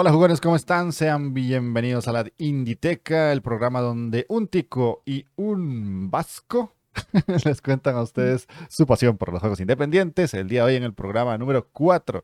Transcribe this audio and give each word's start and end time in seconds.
Hola 0.00 0.12
jugadores, 0.12 0.40
¿cómo 0.40 0.54
están? 0.54 0.92
Sean 0.92 1.34
bienvenidos 1.34 2.06
a 2.06 2.12
la 2.12 2.24
Inditeca, 2.38 3.32
el 3.32 3.42
programa 3.42 3.80
donde 3.80 4.26
un 4.28 4.46
tico 4.46 5.02
y 5.04 5.26
un 5.34 6.08
vasco 6.08 6.76
les 7.44 7.60
cuentan 7.60 7.96
a 7.96 8.02
ustedes 8.02 8.46
su 8.68 8.86
pasión 8.86 9.18
por 9.18 9.32
los 9.32 9.40
juegos 9.40 9.58
independientes. 9.58 10.34
El 10.34 10.48
día 10.48 10.60
de 10.60 10.66
hoy 10.66 10.76
en 10.76 10.84
el 10.84 10.94
programa 10.94 11.36
número 11.36 11.68
4 11.72 12.22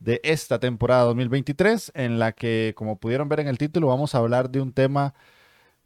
de 0.00 0.20
esta 0.22 0.58
temporada 0.60 1.04
2023, 1.04 1.92
en 1.94 2.18
la 2.18 2.32
que, 2.32 2.74
como 2.76 2.98
pudieron 2.98 3.30
ver 3.30 3.40
en 3.40 3.48
el 3.48 3.56
título, 3.56 3.86
vamos 3.86 4.14
a 4.14 4.18
hablar 4.18 4.50
de 4.50 4.60
un 4.60 4.74
tema 4.74 5.14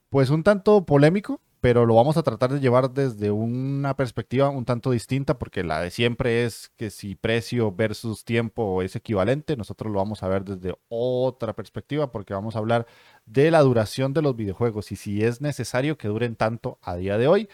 pues 0.08 0.30
un 0.30 0.42
tanto 0.42 0.86
polémico, 0.86 1.40
pero 1.60 1.86
lo 1.86 1.94
vamos 1.94 2.16
a 2.16 2.22
tratar 2.22 2.52
de 2.52 2.60
llevar 2.60 2.90
desde 2.90 3.30
una 3.30 3.96
perspectiva 3.96 4.48
un 4.48 4.64
tanto 4.64 4.90
distinta, 4.90 5.38
porque 5.38 5.64
la 5.64 5.80
de 5.80 5.90
siempre 5.90 6.44
es 6.44 6.70
que 6.76 6.90
si 6.90 7.14
precio 7.14 7.72
versus 7.72 8.24
tiempo 8.24 8.82
es 8.82 8.94
equivalente, 8.96 9.56
nosotros 9.56 9.92
lo 9.92 9.98
vamos 9.98 10.22
a 10.22 10.28
ver 10.28 10.44
desde 10.44 10.76
otra 10.88 11.54
perspectiva, 11.54 12.12
porque 12.12 12.34
vamos 12.34 12.54
a 12.54 12.60
hablar 12.60 12.86
de 13.26 13.50
la 13.50 13.60
duración 13.60 14.12
de 14.12 14.22
los 14.22 14.36
videojuegos 14.36 14.92
y 14.92 14.96
si 14.96 15.24
es 15.24 15.40
necesario 15.40 15.98
que 15.98 16.08
duren 16.08 16.36
tanto 16.36 16.78
a 16.82 16.96
día 16.96 17.18
de 17.18 17.26
hoy. 17.26 17.48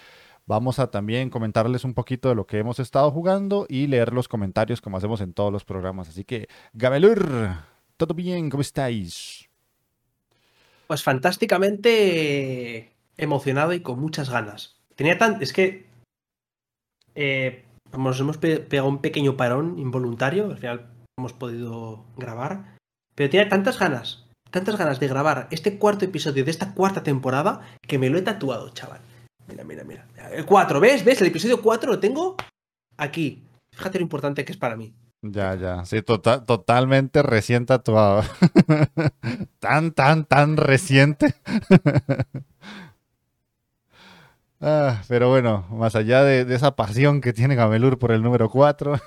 Vamos 0.46 0.78
a 0.78 0.90
también 0.90 1.30
comentarles 1.30 1.84
un 1.84 1.94
poquito 1.94 2.28
de 2.28 2.34
lo 2.34 2.46
que 2.46 2.58
hemos 2.58 2.78
estado 2.78 3.10
jugando 3.10 3.64
y 3.66 3.86
leer 3.86 4.12
los 4.12 4.28
comentarios 4.28 4.82
como 4.82 4.98
hacemos 4.98 5.22
en 5.22 5.32
todos 5.32 5.50
los 5.50 5.64
programas. 5.64 6.10
Así 6.10 6.22
que, 6.24 6.48
Gamelur, 6.74 7.56
¿todo 7.96 8.12
bien? 8.12 8.50
¿Cómo 8.50 8.60
estáis? 8.60 9.48
Pues 10.86 11.02
fantásticamente 11.02 12.93
emocionado 13.16 13.72
y 13.72 13.80
con 13.80 13.98
muchas 13.98 14.30
ganas. 14.30 14.76
Tenía 14.96 15.18
tan. 15.18 15.42
Es 15.42 15.52
que. 15.52 15.86
Eh, 17.14 17.64
nos 17.96 18.18
hemos 18.20 18.38
pegado 18.38 18.88
un 18.88 18.98
pequeño 18.98 19.36
parón 19.36 19.78
involuntario. 19.78 20.50
Al 20.50 20.58
final 20.58 20.86
hemos 21.18 21.32
podido 21.32 22.04
grabar. 22.16 22.76
Pero 23.14 23.30
tenía 23.30 23.48
tantas 23.48 23.78
ganas, 23.78 24.26
tantas 24.50 24.76
ganas 24.76 24.98
de 24.98 25.08
grabar 25.08 25.46
este 25.50 25.78
cuarto 25.78 26.04
episodio 26.04 26.44
de 26.44 26.50
esta 26.50 26.74
cuarta 26.74 27.02
temporada 27.02 27.60
que 27.86 27.98
me 27.98 28.10
lo 28.10 28.18
he 28.18 28.22
tatuado, 28.22 28.70
chaval. 28.70 29.00
Mira, 29.46 29.62
mira, 29.62 29.84
mira. 29.84 30.06
El 30.32 30.44
4, 30.44 30.80
¿ves? 30.80 31.04
¿Ves? 31.04 31.20
El 31.20 31.28
episodio 31.28 31.62
4 31.62 31.92
lo 31.92 32.00
tengo 32.00 32.36
aquí. 32.96 33.44
Fíjate 33.72 33.98
lo 33.98 34.02
importante 34.02 34.44
que 34.44 34.52
es 34.52 34.58
para 34.58 34.76
mí. 34.76 34.94
Ya, 35.22 35.54
ya. 35.54 35.84
Sí, 35.84 36.02
tota-, 36.02 36.44
totalmente 36.44 37.22
recién 37.22 37.66
tatuado. 37.66 38.22
tan, 39.58 39.92
tan, 39.92 40.24
tan 40.24 40.56
reciente. 40.56 41.34
ah, 44.64 45.02
pero 45.08 45.28
bueno, 45.28 45.66
más 45.70 45.94
allá 45.94 46.22
de, 46.24 46.52
esa 46.54 46.74
pasión 46.74 47.20
que 47.20 47.32
tiene 47.32 47.54
Gamelur 47.54 47.98
por 47.98 48.12
el 48.12 48.22
número 48.22 48.48
4. 48.48 48.94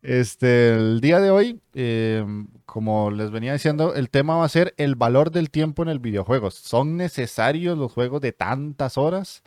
Este, 0.00 0.74
el 0.74 1.00
día 1.00 1.20
de 1.20 1.30
hoy, 1.30 1.60
eh, 1.74 2.24
como 2.64 3.10
les 3.10 3.30
venía 3.30 3.52
diciendo, 3.52 3.94
el 3.94 4.10
tema 4.10 4.36
va 4.36 4.44
a 4.44 4.48
ser 4.48 4.72
el 4.78 4.94
valor 4.94 5.32
del 5.32 5.50
tiempo 5.50 5.82
en 5.82 5.88
el 5.88 5.98
videojuego. 5.98 6.50
¿Son 6.50 6.96
necesarios 6.96 7.76
los 7.76 7.92
juegos 7.92 8.20
de 8.20 8.32
tantas 8.32 8.96
horas? 8.96 9.42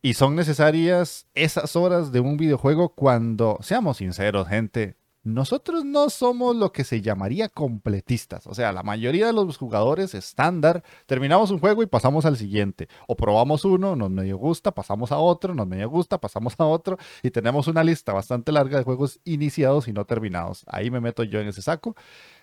Y 0.00 0.14
son 0.14 0.34
necesarias 0.34 1.26
esas 1.34 1.76
horas 1.76 2.10
de 2.10 2.20
un 2.20 2.36
videojuego 2.36 2.94
cuando, 2.94 3.58
seamos 3.60 3.98
sinceros, 3.98 4.48
gente, 4.48 4.96
nosotros 5.24 5.84
no 5.84 6.10
somos 6.10 6.56
lo 6.56 6.72
que 6.72 6.82
se 6.82 7.00
llamaría 7.00 7.48
completistas. 7.48 8.46
O 8.46 8.54
sea, 8.54 8.72
la 8.72 8.82
mayoría 8.82 9.26
de 9.26 9.32
los 9.32 9.56
jugadores 9.56 10.14
estándar 10.14 10.82
terminamos 11.06 11.50
un 11.50 11.60
juego 11.60 11.82
y 11.82 11.86
pasamos 11.86 12.26
al 12.26 12.36
siguiente. 12.36 12.88
O 13.06 13.14
probamos 13.14 13.64
uno, 13.64 13.94
nos 13.94 14.10
medio 14.10 14.36
gusta, 14.36 14.72
pasamos 14.72 15.12
a 15.12 15.18
otro, 15.18 15.54
nos 15.54 15.66
medio 15.68 15.88
gusta, 15.88 16.18
pasamos 16.18 16.54
a 16.58 16.64
otro. 16.64 16.98
Y 17.22 17.30
tenemos 17.30 17.68
una 17.68 17.84
lista 17.84 18.12
bastante 18.12 18.50
larga 18.50 18.78
de 18.78 18.84
juegos 18.84 19.20
iniciados 19.24 19.86
y 19.86 19.92
no 19.92 20.04
terminados. 20.04 20.64
Ahí 20.66 20.90
me 20.90 21.00
meto 21.00 21.22
yo 21.22 21.40
en 21.40 21.48
ese 21.48 21.62
saco. 21.62 21.94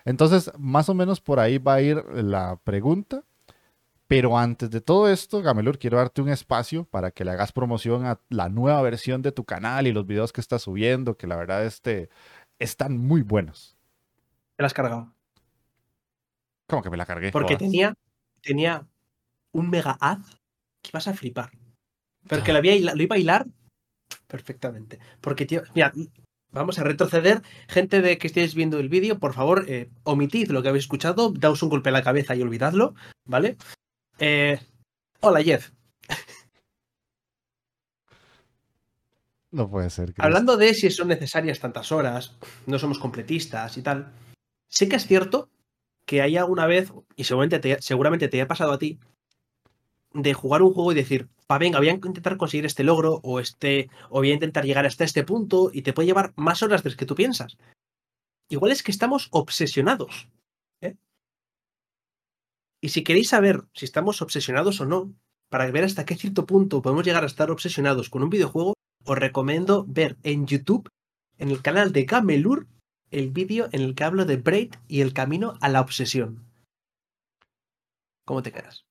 Entonces, 0.05 0.51
más 0.57 0.87
o 0.87 0.93
menos 0.93 1.19
por 1.19 1.39
ahí 1.39 1.57
va 1.57 1.75
a 1.75 1.81
ir 1.81 2.03
la 2.13 2.59
pregunta. 2.63 3.23
Pero 4.09 4.39
antes 4.39 4.71
de 4.71 4.81
todo 4.81 5.07
esto, 5.07 5.43
Gamelur, 5.43 5.77
quiero 5.77 5.97
darte 5.97 6.23
un 6.23 6.29
espacio 6.29 6.83
para 6.85 7.11
que 7.11 7.23
le 7.23 7.29
hagas 7.29 7.51
promoción 7.51 8.07
a 8.07 8.19
la 8.29 8.49
nueva 8.49 8.81
versión 8.81 9.21
de 9.21 9.31
tu 9.31 9.43
canal 9.43 9.85
y 9.85 9.91
los 9.91 10.07
videos 10.07 10.33
que 10.33 10.41
estás 10.41 10.63
subiendo, 10.63 11.15
que 11.15 11.27
la 11.27 11.35
verdad 11.35 11.63
este 11.63 12.09
están 12.59 12.97
muy 12.97 13.21
buenos. 13.21 13.77
¿Te 14.55 14.63
la 14.63 14.67
has 14.67 14.73
cargado? 14.73 15.13
¿Cómo 16.67 16.83
que 16.83 16.89
me 16.89 16.97
la 16.97 17.05
cargué? 17.05 17.31
Porque 17.31 17.55
tenía, 17.55 17.95
tenía 18.41 18.85
un 19.53 19.69
mega 19.69 19.97
ad 19.99 20.19
que 20.81 20.89
ibas 20.93 21.07
a 21.07 21.13
flipar. 21.13 21.51
Pero 22.27 22.43
que 22.43 22.51
lo, 22.51 22.59
había, 22.59 22.93
lo 22.93 23.01
iba 23.01 23.15
a 23.15 23.19
hilar 23.19 23.47
perfectamente. 24.27 24.99
Porque, 25.21 25.45
tío, 25.45 25.63
mira, 25.73 25.91
vamos 26.51 26.77
a 26.77 26.83
retroceder. 26.83 27.41
Gente 27.67 28.01
de 28.01 28.17
que 28.17 28.27
estéis 28.27 28.53
viendo 28.53 28.79
el 28.79 28.89
vídeo, 28.89 29.17
por 29.17 29.33
favor, 29.33 29.65
eh, 29.67 29.89
omitid 30.03 30.51
lo 30.51 30.61
que 30.61 30.69
habéis 30.69 30.83
escuchado, 30.83 31.31
daos 31.31 31.63
un 31.63 31.69
golpe 31.69 31.89
en 31.89 31.93
la 31.93 32.03
cabeza 32.03 32.35
y 32.35 32.41
olvidadlo, 32.41 32.93
¿vale? 33.25 33.57
Eh, 34.19 34.59
hola, 35.21 35.41
Jeff. 35.41 35.71
No 39.51 39.69
puede 39.69 39.89
ser. 39.89 40.13
Hablando 40.17 40.57
de 40.57 40.73
si 40.73 40.91
son 40.91 41.07
necesarias 41.07 41.59
tantas 41.59 41.91
horas, 41.91 42.37
no 42.67 42.77
somos 42.77 42.99
completistas 42.99 43.77
y 43.77 43.81
tal. 43.81 44.13
Sí 44.67 44.87
que 44.87 44.97
es 44.97 45.07
cierto 45.07 45.49
que 46.05 46.21
hay 46.21 46.37
alguna 46.37 46.65
vez, 46.65 46.91
y 47.15 47.23
seguramente 47.23 47.59
te, 47.59 47.81
seguramente 47.81 48.27
te 48.27 48.37
haya 48.37 48.47
pasado 48.47 48.71
a 48.71 48.79
ti, 48.79 48.99
de 50.13 50.33
jugar 50.33 50.61
un 50.63 50.73
juego 50.73 50.91
y 50.91 50.95
decir, 50.95 51.29
pa, 51.45 51.57
venga, 51.57 51.79
voy 51.79 51.89
a 51.89 51.93
intentar 51.93 52.37
conseguir 52.37 52.65
este 52.65 52.83
logro 52.83 53.19
o 53.23 53.39
este, 53.39 53.89
o 54.09 54.19
voy 54.19 54.31
a 54.31 54.33
intentar 54.33 54.65
llegar 54.65 54.85
hasta 54.85 55.03
este 55.03 55.23
punto 55.23 55.69
y 55.71 55.83
te 55.83 55.93
puede 55.93 56.07
llevar 56.07 56.33
más 56.35 56.63
horas 56.63 56.83
de 56.83 56.89
las 56.89 56.97
que 56.97 57.05
tú 57.05 57.15
piensas. 57.15 57.57
Igual 58.49 58.71
es 58.71 58.81
que 58.81 58.91
estamos 58.91 59.27
obsesionados. 59.31 60.29
¿eh? 60.81 60.95
Y 62.81 62.89
si 62.89 63.03
queréis 63.03 63.29
saber 63.29 63.63
si 63.73 63.85
estamos 63.85 64.21
obsesionados 64.23 64.81
o 64.81 64.85
no, 64.85 65.13
para 65.49 65.69
ver 65.71 65.83
hasta 65.83 66.05
qué 66.05 66.15
cierto 66.15 66.45
punto 66.45 66.81
podemos 66.81 67.05
llegar 67.05 67.23
a 67.23 67.27
estar 67.27 67.51
obsesionados 67.51 68.09
con 68.09 68.23
un 68.23 68.29
videojuego, 68.29 68.73
os 69.05 69.17
recomiendo 69.17 69.85
ver 69.87 70.17
en 70.23 70.45
YouTube, 70.45 70.89
en 71.37 71.49
el 71.49 71.61
canal 71.61 71.91
de 71.91 72.05
Gamelur, 72.05 72.67
el 73.11 73.29
vídeo 73.29 73.69
en 73.71 73.81
el 73.81 73.95
que 73.95 74.03
hablo 74.03 74.25
de 74.25 74.37
Braid 74.37 74.75
y 74.87 75.01
el 75.01 75.13
camino 75.13 75.55
a 75.61 75.69
la 75.69 75.81
obsesión. 75.81 76.45
¿Cómo 78.25 78.43
te 78.43 78.51
quedas? 78.51 78.85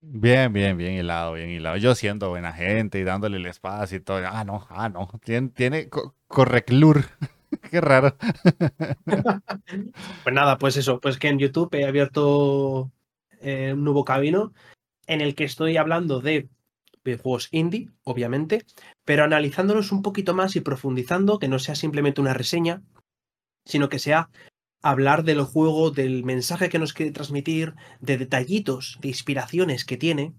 Bien, 0.00 0.52
bien, 0.52 0.76
bien 0.76 0.92
hilado, 0.92 1.32
bien 1.32 1.48
hilado. 1.48 1.76
Yo 1.78 1.94
siendo 1.94 2.28
buena 2.28 2.52
gente 2.52 2.98
y 3.00 3.04
dándole 3.04 3.38
el 3.38 3.46
espacio 3.46 3.96
y 3.96 4.00
todo. 4.00 4.22
Ah, 4.26 4.44
no, 4.44 4.66
ah, 4.68 4.88
no. 4.88 5.08
Tiene, 5.24 5.48
tiene 5.48 5.88
correclur. 6.28 7.04
Qué 7.70 7.80
raro. 7.80 8.14
pues 10.24 10.34
nada, 10.34 10.58
pues 10.58 10.76
eso, 10.76 11.00
pues 11.00 11.18
que 11.18 11.28
en 11.28 11.38
YouTube 11.38 11.74
he 11.74 11.86
abierto 11.86 12.92
eh, 13.40 13.72
un 13.72 13.82
nuevo 13.82 14.04
camino 14.04 14.52
en 15.06 15.22
el 15.22 15.34
que 15.34 15.44
estoy 15.44 15.76
hablando 15.76 16.20
de 16.20 16.48
juegos 17.04 17.48
indie, 17.52 17.90
obviamente, 18.02 18.64
pero 19.04 19.24
analizándolos 19.24 19.92
un 19.92 20.02
poquito 20.02 20.34
más 20.34 20.56
y 20.56 20.60
profundizando, 20.60 21.38
que 21.38 21.48
no 21.48 21.58
sea 21.58 21.74
simplemente 21.74 22.20
una 22.20 22.34
reseña, 22.34 22.82
sino 23.66 23.88
que 23.88 23.98
sea 23.98 24.30
hablar 24.82 25.24
del 25.24 25.42
juego, 25.42 25.90
del 25.90 26.24
mensaje 26.24 26.68
que 26.68 26.78
nos 26.78 26.92
quiere 26.92 27.12
transmitir, 27.12 27.74
de 28.00 28.18
detallitos, 28.18 28.98
de 29.00 29.08
inspiraciones 29.08 29.84
que 29.84 29.96
tiene. 29.96 30.34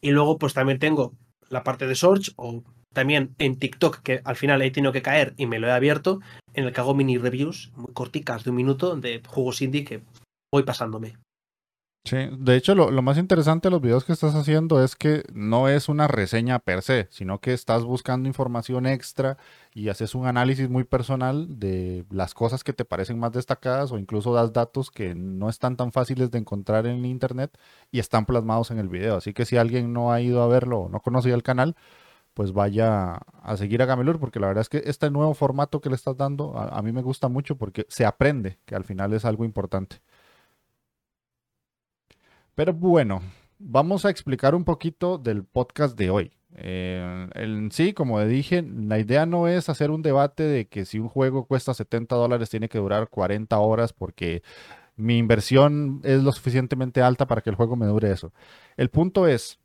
Y 0.00 0.10
luego, 0.10 0.38
pues 0.38 0.54
también 0.54 0.78
tengo 0.78 1.14
la 1.48 1.64
parte 1.64 1.86
de 1.86 1.94
Search 1.94 2.32
o 2.36 2.62
también 2.92 3.34
en 3.38 3.58
TikTok, 3.58 4.00
que 4.02 4.20
al 4.24 4.36
final 4.36 4.62
he 4.62 4.70
tenido 4.70 4.92
que 4.92 5.02
caer 5.02 5.34
y 5.36 5.46
me 5.46 5.58
lo 5.58 5.68
he 5.68 5.72
abierto, 5.72 6.20
en 6.54 6.64
el 6.64 6.72
que 6.72 6.80
hago 6.80 6.94
mini 6.94 7.18
reviews 7.18 7.72
muy 7.74 7.92
corticas 7.92 8.44
de 8.44 8.50
un 8.50 8.56
minuto 8.56 8.96
de 8.96 9.22
juegos 9.26 9.62
indie 9.62 9.84
que 9.84 10.02
voy 10.52 10.62
pasándome. 10.62 11.16
Sí, 12.04 12.16
de 12.32 12.56
hecho 12.56 12.74
lo, 12.74 12.90
más 13.02 13.18
interesante 13.18 13.68
de 13.68 13.72
los 13.72 13.82
videos 13.82 14.04
que 14.04 14.12
estás 14.12 14.34
haciendo 14.34 14.82
es 14.82 14.96
que 14.96 15.22
no 15.34 15.68
es 15.68 15.88
una 15.88 16.08
reseña 16.08 16.58
per 16.58 16.82
se, 16.82 17.06
sino 17.10 17.40
que 17.40 17.52
estás 17.52 17.84
buscando 17.84 18.26
información 18.26 18.86
extra 18.86 19.36
y 19.74 19.90
haces 19.90 20.14
un 20.14 20.26
análisis 20.26 20.68
muy 20.70 20.84
personal 20.84 21.60
de 21.60 22.06
las 22.10 22.32
cosas 22.34 22.64
que 22.64 22.72
te 22.72 22.86
parecen 22.86 23.18
más 23.18 23.32
destacadas 23.32 23.92
o 23.92 23.98
incluso 23.98 24.32
das 24.32 24.52
datos 24.52 24.90
que 24.90 25.14
no 25.14 25.48
están 25.50 25.76
tan 25.76 25.92
fáciles 25.92 26.30
de 26.30 26.38
encontrar 26.38 26.86
en 26.86 27.04
internet 27.04 27.56
y 27.92 28.00
están 28.00 28.24
plasmados 28.26 28.70
en 28.70 28.78
el 28.78 28.88
video. 28.88 29.16
Así 29.16 29.34
que 29.34 29.44
si 29.44 29.58
alguien 29.58 29.92
no 29.92 30.10
ha 30.10 30.20
ido 30.22 30.42
a 30.42 30.48
verlo 30.48 30.80
o 30.80 30.88
no 30.88 31.00
conocía 31.00 31.34
el 31.34 31.42
canal, 31.42 31.76
pues 32.34 32.52
vaya 32.52 33.16
a 33.42 33.56
seguir 33.56 33.82
a 33.82 33.86
Gamelur, 33.86 34.18
porque 34.20 34.40
la 34.40 34.48
verdad 34.48 34.62
es 34.62 34.68
que 34.70 34.82
este 34.86 35.10
nuevo 35.10 35.34
formato 35.34 35.80
que 35.80 35.90
le 35.90 35.96
estás 35.96 36.16
dando 36.16 36.56
a, 36.58 36.78
a 36.78 36.82
mí 36.82 36.92
me 36.92 37.02
gusta 37.02 37.28
mucho 37.28 37.56
porque 37.56 37.86
se 37.88 38.06
aprende, 38.06 38.58
que 38.66 38.74
al 38.74 38.84
final 38.84 39.12
es 39.12 39.24
algo 39.24 39.44
importante. 39.44 40.00
Pero 42.60 42.74
bueno, 42.74 43.22
vamos 43.58 44.04
a 44.04 44.10
explicar 44.10 44.54
un 44.54 44.64
poquito 44.64 45.16
del 45.16 45.44
podcast 45.44 45.96
de 45.96 46.10
hoy. 46.10 46.30
Eh, 46.56 47.26
en 47.34 47.72
sí, 47.72 47.94
como 47.94 48.22
dije, 48.22 48.60
la 48.62 48.98
idea 48.98 49.24
no 49.24 49.48
es 49.48 49.70
hacer 49.70 49.90
un 49.90 50.02
debate 50.02 50.42
de 50.42 50.68
que 50.68 50.84
si 50.84 50.98
un 50.98 51.08
juego 51.08 51.46
cuesta 51.46 51.72
70 51.72 52.14
dólares 52.16 52.50
tiene 52.50 52.68
que 52.68 52.76
durar 52.76 53.08
40 53.08 53.58
horas 53.58 53.94
porque 53.94 54.42
mi 54.94 55.16
inversión 55.16 56.02
es 56.04 56.22
lo 56.22 56.32
suficientemente 56.32 57.00
alta 57.00 57.26
para 57.26 57.40
que 57.40 57.48
el 57.48 57.56
juego 57.56 57.76
me 57.76 57.86
dure 57.86 58.12
eso. 58.12 58.34
El 58.76 58.90
punto 58.90 59.26
es 59.26 59.58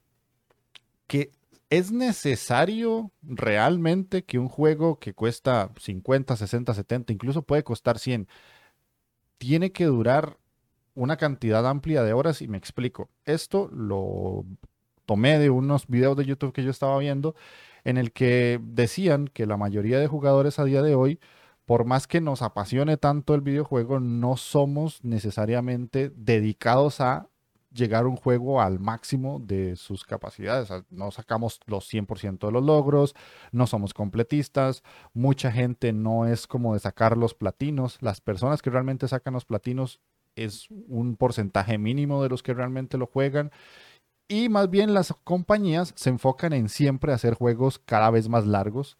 que 1.07 1.31
es 1.69 1.91
necesario 1.91 3.11
realmente 3.23 4.23
que 4.23 4.39
un 4.39 4.47
juego 4.47 4.99
que 4.99 5.13
cuesta 5.13 5.69
50, 5.77 6.37
60, 6.37 6.73
70, 6.73 7.11
incluso 7.11 7.41
puede 7.41 7.65
costar 7.65 7.99
100, 7.99 8.29
tiene 9.37 9.73
que 9.73 9.83
durar 9.83 10.37
una 10.95 11.17
cantidad 11.17 11.67
amplia 11.67 12.03
de 12.03 12.13
horas 12.13 12.41
y 12.41 12.47
me 12.47 12.57
explico. 12.57 13.09
Esto 13.25 13.69
lo 13.71 14.45
tomé 15.05 15.37
de 15.37 15.49
unos 15.49 15.87
videos 15.87 16.17
de 16.17 16.25
YouTube 16.25 16.53
que 16.53 16.63
yo 16.63 16.71
estaba 16.71 16.97
viendo 16.97 17.35
en 17.83 17.97
el 17.97 18.11
que 18.11 18.59
decían 18.63 19.27
que 19.27 19.45
la 19.45 19.57
mayoría 19.57 19.99
de 19.99 20.07
jugadores 20.07 20.57
a 20.57 20.65
día 20.65 20.81
de 20.81 20.95
hoy, 20.95 21.19
por 21.65 21.85
más 21.85 22.07
que 22.07 22.21
nos 22.21 22.41
apasione 22.41 22.97
tanto 22.97 23.35
el 23.35 23.41
videojuego, 23.41 23.99
no 23.99 24.37
somos 24.37 25.03
necesariamente 25.03 26.09
dedicados 26.15 27.01
a 27.01 27.29
llegar 27.71 28.07
un 28.07 28.15
juego 28.15 28.61
al 28.61 28.79
máximo 28.79 29.39
de 29.39 29.75
sus 29.75 30.03
capacidades. 30.03 30.69
No 30.89 31.11
sacamos 31.11 31.59
los 31.67 31.91
100% 31.91 32.47
de 32.47 32.51
los 32.51 32.63
logros, 32.63 33.13
no 33.51 33.67
somos 33.67 33.93
completistas, 33.93 34.81
mucha 35.13 35.51
gente 35.51 35.93
no 35.93 36.25
es 36.25 36.47
como 36.47 36.73
de 36.73 36.79
sacar 36.79 37.17
los 37.17 37.35
platinos. 37.35 37.97
Las 38.01 38.21
personas 38.21 38.61
que 38.61 38.69
realmente 38.69 39.07
sacan 39.07 39.33
los 39.33 39.45
platinos 39.45 39.99
es 40.35 40.67
un 40.69 41.15
porcentaje 41.15 41.77
mínimo 41.77 42.23
de 42.23 42.29
los 42.29 42.43
que 42.43 42.53
realmente 42.53 42.97
lo 42.97 43.07
juegan. 43.07 43.51
Y 44.27 44.49
más 44.49 44.69
bien 44.69 44.93
las 44.93 45.13
compañías 45.23 45.93
se 45.95 46.09
enfocan 46.09 46.53
en 46.53 46.69
siempre 46.69 47.13
hacer 47.13 47.35
juegos 47.35 47.79
cada 47.79 48.09
vez 48.09 48.27
más 48.29 48.45
largos. 48.47 48.97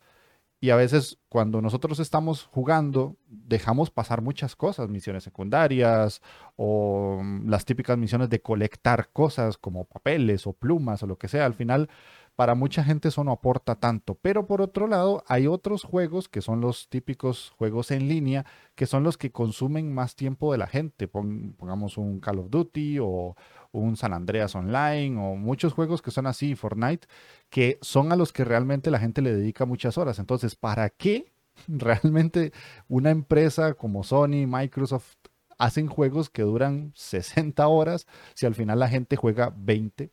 Y 0.62 0.70
a 0.70 0.76
veces 0.76 1.20
cuando 1.30 1.62
nosotros 1.62 2.00
estamos 2.00 2.46
jugando, 2.46 3.18
dejamos 3.28 3.92
pasar 3.92 4.22
muchas 4.22 4.56
cosas, 4.56 4.90
misiones 4.90 5.24
secundarias 5.24 6.22
o 6.56 7.20
mm, 7.22 7.50
las 7.50 7.66
típicas 7.66 7.98
misiones 7.98 8.30
de 8.30 8.42
colectar 8.42 9.10
cosas 9.12 9.58
como 9.58 9.86
papeles 9.86 10.48
o 10.48 10.54
plumas 10.54 11.04
o 11.04 11.08
lo 11.08 11.18
que 11.18 11.28
sea. 11.28 11.46
Al 11.46 11.54
final 11.54 11.90
para 12.36 12.56
mucha 12.56 12.84
gente 12.84 13.08
eso 13.08 13.24
no 13.24 13.32
aporta 13.32 13.76
tanto, 13.76 14.16
pero 14.16 14.46
por 14.46 14.62
otro 14.62 14.88
lado 14.88 15.24
hay 15.28 15.48
otros 15.48 15.84
juegos 15.84 16.28
que 16.28 16.42
son 16.42 16.60
los 16.62 16.90
típicos 16.90 17.54
juegos 17.58 17.92
en 17.92 18.08
línea, 18.10 18.46
que 18.76 18.86
son 18.86 19.04
los 19.04 19.18
que 19.18 19.32
consumen 19.32 19.94
más 19.94 20.16
tiempo 20.16 20.52
de 20.52 20.58
la 20.58 20.68
gente. 20.68 21.08
pongamos 21.08 21.98
un 21.98 22.20
Call 22.20 22.40
of 22.40 22.50
Duty 22.50 23.00
o 23.00 23.36
un 23.72 23.96
San 23.96 24.14
Andreas 24.14 24.54
Online 24.56 25.18
o 25.18 25.36
muchos 25.36 25.74
juegos 25.74 26.02
que 26.02 26.12
son 26.12 26.28
así, 26.28 26.56
Fortnite, 26.56 27.08
que 27.50 27.78
son 27.82 28.12
a 28.12 28.16
los 28.16 28.34
que 28.34 28.44
realmente 28.44 28.92
la 28.92 29.00
gente 29.00 29.22
le 29.22 29.34
dedica 29.34 29.66
muchas 29.66 29.98
horas. 29.98 30.20
Entonces, 30.20 30.56
¿para 30.56 30.90
qué 30.90 31.32
realmente 31.68 32.52
una 32.88 33.12
empresa 33.12 33.74
como 33.76 34.04
Sony, 34.04 34.46
Microsoft 34.48 35.16
hacen 35.58 35.88
juegos 35.88 36.30
que 36.30 36.42
duran 36.42 36.92
60 36.96 37.66
horas 37.68 38.08
si 38.34 38.46
al 38.46 38.56
final 38.56 38.80
la 38.80 38.90
gente 38.90 39.16
juega 39.16 39.54
20 39.56 40.12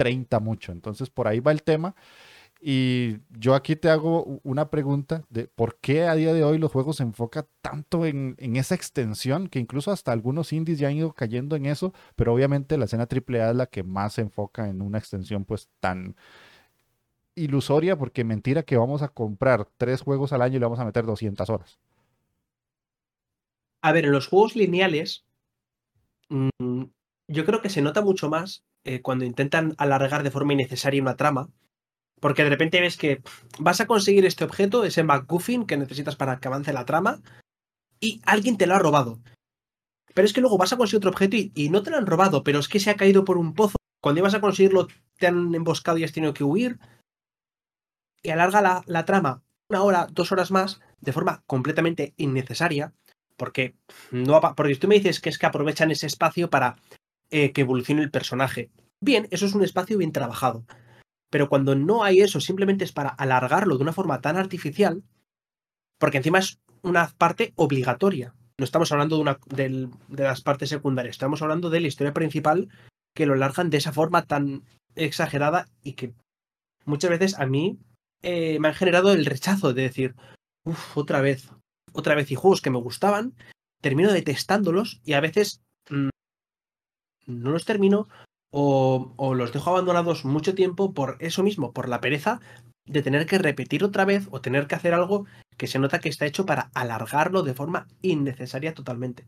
30 0.00 0.40
mucho. 0.40 0.72
Entonces 0.72 1.10
por 1.10 1.28
ahí 1.28 1.40
va 1.40 1.52
el 1.52 1.62
tema. 1.62 1.94
Y 2.58 3.18
yo 3.38 3.54
aquí 3.54 3.76
te 3.76 3.90
hago 3.90 4.40
una 4.42 4.70
pregunta 4.70 5.24
de 5.28 5.46
por 5.46 5.78
qué 5.78 6.04
a 6.04 6.14
día 6.14 6.32
de 6.32 6.42
hoy 6.42 6.56
los 6.56 6.72
juegos 6.72 6.96
se 6.96 7.02
enfocan 7.02 7.46
tanto 7.60 8.06
en, 8.06 8.34
esa 8.38 8.74
extensión, 8.74 9.48
que 9.48 9.58
incluso 9.58 9.90
hasta 9.92 10.12
algunos 10.12 10.54
indies 10.54 10.78
ya 10.78 10.88
han 10.88 10.96
ido 10.96 11.12
cayendo 11.12 11.54
en 11.54 11.66
eso, 11.66 11.92
pero 12.16 12.32
obviamente 12.32 12.78
la 12.78 12.86
escena 12.86 13.06
AAA 13.10 13.50
es 13.50 13.56
la 13.56 13.66
que 13.66 13.82
más 13.82 14.14
se 14.14 14.22
enfoca 14.22 14.68
en 14.68 14.80
una 14.80 14.98
extensión 14.98 15.44
pues 15.44 15.68
tan 15.80 16.16
ilusoria, 17.34 17.96
porque 17.98 18.24
mentira 18.24 18.62
que 18.62 18.78
vamos 18.78 19.02
a 19.02 19.08
comprar 19.08 19.68
tres 19.76 20.00
juegos 20.00 20.32
al 20.32 20.40
año 20.40 20.56
y 20.56 20.60
le 20.60 20.66
vamos 20.66 20.80
a 20.80 20.86
meter 20.86 21.04
200 21.04 21.48
horas. 21.50 21.78
A 23.82 23.92
ver, 23.92 24.06
en 24.06 24.12
los 24.12 24.28
juegos 24.28 24.56
lineales, 24.56 25.26
mm, 26.30 26.84
yo 27.28 27.44
creo 27.44 27.60
que 27.60 27.68
se 27.68 27.82
nota 27.82 28.02
mucho 28.02 28.30
más 28.30 28.64
eh, 28.84 29.00
cuando 29.02 29.24
intentan 29.24 29.74
alargar 29.78 30.22
de 30.22 30.30
forma 30.30 30.52
innecesaria 30.52 31.02
una 31.02 31.16
trama, 31.16 31.48
porque 32.20 32.44
de 32.44 32.50
repente 32.50 32.80
ves 32.80 32.96
que 32.96 33.22
vas 33.58 33.80
a 33.80 33.86
conseguir 33.86 34.26
este 34.26 34.44
objeto, 34.44 34.84
ese 34.84 35.04
MacGuffin 35.04 35.66
que 35.66 35.76
necesitas 35.76 36.16
para 36.16 36.38
que 36.38 36.48
avance 36.48 36.72
la 36.72 36.84
trama, 36.84 37.20
y 38.00 38.20
alguien 38.24 38.56
te 38.56 38.66
lo 38.66 38.74
ha 38.74 38.78
robado. 38.78 39.20
Pero 40.14 40.26
es 40.26 40.32
que 40.32 40.40
luego 40.40 40.58
vas 40.58 40.72
a 40.72 40.76
conseguir 40.76 40.98
otro 40.98 41.10
objeto 41.10 41.36
y, 41.36 41.68
no 41.70 41.82
te 41.82 41.90
lo 41.90 41.96
han 41.96 42.06
robado, 42.06 42.42
pero 42.42 42.58
es 42.58 42.68
que 42.68 42.80
se 42.80 42.90
ha 42.90 42.96
caído 42.96 43.24
por 43.24 43.38
un 43.38 43.54
pozo. 43.54 43.76
Cuando 44.02 44.20
ibas 44.20 44.34
a 44.34 44.40
conseguirlo, 44.40 44.88
te 45.18 45.26
han 45.26 45.54
emboscado 45.54 45.98
y 45.98 46.04
has 46.04 46.12
tenido 46.12 46.34
que 46.34 46.44
huir. 46.44 46.78
Y 48.22 48.30
alarga 48.30 48.60
la, 48.60 48.82
la 48.86 49.04
trama 49.04 49.42
una 49.70 49.82
hora, 49.84 50.06
dos 50.10 50.32
horas 50.32 50.50
más, 50.50 50.80
de 51.00 51.12
forma 51.12 51.42
completamente 51.46 52.12
innecesaria, 52.16 52.92
porque 53.36 53.76
no 54.10 54.40
porque 54.56 54.76
tú 54.76 54.88
me 54.88 54.96
dices 54.96 55.20
que 55.20 55.30
es 55.30 55.38
que 55.38 55.46
aprovechan 55.46 55.90
ese 55.90 56.06
espacio 56.06 56.50
para 56.50 56.76
eh, 57.30 57.52
que 57.52 57.62
evolucione 57.62 58.02
el 58.02 58.10
personaje. 58.10 58.70
Bien, 59.00 59.28
eso 59.30 59.46
es 59.46 59.54
un 59.54 59.64
espacio 59.64 59.98
bien 59.98 60.12
trabajado. 60.12 60.64
Pero 61.30 61.48
cuando 61.48 61.74
no 61.74 62.02
hay 62.02 62.20
eso, 62.20 62.40
simplemente 62.40 62.84
es 62.84 62.92
para 62.92 63.10
alargarlo 63.10 63.76
de 63.76 63.82
una 63.82 63.92
forma 63.92 64.20
tan 64.20 64.36
artificial, 64.36 65.02
porque 65.98 66.18
encima 66.18 66.38
es 66.38 66.58
una 66.82 67.08
parte 67.16 67.52
obligatoria. 67.56 68.34
No 68.58 68.64
estamos 68.64 68.92
hablando 68.92 69.16
de, 69.16 69.22
una, 69.22 69.38
de, 69.46 69.88
las 70.22 70.42
partes 70.42 70.68
secundarias, 70.68 71.14
estamos 71.14 71.40
hablando 71.40 71.70
de 71.70 71.80
la 71.80 71.86
historia 71.86 72.12
principal 72.12 72.68
que 73.14 73.26
lo 73.26 73.34
largan 73.34 73.70
de 73.70 73.78
esa 73.78 73.92
forma 73.92 74.26
tan 74.26 74.64
exagerada 74.94 75.68
y 75.82 75.94
que 75.94 76.12
muchas 76.84 77.10
veces 77.10 77.38
a 77.38 77.46
mí 77.46 77.78
eh, 78.22 78.58
me 78.60 78.68
han 78.68 78.74
generado 78.74 79.12
el 79.12 79.24
rechazo 79.24 79.72
de 79.72 79.82
decir, 79.82 80.14
uff, 80.64 80.96
otra 80.96 81.20
vez, 81.20 81.50
otra 81.92 82.14
vez, 82.14 82.30
y 82.30 82.34
juegos 82.34 82.60
que 82.60 82.70
me 82.70 82.78
gustaban, 82.78 83.34
termino 83.80 84.12
detestándolos 84.12 85.00
y 85.04 85.14
a 85.14 85.20
veces 85.20 85.62
mm, 85.88 86.10
no 87.30 87.50
los 87.50 87.64
termino 87.64 88.08
o, 88.52 89.34
los 89.34 89.52
dejo 89.52 89.70
abandonados 89.70 90.24
mucho 90.24 90.54
tiempo 90.54 90.92
por 90.92 91.16
eso 91.20 91.42
mismo, 91.42 91.72
por 91.72 91.88
la 91.88 92.00
pereza 92.00 92.40
de 92.86 93.02
tener 93.02 93.26
que 93.26 93.38
repetir 93.38 93.84
otra 93.84 94.04
vez 94.04 94.26
o 94.30 94.40
tener 94.40 94.66
que 94.66 94.74
hacer 94.74 94.94
algo 94.94 95.26
que 95.56 95.66
se 95.66 95.78
nota 95.78 96.00
que 96.00 96.08
está 96.08 96.26
hecho 96.26 96.46
para 96.46 96.70
alargarlo 96.74 97.42
de 97.42 97.54
forma 97.54 97.86
innecesaria 98.02 98.74
totalmente. 98.74 99.26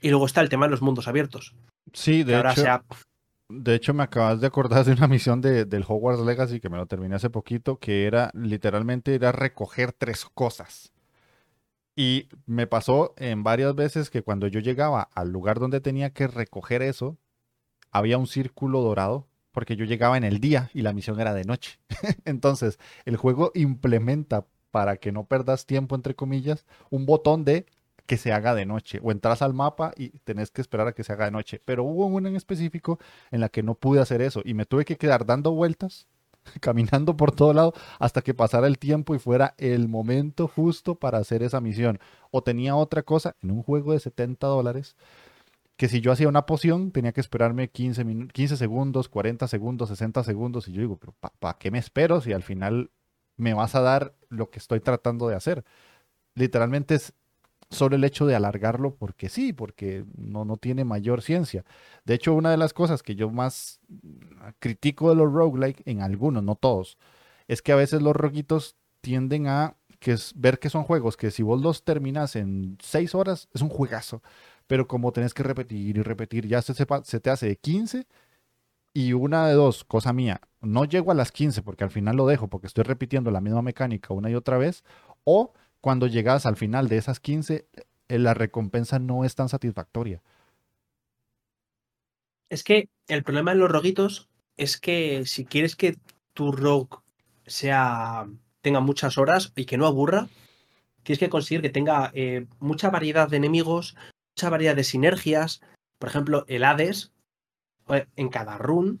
Y 0.00 0.10
luego 0.10 0.26
está 0.26 0.40
el 0.40 0.48
tema 0.48 0.66
de 0.66 0.72
los 0.72 0.82
mundos 0.82 1.08
abiertos. 1.08 1.54
Sí, 1.92 2.24
de 2.24 2.38
hecho. 2.38 2.64
De 3.48 3.74
hecho, 3.74 3.92
me 3.92 4.02
acabas 4.02 4.40
de 4.40 4.46
acordar 4.46 4.84
de 4.84 4.92
una 4.92 5.08
misión 5.08 5.42
de, 5.42 5.66
del 5.66 5.84
Hogwarts 5.86 6.24
Legacy 6.24 6.58
que 6.58 6.70
me 6.70 6.78
lo 6.78 6.86
terminé 6.86 7.16
hace 7.16 7.28
poquito, 7.28 7.78
que 7.78 8.06
era 8.06 8.30
literalmente 8.32 9.14
era 9.14 9.30
recoger 9.30 9.92
tres 9.92 10.24
cosas. 10.24 10.92
Y 11.94 12.30
me 12.46 12.66
pasó 12.66 13.12
en 13.18 13.42
varias 13.42 13.74
veces 13.74 14.08
que 14.08 14.22
cuando 14.22 14.46
yo 14.46 14.60
llegaba 14.60 15.02
al 15.14 15.30
lugar 15.30 15.60
donde 15.60 15.82
tenía 15.82 16.10
que 16.14 16.26
recoger 16.26 16.80
eso, 16.80 17.18
había 17.92 18.18
un 18.18 18.26
círculo 18.26 18.80
dorado 18.80 19.28
porque 19.52 19.76
yo 19.76 19.84
llegaba 19.84 20.16
en 20.16 20.24
el 20.24 20.40
día 20.40 20.70
y 20.74 20.82
la 20.82 20.92
misión 20.92 21.20
era 21.20 21.34
de 21.34 21.44
noche. 21.44 21.78
Entonces, 22.24 22.78
el 23.04 23.16
juego 23.16 23.52
implementa 23.54 24.46
para 24.70 24.96
que 24.96 25.12
no 25.12 25.24
perdas 25.24 25.66
tiempo, 25.66 25.94
entre 25.94 26.14
comillas, 26.14 26.64
un 26.90 27.04
botón 27.06 27.44
de 27.44 27.66
que 28.06 28.16
se 28.16 28.32
haga 28.32 28.54
de 28.54 28.66
noche. 28.66 28.98
O 29.02 29.12
entras 29.12 29.42
al 29.42 29.54
mapa 29.54 29.92
y 29.96 30.08
tenés 30.20 30.50
que 30.50 30.62
esperar 30.62 30.88
a 30.88 30.92
que 30.92 31.04
se 31.04 31.12
haga 31.12 31.26
de 31.26 31.30
noche. 31.30 31.60
Pero 31.64 31.84
hubo 31.84 32.06
una 32.06 32.28
en 32.28 32.36
específico 32.36 32.98
en 33.30 33.40
la 33.40 33.50
que 33.50 33.62
no 33.62 33.74
pude 33.74 34.00
hacer 34.00 34.22
eso 34.22 34.40
y 34.44 34.54
me 34.54 34.66
tuve 34.66 34.84
que 34.84 34.96
quedar 34.96 35.26
dando 35.26 35.52
vueltas 35.52 36.08
caminando 36.60 37.16
por 37.16 37.32
todo 37.32 37.52
lado 37.52 37.74
hasta 37.98 38.22
que 38.22 38.34
pasara 38.34 38.66
el 38.66 38.78
tiempo 38.78 39.14
y 39.14 39.18
fuera 39.18 39.54
el 39.58 39.88
momento 39.88 40.48
justo 40.48 40.94
para 40.94 41.18
hacer 41.18 41.42
esa 41.42 41.60
misión. 41.60 42.00
O 42.30 42.42
tenía 42.42 42.74
otra 42.74 43.02
cosa 43.02 43.36
en 43.42 43.50
un 43.50 43.62
juego 43.62 43.92
de 43.92 44.00
70 44.00 44.46
dólares 44.46 44.96
que 45.82 45.88
si 45.88 46.00
yo 46.00 46.12
hacía 46.12 46.28
una 46.28 46.46
poción 46.46 46.92
tenía 46.92 47.10
que 47.10 47.20
esperarme 47.20 47.68
15, 47.68 48.28
15 48.32 48.56
segundos, 48.56 49.08
40 49.08 49.48
segundos, 49.48 49.88
60 49.88 50.22
segundos 50.22 50.68
y 50.68 50.72
yo 50.72 50.80
digo, 50.80 50.96
pero 50.96 51.12
¿para 51.40 51.58
qué 51.58 51.72
me 51.72 51.80
espero 51.80 52.20
si 52.20 52.32
al 52.32 52.44
final 52.44 52.92
me 53.36 53.52
vas 53.52 53.74
a 53.74 53.80
dar 53.80 54.14
lo 54.28 54.48
que 54.48 54.60
estoy 54.60 54.78
tratando 54.78 55.26
de 55.26 55.34
hacer? 55.34 55.64
Literalmente 56.36 56.94
es 56.94 57.14
solo 57.68 57.96
el 57.96 58.04
hecho 58.04 58.26
de 58.26 58.36
alargarlo 58.36 58.94
porque 58.94 59.28
sí, 59.28 59.52
porque 59.52 60.04
no, 60.16 60.44
no 60.44 60.56
tiene 60.56 60.84
mayor 60.84 61.20
ciencia. 61.20 61.64
De 62.04 62.14
hecho, 62.14 62.32
una 62.32 62.52
de 62.52 62.58
las 62.58 62.72
cosas 62.74 63.02
que 63.02 63.16
yo 63.16 63.30
más 63.30 63.80
critico 64.60 65.10
de 65.10 65.16
los 65.16 65.32
roguelike, 65.32 65.82
en 65.84 66.00
algunos, 66.00 66.44
no 66.44 66.54
todos, 66.54 66.96
es 67.48 67.60
que 67.60 67.72
a 67.72 67.76
veces 67.76 68.02
los 68.02 68.14
roguitos 68.14 68.76
tienden 69.00 69.48
a 69.48 69.74
que 69.98 70.12
es, 70.12 70.32
ver 70.36 70.58
que 70.58 70.70
son 70.70 70.84
juegos 70.84 71.16
que 71.16 71.30
si 71.30 71.42
vos 71.42 71.60
los 71.60 71.84
terminas 71.84 72.36
en 72.36 72.78
seis 72.80 73.16
horas, 73.16 73.48
es 73.52 73.62
un 73.62 73.68
juegazo. 73.68 74.22
Pero 74.72 74.88
como 74.88 75.12
tenés 75.12 75.34
que 75.34 75.42
repetir 75.42 75.98
y 75.98 76.02
repetir, 76.02 76.46
ya 76.46 76.62
se, 76.62 76.72
se 76.72 77.20
te 77.20 77.28
hace 77.28 77.46
de 77.46 77.56
15 77.56 78.06
y 78.94 79.12
una 79.12 79.46
de 79.46 79.52
dos, 79.52 79.84
cosa 79.84 80.14
mía, 80.14 80.40
no 80.62 80.86
llego 80.86 81.12
a 81.12 81.14
las 81.14 81.30
15 81.30 81.60
porque 81.60 81.84
al 81.84 81.90
final 81.90 82.16
lo 82.16 82.26
dejo 82.26 82.48
porque 82.48 82.68
estoy 82.68 82.84
repitiendo 82.84 83.30
la 83.30 83.42
misma 83.42 83.60
mecánica 83.60 84.14
una 84.14 84.30
y 84.30 84.34
otra 84.34 84.56
vez, 84.56 84.82
o 85.24 85.52
cuando 85.82 86.06
llegas 86.06 86.46
al 86.46 86.56
final 86.56 86.88
de 86.88 86.96
esas 86.96 87.20
15, 87.20 87.66
eh, 88.08 88.18
la 88.18 88.32
recompensa 88.32 88.98
no 88.98 89.26
es 89.26 89.34
tan 89.34 89.50
satisfactoria. 89.50 90.22
Es 92.48 92.64
que 92.64 92.88
el 93.08 93.24
problema 93.24 93.52
en 93.52 93.58
los 93.58 93.70
roguitos 93.70 94.30
es 94.56 94.80
que 94.80 95.26
si 95.26 95.44
quieres 95.44 95.76
que 95.76 95.98
tu 96.32 96.50
rogue 96.50 96.96
sea 97.44 98.26
tenga 98.62 98.80
muchas 98.80 99.18
horas 99.18 99.52
y 99.54 99.66
que 99.66 99.76
no 99.76 99.86
aburra, 99.86 100.30
tienes 101.02 101.18
que 101.18 101.28
conseguir 101.28 101.60
que 101.60 101.68
tenga 101.68 102.10
eh, 102.14 102.46
mucha 102.58 102.88
variedad 102.88 103.28
de 103.28 103.36
enemigos, 103.36 103.96
mucha 104.36 104.50
variedad 104.50 104.76
de 104.76 104.84
sinergias. 104.84 105.60
Por 105.98 106.08
ejemplo, 106.08 106.44
el 106.48 106.64
Hades, 106.64 107.12
eh, 107.88 108.06
en 108.16 108.28
cada 108.28 108.58
run 108.58 109.00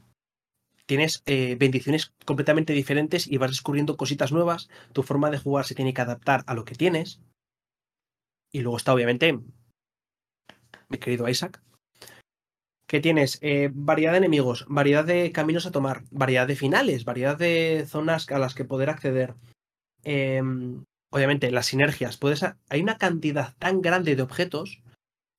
tienes 0.86 1.22
eh, 1.26 1.56
bendiciones 1.58 2.12
completamente 2.26 2.72
diferentes 2.72 3.26
y 3.26 3.38
vas 3.38 3.50
descubriendo 3.50 3.96
cositas 3.96 4.32
nuevas. 4.32 4.68
Tu 4.92 5.02
forma 5.02 5.30
de 5.30 5.38
jugar 5.38 5.64
se 5.64 5.74
tiene 5.74 5.94
que 5.94 6.02
adaptar 6.02 6.44
a 6.46 6.54
lo 6.54 6.64
que 6.64 6.74
tienes. 6.74 7.20
Y 8.52 8.60
luego 8.60 8.76
está, 8.76 8.92
obviamente, 8.92 9.40
mi 10.88 10.98
querido 10.98 11.28
Isaac, 11.28 11.62
que 12.86 13.00
tienes 13.00 13.38
eh, 13.40 13.70
variedad 13.72 14.12
de 14.12 14.18
enemigos, 14.18 14.66
variedad 14.68 15.04
de 15.04 15.32
caminos 15.32 15.64
a 15.64 15.70
tomar, 15.70 16.04
variedad 16.10 16.46
de 16.46 16.56
finales, 16.56 17.06
variedad 17.06 17.38
de 17.38 17.86
zonas 17.88 18.30
a 18.30 18.38
las 18.38 18.54
que 18.54 18.66
poder 18.66 18.90
acceder. 18.90 19.34
Em, 20.04 20.84
obviamente, 21.10 21.50
las 21.50 21.66
sinergias. 21.66 22.18
Hay 22.68 22.82
una 22.82 22.98
cantidad 22.98 23.54
tan 23.58 23.80
grande 23.80 24.14
de 24.14 24.22
objetos 24.22 24.81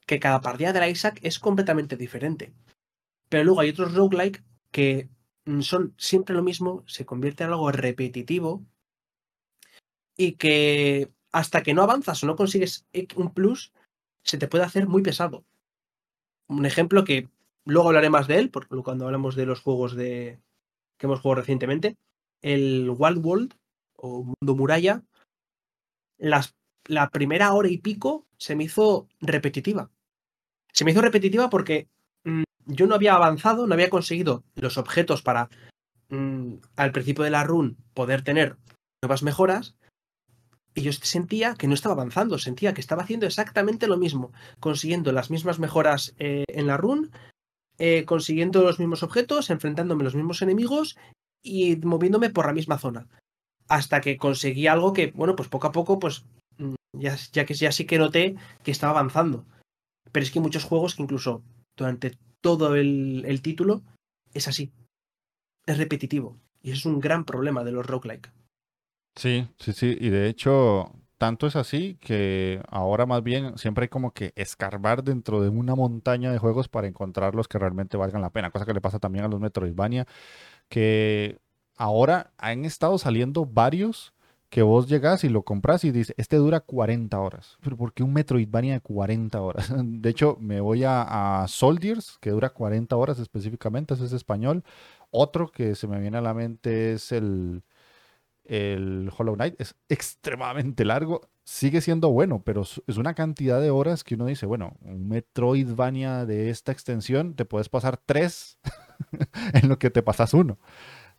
que 0.06 0.20
cada 0.20 0.42
partida 0.42 0.74
de 0.74 0.90
Isaac 0.90 1.20
es 1.22 1.40
completamente 1.40 1.98
diferente. 1.98 2.54
Pero 3.30 3.44
luego 3.44 3.62
hay 3.62 3.70
otros 3.70 3.94
roguelike 3.94 4.44
que 4.72 5.10
mm, 5.46 5.62
son 5.62 5.94
siempre 5.98 6.36
lo 6.36 6.44
mismo, 6.44 6.84
se 6.88 7.06
convierte 7.06 7.44
en 7.44 7.52
algo 7.52 7.72
repetitivo 7.72 8.66
y 10.18 10.34
que 10.34 11.12
hasta 11.32 11.64
que 11.64 11.74
no 11.74 11.82
avanzas 11.82 12.24
o 12.24 12.28
no 12.28 12.36
consigues 12.36 12.86
un 13.16 13.34
plus, 13.34 13.74
se 14.24 14.38
te 14.38 14.48
puede 14.48 14.64
hacer 14.64 14.88
muy 14.88 15.02
pesado. 15.02 15.46
Un 16.48 16.66
ejemplo 16.66 17.04
que 17.04 17.30
Luego 17.66 17.90
hablaré 17.90 18.10
más 18.10 18.28
de 18.28 18.40
él, 18.40 18.50
porque 18.50 18.76
cuando 18.84 19.06
hablamos 19.06 19.36
de 19.36 19.46
los 19.46 19.62
juegos 19.62 19.96
de 19.96 20.42
que 20.98 21.06
hemos 21.06 21.22
jugado 21.22 21.42
recientemente. 21.42 21.98
El 22.42 22.90
Wild 22.90 23.26
World 23.26 23.54
o 23.96 24.24
Mundo 24.24 24.56
Muralla, 24.56 25.04
las, 26.18 26.56
la 26.86 27.10
primera 27.10 27.54
hora 27.54 27.70
y 27.70 27.78
pico 27.78 28.26
se 28.38 28.56
me 28.56 28.66
hizo 28.66 29.08
repetitiva. 29.22 29.90
Se 30.72 30.86
me 30.86 30.92
hizo 30.92 31.02
repetitiva 31.02 31.50
porque 31.50 31.88
mm, 32.24 32.44
yo 32.66 32.88
no 32.88 32.96
había 32.96 33.16
avanzado, 33.16 33.68
no 33.68 33.74
había 33.74 33.90
conseguido 33.90 34.44
los 34.56 34.78
objetos 34.78 35.22
para 35.22 35.50
mm, 36.10 36.56
al 36.76 36.92
principio 36.92 37.24
de 37.24 37.30
la 37.30 37.44
run 37.44 37.78
poder 37.94 38.24
tener 38.24 38.58
nuevas 39.02 39.24
mejoras. 39.24 39.76
Y 40.76 40.82
yo 40.82 40.92
sentía 40.92 41.54
que 41.54 41.68
no 41.68 41.76
estaba 41.76 41.94
avanzando, 41.94 42.40
sentía 42.40 42.74
que 42.74 42.82
estaba 42.82 43.04
haciendo 43.04 43.28
exactamente 43.28 43.88
lo 43.88 43.98
mismo, 43.98 44.32
consiguiendo 44.60 45.12
las 45.12 45.30
mismas 45.30 45.60
mejoras 45.60 46.16
eh, 46.18 46.46
en 46.48 46.66
la 46.66 46.78
run, 46.78 47.12
eh, 47.78 48.06
consiguiendo 48.06 48.64
los 48.64 48.80
mismos 48.80 49.04
objetos, 49.04 49.52
enfrentándome 49.52 50.02
a 50.02 50.06
los 50.06 50.16
mismos 50.16 50.42
enemigos 50.42 50.98
y 51.44 51.76
moviéndome 51.78 52.32
por 52.32 52.48
la 52.48 52.54
misma 52.54 52.80
zona. 52.80 53.08
Hasta 53.68 54.02
que 54.02 54.18
conseguí 54.18 54.66
algo 54.66 54.94
que, 54.94 55.12
bueno, 55.12 55.36
pues 55.36 55.48
poco 55.48 55.68
a 55.68 55.72
poco, 55.72 56.00
pues 56.00 56.26
ya, 56.94 57.18
ya 57.32 57.46
que 57.46 57.54
ya 57.54 57.72
sí 57.72 57.86
que 57.86 57.98
noté 57.98 58.36
que 58.64 58.72
estaba 58.72 58.92
avanzando. 58.92 59.46
Pero 60.12 60.24
es 60.24 60.32
que 60.32 60.40
hay 60.40 60.44
muchos 60.44 60.64
juegos 60.64 60.96
que 60.96 61.04
incluso 61.04 61.44
durante 61.76 62.18
todo 62.42 62.76
el, 62.76 63.24
el 63.26 63.42
título 63.42 63.82
es 64.34 64.48
así. 64.48 64.72
Es 65.66 65.78
repetitivo. 65.78 66.38
Y 66.62 66.72
es 66.72 66.86
un 66.86 67.00
gran 67.00 67.26
problema 67.26 67.64
de 67.64 67.72
los 67.72 67.86
roguelike. 67.86 68.32
Sí, 69.16 69.48
sí, 69.58 69.74
sí. 69.74 69.98
Y 70.00 70.10
de 70.10 70.28
hecho, 70.28 70.92
tanto 71.18 71.48
es 71.48 71.56
así 71.56 71.98
que 72.02 72.62
ahora 72.70 73.06
más 73.06 73.24
bien 73.24 73.58
siempre 73.58 73.84
hay 73.84 73.90
como 73.90 74.12
que 74.12 74.34
escarbar 74.36 75.04
dentro 75.04 75.42
de 75.42 75.50
una 75.50 75.76
montaña 75.76 76.32
de 76.32 76.38
juegos 76.38 76.68
para 76.68 76.88
encontrar 76.88 77.36
los 77.36 77.48
que 77.48 77.60
realmente 77.60 77.98
valgan 77.98 78.22
la 78.22 78.32
pena. 78.32 78.52
Cosa 78.52 78.66
que 78.66 78.74
le 78.74 78.82
pasa 78.82 79.00
también 79.00 79.26
a 79.26 79.28
los 79.28 79.40
Metroidvania, 79.40 80.06
que 80.70 81.40
ahora 81.76 82.34
han 82.38 82.66
estado 82.66 82.98
saliendo 82.98 83.46
varios 83.46 84.14
que 84.54 84.62
vos 84.62 84.88
llegás 84.88 85.24
y 85.24 85.30
lo 85.30 85.42
compras 85.42 85.84
y 85.84 85.90
dices, 85.90 86.14
este 86.16 86.36
dura 86.36 86.60
40 86.60 87.20
horas. 87.20 87.58
Pero 87.64 87.76
¿por 87.76 87.92
qué 87.92 88.04
un 88.04 88.14
Metroidvania 88.14 88.74
de 88.74 88.82
40 88.82 89.42
horas? 89.42 89.74
De 89.84 90.08
hecho, 90.08 90.38
me 90.40 90.62
voy 90.62 90.84
a, 90.84 91.42
a 91.42 91.48
Soldiers, 91.48 92.20
que 92.22 92.30
dura 92.30 92.52
40 92.52 92.96
horas 92.96 93.18
específicamente, 93.18 93.96
ese 93.96 94.06
es 94.06 94.14
español. 94.14 94.64
Otro 95.10 95.48
que 95.48 95.74
se 95.74 95.88
me 95.88 96.00
viene 96.00 96.20
a 96.20 96.22
la 96.22 96.36
mente 96.36 96.94
es 96.94 97.12
el 97.12 97.64
el 98.44 99.10
Hollow 99.18 99.36
Knight 99.36 99.60
es 99.60 99.76
extremadamente 99.90 100.86
largo, 100.86 101.22
sigue 101.46 101.82
siendo 101.82 102.12
bueno, 102.12 102.44
pero 102.44 102.62
es 102.62 102.98
una 102.98 103.14
cantidad 103.14 103.62
de 103.62 103.72
horas 103.72 104.04
que 104.04 104.16
uno 104.16 104.26
dice, 104.26 104.46
bueno, 104.46 104.76
un 104.82 105.08
Metroidvania 105.08 106.26
de 106.26 106.50
esta 106.50 106.72
extensión 106.72 107.36
te 107.36 107.46
puedes 107.46 107.70
pasar 107.70 107.98
tres 108.06 108.60
en 109.54 109.70
lo 109.70 109.80
que 109.80 109.90
te 109.90 110.04
pasas 110.04 110.34
uno. 110.34 110.60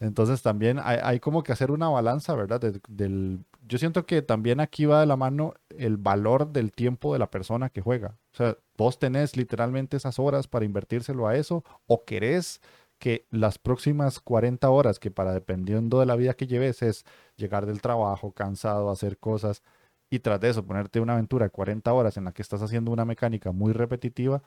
Entonces 0.05 0.43
también 0.43 0.79
hay, 0.83 1.19
como 1.19 1.43
que 1.43 1.53
hacer 1.53 1.71
una 1.71 1.89
balanza, 1.89 2.35
¿verdad? 2.35 2.61
del, 2.61 3.45
yo 3.67 3.79
siento 3.79 4.05
que 4.05 4.21
también 4.21 4.61
aquí 4.61 4.85
va 4.85 5.01
de 5.01 5.07
la 5.07 5.17
mano 5.17 5.55
el 5.71 5.97
valor 5.97 6.53
del 6.53 6.73
tiempo 6.73 7.15
de 7.15 7.19
la 7.19 7.31
persona 7.31 7.71
que 7.71 7.81
juega. 7.81 8.19
O 8.35 8.37
sea, 8.37 8.59
vos 8.77 8.99
tenés 8.99 9.37
literalmente 9.37 9.97
esas 9.97 10.19
horas 10.19 10.47
para 10.47 10.67
invertírselo 10.67 11.27
a 11.27 11.37
eso 11.37 11.65
o 11.87 12.05
querés 12.05 12.61
que 12.99 13.27
las 13.31 13.59
próximas 13.59 14.21
40 14.21 14.69
horas, 14.69 14.99
que 14.99 15.11
para 15.11 15.33
dependiendo 15.33 16.01
de 16.01 16.07
la 16.07 16.17
vida 16.17 16.35
que 16.35 16.47
lleves, 16.47 16.83
es 16.83 17.05
llegar 17.37 17.65
del 17.65 17.81
trabajo 17.81 18.33
cansado, 18.33 18.91
hacer 18.91 19.19
cosas, 19.19 19.63
y 20.11 20.19
tras 20.21 20.39
de 20.41 20.51
eso 20.51 20.67
ponerte 20.67 21.01
una 21.01 21.15
aventura 21.15 21.47
de 21.47 21.51
40 21.51 21.93
horas 21.93 22.17
en 22.19 22.25
la 22.25 22.33
que 22.33 22.43
estás 22.43 22.63
haciendo 22.63 22.91
una 22.93 23.07
mecánica 23.07 23.53
muy 23.53 23.73
repetitiva, 23.73 24.43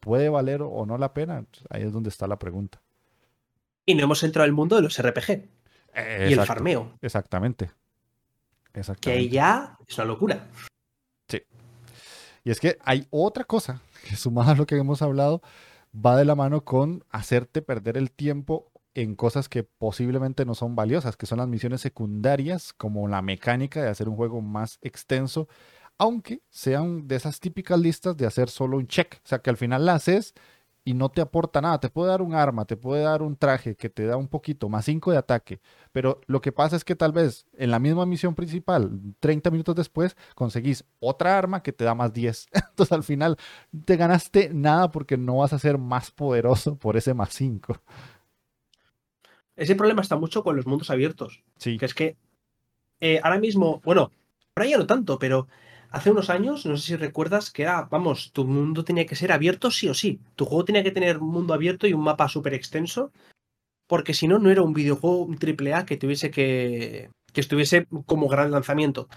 ¿puede 0.00 0.28
valer 0.28 0.62
o 0.62 0.84
no 0.86 0.98
la 0.98 1.14
pena? 1.14 1.46
Ahí 1.70 1.82
es 1.84 1.92
donde 1.92 2.10
está 2.10 2.26
la 2.26 2.38
pregunta. 2.38 2.80
Y 3.90 3.94
no 3.94 4.04
hemos 4.04 4.22
entrado 4.22 4.44
al 4.44 4.52
mundo 4.52 4.76
de 4.76 4.82
los 4.82 5.02
RPG 5.02 5.30
y 6.28 6.32
el 6.32 6.40
farmeo. 6.46 6.96
Exactamente. 7.02 7.70
exactamente. 8.72 9.20
Que 9.20 9.28
ya 9.28 9.76
es 9.86 9.98
una 9.98 10.06
locura. 10.06 10.46
Sí. 11.28 11.42
Y 12.44 12.50
es 12.50 12.60
que 12.60 12.78
hay 12.84 13.06
otra 13.10 13.44
cosa 13.44 13.82
que 14.08 14.14
sumada 14.16 14.52
a 14.52 14.54
lo 14.54 14.66
que 14.66 14.76
hemos 14.76 15.02
hablado, 15.02 15.42
va 15.94 16.16
de 16.16 16.24
la 16.24 16.34
mano 16.34 16.64
con 16.64 17.04
hacerte 17.10 17.62
perder 17.62 17.96
el 17.96 18.12
tiempo 18.12 18.70
en 18.94 19.14
cosas 19.14 19.48
que 19.48 19.64
posiblemente 19.64 20.44
no 20.44 20.54
son 20.54 20.76
valiosas, 20.76 21.16
que 21.16 21.26
son 21.26 21.38
las 21.38 21.48
misiones 21.48 21.80
secundarias, 21.80 22.72
como 22.72 23.08
la 23.08 23.22
mecánica 23.22 23.82
de 23.82 23.88
hacer 23.88 24.08
un 24.08 24.16
juego 24.16 24.40
más 24.40 24.78
extenso, 24.82 25.48
aunque 25.98 26.42
sean 26.48 27.06
de 27.06 27.16
esas 27.16 27.40
típicas 27.40 27.78
listas 27.78 28.16
de 28.16 28.26
hacer 28.26 28.50
solo 28.50 28.78
un 28.78 28.86
check, 28.86 29.20
o 29.24 29.28
sea 29.28 29.40
que 29.40 29.50
al 29.50 29.56
final 29.56 29.84
la 29.84 29.94
haces 29.94 30.34
y 30.84 30.94
no 30.94 31.08
te 31.10 31.20
aporta 31.20 31.60
nada. 31.60 31.78
Te 31.78 31.90
puede 31.90 32.10
dar 32.10 32.22
un 32.22 32.34
arma, 32.34 32.64
te 32.64 32.76
puede 32.76 33.02
dar 33.02 33.22
un 33.22 33.36
traje 33.36 33.76
que 33.76 33.90
te 33.90 34.06
da 34.06 34.16
un 34.16 34.28
poquito, 34.28 34.68
más 34.68 34.84
5 34.84 35.12
de 35.12 35.18
ataque. 35.18 35.60
Pero 35.92 36.20
lo 36.26 36.40
que 36.40 36.52
pasa 36.52 36.76
es 36.76 36.84
que 36.84 36.96
tal 36.96 37.12
vez 37.12 37.46
en 37.56 37.70
la 37.70 37.78
misma 37.78 38.06
misión 38.06 38.34
principal, 38.34 38.90
30 39.20 39.50
minutos 39.50 39.76
después, 39.76 40.16
conseguís 40.34 40.84
otra 40.98 41.36
arma 41.36 41.62
que 41.62 41.72
te 41.72 41.84
da 41.84 41.94
más 41.94 42.12
10. 42.12 42.48
Entonces 42.70 42.92
al 42.92 43.02
final 43.02 43.36
te 43.84 43.96
ganaste 43.96 44.50
nada 44.52 44.90
porque 44.90 45.16
no 45.16 45.38
vas 45.38 45.52
a 45.52 45.58
ser 45.58 45.78
más 45.78 46.10
poderoso 46.10 46.76
por 46.76 46.96
ese 46.96 47.14
más 47.14 47.32
5. 47.34 47.80
Ese 49.56 49.74
problema 49.74 50.00
está 50.00 50.16
mucho 50.16 50.42
con 50.42 50.56
los 50.56 50.66
mundos 50.66 50.90
abiertos. 50.90 51.42
Sí. 51.58 51.76
Que 51.76 51.84
es 51.84 51.94
que 51.94 52.16
eh, 53.00 53.20
ahora 53.22 53.38
mismo, 53.38 53.80
bueno, 53.84 54.10
ahora 54.54 54.68
ya 54.68 54.78
no 54.78 54.86
tanto, 54.86 55.18
pero 55.18 55.48
hace 55.90 56.10
unos 56.10 56.30
años, 56.30 56.66
no 56.66 56.76
sé 56.76 56.86
si 56.86 56.96
recuerdas, 56.96 57.50
que 57.50 57.62
era, 57.62 57.82
vamos, 57.82 58.32
tu 58.32 58.44
mundo 58.44 58.84
tenía 58.84 59.06
que 59.06 59.16
ser 59.16 59.32
abierto 59.32 59.70
sí 59.70 59.88
o 59.88 59.94
sí. 59.94 60.20
Tu 60.36 60.44
juego 60.44 60.64
tenía 60.64 60.82
que 60.82 60.92
tener 60.92 61.18
un 61.18 61.30
mundo 61.30 61.54
abierto 61.54 61.86
y 61.86 61.92
un 61.92 62.02
mapa 62.02 62.28
súper 62.28 62.54
extenso, 62.54 63.12
porque 63.86 64.14
si 64.14 64.28
no, 64.28 64.38
no 64.38 64.50
era 64.50 64.62
un 64.62 64.72
videojuego 64.72 65.24
un 65.24 65.38
triple 65.38 65.74
A 65.74 65.84
que 65.84 65.96
tuviese 65.96 66.30
que, 66.30 67.10
que 67.32 67.40
estuviese 67.40 67.86
como 68.06 68.28
gran 68.28 68.50
lanzamiento. 68.50 69.08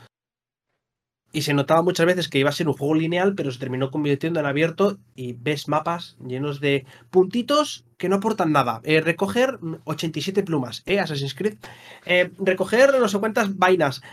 Y 1.36 1.42
se 1.42 1.56
notaba 1.56 1.82
muchas 1.82 2.06
veces 2.06 2.30
que 2.30 2.38
iba 2.38 2.50
a 2.50 2.54
ser 2.54 2.68
un 2.68 2.76
juego 2.76 2.94
lineal, 2.94 3.34
pero 3.34 3.52
se 3.52 3.58
terminó 3.58 3.90
convirtiendo 3.90 4.40
en 4.40 4.46
abierto 4.46 5.00
y 5.16 5.34
ves 5.34 5.68
mapas 5.68 6.16
llenos 6.24 6.60
de 6.60 6.86
puntitos 7.10 7.86
que 7.98 8.08
no 8.08 8.18
aportan 8.18 8.52
nada. 8.52 8.82
Eh, 8.84 9.02
recoger 9.02 9.58
87 9.86 10.44
plumas, 10.44 10.84
¿eh? 10.86 11.00
Assassin's 11.00 11.34
Creed. 11.34 11.58
Eh, 12.06 12.32
recoger 12.38 13.00
no 13.00 13.08
sé 13.08 13.18
cuántas 13.18 13.58
vainas. 13.58 14.04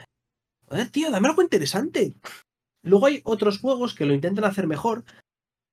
Joder, 0.71 0.89
tío, 0.89 1.11
dame 1.11 1.29
algo 1.29 1.43
interesante. 1.43 2.15
Luego 2.83 3.07
hay 3.07 3.21
otros 3.25 3.59
juegos 3.59 3.95
que 3.95 4.07
lo 4.07 4.15
intentan 4.15 4.45
hacer 4.45 4.67
mejor. 4.67 5.05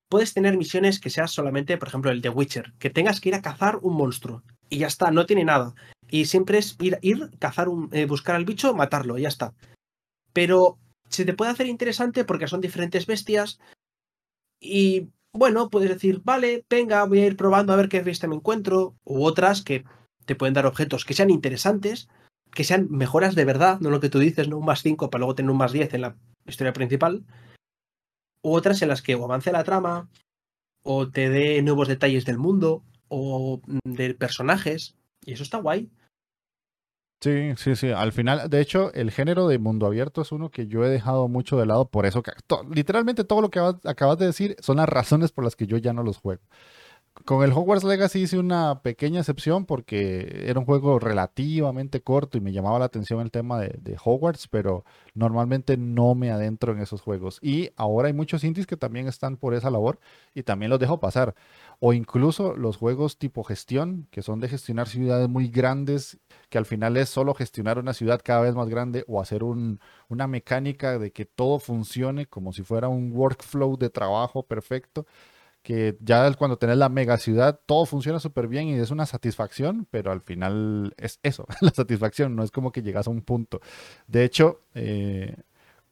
Puedes 0.10 0.34
tener 0.34 0.58
misiones 0.58 1.00
que 1.00 1.10
seas 1.10 1.32
solamente, 1.32 1.78
por 1.78 1.88
ejemplo, 1.88 2.12
el 2.12 2.22
de 2.22 2.30
Witcher, 2.30 2.74
que 2.80 2.90
tengas 2.90 3.20
que 3.20 3.30
ir 3.30 3.36
a 3.36 3.42
cazar 3.42 3.80
un 3.82 3.96
monstruo. 3.96 4.44
Y 4.70 4.80
ya 4.80 4.88
está, 4.88 5.12
no 5.12 5.26
tiene 5.26 5.46
nada. 5.46 5.74
Y 6.10 6.26
siempre 6.26 6.58
es 6.58 6.76
ir, 6.80 6.98
ir 7.02 7.30
cazar 7.40 7.70
un, 7.70 7.90
eh, 7.92 8.06
buscar 8.06 8.36
al 8.36 8.46
bicho, 8.46 8.74
matarlo, 8.74 9.18
y 9.18 9.24
ya 9.24 9.30
está. 9.30 9.54
Pero 10.34 10.78
se 11.10 11.26
te 11.26 11.34
puede 11.34 11.52
hacer 11.52 11.68
interesante 11.68 12.24
porque 12.26 12.48
son 12.48 12.62
diferentes 12.62 13.06
bestias. 13.06 13.60
Y 14.60 15.10
bueno, 15.34 15.70
puedes 15.70 15.90
decir, 15.90 16.22
vale, 16.24 16.66
venga, 16.70 17.04
voy 17.06 17.20
a 17.20 17.26
ir 17.26 17.38
probando 17.38 17.74
a 17.74 17.76
ver 17.76 17.90
qué 17.90 18.02
bestia 18.02 18.30
me 18.30 18.36
encuentro. 18.36 18.96
U 19.04 19.24
otras 19.24 19.62
que 19.62 19.84
te 20.26 20.36
pueden 20.36 20.54
dar 20.54 20.66
objetos 20.66 21.06
que 21.06 21.14
sean 21.14 21.30
interesantes, 21.30 22.10
que 22.52 22.64
sean 22.64 22.88
mejoras 22.90 23.36
de 23.36 23.46
verdad, 23.46 23.80
no 23.80 23.90
lo 23.90 24.00
que 24.00 24.10
tú 24.10 24.20
dices, 24.20 24.48
no 24.48 24.58
un 24.58 24.66
más 24.66 24.82
5 24.82 25.10
para 25.10 25.20
luego 25.20 25.36
tener 25.36 25.52
un 25.52 25.58
más 25.58 25.72
10 25.72 25.94
en 25.94 26.02
la 26.02 26.16
historia 26.48 26.74
principal, 26.74 27.26
u 28.42 28.54
otras 28.54 28.82
en 28.82 28.90
las 28.90 29.02
que 29.02 29.16
o 29.16 29.26
avance 29.26 29.52
la 29.52 29.64
trama, 29.64 30.10
o 30.84 31.10
te 31.10 31.30
dé 31.30 31.62
nuevos 31.62 31.88
detalles 31.88 32.26
del 32.26 32.38
mundo, 32.38 32.84
o 33.10 33.62
de 33.84 34.14
personajes, 34.14 34.96
y 35.26 35.34
eso 35.34 35.44
está 35.44 35.58
guay. 35.58 35.90
Sí, 37.20 37.54
sí, 37.58 37.76
sí. 37.76 37.90
Al 37.90 38.12
final, 38.12 38.48
de 38.48 38.62
hecho, 38.62 38.94
el 38.94 39.10
género 39.10 39.48
de 39.48 39.58
mundo 39.58 39.88
abierto 39.88 40.22
es 40.22 40.32
uno 40.32 40.52
que 40.52 40.68
yo 40.68 40.86
he 40.86 40.90
dejado 40.90 41.28
mucho 41.28 41.58
de 41.58 41.66
lado, 41.66 41.90
por 41.90 42.06
eso 42.06 42.22
que 42.22 42.32
literalmente 42.70 43.24
todo 43.24 43.42
lo 43.42 43.50
que 43.50 43.60
acabas 43.60 44.20
de 44.20 44.28
decir 44.28 44.56
son 44.60 44.78
las 44.78 44.88
razones 44.88 45.32
por 45.32 45.44
las 45.44 45.56
que 45.56 45.66
yo 45.66 45.78
ya 45.78 45.94
no 45.94 46.04
los 46.04 46.18
juego. 46.18 46.44
Con 47.26 47.44
el 47.44 47.52
Hogwarts 47.52 47.84
Legacy 47.84 48.22
hice 48.22 48.38
una 48.38 48.82
pequeña 48.82 49.20
excepción 49.20 49.66
porque 49.66 50.44
era 50.46 50.60
un 50.60 50.66
juego 50.66 51.00
relativamente 51.00 52.02
corto 52.02 52.38
y 52.38 52.42
me 52.42 52.52
llamaba 52.52 52.80
la 52.80 52.86
atención 52.86 53.22
el 53.22 53.32
tema 53.32 53.60
de, 53.60 53.98
Hogwarts, 54.04 54.48
pero 54.48 54.86
normalmente 55.14 55.78
no 55.78 56.16
me 56.16 56.32
adentro 56.32 56.72
en 56.72 56.80
esos 56.80 57.02
juegos. 57.02 57.40
Y 57.42 57.72
ahora 57.76 58.08
hay 58.08 58.14
muchos 58.14 58.44
indies 58.44 58.68
que 58.68 58.78
también 58.78 59.08
están 59.08 59.38
por 59.38 59.54
esa 59.54 59.70
labor 59.70 60.00
y 60.34 60.44
también 60.44 60.70
los 60.70 60.80
dejo 60.80 61.00
pasar. 61.00 61.36
O 61.80 61.94
incluso 61.94 62.56
los 62.56 62.78
juegos 62.78 63.18
tipo 63.18 63.44
gestión, 63.44 64.08
que 64.12 64.22
son 64.22 64.40
de 64.40 64.50
gestionar 64.50 64.88
ciudades 64.88 65.28
muy 65.28 65.50
grandes, 65.50 66.20
que 66.50 66.58
al 66.58 66.66
final 66.66 66.98
es 66.98 67.10
solo 67.10 67.34
gestionar 67.34 67.80
una 67.80 67.94
ciudad 67.94 68.22
cada 68.24 68.42
vez 68.42 68.56
más 68.56 68.70
grande 68.70 69.04
o 69.08 69.22
hacer 69.22 69.44
una 69.44 70.28
mecánica 70.28 70.98
de 71.00 71.12
que 71.12 71.26
todo 71.26 71.60
funcione 71.60 72.26
como 72.26 72.54
si 72.54 72.64
fuera 72.64 72.88
un 72.88 73.12
workflow 73.12 73.78
de 73.78 73.90
trabajo 73.90 74.44
perfecto 74.44 75.06
que 75.68 75.98
ya 76.00 76.34
cuando 76.36 76.58
tenés 76.58 76.78
la 76.78 76.88
mega 76.88 77.18
ciudad 77.18 77.60
todo 77.66 77.86
funciona 77.86 78.22
súper 78.22 78.48
bien 78.48 78.70
y 78.70 78.76
es 78.76 78.90
una 78.90 79.06
satisfacción, 79.06 79.86
pero 79.92 80.14
al 80.14 80.22
final 80.22 80.94
es 80.96 81.20
eso, 81.24 81.46
la 81.60 81.72
satisfacción, 81.72 82.38
no 82.38 82.44
es 82.44 82.52
como 82.52 82.72
que 82.72 82.82
llegas 82.82 83.08
a 83.08 83.10
un 83.10 83.22
punto. 83.22 83.60
De 84.08 84.24
hecho, 84.24 84.62
eh, 84.76 85.36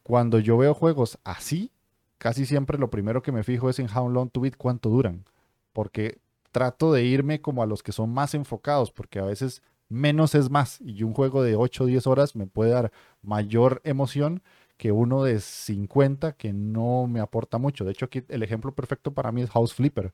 cuando 0.02 0.38
yo 0.38 0.56
veo 0.56 0.72
juegos 0.72 1.18
así, 1.24 1.72
casi 2.16 2.46
siempre 2.46 2.78
lo 2.78 2.88
primero 2.88 3.20
que 3.20 3.32
me 3.32 3.44
fijo 3.44 3.68
es 3.68 3.78
en 3.78 3.94
how 3.94 4.08
long 4.08 4.30
to 4.30 4.40
beat, 4.40 4.56
cuánto 4.56 4.88
duran, 4.88 5.26
porque 5.74 6.20
trato 6.52 6.90
de 6.90 7.04
irme 7.04 7.42
como 7.42 7.62
a 7.62 7.66
los 7.66 7.82
que 7.82 7.92
son 7.92 8.08
más 8.14 8.32
enfocados, 8.32 8.90
porque 8.90 9.18
a 9.18 9.26
veces 9.26 9.60
menos 9.90 10.34
es 10.34 10.48
más 10.48 10.80
y 10.80 11.02
un 11.02 11.12
juego 11.12 11.42
de 11.42 11.54
8 11.54 11.84
o 11.84 11.86
10 11.86 12.06
horas 12.06 12.34
me 12.34 12.46
puede 12.46 12.70
dar 12.70 12.92
mayor 13.20 13.82
emoción 13.84 14.42
que 14.76 14.92
uno 14.92 15.24
de 15.24 15.40
50 15.40 16.32
que 16.32 16.52
no 16.52 17.06
me 17.06 17.20
aporta 17.20 17.58
mucho. 17.58 17.84
De 17.84 17.92
hecho, 17.92 18.06
aquí 18.06 18.22
el 18.28 18.42
ejemplo 18.42 18.74
perfecto 18.74 19.12
para 19.12 19.32
mí 19.32 19.42
es 19.42 19.50
House 19.50 19.74
Flipper. 19.74 20.12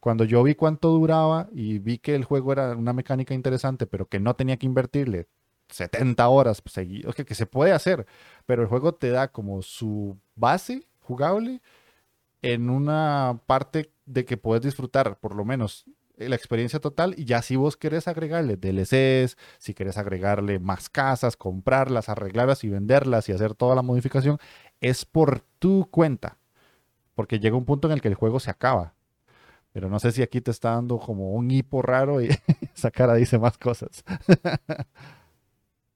Cuando 0.00 0.24
yo 0.24 0.42
vi 0.42 0.54
cuánto 0.54 0.88
duraba 0.90 1.48
y 1.52 1.78
vi 1.78 1.98
que 1.98 2.14
el 2.14 2.24
juego 2.24 2.52
era 2.52 2.76
una 2.76 2.92
mecánica 2.92 3.34
interesante, 3.34 3.86
pero 3.86 4.06
que 4.06 4.20
no 4.20 4.34
tenía 4.34 4.56
que 4.56 4.66
invertirle 4.66 5.28
70 5.68 6.28
horas 6.28 6.60
pues, 6.60 6.74
seguidas, 6.74 7.14
que, 7.14 7.24
que 7.24 7.34
se 7.34 7.46
puede 7.46 7.72
hacer, 7.72 8.06
pero 8.46 8.62
el 8.62 8.68
juego 8.68 8.94
te 8.94 9.10
da 9.10 9.28
como 9.28 9.62
su 9.62 10.18
base 10.34 10.86
jugable 11.00 11.62
en 12.42 12.68
una 12.68 13.40
parte 13.46 13.92
de 14.04 14.24
que 14.24 14.36
puedes 14.36 14.62
disfrutar 14.62 15.18
por 15.18 15.34
lo 15.34 15.44
menos 15.44 15.86
la 16.28 16.36
experiencia 16.36 16.80
total 16.80 17.14
y 17.16 17.24
ya 17.24 17.42
si 17.42 17.56
vos 17.56 17.76
querés 17.76 18.08
agregarle 18.08 18.56
DLCs, 18.56 19.36
si 19.58 19.74
querés 19.74 19.98
agregarle 19.98 20.58
más 20.58 20.88
casas, 20.88 21.36
comprarlas, 21.36 22.08
arreglarlas 22.08 22.64
y 22.64 22.68
venderlas 22.68 23.28
y 23.28 23.32
hacer 23.32 23.54
toda 23.54 23.74
la 23.74 23.82
modificación, 23.82 24.38
es 24.80 25.04
por 25.04 25.40
tu 25.58 25.88
cuenta. 25.90 26.38
Porque 27.14 27.38
llega 27.38 27.56
un 27.56 27.64
punto 27.64 27.88
en 27.88 27.92
el 27.92 28.00
que 28.00 28.08
el 28.08 28.14
juego 28.14 28.40
se 28.40 28.50
acaba. 28.50 28.94
Pero 29.72 29.88
no 29.88 29.98
sé 29.98 30.12
si 30.12 30.22
aquí 30.22 30.40
te 30.40 30.50
está 30.50 30.70
dando 30.70 30.98
como 30.98 31.32
un 31.32 31.50
hipo 31.50 31.82
raro 31.82 32.20
y 32.20 32.28
esa 32.74 32.90
cara 32.90 33.14
dice 33.14 33.38
más 33.38 33.58
cosas. 33.58 34.04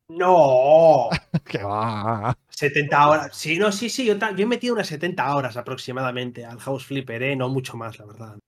No. 0.09 1.09
¿Qué 1.44 1.62
va? 1.62 2.37
70 2.48 3.09
horas. 3.09 3.37
Sí, 3.37 3.59
no, 3.59 3.72
sí, 3.72 3.90
sí. 3.90 4.07
Yo, 4.07 4.14
yo, 4.16 4.37
he 4.37 4.46
metido 4.46 4.74
unas 4.74 4.87
70 4.87 5.35
horas 5.35 5.57
aproximadamente 5.57 6.44
al 6.44 6.59
House 6.61 6.87
Flipper, 6.87 7.22
¿eh? 7.22 7.37
No 7.37 7.48
mucho 7.48 7.77
más, 7.77 7.98
la 7.98 8.07
verdad. 8.07 8.38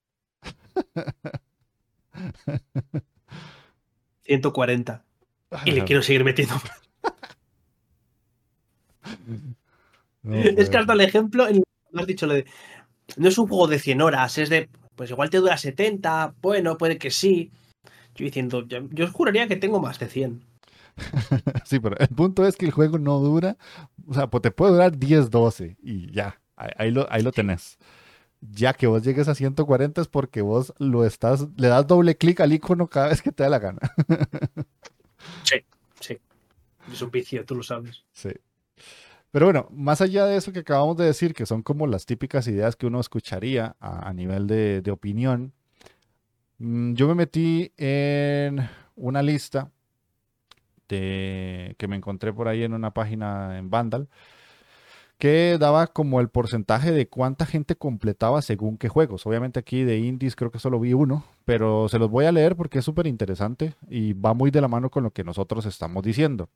140. 4.22 5.04
Y 5.64 5.72
le 5.72 5.85
quiero 5.85 6.02
seguir 6.02 6.24
metiendo. 6.24 6.54
es 10.24 10.68
que 10.68 10.76
hasta 10.76 10.92
el 10.92 11.00
ejemplo, 11.00 11.46
has 11.94 12.07
dicho 12.07 12.26
lo 12.26 12.35
de. 12.35 12.46
No 13.16 13.28
es 13.28 13.38
un 13.38 13.48
juego 13.48 13.66
de 13.66 13.78
100 13.78 14.02
horas, 14.02 14.37
es 14.38 14.50
de. 14.50 14.68
Pues 14.94 15.11
igual 15.11 15.31
te 15.31 15.38
dura 15.38 15.57
70, 15.57 16.35
bueno, 16.42 16.76
puede 16.76 16.98
que 16.98 17.11
sí. 17.11 17.52
Yo 18.14 18.24
diciendo, 18.24 18.66
yo, 18.66 19.04
os 19.04 19.12
juraría 19.12 19.46
que 19.46 19.57
tengo 19.57 19.81
más 19.81 19.98
de 19.98 20.09
100. 20.09 20.44
sí, 21.64 21.78
pero 21.78 21.96
el 21.98 22.09
punto 22.09 22.44
es 22.44 22.57
que 22.57 22.66
el 22.66 22.72
juego 22.72 22.98
no 22.98 23.20
dura. 23.20 23.57
O 24.07 24.14
sea, 24.14 24.26
pues 24.26 24.42
te 24.42 24.50
puede 24.50 24.72
durar 24.72 24.98
10, 24.98 25.31
12 25.31 25.76
y 25.81 26.12
ya. 26.12 26.40
Ahí, 26.57 26.90
lo, 26.90 27.07
ahí 27.11 27.22
lo 27.22 27.31
tenés 27.31 27.78
ya 28.40 28.72
que 28.74 28.87
vos 28.87 29.03
llegues 29.03 29.29
a 29.29 29.35
140 29.35 30.01
es 30.01 30.09
porque 30.09 30.42
vos 30.42 30.72
lo 30.79 31.05
estás, 31.05 31.48
le 31.57 31.68
das 31.68 31.87
doble 31.87 32.16
clic 32.16 32.40
al 32.40 32.53
icono 32.53 32.88
cada 32.88 33.09
vez 33.09 33.22
que 33.22 33.33
te 33.33 33.42
da 33.42 33.48
la 33.48 33.59
gana. 33.59 33.81
sí, 35.44 35.64
sí. 36.01 36.18
Es 36.92 37.03
un 37.03 37.11
vicio, 37.11 37.44
tú 37.44 37.57
lo 37.57 37.62
sabes. 37.62 38.05
Sí. 38.12 38.31
Pero 39.31 39.46
bueno, 39.46 39.68
más 39.70 40.01
allá 40.01 40.24
de 40.24 40.37
eso 40.37 40.53
que 40.53 40.61
acabamos 40.61 40.96
de 40.96 41.05
decir, 41.05 41.35
que 41.35 41.46
son 41.46 41.62
como 41.62 41.87
las 41.87 42.07
típicas 42.07 42.46
ideas 42.48 42.77
que 42.77 42.87
uno 42.87 43.01
escucharía 43.01 43.77
a, 43.79 44.12
nivel 44.14 44.46
de, 44.46 44.81
de 44.81 44.90
opinión, 44.90 45.53
mm, 46.59 46.94
yo 46.94 47.09
me 47.09 47.14
metí 47.14 47.72
en 47.77 48.68
una 48.96 49.22
lista 49.22 49.70
de, 50.88 51.74
que 51.79 51.88
me 51.88 51.96
encontré 51.96 52.33
por 52.33 52.48
ahí 52.48 52.62
en 52.62 52.72
una 52.72 52.92
página 52.92 53.59
en 53.59 53.68
Vandal 53.68 54.09
que 55.18 55.59
daba 55.59 55.88
como 55.88 56.20
el 56.20 56.28
porcentaje 56.28 56.92
de 56.92 57.09
cuánta 57.09 57.44
gente 57.44 57.74
completaba 57.74 58.40
según 58.40 58.78
qué 58.78 58.88
juegos. 58.88 59.26
Obviamente 59.26 59.59
aquí 59.59 59.83
de 59.83 59.98
indies 59.98 60.37
creo 60.37 60.52
que 60.52 60.61
solo 60.61 60.78
vi 60.78 60.92
uno, 60.92 61.24
pero 61.44 61.88
se 61.88 61.98
los 61.98 62.09
voy 62.09 62.24
a 62.24 62.33
leer 62.33 62.54
porque 62.54 62.78
es 62.78 62.85
súper 62.85 63.09
interesante 63.09 63.74
y 63.88 64.12
va 64.12 64.33
muy 64.33 64.52
de 64.52 64.61
la 64.61 64.68
mano 64.68 64.90
con 64.90 65.02
lo 65.02 65.11
que 65.11 65.24
nosotros 65.24 65.66
estamos 65.66 66.04
diciendo. 66.04 66.48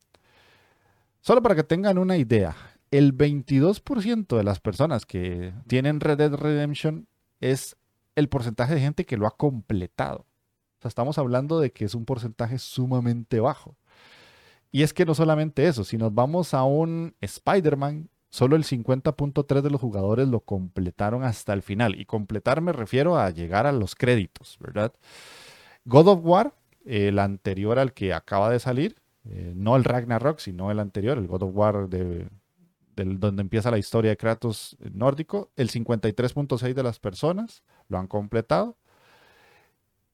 Solo 1.21 1.43
para 1.43 1.57
que 1.57 1.65
tengan 1.65 1.99
una 1.99 2.17
idea, 2.17 2.57
el 2.93 3.17
22% 3.17 4.37
de 4.37 4.45
las 4.45 4.61
personas 4.61 5.07
que 5.07 5.53
tienen 5.67 6.01
Red 6.01 6.19
Dead 6.19 6.35
Redemption 6.35 7.09
es 7.41 7.77
el 8.15 8.29
porcentaje 8.29 8.75
de 8.75 8.81
gente 8.81 9.05
que 9.05 9.17
lo 9.17 9.27
ha 9.27 9.37
completado. 9.37 10.21
O 10.21 10.83
sea, 10.83 10.89
estamos 10.89 11.19
hablando 11.19 11.59
de 11.59 11.73
que 11.73 11.85
es 11.85 11.95
un 11.95 12.05
porcentaje 12.05 12.59
sumamente 12.59 13.41
bajo. 13.41 13.77
Y 14.71 14.83
es 14.83 14.95
que 14.95 15.05
no 15.05 15.15
solamente 15.15 15.67
eso, 15.67 15.85
si 15.85 15.99
nos 15.99 16.15
vamos 16.15 16.55
a 16.55 16.65
un 16.65 17.15
Spider-Man, 17.21 18.09
solo 18.33 18.57
el 18.57 18.65
50.3 18.65 19.61
de 19.61 19.69
los 19.69 19.81
jugadores 19.81 20.27
lo 20.27 20.41
completaron 20.41 21.23
hasta 21.23 21.53
el 21.53 21.61
final. 21.61 22.01
Y 22.01 22.07
completar 22.07 22.63
me 22.63 22.73
refiero 22.73 23.19
a 23.19 23.29
llegar 23.29 23.67
a 23.67 23.73
los 23.73 23.95
créditos, 23.95 24.57
¿verdad? 24.59 24.95
God 25.85 26.09
of 26.09 26.21
War, 26.25 26.55
el 26.87 27.19
anterior 27.19 27.79
al 27.79 27.93
que 27.93 28.15
acaba 28.15 28.49
de 28.49 28.59
salir, 28.59 28.97
eh, 29.27 29.53
no 29.55 29.77
el 29.77 29.85
Ragnarok, 29.85 30.39
sino 30.39 30.71
el 30.71 30.81
anterior, 30.81 31.19
el 31.19 31.27
God 31.27 31.43
of 31.43 31.51
War 31.55 31.89
de, 31.91 32.27
donde 32.97 33.43
empieza 33.43 33.71
la 33.71 33.79
historia 33.79 34.13
de 34.13 34.17
Kratos 34.17 34.79
nórdico, 34.81 35.51
el 35.57 35.71
53.6 35.71 36.73
de 36.73 36.83
las 36.83 36.99
personas 36.99 37.63
lo 37.89 37.99
han 37.99 38.07
completado. 38.07 38.79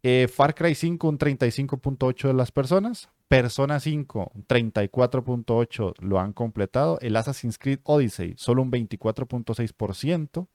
Eh, 0.03 0.27
Far 0.27 0.57
Cry 0.57 0.75
5, 0.75 1.09
un 1.09 1.19
35.8 1.19 2.27
de 2.27 2.35
las 2.35 2.51
personas. 2.51 3.11
Persona 3.29 3.79
5, 3.79 4.33
34.8 4.49 5.95
lo 6.01 6.19
han 6.19 6.33
completado. 6.33 6.99
El 7.01 7.15
Assassin's 7.15 7.59
Creed 7.59 7.81
Odyssey, 7.85 8.35
solo 8.39 8.63
un 8.63 8.73
24.6%. 8.73 10.49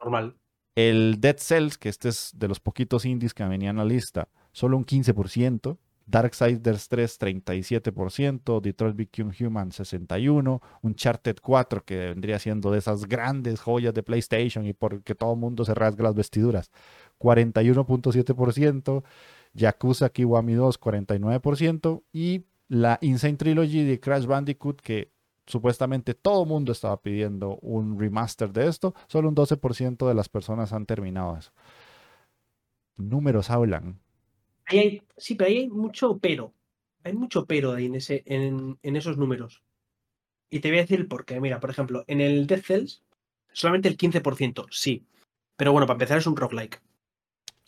Normal. 0.00 0.36
El 0.74 1.20
Dead 1.20 1.36
Cells, 1.36 1.76
que 1.76 1.90
este 1.90 2.08
es 2.08 2.32
de 2.34 2.48
los 2.48 2.58
poquitos 2.58 3.04
indies 3.04 3.34
que 3.34 3.44
venían 3.44 3.78
a 3.78 3.84
la 3.84 3.90
lista, 3.90 4.28
solo 4.52 4.78
un 4.78 4.86
15%. 4.86 5.76
Darksiders 6.10 6.88
3, 6.88 7.20
37%, 7.20 8.60
Detroit 8.60 8.96
Become 8.96 9.32
Human, 9.38 9.70
61%, 9.70 10.60
Uncharted 10.82 11.36
4, 11.40 11.84
que 11.84 11.96
vendría 11.96 12.38
siendo 12.40 12.72
de 12.72 12.78
esas 12.78 13.06
grandes 13.06 13.60
joyas 13.60 13.94
de 13.94 14.02
PlayStation 14.02 14.66
y 14.66 14.72
porque 14.72 15.14
todo 15.14 15.34
el 15.34 15.38
mundo 15.38 15.64
se 15.64 15.74
rasga 15.74 16.04
las 16.04 16.14
vestiduras, 16.14 16.72
41.7%. 17.18 19.04
Yakuza 19.52 20.10
Kiwami 20.10 20.54
2 20.54 20.80
49% 20.80 22.02
y 22.12 22.44
la 22.68 22.98
Insane 23.00 23.36
Trilogy 23.36 23.84
de 23.84 24.00
Crash 24.00 24.26
Bandicoot 24.26 24.80
que 24.80 25.12
supuestamente 25.46 26.14
todo 26.14 26.46
mundo 26.46 26.72
estaba 26.72 27.02
pidiendo 27.02 27.58
un 27.60 27.98
remaster 27.98 28.52
de 28.52 28.68
esto, 28.68 28.94
solo 29.08 29.28
un 29.28 29.34
12% 29.34 30.06
de 30.06 30.14
las 30.14 30.28
personas 30.28 30.72
han 30.72 30.86
terminado 30.86 31.36
eso. 31.36 31.50
Números 32.96 33.50
hablan. 33.50 33.98
sí, 35.16 35.34
pero 35.34 35.48
ahí 35.48 35.58
hay 35.58 35.68
mucho 35.68 36.18
pero. 36.18 36.54
Hay 37.02 37.14
mucho 37.14 37.46
pero 37.46 37.72
ahí 37.72 37.86
en, 37.86 37.96
ese, 37.96 38.22
en, 38.26 38.78
esos 38.82 39.16
números. 39.16 39.62
Y 40.50 40.60
te 40.60 40.68
voy 40.68 40.78
a 40.78 40.82
decir 40.82 41.08
por 41.08 41.24
qué. 41.24 41.40
Mira, 41.40 41.58
por 41.60 41.70
ejemplo, 41.70 42.04
en 42.06 42.20
el 42.20 42.46
Death 42.46 42.64
Cells, 42.64 43.02
solamente 43.52 43.88
el 43.88 43.96
15%, 43.96 44.66
sí. 44.70 45.06
Pero 45.56 45.72
bueno, 45.72 45.86
para 45.86 45.96
empezar 45.96 46.18
es 46.18 46.26
un 46.26 46.36
roguelike. 46.36 46.80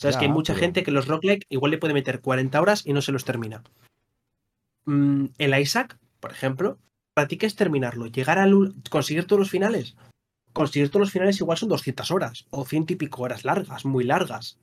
Sea, 0.02 0.10
es 0.10 0.16
que 0.16 0.26
hay 0.26 0.30
mucha 0.30 0.52
pero- 0.52 0.60
gente 0.64 0.82
que 0.82 0.90
los 0.90 1.06
roguelike 1.08 1.46
igual 1.48 1.70
le 1.70 1.78
puede 1.78 1.94
meter 1.94 2.20
40 2.20 2.60
horas 2.60 2.86
y 2.86 2.92
no 2.92 3.00
se 3.02 3.12
los 3.12 3.24
termina. 3.24 3.62
Mm, 4.84 5.26
el 5.38 5.60
Isaac, 5.60 5.98
por 6.20 6.32
ejemplo, 6.32 6.78
para 7.14 7.28
ti 7.28 7.36
qué 7.38 7.46
es 7.46 7.56
terminarlo, 7.56 8.06
llegar 8.06 8.38
a 8.38 8.46
conseguir 8.90 9.26
todos 9.26 9.40
los 9.40 9.50
finales. 9.50 9.96
Conseguir 10.52 10.88
todos 10.90 11.00
los 11.00 11.12
finales 11.12 11.40
igual 11.40 11.56
son 11.56 11.68
200 11.70 12.10
horas 12.10 12.46
o 12.50 12.64
ciento 12.64 12.92
y 12.92 12.96
pico 12.96 13.22
horas 13.22 13.44
largas, 13.44 13.84
muy 13.84 14.04
largas. 14.04 14.58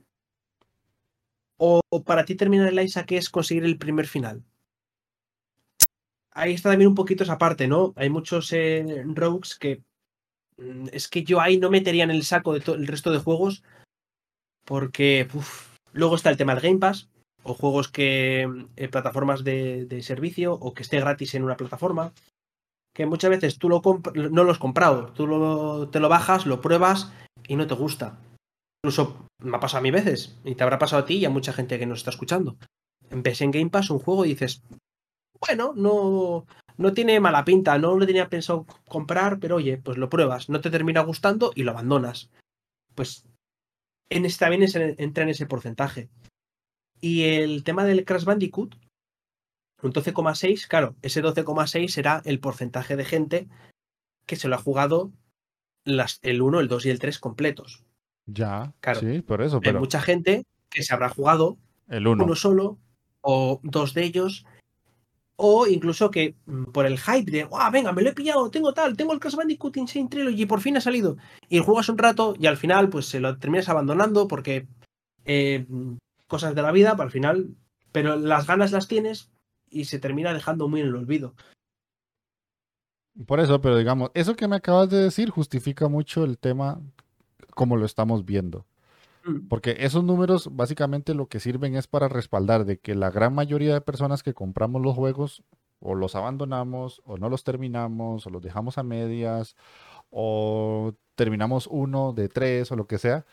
O, 1.58 1.82
o 1.90 2.04
para 2.04 2.26
ti 2.26 2.36
terminar 2.36 2.68
el 2.68 2.80
Isaac 2.80 3.12
es 3.14 3.30
conseguir 3.30 3.66
el 3.66 3.78
primer 3.78 4.08
final. 4.08 4.44
Ahí 6.32 6.54
está 6.54 6.70
también 6.70 6.90
un 6.90 6.96
poquito 6.96 7.24
esa 7.24 7.38
parte, 7.38 7.68
¿no? 7.68 7.94
Hay 7.96 8.10
muchos 8.10 8.54
eh, 8.54 9.04
rogues 9.08 9.56
que 9.56 9.82
mm, 10.58 10.88
es 10.94 11.08
que 11.08 11.24
yo 11.24 11.42
ahí 11.42 11.58
no 11.58 11.70
metería 11.70 12.04
en 12.04 12.12
el 12.12 12.24
saco 12.24 12.54
de 12.54 12.64
el 12.74 12.88
resto 12.88 13.12
de 13.12 13.20
juegos 13.20 13.64
porque 14.70 15.28
luego 15.94 16.16
está 16.16 16.30
el 16.30 16.38
tema 16.38 16.54
del 16.54 16.62
Game 16.62 16.78
Pass 16.78 17.10
o 17.42 17.56
juegos 17.56 17.88
que 17.88 18.48
eh, 18.76 18.88
plataformas 18.88 19.44
de, 19.44 19.86
de, 19.86 20.04
servicio 20.04 20.54
o 20.54 20.76
que 20.76 20.84
esté 20.84 21.00
gratis 21.00 21.34
en 21.34 21.44
una 21.44 21.58
plataforma 21.58 22.14
que 22.94 23.08
muchas 23.08 23.32
veces 23.32 23.58
tú 23.58 23.68
lo 23.68 23.82
no 24.14 24.44
lo 24.44 24.52
has 24.52 24.60
comprado, 24.60 25.12
tú 25.14 25.26
lo, 25.26 25.90
te 25.90 26.00
lo 26.00 26.08
bajas, 26.08 26.46
lo 26.46 26.62
pruebas 26.62 27.12
y 27.48 27.56
no 27.56 27.66
te 27.66 27.74
gusta. 27.74 28.20
Incluso 28.84 29.26
me 29.42 29.58
ha 29.58 29.60
pasado 29.60 29.80
a 29.80 29.82
mí 29.82 29.90
veces 29.90 30.38
y 30.44 30.54
te 30.54 30.64
habrá 30.64 30.78
pasado 30.78 31.02
a 31.02 31.06
ti 31.06 31.16
y 31.16 31.26
a 31.26 31.32
mucha 31.32 31.52
gente 31.52 31.80
que 31.80 31.88
nos 31.88 32.00
está 32.00 32.12
escuchando. 32.12 32.56
Empecé 33.10 33.46
en 33.46 33.52
Game 33.52 33.72
Pass 33.72 33.90
un 33.90 33.98
juego 33.98 34.24
y 34.24 34.30
dices, 34.30 34.62
bueno, 35.42 35.74
no, 35.76 36.46
no 36.78 36.94
tiene 36.94 37.20
mala 37.20 37.44
pinta, 37.44 37.80
no 37.80 37.98
lo 37.98 38.06
tenía 38.06 38.30
pensado 38.30 38.68
comprar, 38.88 39.40
pero 39.40 39.56
oye, 39.56 39.78
pues 39.78 39.98
lo 39.98 40.10
pruebas, 40.10 40.48
no 40.48 40.62
te 40.62 40.70
termina 40.70 41.02
gustando 41.02 41.54
y 41.56 41.64
lo 41.64 41.72
abandonas. 41.72 42.30
Pues 42.94 43.26
en 44.10 44.26
este 44.26 44.46
también 44.46 44.64
es, 44.64 44.76
entra 44.76 45.24
en 45.24 45.30
ese 45.30 45.46
porcentaje. 45.46 46.10
Y 47.02 47.24
el 47.24 47.64
tema 47.64 47.86
del 47.86 48.06
Crash 48.06 48.26
Bandicoot, 48.26 48.76
un 49.82 49.94
12,6, 49.94 50.68
claro, 50.68 50.96
ese 51.02 51.24
12,6 51.24 51.88
será 51.88 52.22
el 52.26 52.40
porcentaje 52.40 52.96
de 52.96 53.06
gente 53.06 53.48
que 54.26 54.36
se 54.36 54.48
lo 54.48 54.56
ha 54.56 54.60
jugado 54.60 55.12
las, 55.86 56.20
el 56.22 56.42
1, 56.42 56.60
el 56.60 56.68
2 56.68 56.86
y 56.86 56.90
el 56.90 57.00
3 57.00 57.20
completos. 57.20 57.84
Ya, 58.26 58.74
Claro. 58.82 59.00
sí, 59.00 59.22
por 59.22 59.42
eso, 59.42 59.60
pero 59.60 59.78
Hay 59.78 59.82
mucha 59.82 60.02
gente 60.02 60.46
que 60.70 60.84
se 60.84 60.94
habrá 60.94 61.10
jugado 61.10 61.58
el 61.88 62.06
uno. 62.06 62.26
uno 62.26 62.36
solo 62.36 62.78
o 63.22 63.60
dos 63.64 63.94
de 63.94 64.04
ellos 64.04 64.46
o 65.42 65.66
incluso 65.68 66.12
que 66.12 66.36
mm, 66.46 66.66
por 66.66 66.86
el 66.86 67.00
hype 67.00 67.32
de, 67.32 67.46
¡guau! 67.46 67.72
Venga, 67.72 67.94
me 67.94 68.02
lo 68.02 68.10
he 68.10 68.14
pillado, 68.14 68.52
tengo 68.52 68.74
tal, 68.74 68.98
tengo 68.98 69.14
el 69.14 69.22
Crash 69.22 69.36
Bandicoot 69.36 69.78
Insane 69.78 70.10
Trilogy 70.10 70.42
y 70.42 70.46
por 70.46 70.60
fin 70.60 70.76
ha 70.76 70.82
salido. 70.82 71.16
Y 71.48 71.60
juegas 71.60 71.88
un 71.88 71.98
rato 71.98 72.36
y 72.38 72.46
al 72.48 72.58
final, 72.58 72.90
pues 72.90 73.06
se 73.06 73.22
lo 73.22 73.38
terminas 73.40 73.70
abandonando 73.70 74.28
porque 74.28 74.68
eh, 75.24 75.66
cosas 76.28 76.56
de 76.56 76.62
la 76.62 76.74
vida, 76.74 76.92
al 77.00 77.10
final, 77.10 77.56
pero 77.94 78.18
las 78.18 78.48
ganas 78.48 78.74
las 78.74 78.90
tienes 78.90 79.32
y 79.70 79.86
se 79.86 79.98
termina 79.98 80.34
dejando 80.34 80.68
muy 80.68 80.82
en 80.82 80.88
el 80.88 80.96
olvido. 80.96 81.34
Por 83.26 83.40
eso, 83.40 83.62
pero 83.62 83.78
digamos, 83.78 84.12
eso 84.16 84.36
que 84.36 84.48
me 84.50 84.58
acabas 84.58 84.90
de 84.90 85.04
decir 85.04 85.30
justifica 85.30 85.88
mucho 85.88 86.26
el 86.26 86.38
tema 86.38 86.82
como 87.56 87.78
lo 87.78 87.86
estamos 87.86 88.26
viendo. 88.26 88.66
Porque 89.50 89.78
esos 89.80 90.04
números 90.04 90.50
básicamente 90.52 91.14
lo 91.14 91.28
que 91.28 91.40
sirven 91.40 91.76
es 91.76 91.88
para 91.88 92.08
respaldar 92.08 92.66
de 92.66 92.80
que 92.80 92.96
la 92.96 93.10
gran 93.12 93.34
mayoría 93.34 93.74
de 93.74 93.82
personas 93.82 94.24
que 94.24 94.34
compramos 94.34 94.82
los 94.82 94.96
juegos 94.96 95.44
o 95.80 95.96
los 95.96 96.16
abandonamos 96.16 97.02
o 97.06 97.18
no 97.18 97.30
los 97.30 97.44
terminamos 97.44 98.28
o 98.28 98.30
los 98.30 98.42
dejamos 98.42 98.78
a 98.78 98.84
medias 98.84 99.56
o 100.10 100.94
terminamos 101.16 101.68
uno 101.68 102.14
de 102.14 102.30
tres 102.30 102.72
o 102.72 102.76
lo 102.76 102.88
que 102.88 102.98
sea, 102.98 103.26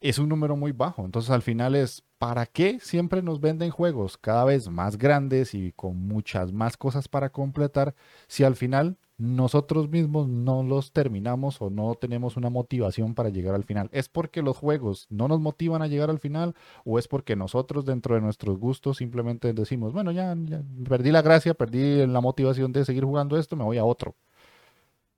es 0.00 0.18
un 0.18 0.28
número 0.28 0.56
muy 0.56 0.72
bajo. 0.72 1.04
Entonces 1.04 1.30
al 1.30 1.42
final 1.42 1.74
es, 1.74 2.04
¿para 2.18 2.46
qué 2.46 2.78
siempre 2.80 3.22
nos 3.22 3.40
venden 3.40 3.70
juegos 3.70 4.18
cada 4.18 4.44
vez 4.44 4.68
más 4.68 4.98
grandes 4.98 5.54
y 5.54 5.72
con 5.72 5.96
muchas 5.96 6.52
más 6.52 6.76
cosas 6.76 7.08
para 7.08 7.30
completar 7.30 7.94
si 8.26 8.44
al 8.44 8.56
final 8.56 8.98
nosotros 9.16 9.88
mismos 9.88 10.28
no 10.28 10.62
los 10.62 10.92
terminamos 10.92 11.60
o 11.62 11.70
no 11.70 11.94
tenemos 11.94 12.36
una 12.36 12.50
motivación 12.50 13.14
para 13.14 13.28
llegar 13.28 13.54
al 13.54 13.64
final. 13.64 13.88
¿Es 13.92 14.08
porque 14.08 14.42
los 14.42 14.56
juegos 14.56 15.06
no 15.10 15.28
nos 15.28 15.40
motivan 15.40 15.82
a 15.82 15.86
llegar 15.86 16.10
al 16.10 16.18
final 16.18 16.54
o 16.84 16.98
es 16.98 17.06
porque 17.08 17.36
nosotros 17.36 17.84
dentro 17.84 18.16
de 18.16 18.20
nuestros 18.20 18.58
gustos 18.58 18.96
simplemente 18.98 19.52
decimos, 19.52 19.92
bueno, 19.92 20.10
ya, 20.10 20.34
ya 20.44 20.62
perdí 20.88 21.12
la 21.12 21.22
gracia, 21.22 21.54
perdí 21.54 22.06
la 22.06 22.20
motivación 22.20 22.72
de 22.72 22.84
seguir 22.84 23.04
jugando 23.04 23.38
esto, 23.38 23.56
me 23.56 23.64
voy 23.64 23.78
a 23.78 23.84
otro? 23.84 24.16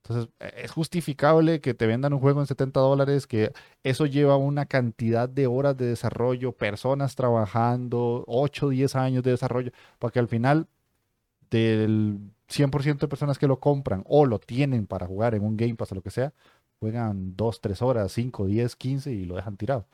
Entonces, 0.03 0.29
e, 0.39 0.63
es 0.63 0.71
justificable 0.71 1.61
que 1.61 1.73
te 1.73 1.87
vendan 1.87 2.13
un 2.13 2.19
juego 2.19 2.39
en 2.41 2.47
70 2.47 2.79
dólares, 2.79 3.27
que 3.27 3.51
eso 3.83 4.05
lleva 4.05 4.37
una 4.37 4.65
cantidad 4.65 5.27
de 5.29 5.47
horas 5.47 5.75
de 5.77 5.87
desarrollo, 5.87 6.51
personas 6.53 7.15
trabajando, 7.15 8.23
8, 8.27 8.69
10 8.69 8.95
años 8.95 9.23
de 9.23 9.31
desarrollo, 9.31 9.71
para 9.99 10.11
que 10.11 10.19
al 10.19 10.27
final 10.27 10.67
del 11.49 12.19
100% 12.49 12.99
de 12.99 13.07
personas 13.07 13.37
que 13.37 13.47
lo 13.47 13.59
compran 13.59 14.03
o 14.05 14.25
lo 14.25 14.39
tienen 14.39 14.87
para 14.87 15.07
jugar 15.07 15.35
en 15.35 15.43
un 15.43 15.57
Game 15.57 15.75
Pass 15.75 15.91
o 15.91 15.95
lo 15.95 16.01
que 16.01 16.11
sea, 16.11 16.33
juegan 16.79 17.35
2, 17.35 17.61
3 17.61 17.81
horas, 17.81 18.11
5, 18.11 18.45
10, 18.45 18.75
15 18.75 19.11
y 19.11 19.25
lo 19.25 19.35
dejan 19.35 19.57
tirado. 19.57 19.87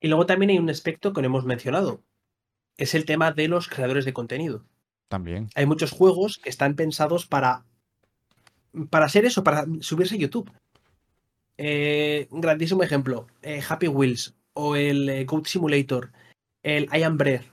Y 0.00 0.08
luego 0.08 0.26
también 0.26 0.50
hay 0.50 0.58
un 0.58 0.70
aspecto 0.70 1.12
que 1.12 1.22
no 1.22 1.26
hemos 1.26 1.44
mencionado. 1.44 2.02
Es 2.76 2.94
el 2.94 3.04
tema 3.04 3.32
de 3.32 3.48
los 3.48 3.68
creadores 3.68 4.04
de 4.04 4.12
contenido. 4.12 4.64
También. 5.08 5.48
Hay 5.54 5.66
muchos 5.66 5.90
juegos 5.90 6.38
que 6.38 6.50
están 6.50 6.76
pensados 6.76 7.26
para, 7.26 7.64
para 8.90 9.08
ser 9.08 9.24
eso, 9.24 9.42
para 9.42 9.66
subirse 9.80 10.14
a 10.14 10.18
YouTube. 10.18 10.52
Eh, 11.56 12.28
un 12.30 12.40
grandísimo 12.40 12.82
ejemplo, 12.84 13.26
eh, 13.42 13.60
Happy 13.68 13.88
Wheels 13.88 14.36
o 14.52 14.76
el 14.76 15.08
eh, 15.08 15.24
Goat 15.24 15.46
Simulator, 15.46 16.12
el 16.62 16.88
I 16.92 17.02
Am 17.02 17.16
Breath. 17.16 17.46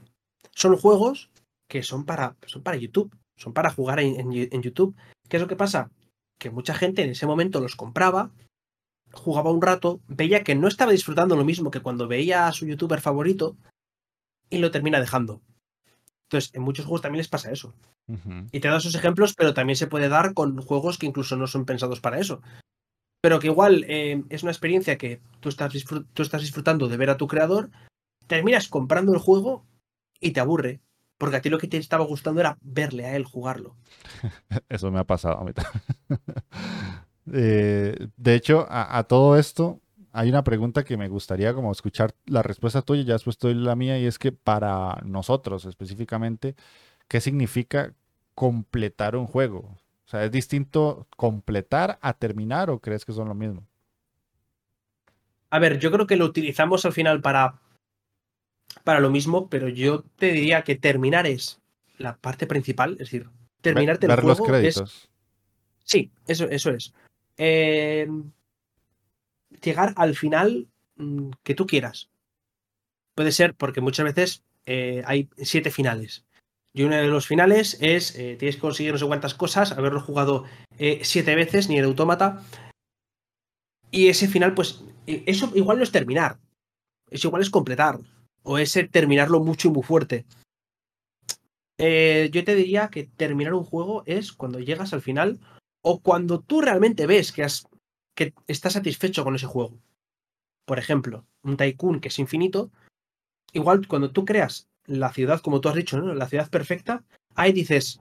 Son 0.52 0.76
juegos 0.78 1.32
que 1.68 1.82
son 1.82 2.06
para, 2.06 2.36
son 2.46 2.62
para 2.62 2.78
YouTube, 2.78 3.16
son 3.38 3.54
para 3.54 3.72
jugar 3.72 4.00
en, 4.00 4.20
en, 4.20 4.50
en 4.52 4.62
YouTube. 4.62 4.96
¿Qué 5.30 5.38
es 5.38 5.42
lo 5.42 5.48
que 5.48 5.56
pasa? 5.56 5.92
Que 6.40 6.50
mucha 6.50 6.74
gente 6.74 7.04
en 7.04 7.12
ese 7.12 7.26
momento 7.26 7.60
los 7.60 7.76
compraba, 7.76 8.32
jugaba 9.12 9.52
un 9.52 9.62
rato, 9.62 10.02
veía 10.08 10.44
que 10.44 10.56
no 10.56 10.68
estaba 10.68 10.92
disfrutando 10.92 11.36
lo 11.36 11.46
mismo 11.46 11.72
que 11.72 11.82
cuando 11.82 12.08
veía 12.08 12.48
a 12.48 12.54
su 12.54 12.66
youtuber 12.66 13.02
favorito 13.02 13.58
y 14.50 14.60
lo 14.60 14.72
termina 14.72 15.00
dejando. 15.00 15.42
Entonces, 16.24 16.54
en 16.54 16.64
muchos 16.64 16.86
juegos 16.86 17.02
también 17.02 17.20
les 17.20 17.28
pasa 17.28 17.52
eso. 17.52 17.74
Uh 18.08 18.16
-huh. 18.16 18.50
Y 18.52 18.60
te 18.60 18.68
doy 18.68 18.78
esos 18.78 18.96
ejemplos, 18.96 19.34
pero 19.36 19.54
también 19.54 19.78
se 19.78 19.88
puede 19.88 20.10
dar 20.10 20.34
con 20.34 20.62
juegos 20.62 20.98
que 20.98 21.06
incluso 21.06 21.36
no 21.36 21.48
son 21.48 21.66
pensados 21.66 22.00
para 22.00 22.20
eso. 22.20 22.42
Pero 23.22 23.40
que 23.40 23.48
igual 23.48 23.86
eh, 23.88 24.24
es 24.30 24.44
una 24.44 24.52
experiencia 24.52 24.98
que 24.98 25.22
tú 25.40 25.50
estás, 25.50 25.74
tú 26.14 26.22
estás 26.22 26.42
disfrutando 26.42 26.88
de 26.88 26.98
ver 26.98 27.10
a 27.10 27.18
tu 27.18 27.28
creador, 27.28 27.70
terminas 28.28 28.68
comprando 28.68 29.14
el 29.14 29.20
juego 29.20 29.66
y 30.20 30.32
te 30.32 30.40
aburre. 30.40 30.82
Porque 31.18 31.38
a 31.38 31.42
ti 31.42 31.50
lo 31.50 31.58
que 31.58 31.68
te 31.68 31.78
estaba 31.78 32.04
gustando 32.06 32.42
era 32.42 32.58
verle 32.62 33.06
a 33.06 33.16
él 33.16 33.24
jugarlo. 33.24 33.76
Eso 34.70 34.92
me 34.92 35.00
ha 35.00 35.06
pasado 35.06 35.40
a 35.40 35.44
mí. 35.44 35.52
eh, 37.34 38.08
de 38.18 38.36
hecho, 38.36 38.66
a, 38.70 38.98
a, 38.98 39.04
todo 39.04 39.38
esto 39.38 39.80
hay 40.12 40.30
una 40.30 40.44
pregunta 40.44 40.84
que 40.84 40.98
me 40.98 41.10
gustaría 41.10 41.54
como 41.54 41.72
escuchar 41.72 42.16
la 42.26 42.42
respuesta 42.42 42.82
tuya, 42.82 43.04
ya 43.04 43.14
después 43.14 43.38
doy 43.38 43.54
la 43.54 43.76
mía, 43.76 44.00
y 44.00 44.06
es 44.06 44.18
que 44.18 44.32
para 44.32 45.02
nosotros 45.04 45.66
específicamente, 45.66 46.56
¿qué 47.08 47.20
significa 47.20 47.94
completar 48.34 49.16
un 49.16 49.28
juego? 49.28 49.78
O 50.06 50.08
sea, 50.08 50.24
¿es 50.24 50.32
distinto 50.32 51.08
completar 51.18 51.98
a 52.02 52.14
terminar 52.14 52.70
o 52.70 52.80
crees 52.80 53.06
que 53.06 53.12
son 53.12 53.28
lo 53.28 53.36
mismo? 53.36 53.68
A 55.50 55.60
ver, 55.60 55.80
yo 55.80 55.92
creo 55.92 56.08
que 56.08 56.16
lo 56.16 56.26
utilizamos 56.26 56.86
al 56.86 56.94
final 56.94 57.22
para, 57.22 57.60
para 58.84 59.00
lo 59.00 59.10
mismo, 59.10 59.50
pero 59.50 59.68
yo 59.70 60.04
te 60.18 60.32
diría 60.32 60.64
que 60.64 60.76
terminar 60.76 61.26
es 61.28 61.60
la 61.98 62.18
parte 62.18 62.48
principal, 62.48 62.94
es 62.94 63.00
decir, 63.00 63.30
terminarte 63.62 64.08
ver, 64.08 64.20
el 64.20 64.24
juego 64.24 64.40
los 64.40 64.48
créditos. 64.48 64.82
es 64.82 65.16
Sí, 65.86 66.12
eso, 66.28 66.46
eso 66.50 66.72
es. 66.72 66.94
Eh, 67.38 68.08
llegar 69.62 69.94
al 69.96 70.16
final 70.16 70.68
mm, 70.98 71.30
que 71.44 71.56
tú 71.56 71.66
quieras. 71.66 72.10
Puede 73.14 73.32
ser 73.32 73.54
porque 73.54 73.82
muchas 73.82 74.06
veces 74.06 74.44
eh, 74.66 75.04
hay 75.06 75.30
siete 75.38 75.72
finales. 75.72 76.26
Y 76.74 76.84
uno 76.84 76.96
de 76.96 77.08
los 77.08 77.28
finales 77.28 77.78
es, 77.80 78.18
eh, 78.18 78.36
tienes 78.38 78.56
que 78.56 78.62
conseguir 78.62 78.92
no 78.92 78.98
sé 78.98 79.06
cuántas 79.06 79.34
cosas, 79.34 79.72
haberlo 79.72 80.02
jugado 80.02 80.44
siete 81.04 81.34
veces, 81.36 81.70
ni 81.70 81.78
el 81.78 81.86
autómata. 81.86 82.44
Y 83.92 84.10
ese 84.10 84.28
final, 84.28 84.54
pues, 84.54 84.84
eso 85.06 85.50
igual 85.56 85.78
no 85.78 85.84
es 85.84 85.92
terminar. 85.92 86.38
Eso 87.10 87.30
igual 87.30 87.44
es 87.44 87.50
completar. 87.50 88.00
O 88.46 88.58
es 88.58 88.80
terminarlo 88.92 89.42
mucho 89.42 89.68
y 89.68 89.72
muy 89.72 89.84
fuerte. 89.84 90.26
Eh, 91.78 92.30
yo 92.32 92.44
te 92.46 92.56
diría 92.56 92.90
que 92.90 93.04
terminar 93.04 93.54
un 93.54 93.66
juego 93.66 94.04
es 94.06 94.32
cuando 94.32 94.60
llegas 94.60 94.94
al 94.94 95.02
final 95.02 95.40
o 95.82 96.00
cuando 96.00 96.40
tú 96.40 96.62
realmente 96.62 97.06
ves 97.06 97.32
que, 97.32 97.44
has, 97.44 97.68
que 98.16 98.34
estás 98.48 98.74
satisfecho 98.74 99.24
con 99.24 99.36
ese 99.36 99.48
juego. 99.48 99.78
Por 100.66 100.80
ejemplo, 100.80 101.26
un 101.44 101.58
Tycoon 101.58 102.00
que 102.00 102.08
es 102.08 102.20
infinito, 102.20 102.72
igual 103.52 103.88
cuando 103.88 104.12
tú 104.12 104.26
creas 104.26 104.68
la 104.86 105.12
ciudad, 105.12 105.42
como 105.42 105.60
tú 105.60 105.70
has 105.70 105.76
dicho, 105.76 106.00
¿no? 106.00 106.14
la 106.14 106.30
ciudad 106.30 106.50
perfecta, 106.50 107.04
ahí 107.36 107.52
dices, 107.52 108.00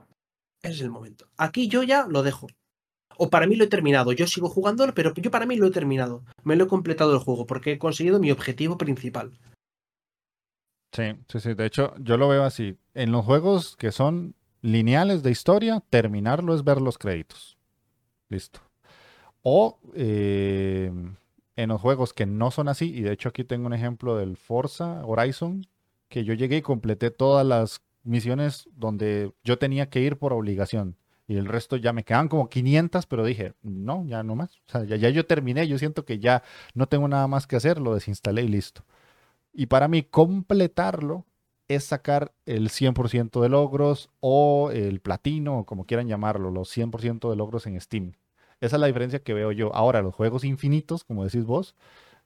ese 0.61 0.73
es 0.73 0.81
el 0.81 0.89
momento. 0.89 1.27
Aquí 1.37 1.67
yo 1.67 1.83
ya 1.83 2.07
lo 2.07 2.23
dejo. 2.23 2.47
O 3.17 3.29
para 3.29 3.47
mí 3.47 3.55
lo 3.55 3.63
he 3.63 3.67
terminado, 3.67 4.11
yo 4.11 4.27
sigo 4.27 4.49
jugándolo, 4.49 4.93
pero 4.93 5.13
yo 5.13 5.31
para 5.31 5.45
mí 5.45 5.55
lo 5.55 5.67
he 5.67 5.71
terminado. 5.71 6.23
Me 6.43 6.55
lo 6.55 6.65
he 6.65 6.67
completado 6.67 7.13
el 7.13 7.19
juego 7.19 7.45
porque 7.45 7.73
he 7.73 7.79
conseguido 7.79 8.19
mi 8.19 8.31
objetivo 8.31 8.77
principal. 8.77 9.37
Sí, 10.95 11.13
sí, 11.27 11.39
sí. 11.39 11.53
De 11.53 11.65
hecho, 11.65 11.93
yo 11.99 12.17
lo 12.17 12.27
veo 12.29 12.43
así. 12.43 12.77
En 12.93 13.11
los 13.11 13.25
juegos 13.25 13.75
que 13.75 13.91
son 13.91 14.35
lineales 14.61 15.23
de 15.23 15.31
historia, 15.31 15.83
terminarlo 15.89 16.55
es 16.55 16.63
ver 16.63 16.81
los 16.81 16.97
créditos. 16.97 17.57
Listo. 18.29 18.61
O 19.41 19.79
eh, 19.93 20.91
en 21.55 21.69
los 21.69 21.81
juegos 21.81 22.13
que 22.13 22.25
no 22.25 22.49
son 22.49 22.67
así, 22.69 22.93
y 22.93 23.01
de 23.01 23.11
hecho 23.11 23.29
aquí 23.29 23.43
tengo 23.43 23.67
un 23.67 23.73
ejemplo 23.73 24.17
del 24.17 24.37
Forza 24.37 25.05
Horizon, 25.05 25.67
que 26.07 26.23
yo 26.23 26.33
llegué 26.33 26.57
y 26.57 26.61
completé 26.61 27.11
todas 27.11 27.45
las 27.45 27.81
misiones 28.03 28.69
donde 28.73 29.33
yo 29.43 29.57
tenía 29.57 29.89
que 29.89 29.99
ir 29.99 30.17
por 30.17 30.33
obligación. 30.33 30.95
Y 31.27 31.37
el 31.37 31.47
resto 31.47 31.75
ya 31.75 31.91
me 31.91 32.03
quedaban 32.03 32.27
como 32.27 32.49
500, 32.49 33.05
pero 33.07 33.25
dije, 33.25 33.53
no, 33.63 34.05
ya 34.05 34.23
no 34.23 34.35
más. 34.35 34.57
O 34.67 34.71
sea, 34.71 34.83
ya, 34.85 34.95
ya 34.95 35.09
yo 35.09 35.25
terminé, 35.25 35.67
yo 35.67 35.77
siento 35.77 36.05
que 36.05 36.19
ya 36.19 36.43
no 36.73 36.87
tengo 36.87 37.07
nada 37.07 37.27
más 37.27 37.47
que 37.47 37.55
hacer, 37.55 37.79
lo 37.79 37.93
desinstalé 37.95 38.43
y 38.43 38.47
listo. 38.47 38.83
Y 39.55 39.67
para 39.67 39.87
mí 39.87 40.03
completarlo 40.03 41.25
es 41.67 41.85
sacar 41.85 42.33
el 42.45 42.69
100% 42.69 43.41
de 43.41 43.49
logros 43.49 44.09
o 44.19 44.69
el 44.71 44.99
platino, 44.99 45.59
o 45.59 45.65
como 45.65 45.85
quieran 45.85 46.07
llamarlo, 46.07 46.51
los 46.51 46.69
100% 46.69 47.29
de 47.29 47.37
logros 47.37 47.65
en 47.65 47.79
Steam. 47.79 48.13
Esa 48.59 48.75
es 48.75 48.79
la 48.79 48.87
diferencia 48.87 49.23
que 49.23 49.33
veo 49.33 49.51
yo. 49.53 49.73
Ahora, 49.73 50.01
los 50.01 50.13
juegos 50.13 50.43
infinitos, 50.43 51.05
como 51.05 51.23
decís 51.23 51.45
vos, 51.45 51.75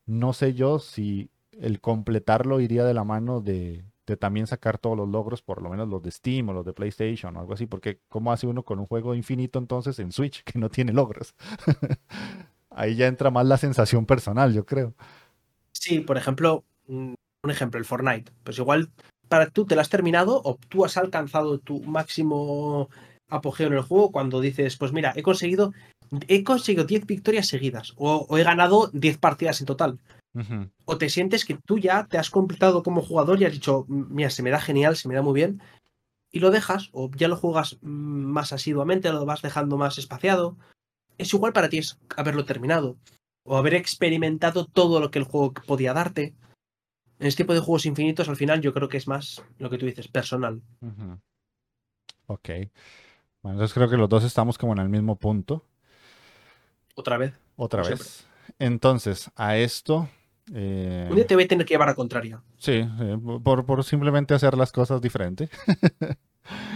no 0.08 0.34
sé 0.34 0.54
yo 0.56 0.80
si 0.80 1.30
el 1.52 1.82
completarlo 1.82 2.60
iría 2.62 2.84
de 2.84 2.94
la 2.96 3.04
mano 3.04 3.42
de, 3.42 3.86
de 4.08 4.18
también 4.18 4.48
sacar 4.48 4.80
todos 4.80 4.98
los 4.98 5.08
logros, 5.08 5.42
por 5.44 5.62
lo 5.62 5.70
menos 5.70 5.88
los 5.88 6.02
de 6.02 6.12
Steam 6.12 6.50
o 6.50 6.54
los 6.54 6.66
de 6.66 6.74
PlayStation 6.74 7.36
o 7.38 7.40
algo 7.42 7.54
así, 7.54 7.68
porque 7.68 8.00
¿cómo 8.10 8.32
hace 8.32 8.48
uno 8.48 8.64
con 8.64 8.80
un 8.80 8.88
juego 8.88 9.16
infinito 9.16 9.60
entonces 9.60 10.00
en 10.00 10.12
Switch 10.12 10.44
que 10.46 10.60
no 10.60 10.70
tiene 10.70 10.94
logros? 10.94 11.36
Ahí 12.72 12.96
ya 12.96 13.08
entra 13.08 13.30
más 13.32 13.46
la 13.46 13.58
sensación 13.58 14.06
personal, 14.06 14.54
yo 14.54 14.66
creo. 14.66 14.94
Sí, 15.72 16.00
por 16.02 16.18
ejemplo, 16.18 16.66
un 17.44 17.52
ejemplo, 17.52 17.80
el 17.80 17.86
Fortnite. 17.86 18.32
Pues 18.44 18.58
igual 18.58 18.90
para 19.28 19.50
tú 19.50 19.66
te 19.66 19.76
lo 19.76 19.82
has 19.82 19.90
terminado 19.90 20.42
o 20.44 20.58
tú 20.70 20.86
has 20.86 20.98
alcanzado 20.98 21.60
tu 21.60 21.82
máximo 21.82 22.90
apogeo 23.30 23.68
en 23.68 23.74
el 23.74 23.82
juego 23.82 24.12
cuando 24.12 24.42
dices, 24.42 24.76
pues 24.78 24.92
mira, 24.92 25.14
he 25.16 25.22
conseguido 25.22 25.74
he 26.28 26.44
conseguido 26.44 26.86
10 26.86 27.06
victorias 27.06 27.48
seguidas 27.48 27.94
o, 27.96 28.26
o 28.28 28.38
he 28.38 28.44
ganado 28.44 28.90
10 28.94 29.18
partidas 29.20 29.60
en 29.62 29.68
total. 29.68 30.00
O 30.86 30.98
te 30.98 31.10
sientes 31.10 31.44
que 31.44 31.56
tú 31.56 31.80
ya 31.80 32.06
te 32.06 32.18
has 32.18 32.30
completado 32.30 32.84
como 32.84 33.02
jugador 33.02 33.42
y 33.42 33.46
has 33.46 33.52
dicho, 33.52 33.86
mira, 33.88 34.30
se 34.30 34.44
me 34.44 34.52
da 34.52 34.62
genial, 34.62 34.96
se 34.96 35.08
me 35.08 35.16
da 35.16 35.22
muy 35.22 35.34
bien, 35.34 35.62
y 36.32 36.40
lo 36.40 36.52
dejas, 36.52 36.90
o 36.94 37.10
ya 37.16 37.28
lo 37.28 37.36
juegas 37.36 37.78
mm, 37.82 37.88
más 37.90 38.54
asiduamente, 38.54 39.12
lo 39.12 39.26
vas 39.26 39.42
dejando 39.42 39.78
más 39.78 39.98
espaciado, 39.98 40.56
es 41.18 41.34
igual 41.34 41.52
para 41.52 41.70
ti 41.70 41.80
es 41.80 42.00
haberlo 42.16 42.46
terminado, 42.46 42.96
o 43.44 43.58
haber 43.58 43.74
experimentado 43.74 44.66
todo 44.66 45.00
lo 45.00 45.12
que 45.12 45.20
el 45.20 45.26
juego 45.26 45.54
podía 45.54 45.94
darte. 45.94 46.34
En 47.20 47.28
este 47.28 47.44
tipo 47.44 47.54
de 47.54 47.60
juegos 47.60 47.86
infinitos, 47.86 48.30
al 48.30 48.36
final, 48.38 48.62
yo 48.62 48.74
creo 48.74 48.88
que 48.90 48.98
es 48.98 49.08
más 49.08 49.44
lo 49.58 49.70
que 49.70 49.78
tú 49.78 49.86
dices, 49.86 50.08
personal. 50.08 50.62
Ok. 52.28 52.50
Bueno, 53.42 53.56
entonces 53.58 53.74
creo 53.74 53.90
que 53.90 53.98
los 53.98 54.10
dos 54.10 54.24
estamos 54.24 54.58
como 54.58 54.74
en 54.74 54.80
el 54.80 54.90
mismo 54.90 55.16
punto. 55.18 55.66
Otra 56.96 57.18
vez. 57.18 57.34
Otra 57.56 57.84
vez. 57.84 58.26
Entonces, 58.58 59.30
a 59.36 59.58
esto. 59.58 60.10
eh, 60.54 61.08
Un 61.10 61.16
día 61.16 61.28
te 61.28 61.36
voy 61.36 61.44
a 61.46 61.48
tener 61.48 61.66
que 61.66 61.74
llevar 61.74 61.90
a 61.90 61.96
contraria. 61.96 62.42
Sí, 62.58 62.86
por, 63.44 63.66
por 63.66 63.84
simplemente 63.84 64.34
hacer 64.34 64.58
las 64.58 64.72
cosas 64.72 65.02
diferente. 65.02 65.50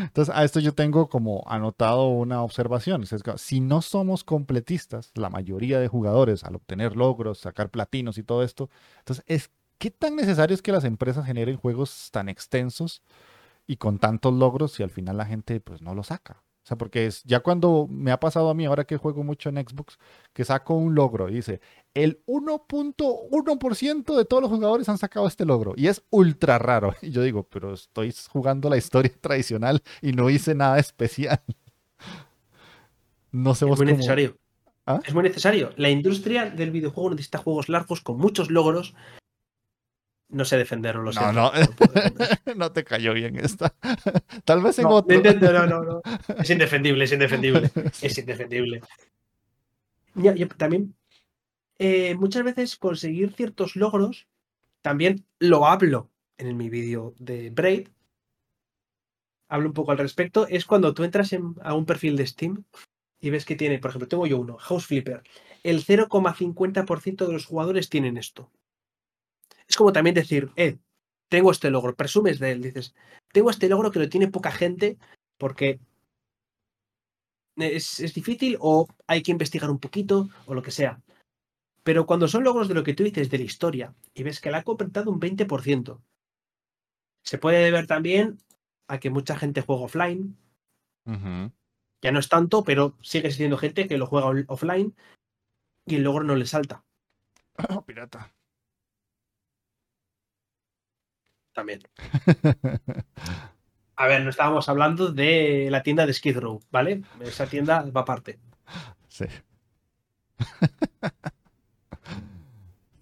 Entonces, 0.01 0.33
a 0.35 0.43
esto 0.43 0.59
yo 0.59 0.73
tengo 0.73 1.09
como 1.09 1.43
anotado 1.47 2.07
una 2.07 2.43
observación. 2.43 3.05
Si 3.37 3.59
no 3.59 3.81
somos 3.81 4.23
completistas, 4.23 5.11
la 5.15 5.29
mayoría 5.29 5.79
de 5.79 5.87
jugadores 5.87 6.43
al 6.43 6.55
obtener 6.55 6.95
logros, 6.95 7.39
sacar 7.39 7.69
platinos 7.69 8.17
y 8.17 8.23
todo 8.23 8.43
esto, 8.43 8.69
entonces, 8.99 9.25
es, 9.27 9.51
¿qué 9.83 9.91
tan 9.91 10.15
necesario 10.15 10.53
es 10.55 10.61
que 10.61 10.71
las 10.71 10.85
empresas 10.85 11.25
generen 11.25 11.57
juegos 11.57 12.07
tan 12.09 12.29
extensos 12.29 13.01
y 13.67 13.75
con 13.75 13.99
tantos 13.99 14.33
logros 14.33 14.71
si 14.71 14.81
al 14.81 14.89
final 14.89 15.17
la 15.17 15.25
gente 15.25 15.59
pues 15.59 15.81
no 15.81 15.93
lo 15.93 16.03
saca? 16.03 16.41
O 16.63 16.65
sea, 16.65 16.77
porque 16.77 17.05
es, 17.05 17.21
ya 17.25 17.41
cuando 17.41 17.87
me 17.89 18.11
ha 18.13 18.19
pasado 18.21 18.49
a 18.49 18.53
mí, 18.53 18.63
ahora 18.65 18.85
que 18.85 18.95
juego 18.95 19.25
mucho 19.25 19.49
en 19.49 19.57
Xbox, 19.57 19.99
que 20.31 20.45
saco 20.45 20.75
un 20.75 20.95
logro 20.95 21.27
y 21.27 21.33
dice, 21.33 21.59
el 21.93 22.23
1.1% 22.25 24.15
de 24.15 24.23
todos 24.23 24.41
los 24.41 24.49
jugadores 24.49 24.87
han 24.87 24.97
sacado 24.97 25.27
este 25.27 25.43
logro 25.43 25.73
y 25.75 25.87
es 25.87 26.01
ultra 26.11 26.57
raro. 26.59 26.95
Y 27.01 27.11
yo 27.11 27.21
digo, 27.21 27.43
pero 27.43 27.73
estoy 27.73 28.15
jugando 28.29 28.69
la 28.69 28.77
historia 28.77 29.11
tradicional 29.19 29.83
y 30.01 30.13
no 30.13 30.29
hice 30.29 30.55
nada 30.55 30.79
especial. 30.79 31.41
No 33.33 33.55
sé 33.55 33.65
Es 33.65 33.69
vos 33.69 33.79
muy 33.79 33.87
cómo- 33.87 33.97
necesario. 33.97 34.37
¿Ah? 34.85 35.01
Es 35.05 35.13
muy 35.13 35.23
necesario. 35.23 35.71
La 35.75 35.89
industria 35.89 36.49
del 36.49 36.71
videojuego 36.71 37.09
necesita 37.11 37.37
juegos 37.39 37.67
largos 37.67 37.99
con 38.01 38.17
muchos 38.17 38.49
logros. 38.49 38.93
No 40.33 40.45
sé 40.45 40.57
defenderlo, 40.57 41.03
lo 41.03 41.11
No, 41.13 41.21
siento, 41.21 41.33
no. 41.33 41.51
defender. 41.51 42.39
no 42.57 42.71
te 42.71 42.83
cayó 42.83 43.13
bien 43.13 43.37
esta. 43.37 43.73
Tal 44.45 44.61
vez 44.63 44.79
en 44.79 44.85
No, 44.85 44.95
otro. 44.95 45.21
no, 45.21 45.51
no, 45.51 45.67
no, 45.67 45.83
no. 45.83 46.01
Es 46.41 46.49
indefendible, 46.49 47.03
es 47.05 47.11
indefendible. 47.11 47.69
Es 48.01 48.17
indefendible. 48.17 48.81
Yo 50.15 50.47
también, 50.57 50.95
eh, 51.79 52.15
muchas 52.15 52.43
veces 52.43 52.75
conseguir 52.77 53.33
ciertos 53.33 53.75
logros, 53.75 54.27
también 54.81 55.25
lo 55.39 55.65
hablo 55.67 56.09
en 56.37 56.57
mi 56.57 56.69
vídeo 56.69 57.13
de 57.19 57.49
Braid. 57.51 57.87
Hablo 59.49 59.67
un 59.67 59.73
poco 59.73 59.91
al 59.91 59.97
respecto. 59.99 60.47
Es 60.47 60.65
cuando 60.65 60.93
tú 60.95 61.03
entras 61.03 61.31
en- 61.33 61.55
a 61.61 61.75
un 61.75 61.85
perfil 61.85 62.15
de 62.17 62.25
Steam 62.25 62.63
y 63.19 63.29
ves 63.29 63.45
que 63.45 63.55
tiene, 63.55 63.77
por 63.79 63.89
ejemplo, 63.89 64.07
tengo 64.07 64.25
yo 64.27 64.39
uno, 64.39 64.57
House 64.57 64.87
Flipper. 64.87 65.21
El 65.63 65.83
0,50% 65.83 67.27
de 67.27 67.33
los 67.33 67.45
jugadores 67.45 67.89
tienen 67.89 68.17
esto. 68.17 68.51
Es 69.67 69.75
como 69.75 69.93
también 69.93 70.15
decir, 70.15 70.51
eh, 70.55 70.77
tengo 71.29 71.51
este 71.51 71.69
logro, 71.69 71.95
presumes 71.95 72.39
de 72.39 72.51
él, 72.51 72.61
dices, 72.61 72.93
tengo 73.31 73.49
este 73.49 73.69
logro 73.69 73.91
que 73.91 73.99
lo 73.99 74.09
tiene 74.09 74.27
poca 74.27 74.51
gente 74.51 74.97
porque 75.37 75.79
es, 77.57 77.99
es 77.99 78.13
difícil 78.13 78.57
o 78.59 78.87
hay 79.07 79.23
que 79.23 79.31
investigar 79.31 79.69
un 79.69 79.79
poquito 79.79 80.29
o 80.45 80.53
lo 80.53 80.61
que 80.61 80.71
sea. 80.71 81.01
Pero 81.83 82.05
cuando 82.05 82.27
son 82.27 82.43
logros 82.43 82.67
de 82.67 82.75
lo 82.75 82.83
que 82.83 82.93
tú 82.93 83.03
dices 83.03 83.29
de 83.29 83.37
la 83.37 83.43
historia 83.43 83.95
y 84.13 84.23
ves 84.23 84.39
que 84.39 84.51
la 84.51 84.59
ha 84.59 84.63
completado 84.63 85.11
un 85.11 85.19
20%, 85.19 86.01
se 87.23 87.37
puede 87.37 87.63
deber 87.63 87.87
también 87.87 88.37
a 88.87 88.99
que 88.99 89.09
mucha 89.09 89.37
gente 89.37 89.61
juega 89.61 89.83
offline. 89.83 90.37
Ya 91.05 92.11
no 92.11 92.19
es 92.19 92.29
tanto, 92.29 92.63
pero 92.63 92.97
sigue 93.01 93.31
siendo 93.31 93.57
gente 93.57 93.87
que 93.87 93.97
lo 93.97 94.07
juega 94.07 94.45
offline 94.47 94.95
y 95.85 95.95
el 95.95 96.03
logro 96.03 96.23
no 96.23 96.35
le 96.35 96.45
salta 96.45 96.83
Oh, 97.69 97.81
pirata. 97.85 98.33
También. 101.53 101.81
A 103.95 104.07
ver, 104.07 104.23
no 104.23 104.29
estábamos 104.29 104.67
hablando 104.69 105.11
de 105.11 105.67
la 105.69 105.83
tienda 105.83 106.05
de 106.05 106.13
Skid 106.13 106.37
Row, 106.37 106.59
¿vale? 106.71 107.03
Esa 107.21 107.45
tienda 107.45 107.85
va 107.95 108.01
aparte. 108.01 108.39
Sí. 109.07 109.25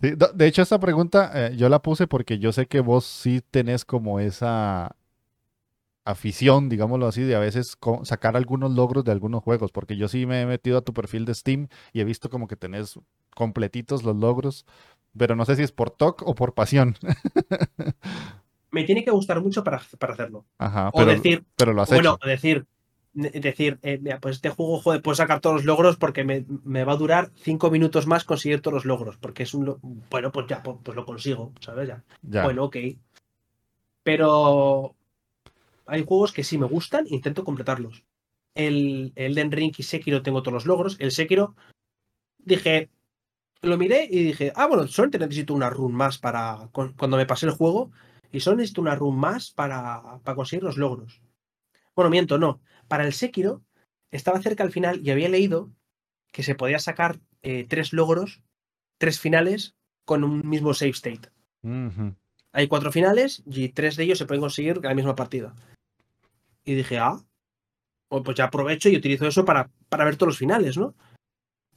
De 0.02 0.48
hecho, 0.48 0.64
esta 0.64 0.80
pregunta 0.80 1.32
eh, 1.36 1.56
yo 1.56 1.70
la 1.70 1.80
puse 1.80 2.08
porque 2.08 2.40
yo 2.40 2.52
sé 2.52 2.66
que 2.66 2.80
vos 2.80 3.06
sí 3.06 3.42
tenés 3.52 3.86
como 3.86 4.20
esa 4.20 4.96
afición, 6.06 6.70
digámoslo 6.70 7.08
así, 7.08 7.22
de 7.22 7.36
a 7.36 7.40
veces 7.40 7.78
sacar 8.04 8.36
algunos 8.36 8.72
logros 8.72 9.04
de 9.04 9.12
algunos 9.12 9.44
juegos, 9.44 9.72
porque 9.72 9.98
yo 9.98 10.08
sí 10.08 10.26
me 10.26 10.42
he 10.42 10.46
metido 10.48 10.80
a 10.80 10.82
tu 10.82 10.94
perfil 10.94 11.26
de 11.26 11.36
Steam 11.36 11.68
y 11.94 12.02
he 12.02 12.04
visto 12.04 12.30
como 12.30 12.48
que 12.48 12.56
tenés 12.56 13.00
completitos 13.36 14.04
los 14.04 14.16
logros, 14.16 14.66
pero 15.18 15.36
no 15.36 15.46
sé 15.46 15.56
si 15.56 15.64
es 15.64 15.72
por 15.72 15.92
TOC 15.92 16.24
o 16.28 16.36
por 16.36 16.54
pasión. 16.54 16.96
Me 18.72 18.84
tiene 18.86 19.04
que 19.04 19.12
gustar 19.12 19.42
mucho 19.42 19.64
para, 19.64 19.82
para 20.00 20.14
hacerlo. 20.14 20.46
Ajá, 20.58 20.90
O 20.90 20.98
pero, 21.00 21.12
decir, 21.12 21.44
pero 21.58 21.74
lo 21.74 21.82
has 21.82 21.90
bueno, 21.90 22.18
hecho. 22.22 22.28
decir, 22.28 22.66
decir, 23.14 23.80
eh, 23.82 24.00
mira, 24.02 24.20
pues 24.22 24.38
este 24.38 24.50
juego, 24.50 24.80
joder, 24.80 25.02
puedo 25.02 25.16
sacar 25.16 25.42
todos 25.42 25.58
los 25.58 25.66
logros 25.66 25.98
porque 25.98 26.24
me, 26.24 26.46
me 26.64 26.86
va 26.86 26.94
a 26.94 26.98
durar 26.98 27.32
cinco 27.36 27.70
minutos 27.70 28.08
más 28.08 28.24
conseguir 28.24 28.62
todos 28.62 28.76
los 28.76 28.86
logros, 28.86 29.18
porque 29.18 29.44
es 29.44 29.54
un, 29.54 29.78
bueno, 30.10 30.32
pues 30.32 30.48
ya, 30.48 30.64
pues, 30.64 30.78
pues 30.84 30.96
lo 30.96 31.06
consigo, 31.06 31.52
¿sabes? 31.60 31.90
Ya. 31.90 32.04
Ya. 32.22 32.44
Bueno, 32.44 32.64
ok. 32.64 32.78
Pero 34.04 34.96
hay 35.86 36.06
juegos 36.06 36.32
que 36.32 36.44
sí 36.44 36.58
me 36.58 36.66
gustan 36.66 37.06
intento 37.08 37.44
completarlos. 37.44 38.04
El 38.56 39.14
el 39.16 39.32
Elden 39.34 39.52
Ring 39.52 39.74
y 39.78 39.84
Sekiro 39.84 40.22
tengo 40.22 40.42
todos 40.44 40.54
los 40.54 40.66
logros. 40.66 40.98
El 41.00 41.12
Sekiro, 41.12 41.56
dije, 42.40 42.90
lo 43.62 43.78
miré 43.78 44.08
y 44.10 44.24
dije, 44.24 44.52
ah, 44.56 44.68
bueno, 44.68 44.88
solamente 44.88 45.20
necesito 45.20 45.54
una 45.54 45.70
run 45.70 45.94
más 45.94 46.18
para 46.18 46.70
cu- 46.72 46.94
cuando 46.98 47.18
me 47.18 47.26
pasé 47.26 47.46
el 47.46 47.52
juego. 47.54 47.92
Y 48.32 48.40
solo 48.40 48.58
necesito 48.58 48.82
una 48.82 48.96
run 48.96 49.18
más 49.18 49.52
para, 49.52 50.20
para 50.24 50.36
conseguir 50.36 50.64
los 50.64 50.78
logros. 50.78 51.22
Bueno, 51.96 52.10
miento, 52.10 52.38
no. 52.38 52.62
Para 52.88 53.06
el 53.06 53.14
Sekiro 53.14 53.62
estaba 54.10 54.42
cerca 54.42 54.64
al 54.64 54.72
final 54.72 55.02
y 55.06 55.12
había 55.12 55.30
leído 55.30 55.70
que 56.32 56.44
se 56.44 56.56
podía 56.56 56.80
sacar 56.80 57.20
eh, 57.42 57.66
tres 57.68 57.92
logros, 57.92 58.42
tres 58.98 59.20
finales 59.20 59.76
con 60.06 60.24
un 60.24 60.48
mismo 60.48 60.74
save 60.74 60.92
state. 60.92 61.30
Hay 62.54 62.68
cuatro 62.68 62.92
finales 62.92 63.44
y 63.46 63.70
tres 63.70 63.96
de 63.98 64.04
ellos 64.06 64.18
se 64.18 64.26
pueden 64.26 64.42
conseguir 64.42 64.78
en 64.78 64.84
la 64.84 64.96
misma 64.96 65.16
partida. 65.16 65.54
Y 66.64 66.76
dije, 66.76 66.98
ah, 67.00 67.18
pues 68.08 68.24
pues 68.24 68.38
ya 68.38 68.46
aprovecho 68.46 68.90
y 68.90 68.96
utilizo 68.98 69.28
eso 69.28 69.46
para, 69.46 69.70
para 69.90 70.06
ver 70.06 70.16
todos 70.16 70.30
los 70.30 70.38
finales, 70.38 70.78
¿no? 70.78 70.96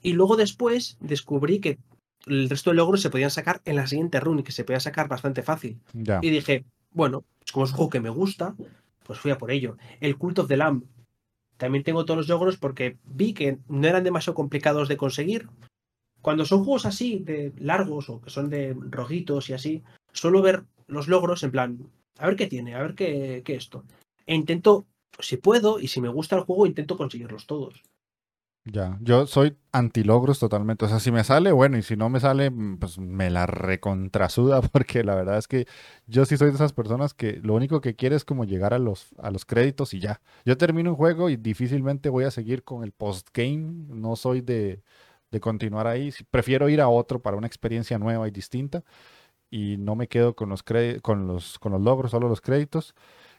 Y 0.04 0.12
luego 0.12 0.36
después 0.36 0.98
descubrí 1.00 1.60
que 1.60 1.78
el 2.26 2.48
resto 2.48 2.70
de 2.70 2.76
logros 2.76 3.00
se 3.00 3.08
podían 3.08 3.30
sacar 3.30 3.62
en 3.64 3.76
la 3.76 3.86
siguiente 3.86 4.20
run 4.20 4.38
y 4.38 4.42
que 4.42 4.52
se 4.52 4.62
podía 4.62 4.78
sacar 4.78 5.08
bastante 5.08 5.42
fácil. 5.42 5.80
Ya. 5.94 6.20
Y 6.22 6.28
dije, 6.28 6.66
bueno, 6.92 7.24
pues 7.38 7.52
como 7.52 7.64
es 7.64 7.70
un 7.70 7.76
juego 7.76 7.90
que 7.90 8.00
me 8.00 8.10
gusta, 8.10 8.54
pues 9.04 9.18
fui 9.18 9.30
a 9.30 9.38
por 9.38 9.50
ello. 9.50 9.78
El 10.00 10.18
Cult 10.18 10.40
of 10.40 10.48
the 10.48 10.58
Lamb. 10.58 10.84
También 11.56 11.84
tengo 11.84 12.04
todos 12.04 12.18
los 12.18 12.28
logros 12.28 12.58
porque 12.58 12.98
vi 13.04 13.32
que 13.32 13.58
no 13.68 13.88
eran 13.88 14.04
demasiado 14.04 14.34
complicados 14.34 14.88
de 14.88 14.98
conseguir. 14.98 15.48
Cuando 16.20 16.44
son 16.44 16.64
juegos 16.64 16.84
así, 16.84 17.20
de 17.20 17.54
largos 17.56 18.10
o 18.10 18.20
que 18.20 18.28
son 18.28 18.50
de 18.50 18.76
rojitos 18.90 19.48
y 19.48 19.54
así, 19.54 19.82
suelo 20.12 20.42
ver 20.42 20.64
los 20.86 21.08
logros 21.08 21.42
en 21.44 21.50
plan, 21.50 21.90
a 22.18 22.26
ver 22.26 22.36
qué 22.36 22.46
tiene, 22.46 22.74
a 22.74 22.82
ver 22.82 22.94
qué, 22.94 23.40
qué 23.42 23.54
esto. 23.54 23.84
E 24.26 24.34
intento, 24.34 24.86
si 25.18 25.38
puedo 25.38 25.80
y 25.80 25.88
si 25.88 26.02
me 26.02 26.08
gusta 26.08 26.36
el 26.36 26.42
juego, 26.42 26.66
intento 26.66 26.98
conseguirlos 26.98 27.46
todos. 27.46 27.82
Ya, 28.66 28.96
yo 29.02 29.26
soy 29.26 29.58
antilogros 29.72 30.38
totalmente. 30.38 30.86
O 30.86 30.88
sea, 30.88 30.98
si 30.98 31.12
me 31.12 31.22
sale, 31.22 31.52
bueno, 31.52 31.76
y 31.76 31.82
si 31.82 31.96
no 31.96 32.08
me 32.08 32.18
sale, 32.18 32.50
mm, 32.50 32.78
pues 32.78 32.98
me 32.98 33.28
la 33.28 33.44
recontrasuda, 33.44 34.62
porque 34.72 35.04
la 35.04 35.14
verdad 35.14 35.36
es 35.36 35.46
que 35.48 35.66
yo 36.06 36.24
sí 36.24 36.38
soy 36.38 36.48
de 36.48 36.54
esas 36.54 36.72
personas 36.72 37.12
que 37.12 37.40
lo 37.42 37.54
único 37.54 37.82
que 37.82 37.94
quiere 37.94 38.16
es 38.16 38.24
como 38.24 38.44
llegar 38.46 38.72
a 38.72 38.78
los, 38.78 39.08
a 39.18 39.30
los 39.30 39.44
créditos 39.44 39.92
y 39.92 40.00
ya. 40.00 40.22
Yo 40.46 40.56
termino 40.56 40.90
un 40.90 40.96
juego 40.96 41.28
y 41.28 41.36
difícilmente 41.36 42.08
voy 42.08 42.24
a 42.24 42.30
seguir 42.30 42.64
con 42.64 42.84
el 42.84 42.92
postgame. 42.92 43.84
No 43.88 44.16
soy 44.16 44.40
de, 44.40 44.82
de 45.30 45.40
continuar 45.40 45.86
ahí. 45.86 46.10
Prefiero 46.30 46.70
ir 46.70 46.80
a 46.80 46.88
otro 46.88 47.20
para 47.20 47.36
una 47.36 47.46
experiencia 47.46 47.98
nueva 47.98 48.26
y 48.28 48.30
distinta. 48.30 48.82
Y 49.50 49.76
no 49.78 49.94
me 49.94 50.08
quedo 50.08 50.34
con 50.34 50.48
los, 50.48 50.62
con 51.02 51.26
los, 51.28 51.58
con 51.58 51.72
los 51.72 51.80
logros, 51.80 52.10
solo 52.10 52.28
los 52.28 52.40
créditos. 52.40 52.94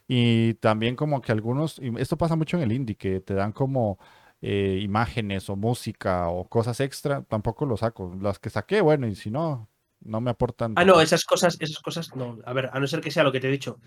Y 0.08 0.54
también 0.54 0.96
como 0.96 1.20
que 1.20 1.32
algunos, 1.32 1.78
y 1.80 1.92
esto 2.00 2.16
pasa 2.16 2.36
mucho 2.36 2.56
en 2.56 2.62
el 2.64 2.72
indie, 2.72 2.96
que 2.96 3.20
te 3.20 3.34
dan 3.34 3.52
como 3.52 3.98
eh, 4.42 4.80
imágenes 4.82 5.48
o 5.48 5.56
música 5.56 6.28
o 6.28 6.48
cosas 6.48 6.80
extra, 6.80 7.22
tampoco 7.22 7.66
lo 7.66 7.76
saco. 7.76 8.14
Las 8.20 8.38
que 8.38 8.50
saqué, 8.50 8.80
bueno, 8.80 9.06
y 9.06 9.14
si 9.14 9.30
no, 9.30 9.68
no 10.00 10.20
me 10.20 10.30
aportan. 10.30 10.74
Ah, 10.76 10.84
no, 10.84 11.00
esas 11.00 11.24
cosas, 11.24 11.56
esas 11.60 11.80
cosas, 11.80 12.14
no. 12.14 12.38
A 12.44 12.52
ver, 12.52 12.70
a 12.72 12.78
no 12.78 12.86
ser 12.86 13.00
que 13.00 13.10
sea 13.10 13.24
lo 13.24 13.32
que 13.32 13.40
te 13.40 13.48
he 13.48 13.50
dicho. 13.50 13.78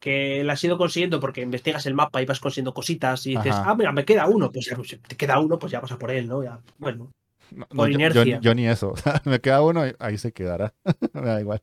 Que 0.00 0.42
las 0.42 0.58
has 0.58 0.64
ido 0.64 0.76
consiguiendo 0.76 1.20
porque 1.20 1.42
investigas 1.42 1.86
el 1.86 1.94
mapa 1.94 2.20
y 2.20 2.26
vas 2.26 2.40
consiguiendo 2.40 2.74
cositas 2.74 3.24
y 3.26 3.36
dices, 3.36 3.54
ah, 3.54 3.74
mira, 3.76 3.92
me 3.92 4.04
queda 4.04 4.26
uno, 4.26 4.50
pues 4.50 4.66
ya, 4.66 4.74
pues, 4.74 4.98
te 5.00 5.16
queda 5.16 5.38
uno, 5.38 5.58
pues 5.58 5.70
ya 5.70 5.78
vas 5.78 5.92
a 5.92 5.98
por 5.98 6.10
él, 6.10 6.26
¿no? 6.26 6.42
Ya, 6.42 6.58
bueno. 6.78 7.12
por 7.68 7.88
inercia. 7.88 8.40
Yo, 8.40 8.54
ni 8.54 8.66
eso. 8.66 8.94
me 9.24 9.40
queda 9.40 9.62
uno, 9.62 9.86
y 9.86 9.94
ahí 10.00 10.18
se 10.18 10.32
quedará. 10.32 10.74
me 11.12 11.20
da 11.22 11.40
igual. 11.40 11.62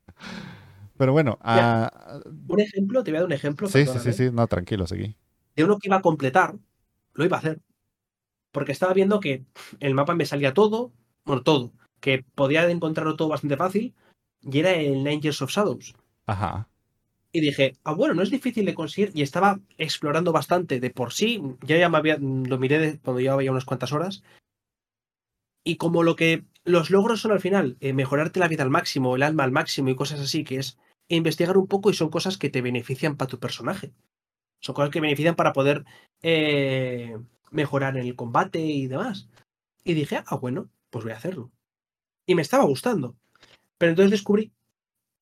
Pero 0.95 1.11
bueno. 1.11 1.37
Ah, 1.41 2.21
un 2.47 2.59
ejemplo, 2.61 3.03
te 3.03 3.11
voy 3.11 3.17
a 3.17 3.19
dar 3.21 3.27
un 3.27 3.33
ejemplo. 3.33 3.67
Sí, 3.67 3.85
sí, 3.85 3.99
sí, 3.99 4.13
sí, 4.13 4.29
no, 4.31 4.47
tranquilo, 4.47 4.87
seguí. 4.87 5.17
De 5.53 5.65
uno 5.65 5.77
que 5.77 5.89
iba 5.89 5.97
a 5.97 6.01
completar, 6.01 6.55
lo 7.13 7.25
iba 7.25 7.35
a 7.35 7.39
hacer 7.39 7.59
porque 8.51 8.71
estaba 8.71 8.93
viendo 8.93 9.19
que 9.19 9.43
el 9.79 9.93
mapa 9.93 10.15
me 10.15 10.25
salía 10.25 10.53
todo, 10.53 10.91
bueno, 11.25 11.43
todo, 11.43 11.71
que 11.99 12.23
podía 12.35 12.69
encontrarlo 12.69 13.15
todo 13.15 13.29
bastante 13.29 13.57
fácil, 13.57 13.93
y 14.41 14.59
era 14.59 14.73
el 14.73 15.03
Years 15.21 15.41
of 15.41 15.51
Shadows. 15.51 15.95
Ajá. 16.25 16.67
Y 17.31 17.41
dije, 17.41 17.77
ah, 17.83 17.93
bueno, 17.93 18.15
no 18.15 18.23
es 18.23 18.31
difícil 18.31 18.65
de 18.65 18.73
conseguir, 18.73 19.11
y 19.13 19.21
estaba 19.21 19.59
explorando 19.77 20.31
bastante 20.31 20.79
de 20.79 20.89
por 20.89 21.13
sí, 21.13 21.41
ya 21.61 21.77
ya 21.77 21.89
me 21.89 21.97
había, 21.97 22.17
lo 22.19 22.57
miré 22.57 22.99
cuando 22.99 23.19
llevaba 23.19 23.43
ya 23.43 23.51
unas 23.51 23.65
cuantas 23.65 23.93
horas, 23.93 24.23
y 25.63 25.75
como 25.75 26.03
lo 26.03 26.15
que 26.15 26.45
los 26.63 26.89
logros 26.89 27.21
son 27.21 27.31
al 27.31 27.41
final, 27.41 27.77
eh, 27.79 27.93
mejorarte 27.93 28.39
la 28.39 28.47
vida 28.47 28.63
al 28.63 28.69
máximo, 28.69 29.15
el 29.15 29.23
alma 29.23 29.43
al 29.43 29.51
máximo 29.51 29.89
y 29.89 29.95
cosas 29.95 30.19
así, 30.19 30.43
que 30.43 30.57
es 30.57 30.77
investigar 31.07 31.57
un 31.57 31.67
poco 31.67 31.89
y 31.89 31.93
son 31.93 32.09
cosas 32.09 32.37
que 32.37 32.49
te 32.49 32.61
benefician 32.61 33.17
para 33.17 33.29
tu 33.29 33.39
personaje. 33.39 33.91
Son 34.61 34.75
cosas 34.75 34.91
que 34.91 35.01
benefician 35.01 35.35
para 35.35 35.53
poder 35.53 35.85
eh, 36.21 37.17
mejorar 37.51 37.97
en 37.97 38.05
el 38.05 38.15
combate 38.15 38.59
y 38.59 38.87
demás. 38.87 39.29
Y 39.83 39.93
dije, 39.93 40.23
ah, 40.25 40.35
bueno, 40.35 40.69
pues 40.89 41.03
voy 41.03 41.13
a 41.13 41.17
hacerlo. 41.17 41.51
Y 42.25 42.35
me 42.35 42.41
estaba 42.41 42.65
gustando. 42.65 43.15
Pero 43.77 43.91
entonces 43.91 44.11
descubrí, 44.11 44.51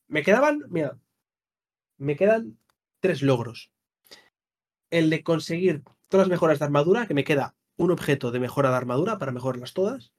me 0.07 0.23
quedaban, 0.23 0.63
mira, 0.69 0.97
me 1.97 2.15
quedan 2.15 2.57
tres 2.99 3.21
logros. 3.21 3.71
El 4.89 5.09
de 5.09 5.23
conseguir 5.23 5.83
todas 6.07 6.27
las 6.27 6.31
mejoras 6.31 6.59
de 6.59 6.65
armadura, 6.65 7.07
que 7.07 7.13
me 7.13 7.23
queda 7.23 7.55
un 7.75 7.91
objeto 7.91 8.31
de 8.31 8.39
mejora 8.39 8.69
de 8.69 8.77
armadura 8.77 9.17
para 9.17 9.31
mejorarlas 9.31 9.73
todas. 9.73 10.11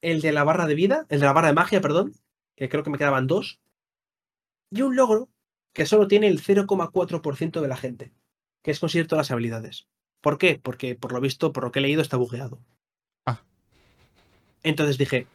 El 0.00 0.20
de 0.20 0.32
la 0.32 0.44
barra 0.44 0.66
de 0.66 0.74
vida, 0.74 1.06
el 1.08 1.20
de 1.20 1.26
la 1.26 1.32
barra 1.32 1.48
de 1.48 1.54
magia, 1.54 1.80
perdón, 1.80 2.12
que 2.56 2.68
creo 2.68 2.82
que 2.82 2.90
me 2.90 2.98
quedaban 2.98 3.26
dos. 3.26 3.60
Y 4.70 4.82
un 4.82 4.96
logro 4.96 5.30
que 5.72 5.86
solo 5.86 6.08
tiene 6.08 6.28
el 6.28 6.40
0,4% 6.42 7.60
de 7.60 7.68
la 7.68 7.76
gente, 7.76 8.12
que 8.62 8.70
es 8.70 8.80
conseguir 8.80 9.08
todas 9.08 9.26
las 9.26 9.30
habilidades. 9.30 9.88
¿Por 10.24 10.38
qué? 10.38 10.58
Porque 10.60 10.94
por 10.94 11.12
lo 11.12 11.20
visto, 11.20 11.52
por 11.52 11.64
lo 11.64 11.70
que 11.70 11.80
he 11.80 11.82
leído, 11.82 12.00
está 12.00 12.16
bugueado. 12.16 12.58
Ah. 13.26 13.42
Entonces 14.62 14.96
dije. 14.96 15.26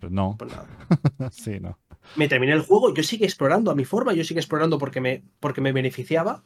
Pues 0.00 0.10
no. 0.10 0.34
Pues 0.38 0.50
sí, 1.30 1.60
no. 1.60 1.78
Me 2.16 2.26
terminé 2.26 2.54
el 2.54 2.62
juego, 2.62 2.94
yo 2.94 3.02
sigue 3.02 3.26
explorando 3.26 3.70
a 3.70 3.74
mi 3.74 3.84
forma, 3.84 4.14
yo 4.14 4.24
sigue 4.24 4.40
explorando 4.40 4.78
porque 4.78 5.02
me, 5.02 5.22
porque 5.40 5.60
me 5.60 5.72
beneficiaba. 5.72 6.42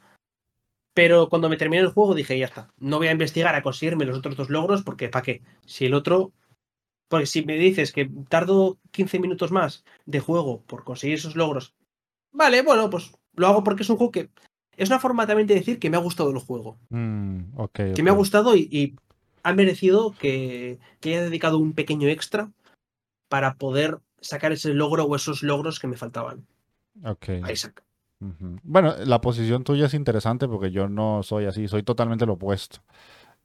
Pero 0.93 1.29
cuando 1.29 1.47
me 1.47 1.55
terminé 1.55 1.83
el 1.83 1.87
juego 1.87 2.15
dije, 2.15 2.37
ya 2.37 2.47
está, 2.47 2.73
no 2.79 2.97
voy 2.97 3.07
a 3.07 3.13
investigar 3.13 3.55
a 3.55 3.63
conseguirme 3.63 4.03
los 4.03 4.17
otros 4.17 4.35
dos 4.35 4.49
logros 4.49 4.83
porque 4.83 5.07
¿para 5.07 5.23
qué? 5.23 5.41
Si 5.65 5.85
el 5.85 5.93
otro... 5.93 6.33
Porque 7.07 7.27
si 7.27 7.45
me 7.45 7.55
dices 7.55 7.93
que 7.93 8.11
tardo 8.27 8.77
15 8.91 9.19
minutos 9.19 9.53
más 9.53 9.85
de 10.05 10.19
juego 10.19 10.63
por 10.63 10.83
conseguir 10.83 11.15
esos 11.15 11.37
logros, 11.37 11.75
vale, 12.33 12.61
bueno, 12.61 12.89
pues 12.89 13.13
lo 13.35 13.47
hago 13.47 13.63
porque 13.63 13.83
es 13.83 13.89
un 13.89 13.95
juego 13.95 14.11
que 14.11 14.29
es 14.77 14.89
una 14.89 14.99
forma 14.99 15.25
también 15.25 15.47
de 15.47 15.55
decir 15.55 15.79
que 15.79 15.89
me 15.89 15.97
ha 15.97 15.99
gustado 15.99 16.29
el 16.29 16.37
juego. 16.37 16.77
Mm, 16.89 17.39
que 17.73 18.03
me 18.03 18.11
ha 18.11 18.13
gustado 18.13 18.55
y, 18.55 18.95
ha 19.43 19.53
merecido 19.53 20.13
que, 20.19 20.77
haya 21.03 21.23
dedicado 21.23 21.57
un 21.57 21.73
pequeño 21.73 22.07
extra 22.07 22.51
para 23.27 23.55
poder 23.55 23.99
sacar 24.21 24.51
ese 24.51 24.73
logro 24.73 25.05
o 25.05 25.15
esos 25.15 25.41
logros 25.41 25.79
que 25.79 25.87
me 25.87 25.97
faltaban. 25.97 26.45
Ok. 27.03 27.25
Saca. 27.55 27.83
Bueno, 28.63 28.95
la 29.05 29.21
posición 29.21 29.63
tuya 29.63 29.85
es 29.85 29.93
interesante 29.93 30.47
porque 30.47 30.71
yo 30.71 30.89
no 30.89 31.21
soy 31.21 31.45
así, 31.45 31.67
soy 31.67 31.83
totalmente 31.83 32.25
lo 32.25 32.33
opuesto. 32.33 32.79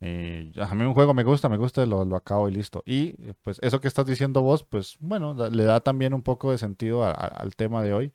a 0.00 0.74
mí 0.74 0.84
un 0.84 0.94
juego 0.94 1.14
me 1.14 1.24
gusta, 1.24 1.48
me 1.48 1.58
gusta, 1.58 1.84
lo, 1.84 2.04
lo, 2.04 2.16
acabo 2.16 2.48
y 2.48 2.52
listo. 2.52 2.82
Y 2.86 3.12
pues 3.42 3.58
eso 3.62 3.80
que 3.80 3.88
estás 3.88 4.06
diciendo 4.06 4.42
vos, 4.42 4.64
pues 4.64 4.96
bueno, 4.98 5.34
le 5.50 5.64
da 5.64 5.80
también 5.80 6.14
un 6.14 6.22
poco 6.22 6.50
de 6.50 6.58
sentido 6.58 7.04
al 7.04 7.54
tema 7.54 7.82
de 7.82 7.92
hoy 7.92 8.12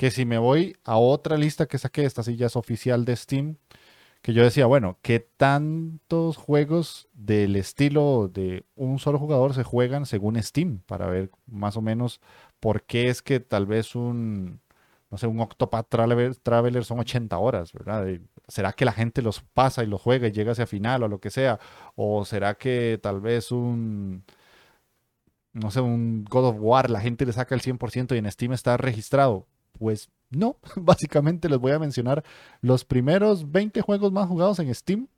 que 0.00 0.10
si 0.10 0.24
me 0.24 0.38
voy 0.38 0.78
a 0.84 0.96
otra 0.96 1.36
lista 1.36 1.66
que 1.66 1.76
saqué, 1.76 2.06
esta 2.06 2.22
sí 2.22 2.34
ya 2.36 2.46
es 2.46 2.56
oficial 2.56 3.04
de 3.04 3.14
Steam, 3.14 3.58
que 4.22 4.32
yo 4.32 4.42
decía, 4.42 4.64
bueno, 4.64 4.98
¿qué 5.02 5.20
tantos 5.20 6.38
juegos 6.38 7.10
del 7.12 7.54
estilo 7.54 8.30
de 8.32 8.64
un 8.76 8.98
solo 8.98 9.18
jugador 9.18 9.52
se 9.52 9.62
juegan 9.62 10.06
según 10.06 10.42
Steam? 10.42 10.78
Para 10.86 11.06
ver 11.08 11.30
más 11.46 11.76
o 11.76 11.82
menos 11.82 12.22
por 12.60 12.84
qué 12.84 13.08
es 13.08 13.20
que 13.20 13.40
tal 13.40 13.66
vez 13.66 13.94
un, 13.94 14.62
no 15.10 15.18
sé, 15.18 15.26
un 15.26 15.38
Octopath 15.38 15.90
Traveler, 15.90 16.84
son 16.86 17.00
80 17.00 17.36
horas, 17.36 17.74
¿verdad? 17.74 18.06
¿Será 18.48 18.72
que 18.72 18.86
la 18.86 18.92
gente 18.92 19.20
los 19.20 19.42
pasa 19.42 19.84
y 19.84 19.86
los 19.86 20.00
juega 20.00 20.28
y 20.28 20.32
llega 20.32 20.52
hacia 20.52 20.66
final 20.66 21.02
o 21.02 21.08
lo 21.08 21.20
que 21.20 21.28
sea? 21.28 21.60
¿O 21.94 22.24
será 22.24 22.54
que 22.54 22.98
tal 23.02 23.20
vez 23.20 23.52
un, 23.52 24.24
no 25.52 25.70
sé, 25.70 25.80
un 25.82 26.24
God 26.24 26.46
of 26.46 26.56
War, 26.58 26.88
la 26.88 27.02
gente 27.02 27.26
le 27.26 27.34
saca 27.34 27.54
el 27.54 27.60
100% 27.60 28.14
y 28.14 28.18
en 28.18 28.30
Steam 28.32 28.54
está 28.54 28.78
registrado? 28.78 29.46
Pues 29.80 30.10
no, 30.28 30.58
básicamente 30.76 31.48
les 31.48 31.58
voy 31.58 31.72
a 31.72 31.78
mencionar 31.78 32.22
los 32.60 32.84
primeros 32.84 33.50
20 33.50 33.80
juegos 33.80 34.12
más 34.12 34.28
jugados 34.28 34.58
en 34.58 34.72
Steam. 34.74 35.08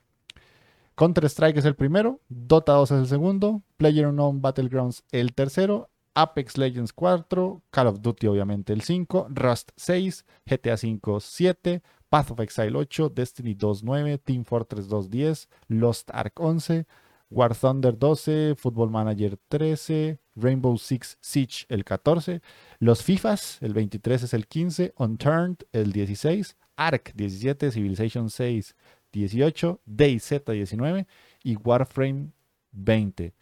Counter-Strike 0.94 1.59
es 1.59 1.64
el 1.64 1.75
primero, 1.75 2.20
Dota 2.29 2.75
2 2.75 2.92
es 2.92 2.98
el 3.01 3.07
segundo, 3.09 3.62
PlayerUnknown 3.79 4.40
Battlegrounds 4.40 5.03
el 5.11 5.35
tercero, 5.35 5.90
Apex 6.14 6.57
Legends 6.59 6.92
4, 6.92 7.62
Call 7.70 7.87
of 7.88 8.03
Duty 8.03 8.29
obviamente 8.29 8.72
el 8.72 8.83
5, 8.83 9.29
Rust 9.31 9.70
6, 9.77 10.25
GTA 10.46 10.77
5 10.77 11.20
7, 11.20 11.83
Path 12.09 12.31
of 12.31 12.40
Exile 12.40 12.77
8, 12.77 13.09
Destiny 13.09 13.55
2 13.55 13.83
9, 13.83 14.18
Team 14.18 14.44
Fortress 14.44 14.87
2 14.87 15.11
10, 15.11 15.48
Lost 15.68 16.11
Ark 16.12 16.38
11, 16.38 16.87
War 17.31 17.56
Thunder 17.56 17.96
12, 17.98 18.54
Football 18.54 18.90
Manager 18.90 19.37
13, 19.48 20.19
Rainbow 20.35 20.76
Six 20.78 21.18
Siege 21.20 21.66
el 21.68 21.85
14, 21.85 22.40
los 22.78 23.02
FIFAs 23.02 23.58
el 23.60 23.74
23 23.74 24.22
es 24.22 24.35
el 24.35 24.46
15, 24.46 24.94
Unturned 24.96 25.58
el 25.72 25.92
16, 25.92 26.56
Ark 26.76 27.12
17, 27.14 27.70
Civilization 27.70 28.30
6 28.30 28.74
18, 29.12 29.80
DayZ 29.85 30.44
19 30.46 31.06
y 31.44 31.56
Warframe 31.56 32.30
20. 32.72 33.35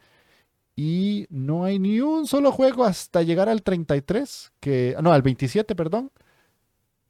Y 0.76 1.26
no 1.30 1.64
hay 1.64 1.78
ni 1.78 2.00
un 2.00 2.26
solo 2.26 2.52
juego 2.52 2.84
hasta 2.84 3.22
llegar 3.22 3.48
al 3.48 3.62
33, 3.62 4.52
que, 4.60 4.96
no, 5.02 5.12
al 5.12 5.22
27, 5.22 5.74
perdón, 5.74 6.10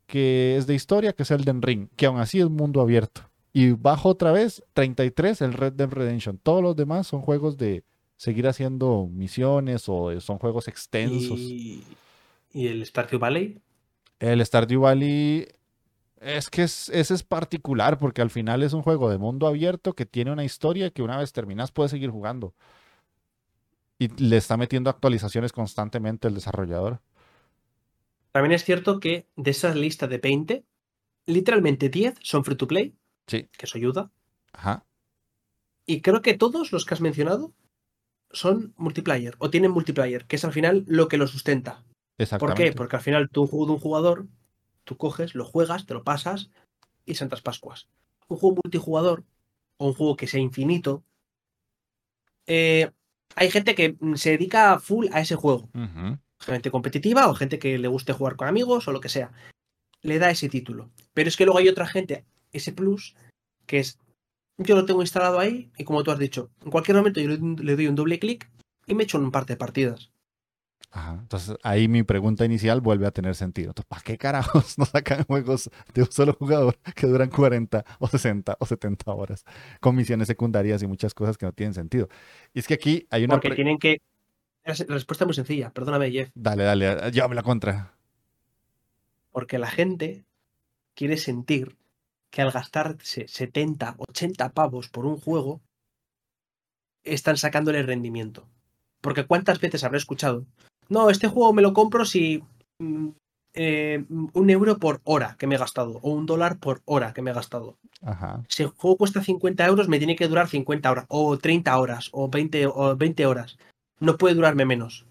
que 0.07 0.57
es 0.57 0.67
de 0.67 0.75
historia, 0.75 1.13
que 1.13 1.23
es 1.23 1.31
Elden 1.31 1.63
Ring, 1.63 1.89
que 1.97 2.07
aún 2.07 2.19
así 2.19 2.41
es 2.41 2.51
mundo 2.51 2.81
abierto. 2.81 3.31
Y 3.53 3.71
bajo 3.73 4.09
otra 4.09 4.33
vez, 4.33 4.63
33, 4.75 5.43
el 5.43 5.53
Red 5.53 5.75
Dead 5.75 5.89
Redemption. 5.89 6.39
Todos 6.39 6.63
los 6.63 6.77
demás 6.77 7.07
son 7.07 7.21
juegos 7.21 7.57
de 7.57 7.85
seguir 8.21 8.47
haciendo 8.47 9.09
misiones 9.11 9.85
o 9.89 10.21
son 10.21 10.37
juegos 10.37 10.69
extensos. 10.69 11.39
¿Y, 11.39 11.83
el 12.53 12.85
Stardew 12.85 13.19
Valley? 13.19 13.63
El 14.19 14.45
Stardew 14.45 14.83
Valley 14.83 15.49
es 16.21 16.51
que 16.51 16.65
ese 16.65 17.01
es 17.01 17.23
particular 17.23 17.99
porque 17.99 18.21
al 18.21 18.29
final 18.29 18.63
es 18.63 18.75
un 18.75 18.83
juego 18.83 19.09
de 19.09 19.17
mundo 19.17 19.47
abierto 19.47 19.95
que 19.95 20.05
tiene 20.05 20.33
una 20.33 20.45
historia 20.45 20.91
que 20.91 21.01
una 21.01 21.17
vez 21.17 21.33
terminas 21.33 21.73
puedes 21.73 21.93
seguir 21.93 22.11
jugando. 22.11 22.53
Y 23.99 24.09
le 24.23 24.37
está 24.37 24.59
metiendo 24.59 24.91
actualizaciones 24.91 25.53
constantemente 25.53 26.29
el 26.29 26.35
desarrollador. 26.35 27.01
También 28.33 28.53
es 28.53 28.65
cierto 28.65 29.01
que 29.01 29.29
de 29.37 29.51
esa 29.51 29.75
lista 29.75 30.07
de 30.09 30.19
20, 30.19 30.65
literalmente 31.25 31.89
10 31.89 32.17
son 32.21 32.45
free 32.45 32.57
to 32.57 32.67
play, 32.67 32.95
Sí. 33.27 33.49
que 33.57 33.65
eso 33.65 33.79
ayuda. 33.79 34.11
Ajá. 34.53 34.85
Y 35.87 36.03
creo 36.03 36.21
que 36.21 36.35
todos 36.35 36.71
los 36.71 36.85
que 36.85 36.93
has 36.93 37.01
mencionado 37.01 37.55
son 38.33 38.75
multiplayer 38.77 39.35
o 39.39 39.51
tienen 39.51 39.71
multiplayer, 39.71 40.27
que 40.27 40.37
es 40.37 40.45
al 40.45 40.53
final 40.53 40.85
lo 40.87 41.09
que 41.09 41.19
lo 41.19 41.27
sustenta. 41.27 41.83
¿Por 42.39 42.55
qué? 42.55 42.73
Porque 42.73 42.97
al 42.97 43.03
final 43.03 43.29
tú 43.31 43.43
un 43.43 43.49
juego 43.49 43.67
de 43.67 43.73
un 43.73 43.79
jugador, 43.79 44.27
tú 44.85 44.97
coges, 44.97 45.35
lo 45.35 45.45
juegas, 45.45 45.87
te 45.87 45.95
lo 45.95 46.05
pasas 46.05 46.51
y 47.07 47.15
Santas 47.15 47.41
Pascuas. 47.41 47.89
Un 48.29 48.37
juego 48.37 48.61
multijugador 48.63 49.25
o 49.79 49.87
un 49.87 49.95
juego 49.95 50.17
que 50.17 50.27
sea 50.27 50.41
infinito. 50.41 51.03
eh, 52.47 52.91
hay 53.37 53.51
gente 53.51 53.75
que 53.75 53.97
se 54.15 54.31
dedica 54.31 54.79
full 54.81 55.07
a 55.13 55.21
ese 55.21 55.37
juego. 55.37 55.71
Gente 56.41 56.71
competitiva 56.71 57.29
o 57.29 57.35
gente 57.35 57.59
que 57.59 57.79
le 57.79 57.89
guste 57.89 58.13
jugar 58.13 58.37
con 58.37 58.49
amigos 58.49 58.89
o 58.89 58.93
lo 58.93 59.01
que 59.01 59.09
sea. 59.09 59.33
Le 60.03 60.19
da 60.19 60.31
ese 60.31 60.49
título. 60.49 60.91
Pero 61.15 61.29
es 61.29 61.37
que 61.37 61.45
luego 61.45 61.59
hay 61.59 61.69
otra 61.69 61.87
gente, 61.87 62.25
ese 62.53 62.73
plus, 62.73 63.15
que 63.67 63.79
es, 63.79 63.99
yo 64.61 64.77
lo 64.77 64.85
tengo 64.85 65.01
instalado 65.01 65.39
ahí 65.39 65.71
y 65.77 65.85
como 65.85 66.03
tú 66.03 66.11
has 66.11 66.19
dicho, 66.19 66.51
en 66.65 66.71
cualquier 66.71 66.97
momento 66.97 67.21
yo 67.21 67.31
le, 67.31 67.77
doy 67.77 67.87
un 67.87 67.95
doble 67.95 68.19
clic 68.19 68.51
y 68.87 68.95
me 68.95 69.05
echo 69.05 69.19
un 69.19 69.31
par 69.31 69.47
de 69.47 69.57
partidas. 69.57 70.13
Ajá. 70.91 71.19
Entonces 71.21 71.57
ahí 71.63 71.89
mi 71.89 72.03
pregunta 72.03 72.45
inicial 72.45 72.81
vuelve 72.81 73.07
a 73.07 73.11
tener 73.11 73.35
sentido. 73.37 73.71
Entonces, 73.71 73.89
¿para 73.89 74.03
qué 74.03 74.19
carajos 74.19 74.77
no 74.79 74.85
sacan 74.85 75.25
juegos 75.25 75.71
de 75.95 76.03
un 76.03 76.13
solo 76.13 76.35
jugador 76.35 76.77
que 76.95 77.07
duran 77.07 77.31
40 77.31 77.85
o 77.99 78.09
60 78.09 78.57
o 78.59 78.67
70 78.67 79.13
horas 79.13 79.45
con 79.81 79.97
misiones 79.97 80.27
secundarias 80.27 80.83
y 80.83 80.87
muchas 80.87 81.15
cosas 81.15 81.39
que 81.39 81.47
no 81.47 81.53
tienen 81.53 81.75
sentido? 81.75 82.09
Y 82.53 82.59
es 82.59 82.67
que 82.67 82.75
aquí 82.75 83.07
hay 83.11 83.25
una... 83.25 83.35
Porque 83.35 83.55
tienen 83.55 83.79
que... 83.79 84.01
La 84.65 84.75
respuesta 84.75 85.25
es 85.25 85.27
muy 85.27 85.35
sencilla, 85.35 85.71
perdóname 85.71 86.11
Jeff. 86.11 86.31
Dale, 86.35 86.65
dale, 86.65 87.11
llévame 87.13 87.35
la 87.35 87.43
contra. 87.43 87.95
Porque 89.33 89.59
la 89.59 89.71
gente 89.71 90.25
quiere 90.95 91.17
sentir 91.17 91.80
que 92.31 92.43
al 92.43 92.53
gastarse 92.53 93.27
70, 93.29 93.97
80 93.99 94.53
pavos 94.53 94.89
por 94.89 95.07
un 95.07 95.19
juego, 95.19 95.61
están 97.03 97.37
sacándole 97.37 97.83
rendimiento. 97.83 98.47
Porque 99.01 99.27
cuántas 99.27 99.61
veces 99.61 99.85
habré 99.85 99.99
escuchado, 99.99 100.47
no, 100.89 101.11
este 101.11 101.29
juego 101.29 101.53
me 101.53 101.63
lo 101.63 101.73
compro 101.73 102.05
si 102.05 102.43
mm, 102.79 103.09
eh, 103.55 104.05
un 104.09 104.51
euro 104.51 104.79
por 104.79 105.01
hora 105.05 105.37
que 105.39 105.47
me 105.47 105.57
he 105.57 105.59
gastado, 105.59 105.99
o 106.03 106.11
un 106.11 106.27
dólar 106.27 106.59
por 106.59 106.83
hora 106.85 107.13
que 107.13 107.23
me 107.23 107.31
he 107.31 107.35
gastado. 107.35 107.77
Ajá. 108.03 108.45
Si 108.49 108.63
el 108.63 108.69
juego 108.71 108.97
cuesta 108.97 109.23
50 109.23 109.67
euros, 109.67 109.89
me 109.89 109.99
tiene 109.99 110.17
que 110.17 110.29
durar 110.29 110.49
50 110.49 110.91
horas, 110.91 111.05
o 111.09 111.37
30 111.39 111.79
horas, 111.79 112.09
o 112.13 112.29
20, 112.29 112.67
o 112.67 112.97
20 112.97 113.27
horas. 113.27 113.59
No 113.99 114.17
puede 114.19 114.35
durarme 114.35 114.65
menos. 114.65 115.07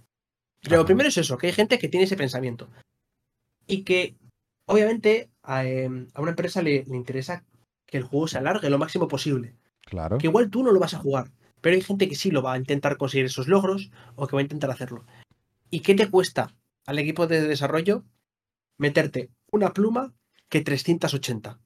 Pero 0.62 0.76
Ajá. 0.76 0.82
lo 0.82 0.86
primero 0.86 1.10
es 1.10 1.18
eso, 1.18 1.38
que 1.38 1.48
hay 1.48 1.54
gente 1.54 1.80
que 1.80 1.90
tiene 1.90 2.06
ese 2.06 2.18
pensamiento. 2.18 2.70
Y 3.68 3.84
que, 3.84 4.16
obviamente, 4.70 5.30
a, 5.44 5.66
eh, 5.66 5.90
a 6.14 6.22
una 6.22 6.32
empresa 6.32 6.62
le, 6.62 6.84
le 6.86 6.96
interesa 6.96 7.44
que 7.86 7.98
el 7.98 8.04
juego 8.04 8.28
se 8.28 8.38
alargue 8.38 8.70
lo 8.70 8.78
máximo 8.78 9.08
posible. 9.08 9.56
Claro. 9.86 10.18
Que 10.20 10.28
igual 10.28 10.50
tú 10.50 10.64
no 10.64 10.72
lo 10.72 10.80
vas 10.80 10.94
a 10.94 11.00
jugar, 11.00 11.32
pero 11.62 11.76
hay 11.76 11.82
gente 11.82 12.08
que 12.08 12.16
sí 12.16 12.32
lo 12.32 12.42
va 12.44 12.54
a 12.54 12.58
intentar 12.58 12.98
conseguir 12.98 13.26
esos 13.26 13.48
logros 13.48 13.92
o 14.16 14.28
que 14.28 14.36
va 14.36 14.40
a 14.42 14.44
intentar 14.44 14.70
hacerlo. 14.72 15.06
¿Y 15.72 15.80
qué 15.82 15.96
te 15.96 16.10
cuesta 16.10 16.54
al 16.86 17.00
equipo 17.00 17.28
de 17.28 17.42
desarrollo 17.48 18.04
meterte 18.78 19.30
una 19.52 19.74
pluma 19.74 20.14
que 20.50 20.62
380? 20.62 21.60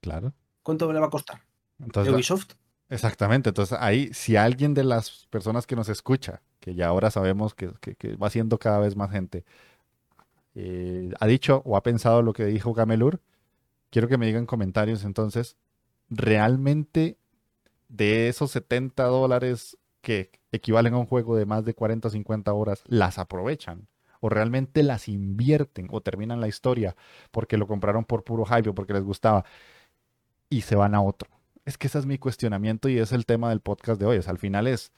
Claro. 0.00 0.34
¿Cuánto 0.62 0.92
le 0.92 1.00
va 1.00 1.06
a 1.06 1.10
costar? 1.10 1.40
Entonces, 1.78 2.12
Ubisoft. 2.14 2.52
Exactamente, 2.90 3.50
entonces 3.50 3.76
ahí 3.80 4.10
si 4.14 4.36
alguien 4.36 4.72
de 4.74 4.82
las 4.84 5.26
personas 5.30 5.66
que 5.66 5.76
nos 5.76 5.88
escucha, 5.90 6.40
que 6.60 6.74
ya 6.74 6.86
ahora 6.88 7.10
sabemos 7.10 7.54
que, 7.54 7.70
que- 7.80 7.94
que 7.96 8.16
va 8.16 8.30
siendo 8.30 8.58
cada 8.58 8.78
vez 8.78 8.96
más 8.96 9.10
gente, 9.10 9.44
eh, 10.60 11.12
ha 11.20 11.26
dicho 11.28 11.62
o 11.64 11.76
ha 11.76 11.84
pensado 11.84 12.20
lo 12.20 12.32
que 12.32 12.44
dijo 12.44 12.74
Gamelur, 12.74 13.20
quiero 13.90 14.08
que 14.08 14.18
me 14.18 14.26
digan 14.26 14.44
comentarios 14.44 15.04
entonces, 15.04 15.56
¿realmente 16.10 17.16
de 17.88 18.28
esos 18.28 18.50
70 18.50 19.04
dólares 19.04 19.78
que 20.00 20.32
equivalen 20.50 20.94
a 20.94 20.98
un 20.98 21.06
juego 21.06 21.36
de 21.36 21.46
más 21.46 21.64
de 21.64 21.74
40 21.74 22.08
o 22.08 22.10
50 22.10 22.52
horas, 22.52 22.82
las 22.86 23.20
aprovechan? 23.20 23.86
¿O 24.18 24.30
realmente 24.30 24.82
las 24.82 25.06
invierten 25.08 25.86
o 25.92 26.00
terminan 26.00 26.40
la 26.40 26.48
historia 26.48 26.96
porque 27.30 27.56
lo 27.56 27.68
compraron 27.68 28.04
por 28.04 28.24
puro 28.24 28.44
hype 28.44 28.70
o 28.70 28.74
porque 28.74 28.94
les 28.94 29.04
gustaba 29.04 29.44
y 30.50 30.62
se 30.62 30.74
van 30.74 30.96
a 30.96 31.02
otro? 31.02 31.30
Es 31.66 31.78
que 31.78 31.86
ese 31.86 32.00
es 32.00 32.06
mi 32.06 32.18
cuestionamiento 32.18 32.88
y 32.88 32.98
es 32.98 33.12
el 33.12 33.26
tema 33.26 33.50
del 33.50 33.60
podcast 33.60 34.00
de 34.00 34.06
hoy. 34.06 34.20
Al 34.26 34.38
final 34.38 34.66
es, 34.66 34.90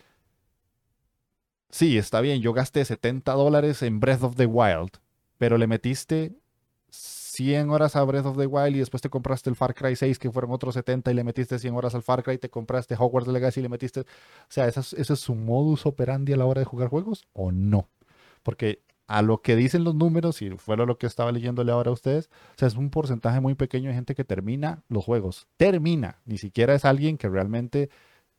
sí, 1.68 1.98
está 1.98 2.22
bien, 2.22 2.40
yo 2.40 2.54
gasté 2.54 2.82
70 2.82 3.30
dólares 3.34 3.82
en 3.82 4.00
Breath 4.00 4.22
of 4.22 4.36
the 4.36 4.46
Wild, 4.46 4.92
pero 5.40 5.56
le 5.56 5.66
metiste 5.66 6.34
100 6.90 7.70
horas 7.70 7.96
a 7.96 8.04
Breath 8.04 8.26
of 8.26 8.36
the 8.36 8.44
Wild 8.44 8.76
y 8.76 8.80
después 8.80 9.00
te 9.00 9.08
compraste 9.08 9.48
el 9.48 9.56
Far 9.56 9.74
Cry 9.74 9.96
6 9.96 10.18
que 10.18 10.30
fueron 10.30 10.50
otros 10.50 10.74
70 10.74 11.10
y 11.10 11.14
le 11.14 11.24
metiste 11.24 11.58
100 11.58 11.74
horas 11.74 11.94
al 11.94 12.02
Far 12.02 12.22
Cry, 12.22 12.36
te 12.36 12.50
compraste 12.50 12.94
Hogwarts 12.94 13.26
Legacy 13.26 13.60
y 13.60 13.62
le 13.62 13.70
metiste... 13.70 14.00
O 14.00 14.04
sea, 14.50 14.68
¿ese 14.68 14.80
es, 14.80 14.92
ese 14.92 15.14
es 15.14 15.18
su 15.18 15.34
modus 15.34 15.86
operandi 15.86 16.34
a 16.34 16.36
la 16.36 16.44
hora 16.44 16.58
de 16.58 16.66
jugar 16.66 16.88
juegos 16.88 17.26
o 17.32 17.52
no? 17.52 17.88
Porque 18.42 18.82
a 19.06 19.22
lo 19.22 19.40
que 19.40 19.56
dicen 19.56 19.82
los 19.82 19.94
números, 19.94 20.42
y 20.42 20.50
fue 20.50 20.76
lo 20.76 20.98
que 20.98 21.06
estaba 21.06 21.32
leyéndole 21.32 21.72
ahora 21.72 21.88
a 21.88 21.94
ustedes, 21.94 22.28
o 22.56 22.58
sea, 22.58 22.68
es 22.68 22.74
un 22.76 22.90
porcentaje 22.90 23.40
muy 23.40 23.54
pequeño 23.54 23.88
de 23.88 23.94
gente 23.94 24.14
que 24.14 24.24
termina 24.24 24.82
los 24.90 25.06
juegos. 25.06 25.48
Termina. 25.56 26.20
Ni 26.26 26.36
siquiera 26.36 26.74
es 26.74 26.84
alguien 26.84 27.16
que 27.16 27.30
realmente 27.30 27.88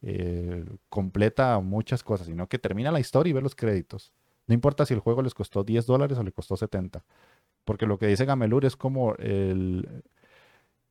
eh, 0.04 0.66
completa 0.88 1.60
muchas 1.62 2.04
cosas, 2.04 2.28
sino 2.28 2.48
que 2.48 2.60
termina 2.60 2.92
la 2.92 3.00
historia 3.00 3.32
y 3.32 3.34
ve 3.34 3.42
los 3.42 3.56
créditos. 3.56 4.14
No 4.48 4.54
importa 4.54 4.86
si 4.86 4.94
el 4.94 5.00
juego 5.00 5.22
les 5.22 5.34
costó 5.34 5.64
10 5.64 5.86
dólares 5.86 6.18
o 6.18 6.24
le 6.24 6.32
costó 6.32 6.58
70. 6.58 7.04
Porque 7.64 7.86
lo 7.86 7.98
que 7.98 8.08
dice 8.08 8.26
Gamelur 8.26 8.66
es 8.66 8.76
como 8.76 9.16
el, 9.16 10.04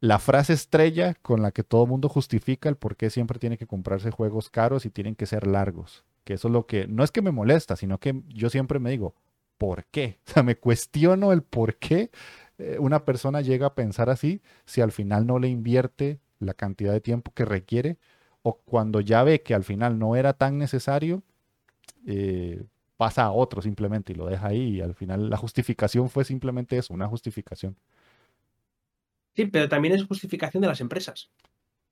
la 0.01 0.19
frase 0.19 0.55
estrella 0.55 1.15
con 1.15 1.43
la 1.43 1.53
que 1.53 1.63
todo 1.63 1.87
mundo 1.87 2.09
justifica 2.09 2.69
el 2.69 2.77
por 2.77 2.97
qué 2.97 3.11
siempre 3.11 3.39
tiene 3.39 3.59
que 3.59 3.67
comprarse 3.67 4.11
juegos 4.11 4.49
caros 4.49 4.87
y 4.87 4.91
tienen 4.91 5.15
que 5.15 5.27
ser 5.27 5.47
largos. 5.47 6.05
Que 6.25 6.35
eso 6.35 6.49
es 6.49 6.53
lo 6.53 6.67
que, 6.67 6.87
no 6.87 7.05
es 7.05 7.11
que 7.11 7.23
me 7.23 7.33
molesta, 7.33 7.77
sino 7.77 7.99
que 7.99 8.23
yo 8.29 8.49
siempre 8.51 8.79
me 8.79 8.91
digo, 8.91 9.15
¿por 9.59 9.85
qué? 9.87 10.19
O 10.27 10.33
sea, 10.33 10.43
me 10.43 10.57
cuestiono 10.57 11.33
el 11.33 11.43
por 11.43 11.77
qué 11.77 12.11
eh, 12.59 12.79
una 12.79 13.05
persona 13.05 13.43
llega 13.43 13.67
a 13.67 13.75
pensar 13.75 14.11
así 14.11 14.41
si 14.65 14.81
al 14.81 14.93
final 14.93 15.27
no 15.27 15.39
le 15.39 15.49
invierte 15.49 16.21
la 16.39 16.55
cantidad 16.55 16.93
de 16.93 17.01
tiempo 17.01 17.33
que 17.35 17.45
requiere 17.45 17.99
o 18.43 18.59
cuando 18.59 19.01
ya 19.01 19.23
ve 19.23 19.43
que 19.43 19.55
al 19.55 19.65
final 19.65 19.99
no 19.99 20.17
era 20.17 20.33
tan 20.33 20.57
necesario, 20.57 21.23
eh, 22.07 22.65
pasa 23.01 23.23
a 23.23 23.33
otro 23.33 23.63
simplemente 23.63 24.13
y 24.13 24.15
lo 24.15 24.27
deja 24.27 24.49
ahí 24.49 24.77
y 24.77 24.81
al 24.83 24.95
final 24.95 25.31
la 25.31 25.39
justificación 25.39 26.11
fue 26.11 26.23
simplemente 26.23 26.77
eso, 26.77 26.93
una 26.93 27.09
justificación. 27.09 27.75
Sí, 29.35 29.47
pero 29.47 29.71
también 29.71 29.95
es 29.95 30.05
justificación 30.05 30.61
de 30.61 30.69
las 30.69 30.83
empresas. 30.83 31.31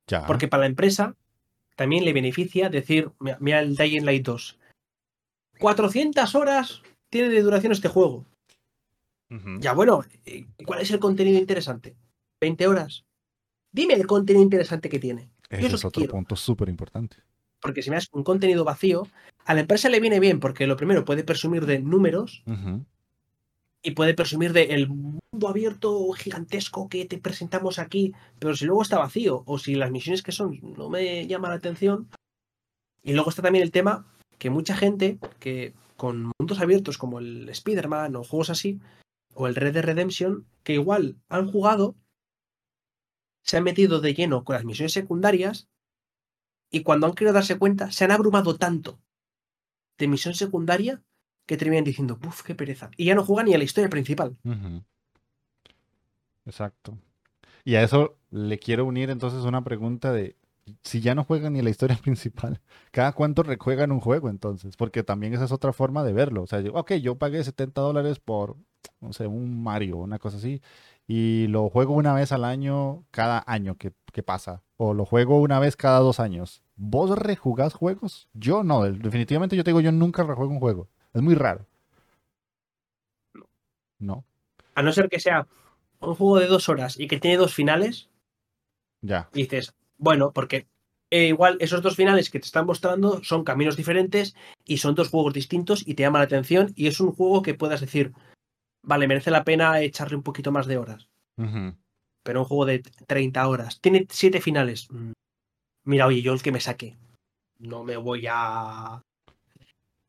Ya. 0.06 0.26
Porque 0.26 0.48
para 0.48 0.64
la 0.64 0.66
empresa 0.66 1.16
también 1.76 2.04
le 2.04 2.12
beneficia 2.12 2.68
decir, 2.68 3.10
mira, 3.40 3.60
el 3.60 3.74
Dying 3.74 4.04
Light 4.04 4.22
2. 4.22 4.58
400 5.58 6.34
horas 6.34 6.82
tiene 7.08 7.30
de 7.30 7.40
duración 7.40 7.72
este 7.72 7.88
juego. 7.88 8.26
Ya 9.60 9.72
bueno, 9.72 10.04
¿y 10.26 10.44
¿cuál 10.66 10.82
es 10.82 10.90
el 10.90 10.98
contenido 10.98 11.38
interesante? 11.38 11.96
¿20 12.38 12.66
horas? 12.66 13.06
Dime 13.72 13.94
el 13.94 14.06
contenido 14.06 14.42
interesante 14.42 14.90
que 14.90 14.98
tiene. 14.98 15.30
Ese 15.48 15.68
es 15.68 15.84
otro 15.86 16.00
quiero. 16.00 16.12
punto 16.12 16.36
súper 16.36 16.68
importante. 16.68 17.16
Porque 17.60 17.80
si 17.80 17.88
me 17.88 17.96
das 17.96 18.08
un 18.12 18.24
contenido 18.24 18.62
vacío, 18.62 19.06
a 19.48 19.54
la 19.54 19.60
empresa 19.62 19.88
le 19.88 19.98
viene 19.98 20.20
bien 20.20 20.40
porque 20.40 20.66
lo 20.66 20.76
primero 20.76 21.06
puede 21.06 21.24
presumir 21.24 21.64
de 21.64 21.78
números 21.78 22.44
y 23.82 23.92
puede 23.92 24.12
presumir 24.12 24.52
de 24.52 24.74
el 24.74 24.88
mundo 24.88 25.48
abierto 25.48 26.12
gigantesco 26.12 26.90
que 26.90 27.06
te 27.06 27.16
presentamos 27.16 27.78
aquí, 27.78 28.12
pero 28.38 28.54
si 28.54 28.66
luego 28.66 28.82
está 28.82 28.98
vacío 28.98 29.44
o 29.46 29.58
si 29.58 29.74
las 29.74 29.90
misiones 29.90 30.22
que 30.22 30.32
son 30.32 30.60
no 30.76 30.90
me 30.90 31.26
llaman 31.26 31.52
la 31.52 31.56
atención. 31.56 32.10
Y 33.02 33.14
luego 33.14 33.30
está 33.30 33.40
también 33.40 33.62
el 33.62 33.70
tema 33.70 34.04
que 34.36 34.50
mucha 34.50 34.76
gente 34.76 35.18
que 35.38 35.72
con 35.96 36.30
mundos 36.38 36.60
abiertos 36.60 36.98
como 36.98 37.18
el 37.18 37.48
Spider-Man 37.48 38.16
o 38.16 38.24
juegos 38.24 38.50
así, 38.50 38.78
o 39.32 39.46
el 39.46 39.54
Red 39.54 39.72
Dead 39.72 39.84
Redemption, 39.84 40.44
que 40.62 40.74
igual 40.74 41.16
han 41.30 41.50
jugado, 41.50 41.96
se 43.42 43.56
han 43.56 43.64
metido 43.64 44.02
de 44.02 44.12
lleno 44.12 44.44
con 44.44 44.56
las 44.56 44.66
misiones 44.66 44.92
secundarias 44.92 45.68
y 46.70 46.82
cuando 46.82 47.06
han 47.06 47.14
querido 47.14 47.32
darse 47.32 47.56
cuenta 47.56 47.90
se 47.92 48.04
han 48.04 48.10
abrumado 48.10 48.58
tanto 48.58 49.00
de 49.98 50.08
misión 50.08 50.34
secundaria 50.34 51.02
que 51.46 51.56
terminan 51.56 51.84
diciendo, 51.84 52.18
uff, 52.26 52.42
qué 52.42 52.54
pereza. 52.54 52.90
Y 52.96 53.06
ya 53.06 53.14
no 53.14 53.24
juegan 53.24 53.46
ni 53.46 53.54
a 53.54 53.58
la 53.58 53.64
historia 53.64 53.88
principal. 53.88 54.36
Exacto. 56.44 56.98
Y 57.64 57.74
a 57.74 57.82
eso 57.82 58.16
le 58.30 58.58
quiero 58.58 58.86
unir 58.86 59.10
entonces 59.10 59.44
una 59.44 59.62
pregunta 59.64 60.12
de 60.12 60.36
si 60.82 61.00
ya 61.00 61.14
no 61.14 61.24
juegan 61.24 61.54
ni 61.54 61.62
la 61.62 61.70
historia 61.70 61.96
principal, 62.02 62.60
¿cada 62.90 63.12
cuánto 63.12 63.42
rejuegan 63.42 63.92
un 63.92 64.00
juego 64.00 64.28
entonces? 64.28 64.76
Porque 64.76 65.02
también 65.02 65.34
esa 65.34 65.44
es 65.44 65.52
otra 65.52 65.72
forma 65.72 66.04
de 66.04 66.12
verlo. 66.12 66.42
O 66.42 66.46
sea, 66.46 66.60
yo, 66.60 66.72
ok, 66.74 66.94
yo 66.94 67.16
pagué 67.16 67.42
70 67.42 67.80
dólares 67.80 68.20
por, 68.20 68.56
no 69.00 69.12
sé, 69.12 69.26
un 69.26 69.62
Mario, 69.62 69.96
una 69.98 70.18
cosa 70.18 70.36
así, 70.36 70.60
y 71.08 71.48
lo 71.48 71.68
juego 71.70 71.94
una 71.94 72.14
vez 72.14 72.30
al 72.32 72.44
año, 72.44 73.04
cada 73.10 73.42
año 73.48 73.76
que, 73.76 73.92
que 74.12 74.22
pasa, 74.22 74.62
o 74.76 74.94
lo 74.94 75.04
juego 75.06 75.40
una 75.40 75.58
vez 75.58 75.74
cada 75.76 75.98
dos 76.00 76.20
años. 76.20 76.62
¿Vos 76.76 77.18
rejugás 77.18 77.74
juegos? 77.74 78.28
Yo 78.34 78.62
no, 78.62 78.84
definitivamente 78.84 79.56
yo 79.56 79.64
te 79.64 79.70
digo, 79.70 79.80
yo 79.80 79.90
nunca 79.90 80.22
rejuego 80.22 80.52
un 80.52 80.60
juego. 80.60 80.88
Es 81.14 81.22
muy 81.22 81.34
raro. 81.34 81.66
No. 83.98 84.24
A 84.74 84.82
no 84.82 84.92
ser 84.92 85.08
que 85.08 85.18
sea 85.20 85.46
un 86.00 86.14
juego 86.14 86.38
de 86.38 86.46
dos 86.46 86.68
horas 86.68 86.98
y 87.00 87.08
que 87.08 87.18
tiene 87.18 87.36
dos 87.36 87.54
finales, 87.54 88.08
Ya. 89.02 89.28
dices, 89.32 89.74
bueno, 89.96 90.32
porque 90.32 90.68
eh, 91.10 91.26
igual 91.28 91.56
esos 91.60 91.82
dos 91.82 91.96
finales 91.96 92.30
que 92.30 92.38
te 92.38 92.46
están 92.46 92.66
mostrando 92.66 93.22
son 93.24 93.42
caminos 93.44 93.76
diferentes 93.76 94.36
y 94.64 94.78
son 94.78 94.94
dos 94.94 95.08
juegos 95.08 95.32
distintos 95.34 95.82
y 95.86 95.94
te 95.94 96.02
llama 96.04 96.18
la 96.18 96.26
atención 96.26 96.72
y 96.76 96.86
es 96.86 97.00
un 97.00 97.12
juego 97.12 97.42
que 97.42 97.54
puedas 97.54 97.80
decir, 97.80 98.12
vale, 98.88 99.06
merece 99.06 99.30
la 99.30 99.44
pena 99.44 99.80
echarle 99.80 100.16
un 100.16 100.22
poquito 100.22 100.50
más 100.50 100.66
de 100.66 100.78
horas. 100.78 101.08
Pero 102.24 102.40
un 102.40 102.46
juego 102.46 102.66
de 102.66 102.80
30 103.06 103.46
horas, 103.46 103.80
tiene 103.80 104.06
siete 104.10 104.40
finales. 104.40 104.88
Mm, 104.90 105.12
Mira, 105.84 106.06
oye, 106.06 106.20
yo 106.20 106.32
el 106.32 106.42
que 106.42 106.52
me 106.52 106.60
saque. 106.60 106.96
No 107.58 107.84
me 107.84 107.96
voy 107.96 108.26
a, 108.26 108.94
a, 108.96 109.02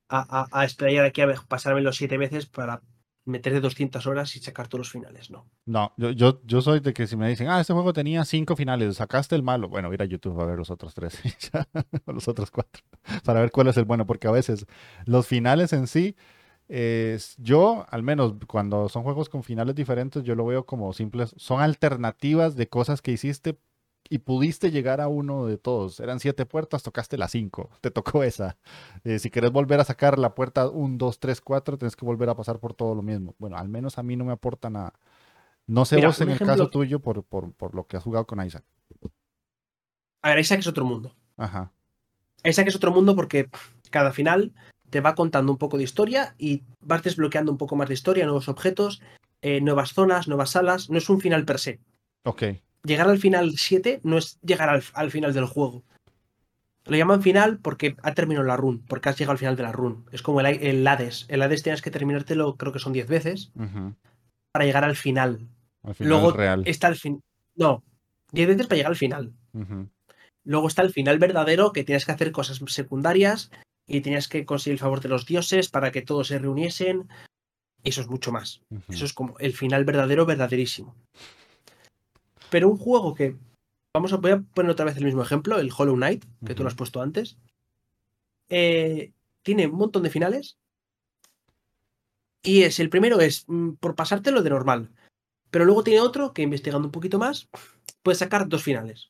a, 0.10 0.48
a 0.52 0.64
explayar 0.64 1.06
aquí 1.06 1.22
a 1.22 1.34
pasármelo 1.48 1.94
siete 1.94 2.18
veces 2.18 2.46
para 2.48 2.82
meterle 3.26 3.62
200 3.62 4.06
horas 4.08 4.36
y 4.36 4.40
sacar 4.40 4.68
todos 4.68 4.80
los 4.80 4.92
finales, 4.92 5.30
no. 5.30 5.46
No, 5.66 5.94
yo, 5.98 6.12
yo, 6.12 6.42
yo 6.44 6.62
soy 6.62 6.80
de 6.80 6.94
que 6.94 7.06
si 7.06 7.16
me 7.16 7.30
dicen, 7.30 7.48
ah, 7.48 7.62
este 7.62 7.74
juego 7.74 7.94
tenía 7.94 8.26
cinco 8.26 8.56
finales, 8.56 8.98
sacaste 8.98 9.36
el 9.36 9.44
malo. 9.44 9.70
Bueno, 9.70 9.94
ir 9.94 10.02
a 10.02 10.06
YouTube 10.06 10.40
a 10.42 10.46
ver 10.46 10.58
los 10.58 10.72
otros 10.72 10.94
tres, 10.94 11.20
o 12.06 12.12
los 12.12 12.28
otros 12.28 12.50
cuatro, 12.50 12.84
para 13.24 13.42
ver 13.42 13.52
cuál 13.52 13.68
es 13.68 13.78
el 13.78 13.86
bueno, 13.86 14.06
porque 14.06 14.28
a 14.28 14.32
veces 14.32 14.66
los 15.06 15.28
finales 15.28 15.74
en 15.74 15.88
sí, 15.88 16.16
es- 16.70 17.36
yo, 17.38 17.86
al 17.90 18.04
menos 18.04 18.36
cuando 18.48 18.88
son 18.90 19.04
juegos 19.04 19.28
con 19.28 19.44
finales 19.44 19.76
diferentes, 19.76 20.24
yo 20.24 20.36
lo 20.36 20.46
veo 20.46 20.66
como 20.66 20.94
simples, 20.94 21.34
son 21.38 21.62
alternativas 21.62 22.56
de 22.56 22.70
cosas 22.70 23.02
que 23.02 23.12
hiciste 23.12 23.58
y 24.12 24.20
pudiste 24.20 24.72
llegar 24.72 25.02
a 25.02 25.08
uno 25.08 25.46
de 25.46 25.58
todos. 25.58 26.00
Eran 26.00 26.20
siete 26.20 26.46
puertas, 26.46 26.82
tocaste 26.84 27.18
la 27.18 27.28
cinco, 27.28 27.70
te 27.82 27.92
tocó 27.92 28.24
esa. 28.24 28.58
Eh, 29.04 29.20
si 29.20 29.30
querés 29.30 29.52
volver 29.52 29.80
a 29.80 29.84
sacar 29.84 30.18
la 30.18 30.34
puerta 30.34 30.70
1, 30.70 30.98
2, 30.98 31.20
3, 31.20 31.42
4, 31.42 31.78
tienes 31.78 31.96
que 31.96 32.06
volver 32.06 32.30
a 32.30 32.36
pasar 32.36 32.60
por 32.60 32.74
todo 32.74 32.96
lo 32.96 33.02
mismo. 33.02 33.36
Bueno, 33.40 33.58
al 33.58 33.68
menos 33.68 33.98
a 33.98 34.04
mí 34.04 34.16
no 34.16 34.26
me 34.26 34.32
aporta 34.32 34.70
nada. 34.70 34.94
No 35.68 35.86
sé 35.86 35.98
Mira, 35.98 36.08
vos 36.08 36.22
en 36.22 36.30
el 36.32 36.40
caso 36.40 36.70
tuyo 36.70 37.00
por, 37.00 37.24
por, 37.24 37.54
por 37.54 37.76
lo 37.76 37.86
que 37.86 37.98
has 37.98 38.04
jugado 38.04 38.26
con 38.26 38.44
Isaac. 38.44 38.64
A 40.22 40.30
ver, 40.30 40.40
Isaac 40.40 40.60
es 40.60 40.68
otro 40.68 40.86
mundo. 40.86 41.16
Ajá. 41.38 41.72
Isaac 42.44 42.68
es 42.68 42.76
otro 42.76 42.92
mundo 42.92 43.16
porque 43.16 43.50
cada 43.92 44.12
final 44.12 44.54
te 44.90 45.02
va 45.02 45.16
contando 45.16 45.52
un 45.52 45.58
poco 45.58 45.78
de 45.78 45.84
historia 45.84 46.36
y 46.38 46.64
vas 46.82 47.04
desbloqueando 47.04 47.52
un 47.52 47.58
poco 47.58 47.76
más 47.76 47.88
de 47.88 47.94
historia, 47.94 48.26
nuevos 48.26 48.50
objetos, 48.50 49.02
eh, 49.42 49.62
nuevas 49.62 49.94
zonas, 49.94 50.28
nuevas 50.28 50.52
salas. 50.52 50.90
No 50.90 50.98
es 50.98 51.10
un 51.10 51.22
final 51.22 51.46
per 51.46 51.60
se. 51.60 51.80
Ok. 52.24 52.44
Llegar 52.84 53.10
al 53.10 53.20
final 53.20 53.54
7 53.58 54.02
no 54.04 54.18
es 54.18 54.40
llegar 54.42 54.70
al, 54.70 54.84
al 54.94 55.12
final 55.12 55.34
del 55.34 55.46
juego. 55.46 55.84
Lo 56.86 56.98
llaman 56.98 57.22
final 57.22 57.60
porque 57.60 57.96
ha 58.02 58.14
terminado 58.14 58.46
la 58.48 58.58
run, 58.58 58.84
porque 58.88 59.10
has 59.10 59.18
llegado 59.18 59.34
al 59.34 59.38
final 59.38 59.56
de 59.56 59.64
la 59.64 59.72
run. 59.72 60.06
Es 60.12 60.22
como 60.22 60.42
el, 60.42 60.48
el 60.48 60.88
Hades. 60.88 61.26
El 61.30 61.42
Hades 61.42 61.62
tienes 61.62 61.82
que 61.82 61.92
terminártelo, 61.92 62.56
creo 62.56 62.72
que 62.74 62.80
son 62.80 62.94
10 62.94 63.08
veces, 63.08 63.52
para 64.52 64.66
llegar 64.66 64.84
al 64.84 64.96
final. 64.96 65.48
Al 65.84 65.94
final 65.94 66.10
Luego 66.10 66.32
real. 66.32 66.64
está 66.66 66.88
el 66.88 66.96
fin. 66.96 67.22
No, 67.56 67.84
10 68.32 68.48
veces 68.48 68.68
para 68.68 68.78
llegar 68.78 68.92
al 68.92 68.98
final. 68.98 69.34
Luego 70.46 70.68
está 70.68 70.82
el 70.82 70.92
final 70.92 71.20
verdadero, 71.20 71.74
que 71.74 71.84
tienes 71.84 72.06
que 72.06 72.12
hacer 72.12 72.32
cosas 72.32 72.60
secundarias 72.68 73.52
y 73.90 74.02
tenías 74.02 74.28
que 74.28 74.46
conseguir 74.46 74.74
el 74.74 74.80
favor 74.80 75.02
de 75.02 75.10
los 75.10 75.26
dioses 75.26 75.68
para 75.68 75.92
que 75.92 76.04
todos 76.04 76.28
se 76.28 76.38
reuniesen. 76.38 77.10
Eso 77.84 78.02
es 78.02 78.08
mucho 78.08 78.32
más. 78.32 78.62
Eso 78.88 79.06
es 79.06 79.14
como 79.14 79.38
el 79.40 79.54
final 79.54 79.84
verdadero, 79.84 80.26
verdaderísimo. 80.26 80.96
Pero 82.50 82.70
un 82.70 82.78
juego 82.78 83.16
que. 83.16 83.36
Vamos 83.94 84.14
a, 84.14 84.18
voy 84.18 84.32
a 84.32 84.40
poner 84.40 84.72
otra 84.72 84.86
vez 84.86 84.98
el 84.98 85.06
mismo 85.06 85.24
ejemplo, 85.24 85.58
el 85.58 85.72
Hollow 85.76 85.96
Knight, 85.96 86.24
que 86.46 86.54
tú 86.54 86.62
lo 86.62 86.70
has 86.70 86.76
puesto 86.76 87.02
antes. 87.02 87.38
Eh, 88.48 89.12
tiene 89.42 89.66
un 89.66 89.78
montón 89.78 90.04
de 90.04 90.12
finales. 90.12 90.60
Y 92.44 92.62
es, 92.62 92.80
el 92.80 92.92
primero 92.92 93.20
es 93.20 93.46
mm, 93.48 93.72
por 93.74 93.96
pasártelo 93.96 94.44
de 94.44 94.52
normal. 94.52 94.92
Pero 95.50 95.66
luego 95.66 95.84
tiene 95.84 96.02
otro 96.02 96.34
que 96.34 96.44
investigando 96.44 96.88
un 96.88 96.92
poquito 96.92 97.18
más, 97.18 97.50
puedes 98.04 98.20
sacar 98.20 98.48
dos 98.48 98.62
finales. 98.62 99.10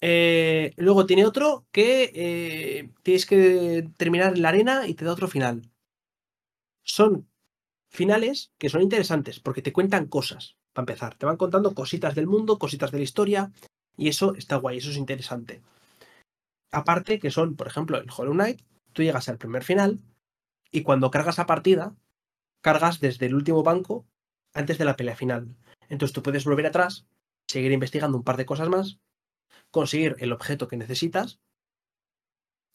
Eh, 0.00 0.72
luego 0.76 1.06
tiene 1.06 1.26
otro 1.26 1.66
que 1.72 2.12
eh, 2.14 2.90
tienes 3.02 3.26
que 3.26 3.88
terminar 3.96 4.38
la 4.38 4.50
arena 4.50 4.86
y 4.86 4.94
te 4.94 5.04
da 5.04 5.12
otro 5.12 5.28
final. 5.28 5.70
Son 6.82 7.28
finales 7.90 8.52
que 8.58 8.68
son 8.68 8.82
interesantes 8.82 9.40
porque 9.40 9.62
te 9.62 9.72
cuentan 9.72 10.06
cosas, 10.06 10.56
para 10.72 10.82
empezar. 10.82 11.16
Te 11.16 11.26
van 11.26 11.36
contando 11.36 11.74
cositas 11.74 12.14
del 12.14 12.26
mundo, 12.26 12.58
cositas 12.58 12.92
de 12.92 12.98
la 12.98 13.04
historia, 13.04 13.52
y 13.96 14.08
eso 14.08 14.34
está 14.36 14.56
guay, 14.56 14.78
eso 14.78 14.90
es 14.90 14.96
interesante. 14.96 15.60
Aparte 16.70 17.18
que 17.18 17.30
son, 17.30 17.56
por 17.56 17.66
ejemplo, 17.66 17.98
el 17.98 18.10
Hollow 18.14 18.34
Knight, 18.34 18.62
tú 18.92 19.02
llegas 19.02 19.28
al 19.28 19.38
primer 19.38 19.64
final 19.64 20.00
y 20.70 20.82
cuando 20.82 21.10
cargas 21.10 21.38
a 21.38 21.46
partida, 21.46 21.96
cargas 22.60 23.00
desde 23.00 23.26
el 23.26 23.34
último 23.34 23.62
banco 23.62 24.06
antes 24.52 24.78
de 24.78 24.84
la 24.84 24.96
pelea 24.96 25.16
final. 25.16 25.56
Entonces 25.88 26.12
tú 26.12 26.22
puedes 26.22 26.44
volver 26.44 26.66
atrás, 26.66 27.06
seguir 27.46 27.72
investigando 27.72 28.18
un 28.18 28.24
par 28.24 28.36
de 28.36 28.46
cosas 28.46 28.68
más, 28.68 28.98
conseguir 29.70 30.16
el 30.18 30.32
objeto 30.32 30.68
que 30.68 30.76
necesitas, 30.76 31.40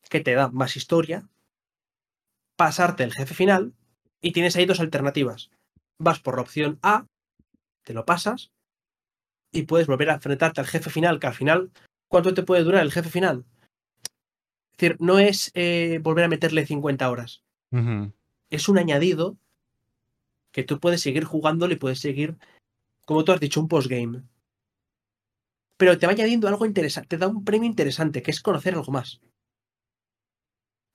que 0.09 0.19
te 0.19 0.33
da 0.33 0.49
más 0.49 0.75
historia, 0.75 1.27
pasarte 2.55 3.03
el 3.03 3.13
jefe 3.13 3.33
final 3.33 3.73
y 4.21 4.31
tienes 4.31 4.55
ahí 4.55 4.65
dos 4.65 4.79
alternativas. 4.79 5.49
Vas 5.97 6.19
por 6.19 6.35
la 6.35 6.41
opción 6.41 6.79
A, 6.81 7.05
te 7.83 7.93
lo 7.93 8.05
pasas 8.05 8.51
y 9.51 9.63
puedes 9.63 9.87
volver 9.87 10.09
a 10.09 10.15
enfrentarte 10.15 10.61
al 10.61 10.67
jefe 10.67 10.89
final, 10.89 11.19
que 11.19 11.27
al 11.27 11.33
final, 11.33 11.71
¿cuánto 12.07 12.33
te 12.33 12.43
puede 12.43 12.63
durar 12.63 12.81
el 12.83 12.91
jefe 12.91 13.09
final? 13.09 13.45
Es 14.71 14.77
decir, 14.77 14.97
no 14.99 15.19
es 15.19 15.51
eh, 15.53 15.99
volver 16.01 16.25
a 16.25 16.29
meterle 16.29 16.65
50 16.65 17.09
horas, 17.09 17.43
es 18.49 18.69
un 18.69 18.77
añadido 18.77 19.37
que 20.51 20.63
tú 20.63 20.79
puedes 20.79 21.01
seguir 21.01 21.23
jugándolo 21.23 21.73
y 21.73 21.77
puedes 21.77 21.99
seguir, 21.99 22.37
como 23.05 23.23
tú 23.23 23.31
has 23.31 23.39
dicho, 23.39 23.59
un 23.59 23.67
postgame. 23.67 24.23
Pero 25.77 25.97
te 25.97 26.05
va 26.05 26.13
añadiendo 26.13 26.47
algo 26.47 26.65
interesante, 26.65 27.09
te 27.09 27.17
da 27.17 27.27
un 27.27 27.43
premio 27.43 27.67
interesante, 27.67 28.21
que 28.21 28.31
es 28.31 28.41
conocer 28.41 28.75
algo 28.75 28.91
más. 28.91 29.21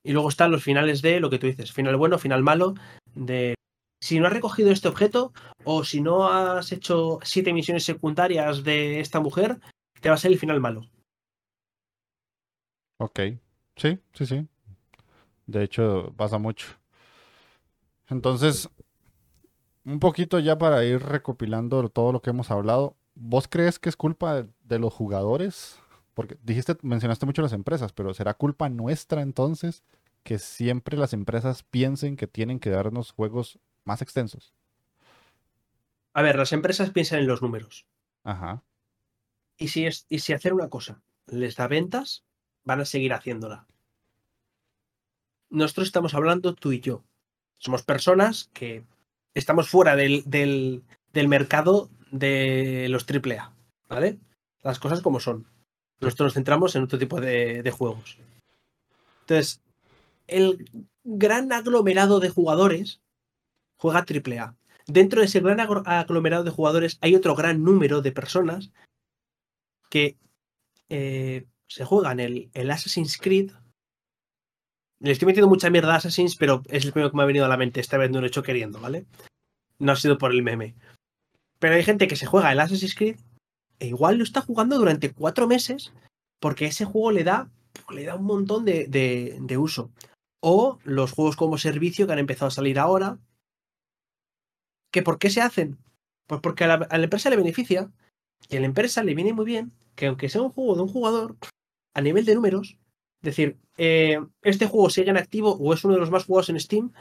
Y 0.03 0.13
luego 0.13 0.29
están 0.29 0.51
los 0.51 0.63
finales 0.63 1.01
de 1.01 1.19
lo 1.19 1.29
que 1.29 1.39
tú 1.39 1.47
dices, 1.47 1.71
final 1.71 1.97
bueno, 1.97 2.17
final 2.17 2.41
malo, 2.41 2.75
de 3.13 3.55
si 4.01 4.19
no 4.19 4.27
has 4.27 4.33
recogido 4.33 4.71
este 4.71 4.87
objeto 4.87 5.33
o 5.65 5.83
si 5.83 6.01
no 6.01 6.27
has 6.29 6.71
hecho 6.71 7.19
siete 7.23 7.53
misiones 7.53 7.83
secundarias 7.83 8.63
de 8.63 9.01
esta 9.01 9.19
mujer, 9.19 9.59
te 9.99 10.09
va 10.09 10.15
a 10.15 10.17
ser 10.17 10.31
el 10.31 10.39
final 10.39 10.61
malo. 10.61 10.89
Ok. 12.97 13.19
Sí, 13.75 13.99
sí, 14.13 14.25
sí. 14.25 14.47
De 15.47 15.63
hecho, 15.63 16.13
pasa 16.15 16.37
mucho. 16.37 16.67
Entonces, 18.09 18.69
un 19.85 19.99
poquito 19.99 20.39
ya 20.39 20.57
para 20.57 20.83
ir 20.83 21.01
recopilando 21.01 21.87
todo 21.89 22.11
lo 22.11 22.21
que 22.21 22.31
hemos 22.31 22.51
hablado, 22.51 22.95
¿vos 23.19 23.47
crees 23.47 23.79
que 23.79 23.89
es 23.89 23.95
culpa 23.95 24.47
de 24.63 24.79
los 24.79 24.93
jugadores? 24.93 25.77
Porque 26.13 26.37
dijiste, 26.43 26.77
mencionaste 26.81 27.25
mucho 27.25 27.41
las 27.41 27.53
empresas, 27.53 27.93
pero 27.93 28.13
¿será 28.13 28.33
culpa 28.33 28.69
nuestra 28.69 29.21
entonces 29.21 29.83
que 30.23 30.39
siempre 30.39 30.97
las 30.97 31.13
empresas 31.13 31.63
piensen 31.63 32.17
que 32.17 32.27
tienen 32.27 32.59
que 32.59 32.69
darnos 32.69 33.11
juegos 33.11 33.59
más 33.83 34.01
extensos? 34.01 34.53
A 36.13 36.21
ver, 36.21 36.37
las 36.37 36.51
empresas 36.51 36.89
piensan 36.89 37.19
en 37.19 37.27
los 37.27 37.41
números. 37.41 37.85
Ajá. 38.23 38.63
Y 39.57 39.69
si, 39.69 39.85
es, 39.85 40.05
y 40.09 40.19
si 40.19 40.33
hacer 40.33 40.53
una 40.53 40.69
cosa 40.69 41.01
les 41.27 41.55
da 41.55 41.67
ventas, 41.67 42.23
van 42.63 42.81
a 42.81 42.85
seguir 42.85 43.13
haciéndola. 43.13 43.67
Nosotros 45.49 45.87
estamos 45.87 46.13
hablando 46.13 46.55
tú 46.55 46.71
y 46.71 46.79
yo. 46.79 47.03
Somos 47.57 47.83
personas 47.83 48.49
que 48.53 48.83
estamos 49.33 49.69
fuera 49.69 49.95
del, 49.95 50.23
del, 50.25 50.83
del 51.13 51.27
mercado 51.27 51.89
de 52.11 52.87
los 52.89 53.05
AAA, 53.07 53.53
¿vale? 53.87 54.19
Las 54.63 54.79
cosas 54.79 55.01
como 55.01 55.19
son. 55.19 55.47
Nosotros 55.99 56.27
nos 56.27 56.33
centramos 56.33 56.75
en 56.75 56.83
otro 56.83 56.97
tipo 56.97 57.19
de, 57.19 57.61
de 57.61 57.71
juegos. 57.71 58.17
Entonces, 59.21 59.61
el 60.27 60.69
gran 61.03 61.51
aglomerado 61.51 62.19
de 62.19 62.29
jugadores 62.29 63.01
juega 63.77 64.05
AAA. 64.07 64.55
Dentro 64.87 65.19
de 65.19 65.27
ese 65.27 65.39
gran 65.39 65.59
aglomerado 65.59 66.43
de 66.43 66.51
jugadores 66.51 66.97
hay 67.01 67.15
otro 67.15 67.35
gran 67.35 67.63
número 67.63 68.01
de 68.01 68.11
personas 68.11 68.71
que 69.89 70.17
eh, 70.89 71.45
se 71.67 71.85
juegan 71.85 72.19
el, 72.19 72.49
el 72.53 72.71
Assassin's 72.71 73.17
Creed. 73.17 73.51
Le 74.99 75.11
estoy 75.11 75.27
metiendo 75.27 75.47
mucha 75.47 75.69
mierda 75.69 75.93
a 75.93 75.97
Assassin's, 75.97 76.35
pero 76.35 76.63
es 76.67 76.85
el 76.85 76.91
primero 76.91 77.11
que 77.11 77.17
me 77.17 77.23
ha 77.23 77.27
venido 77.27 77.45
a 77.45 77.49
la 77.49 77.57
mente. 77.57 77.79
Esta 77.79 77.97
vez 77.97 78.09
no 78.09 78.19
lo 78.19 78.25
he 78.25 78.29
hecho 78.29 78.43
queriendo, 78.43 78.79
¿vale? 78.79 79.05
No 79.77 79.91
ha 79.91 79.95
sido 79.95 80.17
por 80.17 80.31
el 80.31 80.43
meme. 80.43 80.75
Pero 81.59 81.75
hay 81.75 81.83
gente 81.83 82.07
que 82.07 82.15
se 82.15 82.25
juega 82.25 82.51
el 82.51 82.59
Assassin's 82.59 82.95
Creed 82.95 83.17
e 83.79 83.87
igual 83.87 84.17
lo 84.17 84.23
está 84.23 84.41
jugando 84.41 84.77
durante 84.77 85.11
cuatro 85.11 85.47
meses 85.47 85.93
porque 86.39 86.65
ese 86.65 86.85
juego 86.85 87.11
le 87.11 87.23
da, 87.23 87.49
le 87.91 88.05
da 88.05 88.15
un 88.15 88.25
montón 88.25 88.65
de, 88.65 88.87
de- 88.87 89.57
uso. 89.57 89.91
O 90.41 90.79
los 90.83 91.11
juegos 91.11 91.35
como 91.35 91.57
servicio 91.57 92.07
que 92.07 92.13
han 92.13 92.19
empezado 92.19 92.47
a 92.47 92.51
salir 92.51 92.79
ahora. 92.79 93.19
¿Que 94.91 95.03
¿Por 95.03 95.19
qué 95.19 95.29
se 95.29 95.41
hacen? 95.41 95.77
Pues 96.27 96.41
porque 96.41 96.63
a 96.63 96.77
la, 96.77 97.03
empresa 97.03 97.29
le 97.29 97.35
beneficia 97.35 97.91
y 98.49 98.55
a 98.55 98.59
la 98.59 98.65
empresa 98.65 99.03
le 99.03 99.15
viene 99.15 99.33
muy 99.33 99.45
bien 99.45 99.73
que 99.95 100.07
aunque 100.07 100.29
sea 100.29 100.41
un 100.41 100.51
juego 100.51 100.75
de 100.75 100.81
un 100.83 100.87
jugador, 100.87 101.35
a 101.93 102.01
nivel 102.01 102.23
de 102.23 102.35
números, 102.35 102.77
decir, 103.21 103.57
eh, 103.77 104.19
este 104.43 104.65
juego 104.65 104.89
sigue 104.89 105.09
en 105.09 105.17
activo 105.17 105.57
o 105.57 105.73
es 105.73 105.83
uno 105.83 105.95
de 105.95 105.99
los 105.99 106.09
más 106.09 106.25
jugados 106.25 106.49
en 106.49 106.59
Steam, 106.59 106.93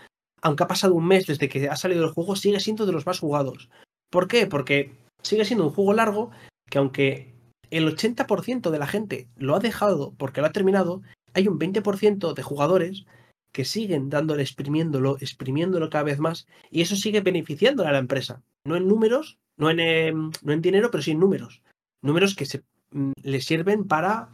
aunque 0.42 0.64
ha 0.64 0.68
pasado 0.68 0.94
un 0.94 1.06
mes 1.06 1.26
desde 1.26 1.48
que 1.48 1.68
ha 1.68 1.76
salido 1.76 2.04
el 2.04 2.10
juego, 2.10 2.34
sigue 2.34 2.58
siendo 2.58 2.86
de 2.86 2.92
los 2.92 3.06
más 3.06 3.20
jugados. 3.20 3.68
¿Por 4.10 4.28
qué? 4.28 4.46
Porque 4.46 4.92
sigue 5.22 5.44
siendo 5.44 5.66
un 5.66 5.72
juego 5.72 5.92
largo 5.92 6.30
que 6.70 6.78
aunque 6.78 7.34
el 7.70 7.86
80% 7.88 8.70
de 8.70 8.78
la 8.78 8.86
gente 8.86 9.28
lo 9.36 9.54
ha 9.54 9.60
dejado 9.60 10.14
porque 10.16 10.40
lo 10.40 10.46
ha 10.46 10.52
terminado, 10.52 11.02
hay 11.34 11.48
un 11.48 11.58
20% 11.58 12.34
de 12.34 12.42
jugadores 12.42 13.06
que 13.52 13.64
siguen 13.64 14.10
dándole, 14.10 14.42
exprimiéndolo, 14.42 15.16
exprimiéndolo 15.20 15.90
cada 15.90 16.04
vez 16.04 16.18
más, 16.18 16.46
y 16.70 16.82
eso 16.82 16.96
sigue 16.96 17.20
beneficiándole 17.20 17.88
a 17.88 17.92
la 17.92 17.98
empresa. 17.98 18.42
No 18.64 18.76
en 18.76 18.86
números, 18.86 19.38
no 19.56 19.70
en, 19.70 19.80
em, 19.80 20.30
no 20.42 20.52
en 20.52 20.62
dinero, 20.62 20.90
pero 20.90 21.02
sí 21.02 21.12
en 21.12 21.20
números. 21.20 21.62
Números 22.02 22.34
que 22.34 22.46
mm, 22.92 23.12
le 23.22 23.40
sirven 23.40 23.84
para 23.84 24.28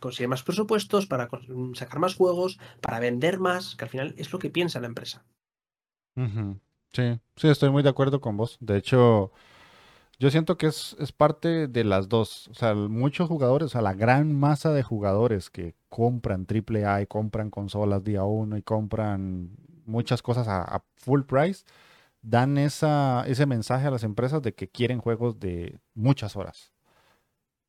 conseguir 0.00 0.28
más 0.28 0.42
presupuestos, 0.42 1.06
para 1.06 1.28
sacar 1.74 1.98
más 1.98 2.14
juegos, 2.14 2.58
para 2.80 3.00
vender 3.00 3.38
más, 3.38 3.76
que 3.76 3.84
al 3.84 3.90
final 3.90 4.14
es 4.18 4.32
lo 4.32 4.38
que 4.38 4.50
piensa 4.50 4.80
la 4.80 4.88
empresa. 4.88 5.24
Sí, 6.94 7.20
sí, 7.36 7.48
estoy 7.48 7.70
muy 7.70 7.82
de 7.82 7.88
acuerdo 7.88 8.20
con 8.20 8.36
vos. 8.36 8.56
De 8.60 8.76
hecho, 8.76 9.32
yo 10.18 10.30
siento 10.30 10.56
que 10.56 10.68
es, 10.68 10.96
es, 11.00 11.12
parte 11.12 11.66
de 11.68 11.84
las 11.84 12.08
dos. 12.08 12.48
O 12.48 12.54
sea, 12.54 12.74
muchos 12.74 13.28
jugadores, 13.28 13.66
o 13.66 13.68
sea, 13.70 13.82
la 13.82 13.94
gran 13.94 14.32
masa 14.34 14.72
de 14.72 14.84
jugadores 14.84 15.50
que 15.50 15.74
compran 15.88 16.46
AAA 16.48 17.02
y 17.02 17.06
compran 17.06 17.50
consolas 17.50 18.04
día 18.04 18.24
uno 18.24 18.56
y 18.56 18.62
compran 18.62 19.50
muchas 19.86 20.22
cosas 20.22 20.46
a, 20.48 20.84
full 20.96 21.22
price, 21.22 21.64
dan 22.22 22.58
esa, 22.58 23.24
ese 23.26 23.46
mensaje 23.46 23.86
a 23.88 23.90
las 23.90 24.04
empresas 24.04 24.42
de 24.42 24.54
que 24.54 24.68
quieren 24.68 25.00
juegos 25.00 25.40
de 25.40 25.80
muchas 25.94 26.36
horas. 26.36 26.73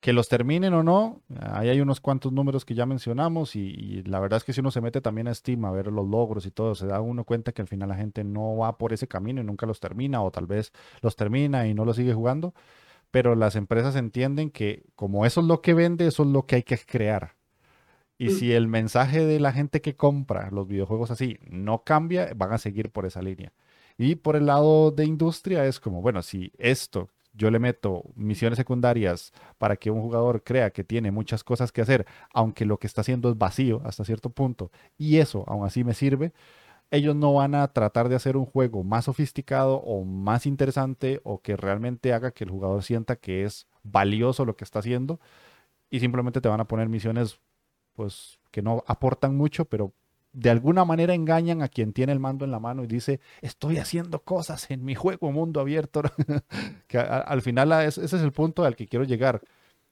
Que 0.05 0.13
los 0.13 0.29
terminen 0.29 0.71
o 0.75 0.83
no, 0.83 1.23
ahí 1.41 1.67
hay 1.67 1.81
unos 1.81 1.99
cuantos 1.99 2.31
números 2.31 2.63
que 2.63 2.75
ya 2.75 2.85
mencionamos 2.85 3.55
y, 3.55 4.03
la 4.03 4.19
verdad 4.19 4.37
es 4.37 4.43
que 4.43 4.53
si 4.53 4.59
uno 4.59 4.69
se 4.69 4.79
mete 4.79 5.01
también 5.01 5.27
a 5.27 5.33
Steam 5.33 5.65
a 5.65 5.71
ver 5.71 5.87
los 5.87 6.07
logros 6.07 6.45
y 6.45 6.51
todo, 6.51 6.75
se 6.75 6.85
da 6.85 7.01
uno 7.01 7.23
cuenta 7.23 7.53
que 7.53 7.63
al 7.63 7.67
final 7.67 7.89
la 7.89 7.95
gente 7.95 8.23
no 8.23 8.55
va 8.55 8.77
por 8.77 8.93
ese 8.93 9.07
camino 9.07 9.41
y 9.41 9.43
nunca 9.43 9.65
los 9.65 9.79
termina 9.79 10.21
o 10.21 10.29
tal 10.29 10.45
vez 10.45 10.73
los 11.01 11.15
termina 11.15 11.65
y 11.65 11.73
no 11.73 11.85
los 11.85 11.95
sigue 11.95 12.13
jugando, 12.13 12.53
pero 13.09 13.33
las 13.33 13.55
empresas 13.55 13.95
entienden 13.95 14.51
que 14.51 14.83
como 14.93 15.25
eso 15.25 15.41
es 15.41 15.47
lo 15.47 15.63
que 15.63 15.73
vende, 15.73 16.05
eso 16.05 16.21
es 16.21 16.29
lo 16.29 16.45
que 16.45 16.57
hay 16.57 16.63
que 16.63 16.77
crear. 16.77 17.33
Y 18.19 18.27
mm. 18.27 18.29
si 18.29 18.53
el 18.53 18.67
mensaje 18.67 19.25
de 19.25 19.39
la 19.39 19.53
gente 19.53 19.81
que 19.81 19.95
compra 19.95 20.51
los 20.51 20.67
videojuegos 20.67 21.09
así 21.09 21.39
no 21.49 21.83
cambia, 21.83 22.31
van 22.35 22.53
a 22.53 22.59
seguir 22.59 22.91
por 22.91 23.07
esa 23.07 23.23
línea. 23.23 23.53
Y 23.97 24.17
por 24.17 24.35
el 24.35 24.45
lado 24.45 24.91
de 24.91 25.05
industria 25.05 25.65
es 25.65 25.79
como, 25.79 26.03
bueno, 26.03 26.21
si 26.21 26.51
esto 26.59 27.09
yo 27.35 27.51
le 27.51 27.59
meto 27.59 28.03
misiones 28.15 28.57
secundarias 28.57 29.33
para 29.57 29.75
que 29.75 29.91
un 29.91 30.01
jugador 30.01 30.43
crea 30.43 30.71
que 30.71 30.83
tiene 30.83 31.11
muchas 31.11 31.43
cosas 31.43 31.71
que 31.71 31.81
hacer, 31.81 32.05
aunque 32.33 32.65
lo 32.65 32.77
que 32.77 32.87
está 32.87 33.01
haciendo 33.01 33.29
es 33.29 33.37
vacío 33.37 33.81
hasta 33.85 34.05
cierto 34.05 34.29
punto, 34.29 34.71
y 34.97 35.17
eso 35.17 35.43
aún 35.47 35.65
así 35.65 35.83
me 35.83 35.93
sirve, 35.93 36.33
ellos 36.91 37.15
no 37.15 37.33
van 37.33 37.55
a 37.55 37.67
tratar 37.67 38.09
de 38.09 38.15
hacer 38.15 38.37
un 38.37 38.45
juego 38.45 38.83
más 38.83 39.05
sofisticado 39.05 39.77
o 39.77 40.03
más 40.03 40.45
interesante 40.45 41.19
o 41.23 41.41
que 41.41 41.57
realmente 41.57 42.13
haga 42.13 42.31
que 42.31 42.43
el 42.43 42.51
jugador 42.51 42.83
sienta 42.83 43.15
que 43.15 43.43
es 43.43 43.67
valioso 43.83 44.45
lo 44.45 44.55
que 44.55 44.63
está 44.63 44.79
haciendo 44.79 45.19
y 45.89 45.99
simplemente 45.99 46.41
te 46.41 46.49
van 46.49 46.59
a 46.59 46.67
poner 46.67 46.89
misiones 46.89 47.39
pues 47.95 48.39
que 48.51 48.61
no 48.61 48.83
aportan 48.87 49.35
mucho, 49.35 49.65
pero 49.65 49.93
de 50.35 50.49
alguna 50.49 50.83
manera 50.83 51.13
engañan 51.13 51.61
a 51.61 51.69
quien 51.69 51.93
tiene 51.93 52.11
el 52.11 52.19
mando 52.19 52.43
en 52.43 52.51
la 52.51 52.59
mano 52.59 52.83
y 52.83 52.87
dice, 52.87 53.21
estoy 53.41 53.77
haciendo 53.77 54.21
cosas 54.21 54.69
en 54.69 54.83
mi 54.83 54.93
juego 54.93 55.31
mundo 55.31 55.61
abierto. 55.61 56.03
que 56.87 56.99
al 56.99 57.41
final 57.41 57.71
ese 57.71 58.03
es 58.03 58.13
el 58.13 58.33
punto 58.33 58.65
al 58.65 58.75
que 58.75 58.85
quiero 58.85 59.05
llegar. 59.05 59.41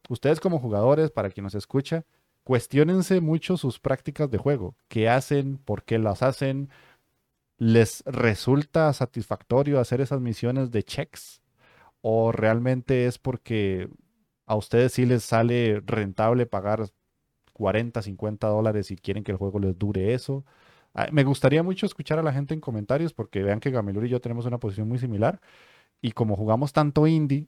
Ustedes 0.09 0.41
como 0.41 0.59
jugadores, 0.59 1.11
para 1.11 1.29
quien 1.29 1.45
nos 1.45 1.55
escucha, 1.55 2.03
cuestionense 2.43 3.21
mucho 3.21 3.55
sus 3.55 3.79
prácticas 3.79 4.29
de 4.29 4.37
juego. 4.37 4.75
¿Qué 4.89 5.07
hacen? 5.07 5.57
¿Por 5.59 5.83
qué 5.83 5.97
las 5.97 6.21
hacen? 6.21 6.69
¿Les 7.57 8.03
resulta 8.05 8.91
satisfactorio 8.91 9.79
hacer 9.79 10.01
esas 10.01 10.19
misiones 10.19 10.71
de 10.71 10.83
checks? 10.83 11.41
¿O 12.01 12.33
realmente 12.33 13.05
es 13.05 13.17
porque 13.17 13.87
a 14.45 14.57
ustedes 14.57 14.91
sí 14.91 15.05
les 15.05 15.23
sale 15.23 15.81
rentable 15.85 16.45
pagar 16.45 16.89
40, 17.53 18.01
50 18.01 18.47
dólares 18.47 18.91
y 18.91 18.97
quieren 18.97 19.23
que 19.23 19.31
el 19.31 19.37
juego 19.37 19.59
les 19.59 19.77
dure 19.77 20.13
eso. 20.13 20.45
Ah, 20.93 21.07
me 21.11 21.23
gustaría 21.23 21.63
mucho 21.63 21.85
escuchar 21.85 22.19
a 22.19 22.23
la 22.23 22.33
gente 22.33 22.53
en 22.53 22.61
comentarios 22.61 23.13
porque 23.13 23.43
vean 23.43 23.59
que 23.59 23.71
Gamilur 23.71 24.05
y 24.05 24.09
yo 24.09 24.21
tenemos 24.21 24.45
una 24.45 24.59
posición 24.59 24.87
muy 24.87 24.99
similar. 24.99 25.41
Y 26.01 26.11
como 26.13 26.35
jugamos 26.35 26.73
tanto 26.73 27.07
indie, 27.07 27.47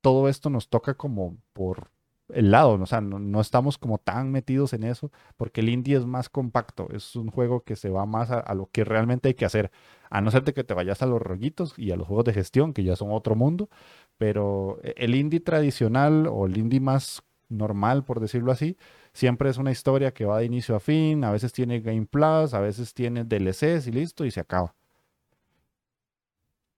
todo 0.00 0.28
esto 0.28 0.50
nos 0.50 0.68
toca 0.68 0.94
como 0.94 1.38
por 1.52 1.90
el 2.28 2.50
lado, 2.50 2.72
o 2.72 2.86
sea, 2.86 3.00
no, 3.00 3.40
estamos 3.40 3.78
como 3.78 3.98
tan 3.98 4.32
metidos 4.32 4.72
en 4.72 4.84
eso 4.84 5.12
porque 5.36 5.60
el 5.60 5.68
indie 5.68 5.96
es 5.96 6.06
más 6.06 6.28
compacto, 6.28 6.88
es 6.92 7.14
un 7.16 7.30
juego 7.30 7.62
que 7.62 7.76
se 7.76 7.88
va 7.90 8.04
más 8.06 8.30
a, 8.30 8.54
lo 8.54 8.68
que 8.72 8.84
realmente 8.84 9.28
hay 9.28 9.34
que 9.34 9.44
hacer, 9.44 9.70
a 10.10 10.20
no 10.20 10.30
ser 10.30 10.44
de 10.44 10.52
que 10.52 10.64
te 10.64 10.74
vayas 10.74 11.02
a 11.02 11.06
los 11.06 11.22
rollitos 11.22 11.74
y 11.78 11.92
a 11.92 11.96
los 11.96 12.06
juegos 12.08 12.24
de 12.24 12.32
gestión 12.34 12.72
que 12.72 12.82
ya 12.82 12.96
son 12.96 13.12
otro 13.12 13.36
mundo, 13.36 13.68
pero 14.18 14.78
e, 14.82 14.94
el 14.98 15.14
indie 15.14 15.40
tradicional 15.40 16.26
o 16.28 16.46
el 16.46 16.56
indie 16.58 16.80
más 16.80 17.22
normal, 17.48 18.04
por 18.04 18.20
decirlo 18.20 18.50
así, 18.52 18.76
siempre 19.16 19.48
es 19.48 19.56
una 19.56 19.70
historia 19.70 20.12
que 20.12 20.26
va 20.26 20.38
de 20.38 20.44
inicio 20.44 20.76
a 20.76 20.80
fin, 20.80 21.24
a 21.24 21.32
veces 21.32 21.52
tiene 21.52 21.80
Game 21.80 22.06
Plus, 22.06 22.52
a 22.52 22.60
veces 22.60 22.92
tiene 22.92 23.24
DLCs 23.24 23.86
y 23.86 23.92
listo, 23.92 24.26
y 24.26 24.30
se 24.30 24.40
acaba. 24.40 24.74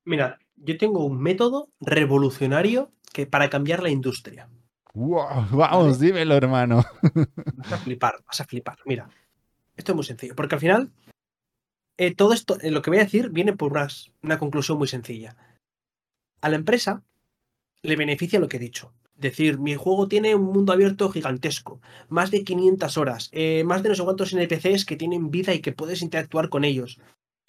Mira, 0.05 0.39
yo 0.55 0.79
tengo 0.79 1.05
un 1.05 1.21
método 1.21 1.69
revolucionario 1.81 2.93
que 3.13 3.27
para 3.27 3.51
cambiar 3.51 3.83
la 3.83 3.91
industria. 3.91 4.49
vamos, 4.95 5.99
dímelo, 5.99 6.37
hermano. 6.37 6.85
Vas 7.57 7.73
a 7.73 7.79
flipar, 7.79 8.15
vas 8.25 8.41
a 8.41 8.45
flipar. 8.45 8.79
Mira, 8.87 9.11
esto 9.77 9.93
es 9.93 9.97
muy 9.97 10.05
sencillo, 10.05 10.37
porque 10.37 10.55
al 10.55 10.61
final 10.61 10.93
eh, 11.97 12.15
todo 12.15 12.33
esto, 12.33 12.59
eh, 12.61 12.71
lo 12.71 12.83
que 12.83 12.91
voy 12.91 13.01
a 13.01 13.05
decir, 13.05 13.31
viene 13.31 13.55
por 13.57 13.77
una 14.23 14.39
conclusión 14.39 14.79
muy 14.79 14.87
sencilla. 14.87 15.37
A 16.41 16.49
la 16.49 16.57
empresa 16.57 17.03
le 17.83 17.97
beneficia 17.97 18.39
lo 18.39 18.49
que 18.49 18.59
he 18.59 18.61
dicho 18.61 18.93
decir, 19.19 19.59
mi 19.59 19.75
juego 19.75 20.09
tiene 20.09 20.35
un 20.35 20.45
mundo 20.45 20.73
abierto 20.73 21.11
gigantesco, 21.11 21.81
más 22.09 22.31
de 22.31 22.45
500 22.45 22.97
horas, 22.97 23.29
eh, 23.33 23.65
más 23.65 23.83
de 23.83 23.91
no 23.91 23.95
sé 23.95 24.05
cuántos 24.05 24.33
NPCs 24.33 24.85
que 24.85 24.97
tienen 24.97 25.31
vida 25.31 25.53
y 25.55 25.61
que 25.61 25.73
puedes 25.73 26.03
interactuar 26.03 26.49
con 26.49 26.65
ellos. 26.65 26.99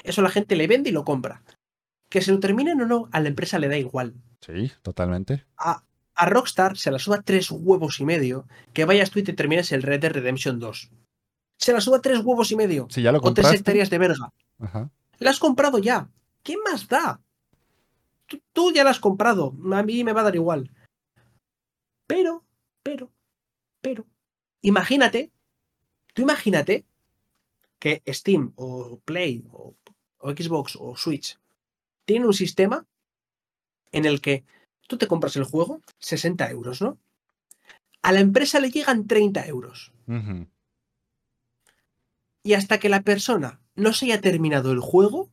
Eso 0.04 0.22
la 0.22 0.30
gente 0.30 0.56
le 0.56 0.68
vende 0.68 0.90
y 0.90 0.94
lo 0.94 1.06
compra. 1.06 1.44
Que 2.10 2.22
se 2.22 2.32
lo 2.32 2.40
terminen 2.40 2.82
o 2.82 2.86
no, 2.86 3.08
a 3.12 3.20
la 3.20 3.30
empresa 3.30 3.60
le 3.60 3.68
da 3.68 3.78
igual. 3.78 4.16
Sí, 4.42 4.72
totalmente. 4.82 5.46
A, 5.58 5.84
Rockstar 6.26 6.76
se 6.76 6.92
la 6.92 7.00
suba 7.00 7.22
tres 7.22 7.50
huevos 7.50 8.02
y 8.02 8.06
medio 8.06 8.46
que 8.74 8.84
vayas 8.84 9.10
tú 9.10 9.20
y 9.20 9.24
te 9.24 9.32
termines 9.32 9.72
el 9.72 9.84
Red 9.84 10.02
Dead 10.02 10.12
Redemption 10.12 10.60
2. 10.60 10.92
Se 11.58 11.72
la 11.72 11.80
suba 11.80 12.02
tres 12.02 12.20
huevos 12.20 12.52
y 12.52 12.58
medio. 12.58 12.88
Si 12.90 13.02
ya 13.02 13.14
lo 13.14 13.20
o 13.20 13.34
tres 13.34 13.54
hectáreas 13.54 13.90
de 13.90 14.00
verga. 14.00 14.34
La 15.20 15.30
has 15.30 15.40
comprado 15.40 15.78
ya. 15.78 16.10
¿Qué 16.44 16.56
más 16.58 16.90
da? 16.90 17.22
tú 18.54 18.72
ya 18.72 18.84
la 18.84 18.92
has 18.92 19.00
comprado. 19.00 19.54
A 19.72 19.84
mí 19.84 20.04
me 20.04 20.14
va 20.14 20.22
a 20.22 20.26
dar 20.26 20.36
igual. 20.36 20.72
Pero, 22.10 22.44
pero, 22.82 23.12
pero, 23.82 24.08
imagínate, 24.62 25.32
tú 26.16 26.24
imagínate 26.24 26.84
que 27.78 28.02
Steam 28.08 28.52
o 28.56 29.00
Play 29.06 29.46
o, 29.52 29.76
Xbox 30.20 30.76
o 30.80 30.98
Switch 30.98 31.40
tienen 32.06 32.26
un 32.26 32.34
sistema 32.34 32.88
en 33.92 34.06
el 34.06 34.22
que 34.22 34.44
tú 34.88 34.98
te 34.98 35.06
compras 35.06 35.36
el 35.36 35.44
juego, 35.44 35.82
60 36.00 36.50
euros, 36.50 36.82
¿no? 36.82 36.98
A 38.02 38.12
la 38.12 38.22
empresa 38.22 38.60
le 38.60 38.72
llegan 38.72 39.06
30 39.06 39.46
euros. 39.46 39.94
Y 42.42 42.54
hasta 42.54 42.80
que 42.80 42.90
la 42.90 43.04
persona 43.04 43.62
no 43.76 43.94
se 43.94 44.06
haya 44.06 44.20
terminado 44.20 44.72
el 44.72 44.80
juego, 44.80 45.32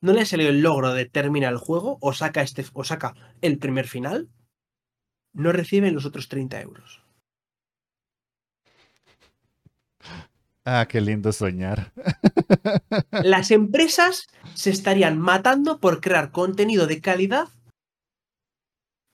no 0.00 0.14
le 0.14 0.22
ha 0.22 0.26
salido 0.26 0.48
el 0.48 0.62
logro 0.62 0.94
de 0.94 1.04
terminar 1.04 1.52
el 1.52 1.58
juego 1.58 1.98
o 2.00 2.14
saca, 2.14 2.40
este, 2.40 2.64
o 2.72 2.82
saca 2.82 3.14
el 3.42 3.58
primer 3.58 3.86
final, 3.86 4.30
no 5.32 5.52
reciben 5.52 5.94
los 5.94 6.04
otros 6.04 6.28
30 6.28 6.60
euros. 6.60 7.02
Ah, 10.64 10.86
qué 10.86 11.00
lindo 11.00 11.32
soñar. 11.32 11.92
Las 13.24 13.50
empresas 13.50 14.26
se 14.54 14.70
estarían 14.70 15.18
matando 15.18 15.80
por 15.80 16.02
crear 16.02 16.30
contenido 16.30 16.86
de 16.86 17.00
calidad 17.00 17.48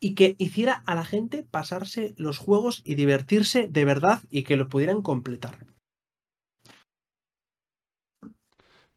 y 0.00 0.14
que 0.14 0.34
hiciera 0.38 0.82
a 0.86 0.94
la 0.94 1.04
gente 1.04 1.44
pasarse 1.44 2.12
los 2.16 2.38
juegos 2.38 2.82
y 2.84 2.96
divertirse 2.96 3.68
de 3.68 3.84
verdad 3.84 4.20
y 4.30 4.42
que 4.42 4.56
lo 4.56 4.68
pudieran 4.68 5.00
completar. 5.00 5.73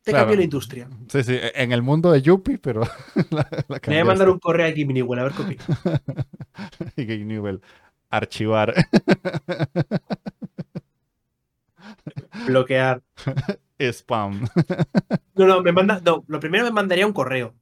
Te 0.08 0.14
cambió 0.14 0.38
la 0.38 0.43
industria. 0.43 0.88
Sí, 1.10 1.22
sí, 1.22 1.38
en 1.38 1.74
el 1.74 1.82
mundo 1.82 2.14
de 2.14 2.22
Yuppie, 2.22 2.60
pero. 2.60 2.82
La, 3.30 3.45
Me 3.70 3.80
voy 3.88 3.97
a 3.97 4.05
mandar 4.05 4.30
un 4.30 4.39
correo 4.39 4.66
a 4.66 4.70
Game 4.70 4.93
Newell, 4.93 5.20
a 5.20 5.24
ver 5.24 5.34
qué 5.34 5.58
y 6.95 7.05
Game 7.05 7.26
Newell, 7.26 7.60
archivar. 8.10 8.74
Bloquear. 12.47 13.03
Spam. 13.78 14.47
No, 15.36 15.45
no, 15.45 15.62
me 15.62 15.74
manda, 15.74 16.01
no, 16.05 16.24
lo 16.28 16.39
primero 16.39 16.64
me 16.64 16.72
mandaría 16.72 17.05
un 17.05 17.12
correo. 17.12 17.53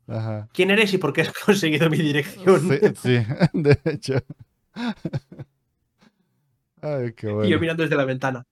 ¿Quién 0.54 0.70
eres 0.70 0.94
y 0.94 1.00
por 1.00 1.12
qué 1.12 1.22
has 1.22 1.34
conseguido 1.34 1.90
mi 1.90 1.98
dirección? 1.98 2.62
Sí, 2.62 2.78
sí 3.02 3.26
de 3.54 3.80
hecho. 3.86 4.14
Ay, 6.80 7.12
qué 7.14 7.26
bueno. 7.26 7.48
Y 7.48 7.50
yo 7.50 7.60
mirando 7.60 7.82
desde 7.82 7.96
la 7.96 8.06
ventana. 8.06 8.46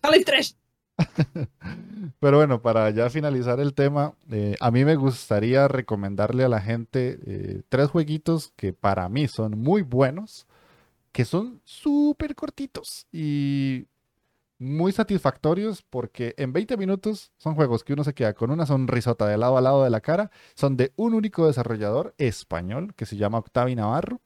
¡Sale 0.00 0.24
tres! 0.24 0.56
Pero 2.20 2.36
bueno, 2.38 2.62
para 2.62 2.90
ya 2.90 3.10
finalizar 3.10 3.60
el 3.60 3.74
tema, 3.74 4.14
eh, 4.30 4.56
a 4.60 4.70
mí 4.70 4.84
me 4.84 4.96
gustaría 4.96 5.68
recomendarle 5.68 6.44
a 6.44 6.48
la 6.48 6.60
gente 6.60 7.18
eh, 7.26 7.62
tres 7.68 7.88
jueguitos 7.88 8.52
que 8.56 8.72
para 8.72 9.08
mí 9.08 9.28
son 9.28 9.58
muy 9.58 9.82
buenos, 9.82 10.46
que 11.12 11.24
son 11.24 11.60
súper 11.64 12.34
cortitos 12.34 13.06
y 13.12 13.86
muy 14.60 14.92
satisfactorios 14.92 15.82
porque 15.82 16.34
en 16.36 16.52
20 16.52 16.76
minutos 16.76 17.32
son 17.38 17.54
juegos 17.54 17.82
que 17.82 17.94
uno 17.94 18.04
se 18.04 18.12
queda 18.14 18.34
con 18.34 18.50
una 18.50 18.66
sonrisota 18.66 19.26
de 19.26 19.38
lado 19.38 19.56
a 19.56 19.62
lado 19.62 19.82
de 19.82 19.90
la 19.90 20.00
cara. 20.00 20.30
Son 20.54 20.76
de 20.76 20.92
un 20.96 21.14
único 21.14 21.46
desarrollador 21.46 22.14
español 22.18 22.94
que 22.94 23.06
se 23.06 23.16
llama 23.16 23.38
Octavi 23.38 23.74
Navarro. 23.74 24.20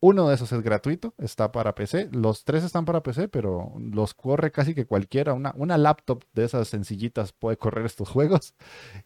Uno 0.00 0.28
de 0.28 0.36
esos 0.36 0.52
es 0.52 0.62
gratuito, 0.62 1.12
está 1.18 1.50
para 1.50 1.74
PC. 1.74 2.08
Los 2.12 2.44
tres 2.44 2.62
están 2.62 2.84
para 2.84 3.02
PC, 3.02 3.26
pero 3.28 3.72
los 3.80 4.14
corre 4.14 4.52
casi 4.52 4.72
que 4.72 4.86
cualquiera. 4.86 5.34
Una, 5.34 5.52
una 5.56 5.76
laptop 5.76 6.22
de 6.34 6.44
esas 6.44 6.68
sencillitas 6.68 7.32
puede 7.32 7.56
correr 7.56 7.84
estos 7.86 8.08
juegos. 8.10 8.54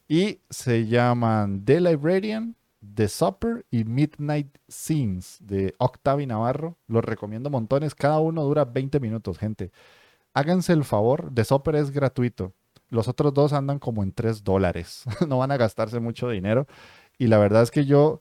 Y 0.06 0.40
se 0.50 0.86
llaman 0.86 1.64
The 1.64 1.80
Librarian, 1.80 2.56
The 2.94 3.08
Supper 3.08 3.64
y 3.70 3.84
Midnight 3.84 4.58
Scenes 4.68 5.38
de 5.40 5.74
Octavi 5.78 6.26
Navarro. 6.26 6.76
Los 6.88 7.04
recomiendo 7.04 7.48
montones. 7.48 7.94
Cada 7.94 8.18
uno 8.20 8.42
dura 8.44 8.66
20 8.66 9.00
minutos, 9.00 9.38
gente. 9.38 9.72
Háganse 10.34 10.74
el 10.74 10.84
favor, 10.84 11.30
The 11.32 11.44
Supper 11.44 11.76
es 11.76 11.90
gratuito. 11.90 12.52
Los 12.90 13.08
otros 13.08 13.32
dos 13.32 13.54
andan 13.54 13.78
como 13.78 14.02
en 14.02 14.12
3 14.12 14.44
dólares. 14.44 15.04
no 15.26 15.38
van 15.38 15.52
a 15.52 15.56
gastarse 15.56 16.00
mucho 16.00 16.28
dinero. 16.28 16.66
Y 17.16 17.28
la 17.28 17.38
verdad 17.38 17.62
es 17.62 17.70
que 17.70 17.86
yo 17.86 18.20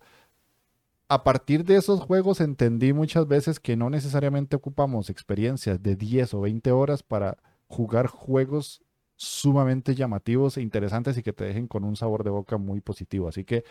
a 1.12 1.26
partir 1.26 1.66
de 1.66 1.76
esos 1.76 2.00
juegos 2.00 2.40
entendí 2.40 2.94
muchas 2.94 3.28
veces 3.28 3.60
que 3.60 3.76
no 3.76 3.90
necesariamente 3.90 4.56
ocupamos 4.56 5.10
experiencias 5.10 5.84
de 5.84 5.98
10 5.98 6.36
o 6.36 6.40
20 6.40 6.72
horas 6.72 7.04
para 7.04 7.38
jugar 7.68 8.08
juegos 8.08 8.82
sumamente 9.18 9.94
llamativos 9.94 10.56
e 10.56 10.62
interesantes 10.62 11.18
y 11.18 11.22
que 11.22 11.34
te 11.34 11.44
dejen 11.44 11.68
con 11.68 11.84
un 11.84 11.98
sabor 11.98 12.24
de 12.24 12.30
boca 12.30 12.56
muy 12.56 12.80
positivo. 12.80 13.28
Así 13.28 13.44
que 13.44 13.66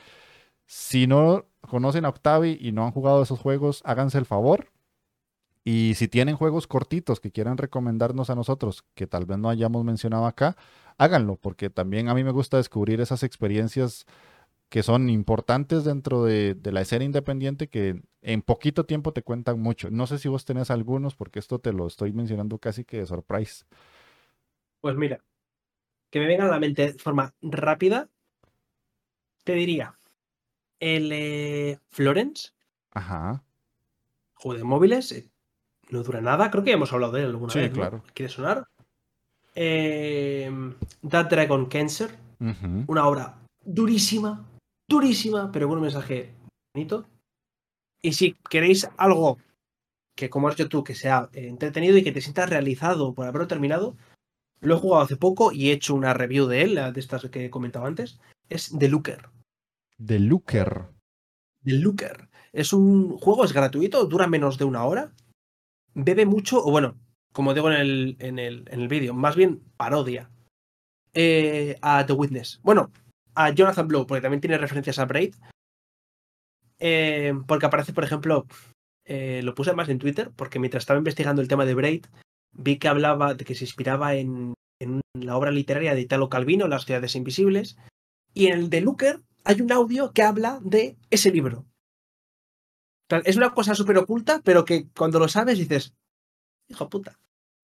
si 0.67 1.07
no 1.07 1.47
conocen 1.63 2.05
a 2.05 2.11
Octavi 2.11 2.59
y 2.61 2.73
no 2.73 2.85
han 2.85 2.91
jugado 2.93 3.23
esos 3.23 3.41
juegos, 3.41 3.81
háganse 3.87 4.19
el 4.19 4.27
favor. 4.27 4.71
Y 5.65 5.95
si 5.95 6.09
tienen 6.09 6.37
juegos 6.37 6.67
cortitos 6.67 7.21
que 7.21 7.33
quieran 7.33 7.57
recomendarnos 7.57 8.29
a 8.29 8.35
nosotros, 8.35 8.85
que 8.95 9.07
tal 9.07 9.25
vez 9.25 9.39
no 9.39 9.49
hayamos 9.49 9.83
mencionado 9.83 10.27
acá, 10.27 10.59
háganlo, 10.99 11.37
porque 11.37 11.71
también 11.71 12.11
a 12.11 12.15
mí 12.15 12.23
me 12.23 12.33
gusta 12.33 12.59
descubrir 12.59 13.01
esas 13.01 13.23
experiencias 13.23 14.05
que 14.71 14.85
son 14.85 15.11
importantes 15.11 15.85
dentro 15.85 16.25
de, 16.25 16.57
la 16.63 16.81
escena 16.81 17.05
independiente 17.05 17.69
que 17.69 18.01
en 18.23 18.41
poquito 18.41 18.87
tiempo 18.87 19.13
te 19.13 19.23
cuentan 19.23 19.61
mucho. 19.61 19.91
No 19.91 20.07
sé 20.07 20.19
si 20.19 20.29
vos 20.29 20.45
tenés 20.45 20.71
algunos, 20.71 21.17
porque 21.17 21.41
esto 21.41 21.59
te 21.59 21.73
lo 21.73 21.89
estoy 21.89 22.13
mencionando 22.13 22.57
casi 22.59 22.85
que 22.85 22.99
de 22.99 23.07
surprise. 23.07 23.65
Pues 24.81 24.97
mira, 24.97 25.19
que 26.09 26.21
me 26.21 26.27
venga 26.27 26.45
a 26.45 26.49
la 26.49 26.61
mente 26.61 26.93
de 26.93 26.99
forma 26.99 27.35
rápida, 27.43 28.09
te 29.43 29.55
diría 29.55 29.99
el 30.79 31.11
eh, 31.13 31.79
Florence. 31.89 32.51
Ajá. 32.93 33.43
Juego 34.35 34.57
de 34.57 34.65
móviles, 34.65 35.11
eh, 35.11 35.29
no 35.91 36.05
dura 36.05 36.21
nada, 36.21 36.49
creo 36.53 36.63
que 36.63 36.71
ya 36.71 36.77
hemos 36.77 36.93
hablado 36.93 37.15
de 37.15 37.23
él 37.23 37.31
alguna 37.31 37.53
vez. 37.53 37.67
Sí, 37.67 37.73
claro. 37.73 38.05
¿Quiere 38.15 38.33
sonar? 38.33 38.69
Eh, 39.57 40.49
That 41.09 41.29
Dragon 41.29 41.67
Cancer, 41.67 42.17
una 42.87 43.07
obra 43.09 43.37
durísima, 43.65 44.47
durísima, 44.91 45.51
pero 45.53 45.69
con 45.69 45.79
un 45.79 45.85
mensaje 45.85 46.35
bonito. 46.75 47.07
Y 48.03 48.13
si 48.13 48.35
queréis 48.51 48.91
algo 48.99 49.39
que, 50.17 50.29
como 50.29 50.49
has 50.49 50.57
dicho 50.57 50.69
tú, 50.69 50.85
que 50.85 50.95
sea 50.95 51.31
entretenido 51.33 51.97
y 51.97 52.03
que 52.05 52.13
te 52.13 52.21
sientas 52.21 52.51
realizado 52.51 53.15
por 53.15 53.27
haberlo 53.27 53.47
terminado, 53.47 53.97
lo 54.61 54.75
he 54.75 54.79
jugado 54.79 55.03
hace 55.03 55.17
poco 55.17 55.53
y 55.53 55.71
he 55.71 55.73
hecho 55.73 55.95
una 55.95 56.13
review 56.13 56.47
de 56.47 56.63
él, 56.63 56.75
de 56.93 57.01
estas 57.01 57.25
que 57.31 57.47
he 57.47 57.51
comentado 57.51 57.87
antes. 57.87 58.19
Es 58.51 58.77
The 58.79 58.89
Looker. 58.89 59.31
The 60.05 60.19
Looker. 60.19 60.89
The 61.65 61.73
Looker. 61.73 62.29
Es 62.53 62.73
un 62.73 63.17
juego, 63.17 63.45
es 63.45 63.53
gratuito, 63.53 64.05
dura 64.07 64.27
menos 64.27 64.59
de 64.59 64.65
una 64.65 64.85
hora. 64.85 65.13
Bebe 65.95 66.27
mucho, 66.27 66.63
o 66.63 66.71
bueno, 66.71 66.99
como 67.33 67.55
digo 67.55 67.71
en 67.71 67.81
el, 67.81 68.17
en 68.19 68.39
el, 68.39 68.65
en 68.71 68.81
el 68.81 68.89
vídeo, 68.89 69.15
más 69.15 69.37
bien 69.37 69.63
parodia 69.77 70.31
eh, 71.15 71.77
a 71.81 72.05
The 72.05 72.13
Witness. 72.13 72.61
Bueno, 72.63 72.91
a 73.45 73.51
Jonathan 73.51 73.89
Blow, 73.89 74.07
porque 74.07 74.23
también 74.23 74.41
tiene 74.41 74.59
referencias 74.59 74.99
a 74.99 75.07
Braid. 75.07 75.35
Eh, 76.79 77.35
porque 77.47 77.67
aparece, 77.67 77.93
por 77.93 78.05
ejemplo, 78.05 78.47
eh, 79.05 79.41
lo 79.43 79.55
puse 79.55 79.73
más 79.73 79.89
en 79.89 79.99
Twitter, 79.99 80.31
porque 80.35 80.59
mientras 80.59 80.83
estaba 80.83 80.99
investigando 80.99 81.43
el 81.43 81.49
tema 81.49 81.65
de 81.65 81.75
Braid, 81.75 82.07
vi 82.53 82.79
que 82.79 82.89
hablaba 82.89 83.35
de 83.35 83.45
que 83.45 83.55
se 83.55 83.65
inspiraba 83.65 84.15
en, 84.15 84.55
la 85.15 85.37
obra 85.37 85.51
literaria 85.51 85.95
de 85.95 86.01
Italo 86.01 86.29
Calvino, 86.31 86.69
Las 86.69 86.87
ciudades 86.87 87.15
invisibles, 87.15 87.77
y 88.33 88.47
en 88.47 88.59
el 88.59 88.71
de 88.71 88.81
Looker 88.81 89.21
hay 89.45 89.61
un 89.61 89.73
audio 89.73 90.13
que 90.13 90.23
habla 90.23 90.59
de 90.63 90.97
ese 91.11 91.31
libro. 91.31 91.67
Es 93.25 93.37
una 93.37 93.53
cosa 93.53 93.75
súper 93.75 93.99
oculta, 93.99 94.41
pero 94.45 94.65
que 94.65 94.89
cuando 94.97 95.19
lo 95.19 95.29
sabes 95.29 95.59
dices, 95.59 95.95
hijo 96.69 96.89
puta, 96.89 97.19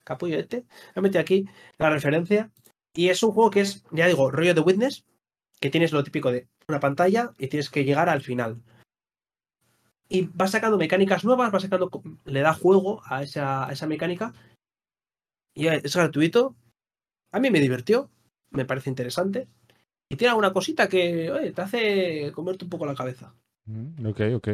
capullo 0.05 0.39
este, 0.39 0.67
me 0.95 1.03
metí 1.03 1.19
aquí 1.19 1.49
la 1.79 1.91
referencia. 1.91 2.51
Y 2.95 3.11
es 3.11 3.23
un 3.23 3.33
juego 3.33 3.51
que 3.51 3.61
es, 3.61 3.85
ya 3.93 4.07
digo, 4.07 4.31
rollo 4.31 4.55
de 4.55 4.61
Witness, 4.61 5.05
que 5.61 5.71
tienes 5.71 5.93
lo 5.93 6.05
típico 6.05 6.31
de 6.31 6.49
una 6.69 6.81
pantalla 6.81 7.33
y 7.39 7.49
tienes 7.49 7.71
que 7.71 7.85
llegar 7.85 8.09
al 8.09 8.23
final. 8.23 8.63
Y 10.09 10.29
vas 10.35 10.53
sacando 10.53 10.79
mecánicas 10.79 11.25
nuevas, 11.25 11.51
vas 11.51 11.63
sacando, 11.63 11.91
le 12.25 12.41
da 12.41 12.55
juego 12.55 13.03
a 13.07 13.23
esa, 13.23 13.69
esa 13.71 13.87
mecánica. 13.87 14.33
Y 15.55 15.67
es 15.67 15.97
gratuito. 15.97 16.55
A 17.33 17.41
mí 17.41 17.51
me 17.51 17.61
divirtió, 17.61 18.11
me 18.51 18.65
parece 18.65 18.91
interesante. 18.91 19.49
Y 20.09 20.17
tiene 20.17 20.31
alguna 20.31 20.53
cosita 20.53 20.89
que 20.89 21.53
te 21.55 21.63
hace 21.63 22.33
comerte 22.33 22.65
un 22.65 22.71
poco 22.71 22.87
la 22.87 22.95
cabeza. 22.95 23.35
Mm, 23.65 24.07
ok, 24.07 24.21
ok. 24.37 24.49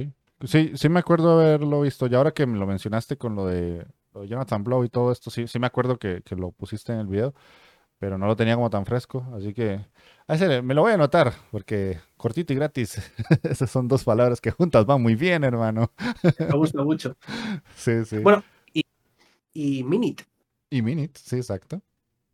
Sí, 0.44 0.72
sí 0.74 0.88
me 0.88 1.00
acuerdo 1.00 1.32
haberlo 1.32 1.82
visto. 1.82 2.06
Y 2.06 2.14
ahora 2.14 2.32
que 2.32 2.46
me 2.46 2.58
lo 2.58 2.66
mencionaste 2.66 3.18
con 3.18 3.36
lo 3.36 3.46
de, 3.46 3.86
Jonathan 4.26 4.64
Blow 4.64 4.84
y 4.84 4.88
todo 4.88 5.12
esto, 5.12 5.30
sí, 5.30 5.46
sí 5.46 5.58
me 5.58 5.66
acuerdo 5.66 5.98
que, 5.98 6.22
que, 6.22 6.36
lo 6.36 6.50
pusiste 6.52 6.92
en 6.92 7.00
el 7.00 7.06
video, 7.06 7.34
pero 8.02 8.18
no 8.18 8.26
lo 8.26 8.34
tenía 8.34 8.56
como 8.56 8.68
tan 8.68 8.84
fresco. 8.84 9.24
Así 9.32 9.54
que 9.54 9.78
me 10.64 10.74
lo 10.74 10.82
voy 10.82 10.90
a 10.90 10.94
anotar, 10.94 11.32
porque 11.52 12.00
cortito 12.16 12.52
y 12.52 12.56
gratis, 12.56 13.00
esas 13.44 13.70
son 13.70 13.86
dos 13.86 14.02
palabras 14.02 14.40
que 14.40 14.50
juntas 14.50 14.84
van 14.86 15.00
muy 15.00 15.14
bien, 15.14 15.44
hermano. 15.44 15.92
Me 16.36 16.56
gusta 16.56 16.82
mucho. 16.82 17.16
Sí, 17.76 18.04
sí. 18.04 18.18
Bueno, 18.18 18.42
y, 18.72 18.82
y 19.52 19.84
Minute. 19.84 20.24
Y 20.68 20.82
Minute, 20.82 21.12
sí, 21.14 21.36
exacto. 21.36 21.80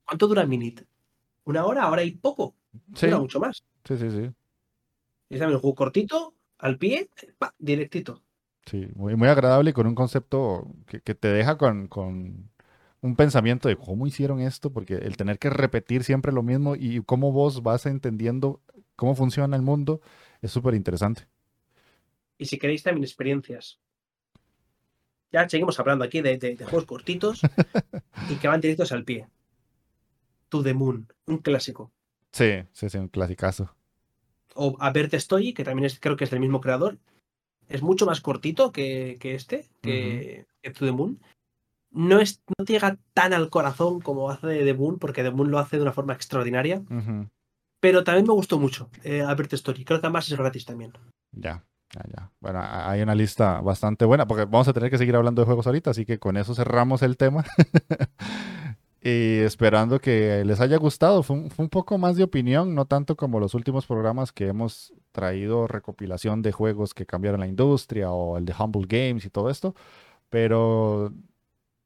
¿Cuánto 0.06 0.26
dura 0.26 0.46
Minute? 0.46 0.86
¿Una 1.44 1.66
hora? 1.66 1.82
Ahora 1.82 2.00
hay 2.00 2.12
poco. 2.12 2.54
Sí. 2.94 3.04
Dura 3.04 3.18
mucho 3.18 3.38
más. 3.38 3.62
Sí, 3.84 3.98
sí, 3.98 4.10
sí. 4.10 4.30
Es 5.28 5.42
un 5.42 5.50
juego 5.58 5.74
cortito, 5.74 6.32
al 6.56 6.78
pie, 6.78 7.10
directito. 7.58 8.22
Sí, 8.64 8.88
muy, 8.94 9.16
muy 9.16 9.28
agradable 9.28 9.68
y 9.68 9.74
con 9.74 9.86
un 9.86 9.94
concepto 9.94 10.66
que, 10.86 11.02
que 11.02 11.14
te 11.14 11.28
deja 11.28 11.58
con, 11.58 11.88
con 11.88 12.48
un 13.00 13.16
pensamiento 13.16 13.68
de 13.68 13.76
cómo 13.76 14.06
hicieron 14.06 14.40
esto, 14.40 14.72
porque 14.72 14.94
el 14.94 15.16
tener 15.16 15.38
que 15.38 15.50
repetir 15.50 16.04
siempre 16.04 16.32
lo 16.32 16.42
mismo 16.42 16.74
y 16.74 17.02
cómo 17.02 17.32
vos 17.32 17.62
vas 17.62 17.86
entendiendo 17.86 18.60
cómo 18.96 19.14
funciona 19.14 19.56
el 19.56 19.62
mundo 19.62 20.00
es 20.42 20.50
súper 20.50 20.74
interesante. 20.74 21.26
Y 22.36 22.46
si 22.46 22.58
queréis 22.58 22.82
también 22.82 23.04
experiencias. 23.04 23.78
Ya 25.30 25.48
seguimos 25.48 25.78
hablando 25.78 26.04
aquí 26.04 26.22
de, 26.22 26.56
juegos 26.56 26.86
cortitos 26.86 27.42
y 28.30 28.36
que 28.36 28.48
van 28.48 28.60
directos 28.60 28.92
al 28.92 29.04
pie. 29.04 29.28
To 30.48 30.62
the 30.62 30.72
Moon, 30.72 31.06
un 31.26 31.38
clásico. 31.38 31.92
Sí, 32.32 32.62
sí, 32.72 32.88
sí, 32.88 32.98
un 32.98 33.08
clasicazo. 33.08 33.74
O 34.54 34.76
A 34.80 34.90
Verte 34.90 35.18
Estoy, 35.18 35.52
que 35.52 35.64
también 35.64 35.84
es, 35.84 36.00
creo 36.00 36.16
que 36.16 36.24
es 36.24 36.30
del 36.30 36.40
mismo 36.40 36.60
creador. 36.60 36.98
Es 37.68 37.82
mucho 37.82 38.06
más 38.06 38.22
cortito 38.22 38.72
que, 38.72 39.18
este, 39.22 39.66
que, 39.82 40.46
que 40.62 40.70
To 40.70 40.86
the 40.86 40.92
Moon 40.92 41.20
no, 41.90 42.18
es, 42.18 42.42
no 42.58 42.64
llega 42.64 42.98
tan 43.14 43.32
al 43.32 43.50
corazón 43.50 44.00
como 44.00 44.30
hace 44.30 44.64
The 44.64 44.74
Moon, 44.74 44.98
porque 44.98 45.22
The 45.22 45.30
Moon 45.30 45.50
lo 45.50 45.58
hace 45.58 45.76
de 45.76 45.82
una 45.82 45.92
forma 45.92 46.12
extraordinaria. 46.12 46.82
Pero 47.80 48.04
también 48.04 48.26
me 48.26 48.32
gustó 48.32 48.58
mucho 48.58 48.90
eh, 49.04 49.22
Albert 49.22 49.52
Story. 49.54 49.84
Creo 49.84 50.00
que 50.00 50.06
además 50.06 50.28
es 50.30 50.36
gratis 50.36 50.64
también. 50.64 50.92
Ya, 51.32 51.64
ya, 51.94 52.02
ya. 52.14 52.32
Bueno, 52.40 52.60
hay 52.62 53.02
una 53.02 53.14
lista 53.14 53.60
bastante 53.60 54.04
buena, 54.04 54.26
porque 54.26 54.44
vamos 54.44 54.68
a 54.68 54.72
tener 54.72 54.90
que 54.90 54.98
seguir 54.98 55.16
hablando 55.16 55.42
de 55.42 55.46
juegos 55.46 55.66
ahorita, 55.66 55.90
así 55.90 56.04
que 56.04 56.18
con 56.18 56.36
eso 56.36 56.54
cerramos 56.54 57.02
el 57.02 57.16
tema. 57.16 57.44
y 59.00 59.38
esperando 59.38 60.00
que 60.00 60.44
les 60.44 60.60
haya 60.60 60.76
gustado. 60.76 61.22
Fue 61.22 61.36
un, 61.36 61.50
fue 61.50 61.64
un, 61.64 61.70
poco 61.70 61.98
más 61.98 62.16
de 62.16 62.24
opinión, 62.24 62.74
no 62.74 62.86
tanto 62.86 63.16
como 63.16 63.38
los 63.38 63.54
últimos 63.54 63.86
programas 63.86 64.32
que 64.32 64.48
hemos 64.48 64.92
traído 65.12 65.68
recopilación 65.68 66.42
de 66.42 66.52
juegos 66.52 66.94
que 66.94 67.06
cambiaron 67.06 67.40
la 67.40 67.46
industria 67.46 68.10
o 68.10 68.38
el 68.38 68.44
de 68.44 68.54
Humble 68.58 68.86
Games 68.88 69.24
y 69.24 69.30
todo 69.30 69.50
esto. 69.50 69.74
Pero 70.30 71.12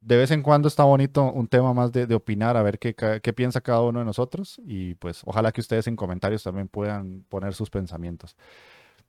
de 0.02 0.16
vez 0.16 0.32
en 0.32 0.42
cuando 0.42 0.66
está 0.68 0.82
bonito 0.82 1.22
un 1.22 1.46
tema 1.46 1.72
más 1.72 1.92
de, 1.92 2.12
opinar, 2.14 2.56
a 2.56 2.62
ver 2.62 2.78
qué, 2.78 2.94
qué, 2.94 3.32
piensa 3.32 3.60
cada 3.60 3.82
uno 3.82 4.00
de 4.00 4.04
nosotros 4.04 4.60
y 4.66 4.94
pues 4.96 5.22
ojalá 5.24 5.52
que 5.52 5.60
ustedes 5.60 5.86
en 5.86 5.96
comentarios 5.96 6.42
también 6.42 6.68
puedan 6.68 7.24
poner 7.28 7.54
sus 7.54 7.70
pensamientos. 7.70 8.36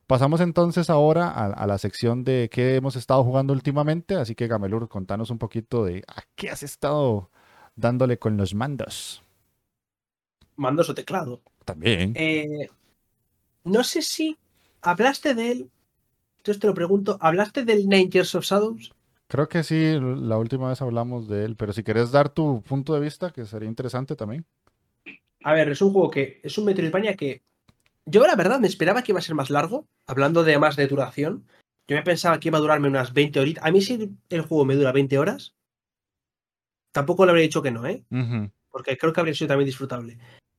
Pasamos 0.05 0.41
entonces 0.41 0.89
ahora 0.89 1.29
a, 1.29 1.65
la 1.65 1.77
sección 1.77 2.23
de 2.23 2.49
qué 2.51 2.75
hemos 2.75 2.95
estado 2.95 3.23
jugando 3.23 3.53
últimamente, 3.53 4.15
así 4.15 4.35
que 4.35 4.47
Gamelur, 4.47 4.87
contanos 4.87 5.31
un 5.31 5.39
poquito 5.39 5.83
de 5.83 6.03
a 6.07 6.21
qué 6.35 6.51
has 6.51 6.61
estado 6.61 7.31
dándole 7.75 8.19
con 8.19 8.37
los 8.37 8.53
mandos. 8.53 9.23
mandos 10.55 10.89
o 10.89 10.93
teclado. 10.93 11.41
También. 11.65 12.13
Eh, 12.15 12.69
no 13.63 13.83
sé 13.83 14.01
si 14.01 14.37
hablaste 14.81 15.33
de 15.33 15.51
él. 15.51 15.71
Entonces 16.37 16.59
te 16.59 16.67
lo 16.67 16.73
pregunto, 16.73 17.17
¿hablaste 17.21 17.63
del 17.63 17.87
Nine 17.87 18.09
Years 18.09 18.35
of 18.35 18.43
Shadows? 18.43 18.93
Creo 19.27 19.49
que 19.49 19.63
sí, 19.63 19.97
la 19.99 20.37
última 20.37 20.69
vez 20.69 20.81
hablamos 20.81 21.27
de 21.27 21.45
él, 21.45 21.55
pero 21.55 21.73
si 21.73 21.83
querés 21.83 22.11
dar 22.11 22.29
tu 22.29 22.61
punto 22.61 22.93
de 22.93 22.99
vista, 22.99 23.31
que 23.31 23.45
sería 23.45 23.67
interesante 23.67 24.15
también. 24.15 24.45
A 25.43 25.53
ver, 25.53 25.69
es 25.69 25.81
un 25.81 25.91
juego 25.91 26.09
que 26.09 26.39
es 26.43 26.57
un 26.57 26.65
Metroidvania 26.65 27.15
que 27.15 27.41
yo 28.05 28.25
la 28.27 28.35
verdad 28.35 28.59
me 28.59 28.67
esperaba 28.67 29.01
que 29.01 29.11
iba 29.11 29.19
a 29.19 29.23
ser 29.23 29.35
más 29.35 29.49
largo, 29.49 29.87
hablando 30.07 30.43
de 30.43 30.59
más 30.59 30.75
de 30.75 30.87
duración. 30.87 31.45
Yo 31.87 31.95
me 31.95 32.03
pensaba 32.03 32.39
que 32.39 32.49
iba 32.49 32.57
a 32.57 32.61
durarme 32.61 32.87
unas 32.87 33.13
20 33.13 33.39
horitas. 33.39 33.63
A 33.65 33.71
mí 33.71 33.81
si 33.81 34.17
el 34.29 34.41
juego 34.41 34.65
me 34.65 34.75
dura 34.75 34.91
20 34.91 35.17
horas, 35.17 35.55
tampoco 36.91 37.25
le 37.25 37.31
habría 37.31 37.43
dicho 37.43 37.61
que 37.61 37.71
no, 37.71 37.85
¿eh? 37.85 38.03
Porque 38.69 38.97
creo 38.97 39.13
que 39.13 39.19
habría 39.19 39.35
sido 39.35 39.49
también 39.49 39.67
disfrutable. 39.67 40.17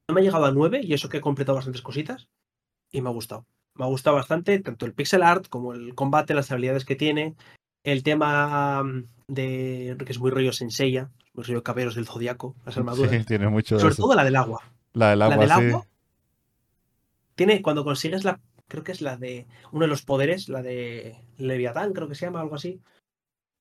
No 0.09 0.15
me 0.15 0.21
ha 0.21 0.25
llegado 0.25 0.45
a 0.45 0.53
9 0.53 0.81
y 0.83 0.95
eso 0.95 1.09
que 1.09 1.19
he 1.19 1.23
completado 1.23 1.57
bastantes 1.57 1.83
cositas 1.83 2.29
y 2.91 3.01
me 3.01 3.09
ha 3.09 3.13
gustado. 3.13 3.47
Me 3.75 3.85
ha 3.85 3.89
gustado 3.89 4.17
bastante 4.17 4.59
tanto 4.61 4.87
el 4.87 4.95
pixel 4.95 5.23
art 5.23 5.49
como 5.49 5.75
el 5.75 5.95
combate, 5.95 6.35
las 6.35 6.51
habilidades 6.51 6.85
que 6.85 6.97
tiene, 6.97 7.35
el 7.85 8.03
tema 8.03 8.83
mm, 8.83 9.05
de 9.29 9.97
que 10.05 10.13
es 10.13 10.19
muy 10.19 10.31
rollo 10.31 10.53
Senseiya, 10.53 11.11
muy 11.35 11.45
rollo 11.45 11.63
caballeros 11.63 11.95
del 11.95 12.07
zodiaco, 12.07 12.57
las 12.67 12.77
armaduras. 12.77 13.13
Sí, 13.13 13.25
tiene 13.27 13.49
mucho 13.49 13.77
de 13.77 13.81
Sobre 13.83 13.93
eso. 13.93 14.03
todo 14.03 14.15
la 14.15 14.25
del 14.25 14.37
agua. 14.37 14.63
La 14.93 15.11
del 15.11 15.23
agua, 15.23 15.37
la 15.37 15.41
del 15.43 15.51
sí. 15.51 15.71
agua 15.75 15.87
tiene 17.37 17.63
cuando 17.63 17.85
consigues 17.85 18.25
la 18.25 18.41
creo 18.69 18.83
que 18.85 18.93
es 18.93 19.01
la 19.03 19.17
de 19.17 19.47
uno 19.73 19.83
de 19.85 19.89
los 19.89 20.03
poderes, 20.03 20.49
la 20.49 20.63
de 20.63 21.17
Leviatán, 21.37 21.93
creo 21.93 22.09
que 22.09 22.15
se 22.15 22.27
llama 22.27 22.41
algo 22.41 22.55
así, 22.55 22.81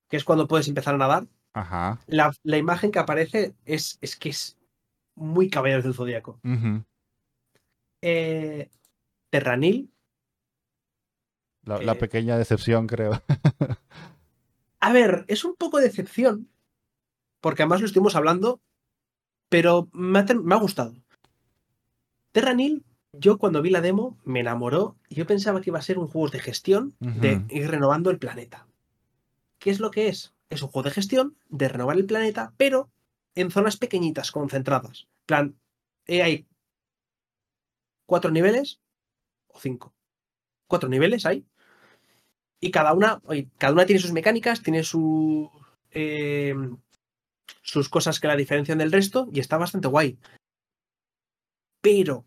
que 0.08 0.16
es 0.16 0.24
cuando 0.24 0.48
puedes 0.48 0.66
empezar 0.68 0.94
a 0.94 0.98
nadar. 0.98 1.26
Ajá. 1.52 2.00
La, 2.06 2.32
la 2.42 2.56
imagen 2.56 2.90
que 2.90 2.98
aparece 3.00 3.54
es, 3.64 3.98
es 4.00 4.16
que 4.16 4.30
es 4.30 4.56
muy 5.14 5.50
caballeros 5.50 5.84
del 5.84 5.94
zodiaco. 5.94 6.40
ujú. 6.42 6.84
Eh, 8.02 8.70
Terranil, 9.30 9.90
La, 11.64 11.78
la 11.78 11.92
Eh, 11.92 11.96
pequeña 11.96 12.36
decepción, 12.38 12.86
creo. 12.86 13.22
A 14.84 14.92
ver, 14.92 15.24
es 15.28 15.46
un 15.46 15.54
poco 15.56 15.78
de 15.78 15.84
decepción, 15.84 16.50
porque 17.40 17.62
además 17.62 17.80
lo 17.80 17.86
estuvimos 17.86 18.16
hablando, 18.16 18.60
pero 19.48 19.88
me 19.94 20.18
ha, 20.18 20.24
me 20.24 20.54
ha 20.54 20.58
gustado. 20.58 20.94
Terranil, 22.32 22.84
yo 23.14 23.38
cuando 23.38 23.62
vi 23.62 23.70
la 23.70 23.80
demo 23.80 24.18
me 24.24 24.40
enamoró 24.40 24.98
y 25.08 25.14
yo 25.14 25.26
pensaba 25.26 25.62
que 25.62 25.70
iba 25.70 25.78
a 25.78 25.88
ser 25.88 25.98
un 25.98 26.06
juego 26.06 26.28
de 26.28 26.38
gestión 26.38 26.94
de 27.00 27.40
ir 27.48 27.70
renovando 27.70 28.10
el 28.10 28.18
planeta. 28.18 28.66
¿Qué 29.58 29.70
es 29.70 29.80
lo 29.80 29.90
que 29.90 30.08
es? 30.08 30.34
Es 30.50 30.60
un 30.60 30.68
juego 30.68 30.86
de 30.86 30.94
gestión 30.94 31.34
de 31.48 31.70
renovar 31.70 31.96
el 31.96 32.04
planeta, 32.04 32.52
pero 32.58 32.90
en 33.34 33.50
zonas 33.50 33.78
pequeñitas, 33.78 34.32
concentradas. 34.32 35.06
En 35.20 35.24
plan, 35.24 35.58
eh, 36.04 36.22
hay 36.22 36.46
cuatro 38.04 38.30
niveles 38.30 38.82
o 39.46 39.58
cinco. 39.58 39.94
Cuatro 40.66 40.90
niveles 40.90 41.24
hay. 41.24 41.46
Y 42.64 42.70
cada 42.70 42.94
una, 42.94 43.20
cada 43.58 43.74
una 43.74 43.84
tiene 43.84 44.00
sus 44.00 44.12
mecánicas, 44.12 44.62
tiene 44.62 44.80
eh, 45.90 46.54
sus 47.60 47.90
cosas 47.90 48.18
que 48.18 48.26
la 48.26 48.36
diferencian 48.36 48.78
del 48.78 48.90
resto 48.90 49.28
y 49.30 49.40
está 49.40 49.58
bastante 49.58 49.88
guay. 49.88 50.16
Pero 51.82 52.24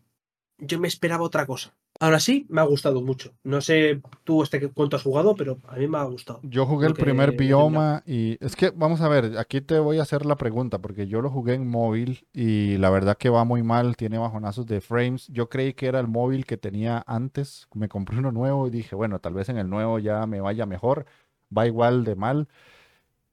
yo 0.58 0.78
me 0.78 0.86
esperaba 0.86 1.24
otra 1.24 1.44
cosa. 1.44 1.74
Ahora 2.00 2.20
sí, 2.20 2.46
me 2.48 2.60
ha 2.60 2.64
gustado 2.64 3.02
mucho. 3.02 3.34
No 3.42 3.60
sé 3.60 4.00
tú 4.22 4.44
este 4.44 4.68
cuánto 4.68 4.94
has 4.94 5.02
jugado, 5.02 5.34
pero 5.34 5.58
a 5.66 5.76
mí 5.76 5.88
me 5.88 5.98
ha 5.98 6.04
gustado. 6.04 6.38
Yo 6.44 6.64
jugué 6.64 6.86
el 6.86 6.94
primer 6.94 7.32
bioma 7.32 8.04
y 8.06 8.36
es 8.44 8.54
que, 8.54 8.70
vamos 8.70 9.00
a 9.00 9.08
ver, 9.08 9.36
aquí 9.36 9.60
te 9.60 9.80
voy 9.80 9.98
a 9.98 10.02
hacer 10.02 10.24
la 10.24 10.36
pregunta, 10.36 10.78
porque 10.78 11.08
yo 11.08 11.22
lo 11.22 11.30
jugué 11.30 11.54
en 11.54 11.66
móvil 11.66 12.26
y 12.32 12.76
la 12.76 12.90
verdad 12.90 13.16
que 13.18 13.30
va 13.30 13.44
muy 13.44 13.64
mal, 13.64 13.96
tiene 13.96 14.16
bajonazos 14.16 14.66
de 14.66 14.80
frames. 14.80 15.26
Yo 15.26 15.48
creí 15.48 15.74
que 15.74 15.86
era 15.86 15.98
el 15.98 16.06
móvil 16.06 16.46
que 16.46 16.56
tenía 16.56 17.02
antes, 17.08 17.66
me 17.74 17.88
compré 17.88 18.18
uno 18.18 18.30
nuevo 18.30 18.68
y 18.68 18.70
dije, 18.70 18.94
bueno, 18.94 19.18
tal 19.18 19.34
vez 19.34 19.48
en 19.48 19.58
el 19.58 19.68
nuevo 19.68 19.98
ya 19.98 20.24
me 20.26 20.40
vaya 20.40 20.66
mejor, 20.66 21.04
va 21.56 21.66
igual 21.66 22.04
de 22.04 22.14
mal. 22.14 22.48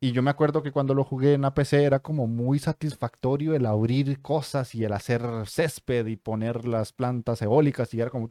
Y 0.06 0.12
yo 0.12 0.22
me 0.22 0.30
acuerdo 0.30 0.62
que 0.62 0.72
cuando 0.72 0.94
lo 0.94 1.04
jugué 1.04 1.34
en 1.34 1.42
la 1.42 1.56
PC 1.56 1.84
era 1.84 2.00
como 2.00 2.28
muy 2.28 2.60
satisfactorio 2.60 3.56
el 3.56 3.66
abrir 3.66 4.22
cosas 4.22 4.76
y 4.76 4.84
el 4.84 4.94
hacer 4.94 5.24
césped 5.48 6.06
y 6.06 6.16
poner 6.16 6.68
las 6.68 6.94
plantas 6.94 7.42
eólicas 7.42 7.92
y 7.96 8.02
era 8.02 8.12
como... 8.12 8.30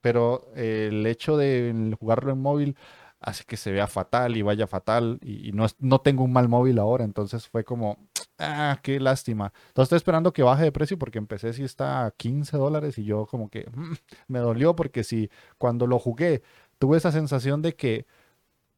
Pero 0.00 0.46
eh, 0.54 0.88
el 0.90 1.06
hecho 1.06 1.36
de 1.36 1.96
jugarlo 1.98 2.32
en 2.32 2.40
móvil 2.40 2.76
hace 3.20 3.44
que 3.44 3.56
se 3.56 3.72
vea 3.72 3.86
fatal 3.88 4.36
y 4.36 4.42
vaya 4.42 4.66
fatal 4.66 5.18
y, 5.22 5.48
y 5.48 5.52
no, 5.52 5.64
es- 5.64 5.76
no 5.80 6.00
tengo 6.00 6.22
un 6.24 6.32
mal 6.32 6.48
móvil 6.48 6.78
ahora, 6.78 7.04
entonces 7.04 7.48
fue 7.48 7.64
como, 7.64 7.98
ah, 8.38 8.78
qué 8.82 9.00
lástima. 9.00 9.52
Entonces 9.68 9.84
estoy 9.86 9.96
esperando 9.96 10.32
que 10.32 10.42
baje 10.44 10.64
de 10.64 10.72
precio 10.72 10.98
porque 10.98 11.18
empecé 11.18 11.52
si 11.52 11.64
está 11.64 12.06
a 12.06 12.10
15 12.12 12.56
dólares 12.56 12.98
y 12.98 13.04
yo 13.04 13.26
como 13.26 13.48
que 13.50 13.66
mm, 13.74 13.92
me 14.28 14.38
dolió 14.40 14.76
porque 14.76 15.02
si 15.04 15.30
cuando 15.58 15.86
lo 15.86 15.98
jugué 15.98 16.42
tuve 16.78 16.96
esa 16.98 17.10
sensación 17.12 17.60
de 17.62 17.74
que 17.74 18.06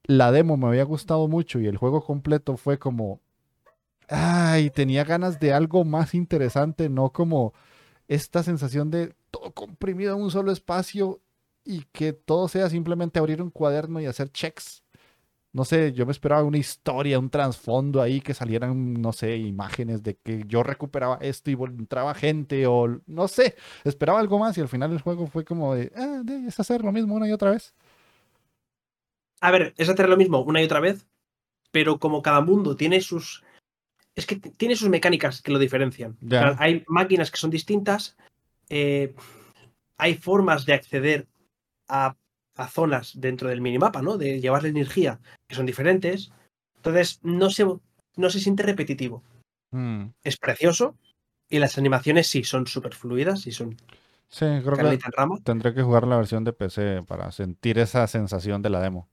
la 0.04 0.32
demo 0.32 0.56
me 0.56 0.68
había 0.68 0.84
gustado 0.84 1.28
mucho 1.28 1.60
y 1.60 1.66
el 1.66 1.76
juego 1.76 2.02
completo 2.04 2.56
fue 2.56 2.78
como, 2.78 3.20
ay, 4.08 4.70
tenía 4.70 5.04
ganas 5.04 5.40
de 5.40 5.52
algo 5.52 5.84
más 5.84 6.14
interesante, 6.14 6.88
no 6.88 7.10
como 7.10 7.54
esta 8.08 8.42
sensación 8.42 8.90
de 8.90 9.14
todo 9.30 9.52
comprimido 9.52 10.16
en 10.16 10.22
un 10.22 10.30
solo 10.30 10.50
espacio 10.52 11.20
y 11.64 11.84
que 11.92 12.12
todo 12.12 12.48
sea 12.48 12.68
simplemente 12.70 13.18
abrir 13.18 13.42
un 13.42 13.50
cuaderno 13.50 14.00
y 14.00 14.06
hacer 14.06 14.30
checks. 14.30 14.82
No 15.52 15.64
sé, 15.64 15.92
yo 15.92 16.06
me 16.06 16.12
esperaba 16.12 16.44
una 16.44 16.58
historia, 16.58 17.18
un 17.18 17.28
trasfondo 17.28 18.00
ahí, 18.00 18.20
que 18.20 18.34
salieran, 18.34 18.94
no 18.94 19.12
sé, 19.12 19.36
imágenes 19.36 20.02
de 20.02 20.16
que 20.16 20.44
yo 20.46 20.62
recuperaba 20.62 21.18
esto 21.20 21.50
y 21.50 21.54
entraba 21.54 22.14
gente 22.14 22.66
o 22.68 23.00
no 23.06 23.26
sé, 23.26 23.56
esperaba 23.82 24.20
algo 24.20 24.38
más 24.38 24.56
y 24.58 24.60
al 24.60 24.68
final 24.68 24.92
el 24.92 25.00
juego 25.00 25.26
fue 25.26 25.44
como 25.44 25.74
de, 25.74 25.92
ah, 25.96 26.22
es 26.46 26.60
hacer 26.60 26.84
lo 26.84 26.92
mismo 26.92 27.16
una 27.16 27.28
y 27.28 27.32
otra 27.32 27.50
vez. 27.50 27.74
A 29.40 29.50
ver, 29.50 29.74
es 29.76 29.88
hacer 29.88 30.08
lo 30.08 30.16
mismo 30.16 30.40
una 30.40 30.60
y 30.60 30.64
otra 30.64 30.80
vez, 30.80 31.06
pero 31.70 31.98
como 31.98 32.22
cada 32.22 32.40
mundo 32.40 32.76
tiene 32.76 33.00
sus. 33.00 33.42
Es 34.14 34.26
que 34.26 34.36
tiene 34.36 34.76
sus 34.76 34.88
mecánicas 34.88 35.40
que 35.40 35.52
lo 35.52 35.58
diferencian. 35.58 36.16
Hay 36.58 36.84
máquinas 36.88 37.30
que 37.30 37.38
son 37.38 37.50
distintas, 37.50 38.16
eh, 38.68 39.14
hay 39.96 40.14
formas 40.14 40.66
de 40.66 40.74
acceder 40.74 41.26
a, 41.88 42.16
a 42.56 42.68
zonas 42.68 43.12
dentro 43.18 43.48
del 43.48 43.60
minimapa, 43.60 44.02
¿no? 44.02 44.18
De 44.18 44.40
llevarle 44.40 44.68
energía 44.68 45.20
que 45.46 45.54
son 45.54 45.66
diferentes. 45.66 46.32
Entonces, 46.76 47.20
no 47.22 47.50
se, 47.50 47.64
no 48.16 48.30
se 48.30 48.40
siente 48.40 48.62
repetitivo. 48.62 49.22
Mm, 49.70 50.06
Es 50.24 50.36
precioso 50.36 50.96
y 51.48 51.58
las 51.58 51.78
animaciones 51.78 52.26
sí 52.26 52.44
son 52.44 52.66
súper 52.66 52.94
fluidas 52.94 53.46
y 53.46 53.52
son 53.52 53.76
Sí, 54.30 54.46
creo 54.62 54.76
que 54.76 54.98
tendré 55.42 55.74
que 55.74 55.82
jugar 55.82 56.06
la 56.06 56.16
versión 56.16 56.44
de 56.44 56.52
PC 56.52 57.02
para 57.02 57.32
sentir 57.32 57.78
esa 57.80 58.06
sensación 58.06 58.62
de 58.62 58.70
la 58.70 58.80
demo. 58.80 59.08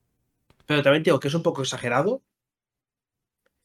Pero 0.68 0.82
también 0.82 1.02
digo 1.02 1.18
que 1.18 1.28
es 1.28 1.34
un 1.34 1.42
poco 1.42 1.62
exagerado 1.62 2.22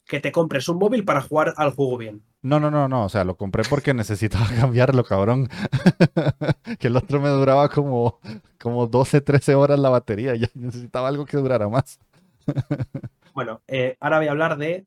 que 0.06 0.22
te 0.22 0.32
compres 0.32 0.70
un 0.70 0.78
móvil 0.78 1.04
para 1.04 1.22
jugar 1.22 1.54
al 1.58 1.72
juego 1.72 1.98
bien. 1.98 2.24
No, 2.42 2.62
no, 2.62 2.72
no, 2.72 2.88
no, 2.88 3.06
o 3.06 3.10
sea, 3.10 3.26
lo 3.26 3.36
compré 3.36 3.64
porque 3.70 3.94
necesitaba 3.94 4.48
cambiarlo, 4.48 5.04
cabrón. 5.04 5.50
Que 6.80 6.88
el 6.88 6.96
otro 6.96 7.20
me 7.20 7.30
duraba 7.30 7.68
como, 7.70 8.20
como 8.60 8.88
12, 8.88 9.20
13 9.20 9.54
horas 9.56 9.80
la 9.80 9.90
batería, 9.90 10.36
ya 10.36 10.48
necesitaba 10.54 11.10
algo 11.10 11.26
que 11.26 11.38
durara 11.38 11.70
más. 11.70 12.00
Bueno, 13.34 13.64
eh, 13.66 13.98
ahora 14.00 14.20
voy 14.20 14.28
a 14.28 14.32
hablar 14.32 14.58
de, 14.58 14.86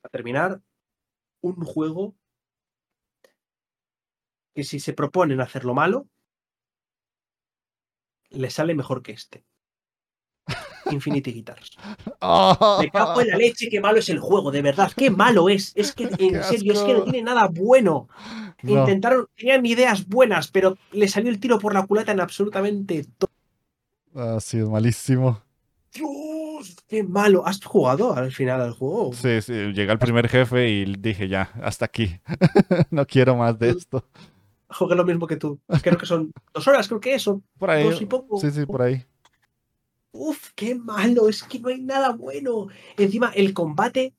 para 0.00 0.10
terminar, 0.10 0.62
un 1.42 1.56
juego 1.56 2.16
que 4.54 4.64
si 4.64 4.80
se 4.80 4.94
proponen 4.94 5.42
hacerlo 5.42 5.74
malo, 5.74 6.08
le 8.30 8.48
sale 8.48 8.74
mejor 8.74 9.02
que 9.02 9.12
este. 9.12 9.44
Infinity 10.90 11.32
Guitars. 11.32 11.76
Me 12.80 12.90
cago 12.90 13.20
en 13.20 13.28
la 13.28 13.36
leche, 13.36 13.68
qué 13.70 13.80
malo 13.80 13.98
es 13.98 14.08
el 14.08 14.18
juego, 14.18 14.50
de 14.50 14.62
verdad, 14.62 14.90
qué 14.96 15.10
malo 15.10 15.48
es. 15.48 15.72
Es 15.74 15.92
que, 15.92 16.04
en 16.04 16.42
serio, 16.42 16.72
es 16.72 16.80
que 16.80 16.94
no 16.94 17.04
tiene 17.04 17.22
nada 17.22 17.48
bueno. 17.48 18.08
No, 18.62 18.80
Intentaron, 18.80 19.26
tenían 19.36 19.64
ideas 19.66 20.06
buenas, 20.06 20.48
pero 20.48 20.76
le 20.92 21.08
salió 21.08 21.30
el 21.30 21.38
tiro 21.40 21.58
por 21.58 21.74
la 21.74 21.86
culata 21.86 22.12
en 22.12 22.20
absolutamente 22.20 23.04
todo. 23.18 23.30
ah, 24.14 24.38
sí, 24.40 24.58
es 24.58 24.68
malísimo. 24.68 25.40
Dios, 25.92 26.76
qué 26.86 27.02
malo. 27.02 27.46
¿Has 27.46 27.64
jugado 27.64 28.14
al 28.14 28.30
final 28.32 28.60
al 28.60 28.72
juego? 28.72 29.12
Sí, 29.14 29.40
sí, 29.40 29.52
llegué 29.52 29.90
al 29.90 29.98
primer 29.98 30.28
jefe 30.28 30.68
y 30.68 30.84
dije 30.96 31.28
ya, 31.28 31.50
hasta 31.62 31.84
aquí. 31.86 32.20
No 32.90 33.06
quiero 33.06 33.36
más 33.36 33.58
de 33.58 33.70
esto. 33.70 34.04
Jugué 34.70 34.94
lo 34.96 35.04
mismo 35.04 35.26
que 35.26 35.36
tú. 35.36 35.58
Creo 35.82 35.96
que 35.96 36.04
son 36.04 36.30
dos 36.52 36.68
horas, 36.68 36.88
creo 36.88 37.00
que 37.00 37.14
eso. 37.14 37.42
Por 37.58 37.70
ahí. 37.70 37.84
Dos 37.84 38.02
y 38.02 38.06
poco. 38.06 38.38
Sí, 38.38 38.50
sí, 38.50 38.66
por 38.66 38.82
ahí. 38.82 39.02
Uf, 40.12 40.50
qué 40.54 40.74
malo, 40.74 41.28
es 41.28 41.42
que 41.42 41.58
no 41.60 41.68
hay 41.68 41.80
nada 41.80 42.10
bueno. 42.12 42.68
Encima, 42.96 43.30
el 43.34 43.52
combate, 43.52 44.14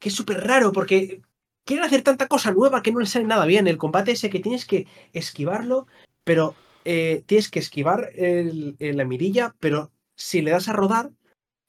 que 0.00 0.08
es 0.08 0.14
súper 0.14 0.46
raro, 0.46 0.72
porque 0.72 1.20
quieren 1.64 1.84
hacer 1.84 2.02
tanta 2.02 2.26
cosa 2.28 2.52
nueva 2.52 2.82
que 2.82 2.92
no 2.92 3.00
les 3.00 3.10
sale 3.10 3.26
nada 3.26 3.44
bien. 3.46 3.66
El 3.66 3.78
combate 3.78 4.12
ese 4.12 4.30
que 4.30 4.40
tienes 4.40 4.64
que 4.64 4.86
esquivarlo, 5.12 5.86
pero 6.24 6.54
eh, 6.84 7.22
tienes 7.26 7.50
que 7.50 7.58
esquivar 7.58 8.10
el- 8.14 8.76
el- 8.78 8.96
la 8.96 9.04
mirilla, 9.04 9.54
pero 9.60 9.90
si 10.14 10.40
le 10.40 10.52
das 10.52 10.68
a 10.68 10.72
rodar, 10.72 11.10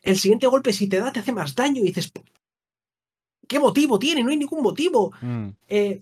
el 0.04 0.18
siguiente 0.18 0.48
golpe, 0.48 0.72
si 0.74 0.88
te 0.88 1.00
da, 1.00 1.12
te 1.12 1.20
hace 1.20 1.34
más 1.34 1.56
daño. 1.56 1.82
Y 1.82 1.88
dices, 1.88 2.12
¿qué 3.48 3.60
motivo 3.60 4.00
tiene? 4.00 4.24
No 4.24 4.30
hay 4.30 4.38
ningún 4.38 4.62
motivo. 4.64 5.12
Mm, 5.22 5.50
Eh, 5.70 6.02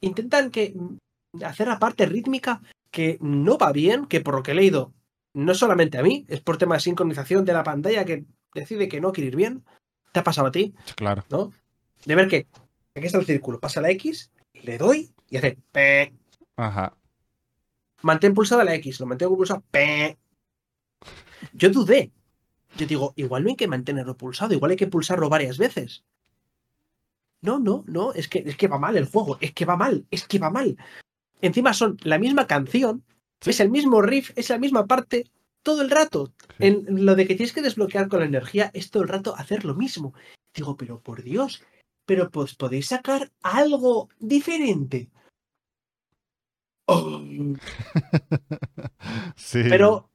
intentan 0.00 0.50
que 0.50 0.74
mm, 0.74 1.42
hacer 1.44 1.68
la 1.68 1.78
parte 1.78 2.04
rítmica 2.06 2.60
que 2.90 3.16
no 3.20 3.56
va 3.56 3.72
bien, 3.72 4.04
que 4.06 4.20
por 4.20 4.34
lo 4.34 4.42
que 4.42 4.50
he 4.52 4.54
leído, 4.54 4.92
no 5.34 5.54
solamente 5.54 5.98
a 5.98 6.02
mí, 6.02 6.24
es 6.28 6.40
por 6.40 6.56
tema 6.56 6.76
de 6.76 6.80
sincronización 6.80 7.44
de 7.44 7.52
la 7.52 7.64
pantalla 7.64 8.04
que 8.04 8.24
decide 8.54 8.88
que 8.88 9.00
no 9.00 9.12
quiere 9.12 9.28
ir 9.28 9.36
bien. 9.36 9.64
¿Te 10.12 10.20
ha 10.20 10.24
pasado 10.24 10.46
a 10.46 10.52
ti? 10.52 10.74
Claro. 10.96 11.24
¿No? 11.28 11.52
De 12.04 12.14
ver 12.14 12.28
que 12.28 12.46
aquí 12.94 13.06
está 13.06 13.18
el 13.18 13.26
círculo, 13.26 13.60
pasa 13.60 13.80
la 13.80 13.90
X, 13.90 14.30
le 14.52 14.78
doy 14.78 15.12
y 15.28 15.36
hace 15.36 15.58
pe. 15.72 16.14
Ajá. 16.56 16.96
Mantén 18.02 18.34
pulsada 18.34 18.64
la 18.64 18.74
X, 18.76 19.00
lo 19.00 19.06
mantengo 19.06 19.36
pulsado, 19.36 19.64
pe. 19.70 20.18
Yo 21.52 21.70
dudé. 21.70 22.12
Yo 22.76 22.86
digo, 22.86 23.12
igual 23.16 23.42
no 23.42 23.50
hay 23.50 23.56
que 23.56 23.68
mantenerlo 23.68 24.16
pulsado, 24.16 24.54
igual 24.54 24.72
hay 24.72 24.76
que 24.76 24.86
pulsarlo 24.86 25.28
varias 25.28 25.58
veces. 25.58 26.04
No, 27.40 27.58
no, 27.58 27.84
no, 27.86 28.12
es 28.12 28.28
que, 28.28 28.38
es 28.38 28.56
que 28.56 28.68
va 28.68 28.78
mal 28.78 28.96
el 28.96 29.06
juego, 29.06 29.38
es 29.40 29.52
que 29.52 29.64
va 29.64 29.76
mal, 29.76 30.06
es 30.10 30.26
que 30.26 30.38
va 30.38 30.50
mal. 30.50 30.76
Encima 31.40 31.74
son 31.74 31.98
la 32.02 32.18
misma 32.18 32.46
canción, 32.46 33.04
es 33.50 33.60
el 33.60 33.70
mismo 33.70 34.02
riff, 34.02 34.30
es 34.36 34.50
la 34.50 34.58
misma 34.58 34.86
parte 34.86 35.26
todo 35.62 35.82
el 35.82 35.90
rato. 35.90 36.32
Sí. 36.58 36.66
En 36.66 37.04
lo 37.04 37.14
de 37.14 37.26
que 37.26 37.34
tienes 37.34 37.52
que 37.52 37.62
desbloquear 37.62 38.08
con 38.08 38.20
la 38.20 38.26
energía 38.26 38.70
es 38.74 38.90
todo 38.90 39.02
el 39.02 39.08
rato 39.08 39.34
hacer 39.36 39.64
lo 39.64 39.74
mismo. 39.74 40.14
Digo, 40.54 40.76
pero 40.76 41.00
por 41.00 41.22
Dios, 41.22 41.62
pero 42.06 42.30
pues 42.30 42.54
podéis 42.54 42.88
sacar 42.88 43.30
algo 43.42 44.08
diferente. 44.18 45.10
Oh, 46.86 47.22
sí. 49.36 49.62
pero. 49.68 50.10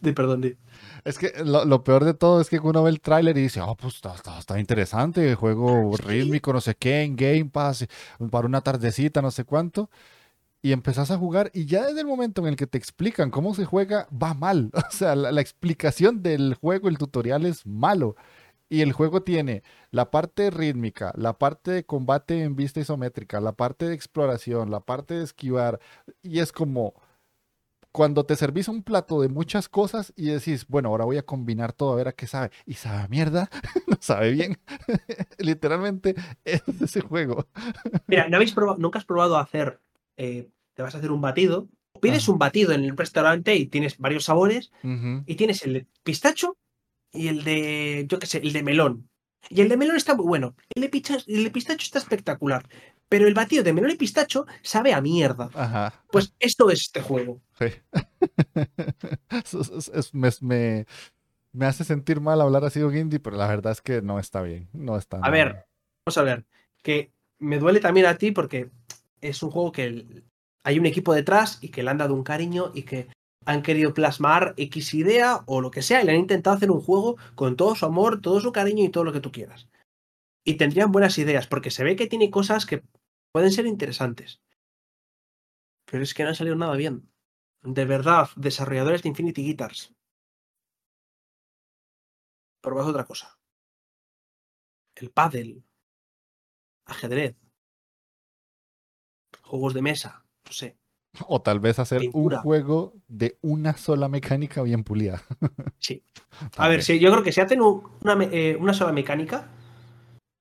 De, 0.00 0.12
perdón, 0.12 0.40
de. 0.40 0.56
Es 1.04 1.18
que 1.18 1.32
lo, 1.44 1.64
lo 1.64 1.84
peor 1.84 2.04
de 2.04 2.14
todo 2.14 2.40
es 2.40 2.48
que 2.48 2.58
uno 2.58 2.82
ve 2.82 2.90
el 2.90 3.00
tráiler 3.00 3.36
y 3.36 3.42
dice, 3.42 3.60
oh, 3.60 3.76
pues 3.76 3.96
está, 3.96 4.14
está, 4.14 4.38
está 4.38 4.58
interesante, 4.58 5.34
juego 5.34 5.96
Sí. 5.96 6.02
rítmico, 6.02 6.52
no 6.52 6.60
sé 6.60 6.74
qué, 6.76 7.02
en 7.02 7.16
Game 7.16 7.46
Pass, 7.46 7.86
para 8.30 8.46
una 8.46 8.60
tardecita, 8.62 9.20
no 9.22 9.30
sé 9.30 9.44
cuánto. 9.44 9.90
Y 10.64 10.70
empezás 10.70 11.10
a 11.10 11.18
jugar 11.18 11.50
y 11.52 11.66
ya 11.66 11.86
desde 11.86 12.02
el 12.02 12.06
momento 12.06 12.40
en 12.40 12.48
el 12.48 12.56
que 12.56 12.68
te 12.68 12.78
explican 12.78 13.30
cómo 13.30 13.52
se 13.54 13.64
juega, 13.64 14.06
va 14.10 14.32
mal. 14.32 14.70
O 14.88 14.94
sea, 14.94 15.16
la, 15.16 15.40
explicación 15.40 16.22
del 16.22 16.54
juego, 16.54 16.88
el 16.88 16.98
tutorial 16.98 17.46
es 17.46 17.66
malo. 17.66 18.14
Y 18.68 18.80
el 18.80 18.92
juego 18.92 19.22
tiene 19.22 19.62
la 19.90 20.10
parte 20.10 20.50
rítmica, 20.50 21.12
la 21.16 21.36
parte 21.36 21.72
de 21.72 21.84
combate 21.84 22.42
en 22.42 22.56
vista 22.56 22.80
isométrica, 22.80 23.40
la 23.40 23.52
parte 23.52 23.86
de 23.86 23.94
exploración, 23.94 24.70
la 24.70 24.80
parte 24.80 25.14
de 25.14 25.24
esquivar. 25.24 25.80
Y 26.22 26.38
es 26.38 26.52
como 26.52 26.94
cuando 27.90 28.24
te 28.24 28.36
servís 28.36 28.68
un 28.68 28.82
plato 28.82 29.20
de 29.20 29.28
muchas 29.28 29.68
cosas 29.68 30.12
y 30.16 30.26
decís, 30.26 30.66
bueno, 30.68 30.88
ahora 30.88 31.04
voy 31.04 31.18
a 31.18 31.26
combinar 31.26 31.72
todo 31.74 31.92
a 31.92 31.96
ver 31.96 32.08
a 32.08 32.12
qué 32.12 32.26
sabe. 32.26 32.50
Y 32.64 32.74
sabe 32.74 33.08
mierda, 33.08 33.50
no 33.86 33.98
sabe 34.00 34.30
bien. 34.30 34.58
Literalmente 35.38 36.14
es 36.44 36.62
ese 36.80 37.00
juego. 37.02 37.46
Mira, 38.06 38.28
¿no 38.28 38.36
habéis 38.36 38.52
probado, 38.52 38.78
nunca 38.78 38.98
has 38.98 39.04
probado 39.04 39.36
hacer. 39.36 39.80
Eh, 40.24 40.48
te 40.74 40.82
vas 40.82 40.94
a 40.94 40.98
hacer 40.98 41.10
un 41.10 41.20
batido. 41.20 41.68
Pides 42.00 42.24
Ajá. 42.24 42.32
un 42.32 42.38
batido 42.38 42.72
en 42.72 42.84
el 42.84 42.96
restaurante 42.96 43.54
y 43.56 43.66
tienes 43.66 43.98
varios 43.98 44.24
sabores. 44.24 44.72
Y 45.26 45.34
tienes 45.36 45.62
el 45.64 45.72
de 45.74 45.86
pistacho 46.02 46.56
y 47.12 47.28
el 47.28 47.44
de. 47.44 48.06
Yo 48.08 48.18
qué 48.18 48.26
sé, 48.26 48.38
el 48.38 48.52
de 48.52 48.62
melón. 48.62 49.08
Y 49.50 49.60
el 49.60 49.68
de 49.68 49.76
melón 49.76 49.96
está 49.96 50.14
muy 50.14 50.26
bueno. 50.26 50.54
El 50.74 50.82
de, 50.82 50.90
picha- 50.90 51.22
el 51.26 51.44
de 51.44 51.50
pistacho 51.50 51.84
está 51.84 51.98
espectacular. 51.98 52.66
Pero 53.08 53.26
el 53.28 53.34
batido 53.34 53.62
de 53.62 53.72
melón 53.72 53.90
y 53.90 53.96
pistacho 53.96 54.46
sabe 54.62 54.94
a 54.94 55.00
mierda. 55.02 55.50
Ajá. 55.54 56.02
Pues 56.10 56.34
esto 56.38 56.70
es 56.70 56.82
este 56.82 57.02
juego. 57.02 57.40
Sí. 57.58 57.66
Es- 59.92 60.14
me, 60.14 60.30
me- 60.40 60.86
me 61.52 61.66
hace 61.66 61.84
sentir 61.84 62.20
mal 62.20 62.40
hablar 62.40 62.64
así 62.64 62.80
de 62.80 62.98
indie, 62.98 63.20
pero 63.20 63.36
la 63.36 63.46
verdad 63.46 63.72
es 63.72 63.82
que 63.82 64.00
no 64.00 64.18
está 64.18 64.40
bien. 64.42 64.68
No 64.72 64.96
está 64.96 65.18
A 65.18 65.30
ver, 65.30 65.52
bien. 65.52 65.64
vamos 66.06 66.18
a 66.18 66.22
ver. 66.22 66.46
Que 66.82 67.12
me 67.38 67.58
duele 67.58 67.80
también 67.80 68.06
a 68.06 68.16
ti 68.16 68.32
porque 68.32 68.70
es 69.22 69.42
un 69.42 69.50
juego 69.50 69.72
que 69.72 70.22
hay 70.64 70.78
un 70.78 70.86
equipo 70.86 71.14
detrás 71.14 71.58
y 71.62 71.70
que 71.70 71.82
le 71.82 71.90
han 71.90 71.98
dado 71.98 72.14
un 72.14 72.24
cariño 72.24 72.72
y 72.74 72.82
que 72.82 73.08
han 73.46 73.62
querido 73.62 73.94
plasmar 73.94 74.54
X 74.56 74.94
idea 74.94 75.42
o 75.46 75.60
lo 75.60 75.70
que 75.70 75.82
sea 75.82 76.02
y 76.02 76.06
le 76.06 76.12
han 76.12 76.18
intentado 76.18 76.56
hacer 76.56 76.70
un 76.70 76.80
juego 76.80 77.16
con 77.34 77.56
todo 77.56 77.74
su 77.74 77.86
amor, 77.86 78.20
todo 78.20 78.40
su 78.40 78.52
cariño 78.52 78.84
y 78.84 78.90
todo 78.90 79.04
lo 79.04 79.12
que 79.12 79.20
tú 79.20 79.32
quieras. 79.32 79.68
Y 80.44 80.56
tendrían 80.56 80.92
buenas 80.92 81.18
ideas 81.18 81.46
porque 81.46 81.70
se 81.70 81.84
ve 81.84 81.96
que 81.96 82.06
tiene 82.06 82.30
cosas 82.30 82.66
que 82.66 82.82
pueden 83.32 83.52
ser 83.52 83.66
interesantes. 83.66 84.40
Pero 85.86 86.02
es 86.02 86.14
que 86.14 86.24
no 86.24 86.30
ha 86.30 86.34
salido 86.34 86.56
nada 86.56 86.76
bien. 86.76 87.08
De 87.62 87.84
verdad, 87.84 88.28
desarrolladores 88.36 89.02
de 89.02 89.08
Infinity 89.08 89.42
Guitars. 89.42 89.94
Probad 92.60 92.88
otra 92.88 93.04
cosa. 93.04 93.38
El 94.96 95.10
pádel. 95.10 95.64
Ajedrez. 96.86 97.36
Juegos 99.52 99.74
de 99.74 99.82
mesa. 99.82 100.24
No 100.46 100.52
sé. 100.52 100.78
O 101.28 101.42
tal 101.42 101.60
vez 101.60 101.78
hacer 101.78 102.00
Pintura. 102.00 102.38
un 102.38 102.42
juego 102.42 102.94
de 103.06 103.36
una 103.42 103.76
sola 103.76 104.08
mecánica 104.08 104.62
bien 104.62 104.82
pulida. 104.82 105.22
Sí. 105.78 106.02
A 106.56 106.68
ver, 106.68 106.82
si, 106.82 106.98
yo 106.98 107.10
creo 107.10 107.22
que 107.22 107.32
si 107.32 107.42
hacen 107.42 107.60
una, 107.60 108.16
eh, 108.30 108.56
una 108.58 108.72
sola 108.72 108.92
mecánica, 108.92 109.50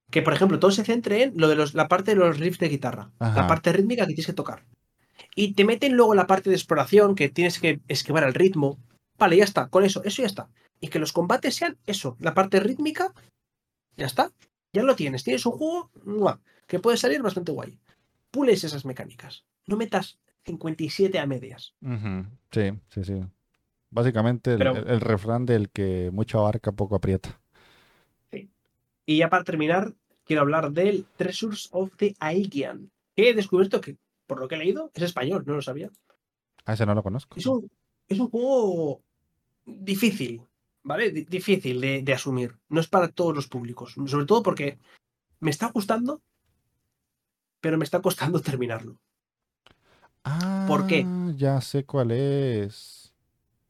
que 0.10 0.22
por 0.22 0.34
ejemplo 0.34 0.60
todo 0.60 0.72
se 0.72 0.86
centre 0.86 1.24
en 1.24 1.34
lo 1.36 1.50
de 1.50 1.56
los, 1.56 1.74
la 1.74 1.90
parte 1.90 2.12
de 2.12 2.18
los 2.18 2.40
riffs 2.40 2.60
de 2.60 2.70
guitarra, 2.70 3.12
Ajá. 3.20 3.42
la 3.42 3.48
parte 3.48 3.74
rítmica 3.74 4.04
que 4.04 4.14
tienes 4.14 4.28
que 4.28 4.34
tocar. 4.34 4.64
Y 5.36 5.56
te 5.56 5.66
meten 5.66 5.98
luego 5.98 6.16
la 6.16 6.26
parte 6.28 6.50
de 6.50 6.56
exploración 6.56 7.16
que 7.16 7.28
tienes 7.28 7.60
que 7.60 7.82
esquivar 7.90 8.24
al 8.24 8.34
ritmo. 8.34 8.78
Vale, 9.20 9.36
ya 9.36 9.44
está, 9.44 9.68
con 9.68 9.84
eso, 9.84 10.02
eso 10.06 10.22
ya 10.22 10.28
está. 10.28 10.48
Y 10.80 10.88
que 10.88 11.00
los 11.00 11.12
combates 11.12 11.56
sean 11.56 11.78
eso, 11.86 12.16
la 12.20 12.34
parte 12.34 12.62
rítmica, 12.62 13.14
ya 13.98 14.06
está. 14.06 14.32
Ya 14.72 14.84
lo 14.84 14.96
tienes, 14.96 15.26
tienes 15.26 15.46
un 15.46 15.52
juego 15.52 15.90
que 16.66 16.80
puede 16.80 16.96
salir 16.96 17.22
bastante 17.22 17.52
guay. 17.52 17.78
Pules 18.32 18.64
esas 18.64 18.86
mecánicas. 18.86 19.44
No 19.68 19.78
metas 19.78 20.20
57 20.46 21.20
a 21.20 21.28
medias. 21.28 21.76
Sí, 22.52 22.72
sí, 22.90 23.04
sí. 23.04 23.22
Básicamente 23.90 24.54
el, 24.54 24.58
Pero- 24.58 24.78
el- 24.78 24.88
el 24.88 25.02
refrán 25.02 25.46
del 25.46 25.70
que 25.70 26.10
mucho 26.12 26.40
abarca, 26.40 26.72
poco 26.72 26.96
aprieta. 26.96 27.40
Y 29.06 29.18
ya 29.18 29.30
para 29.30 29.44
terminar, 29.44 29.94
quiero 30.24 30.44
hablar 30.44 30.72
del 30.72 31.06
Treasures 31.18 31.70
of 31.72 31.96
the 31.98 32.16
Aegean, 32.20 32.92
que 33.16 33.30
he 33.30 33.34
descubierto 33.34 33.82
que, 33.82 33.98
por 34.28 34.40
lo 34.40 34.48
que 34.48 34.56
he 34.56 34.60
leído, 34.60 34.92
es 34.94 35.04
español, 35.04 35.44
no 35.46 35.56
lo 35.56 35.62
sabía. 35.62 35.90
A 36.66 36.74
ese 36.74 36.86
no 36.86 36.94
lo 36.96 37.04
conozco. 37.04 37.38
Es 37.38 37.46
un, 37.48 37.70
es 38.08 38.20
un 38.20 38.30
juego 38.30 39.02
difícil, 39.66 40.42
¿vale? 40.84 41.12
Di- 41.12 41.26
difícil 41.26 41.82
de, 41.82 42.04
de 42.04 42.14
asumir. 42.14 42.56
No 42.70 42.80
es 42.80 42.88
para 42.88 43.10
todos 43.10 43.36
los 43.36 43.48
públicos. 43.48 43.96
Sobre 44.06 44.26
todo 44.26 44.44
porque 44.44 44.78
me 45.40 45.50
está 45.50 45.72
gustando, 45.72 46.22
pero 47.62 47.78
me 47.78 47.84
está 47.86 48.02
costando 48.02 48.42
terminarlo. 48.50 48.98
¿por 50.66 50.86
qué? 50.86 51.08
Ah, 51.10 51.32
Ya 51.36 51.62
sé 51.62 51.86
cuál 51.86 52.12
es. 52.12 53.14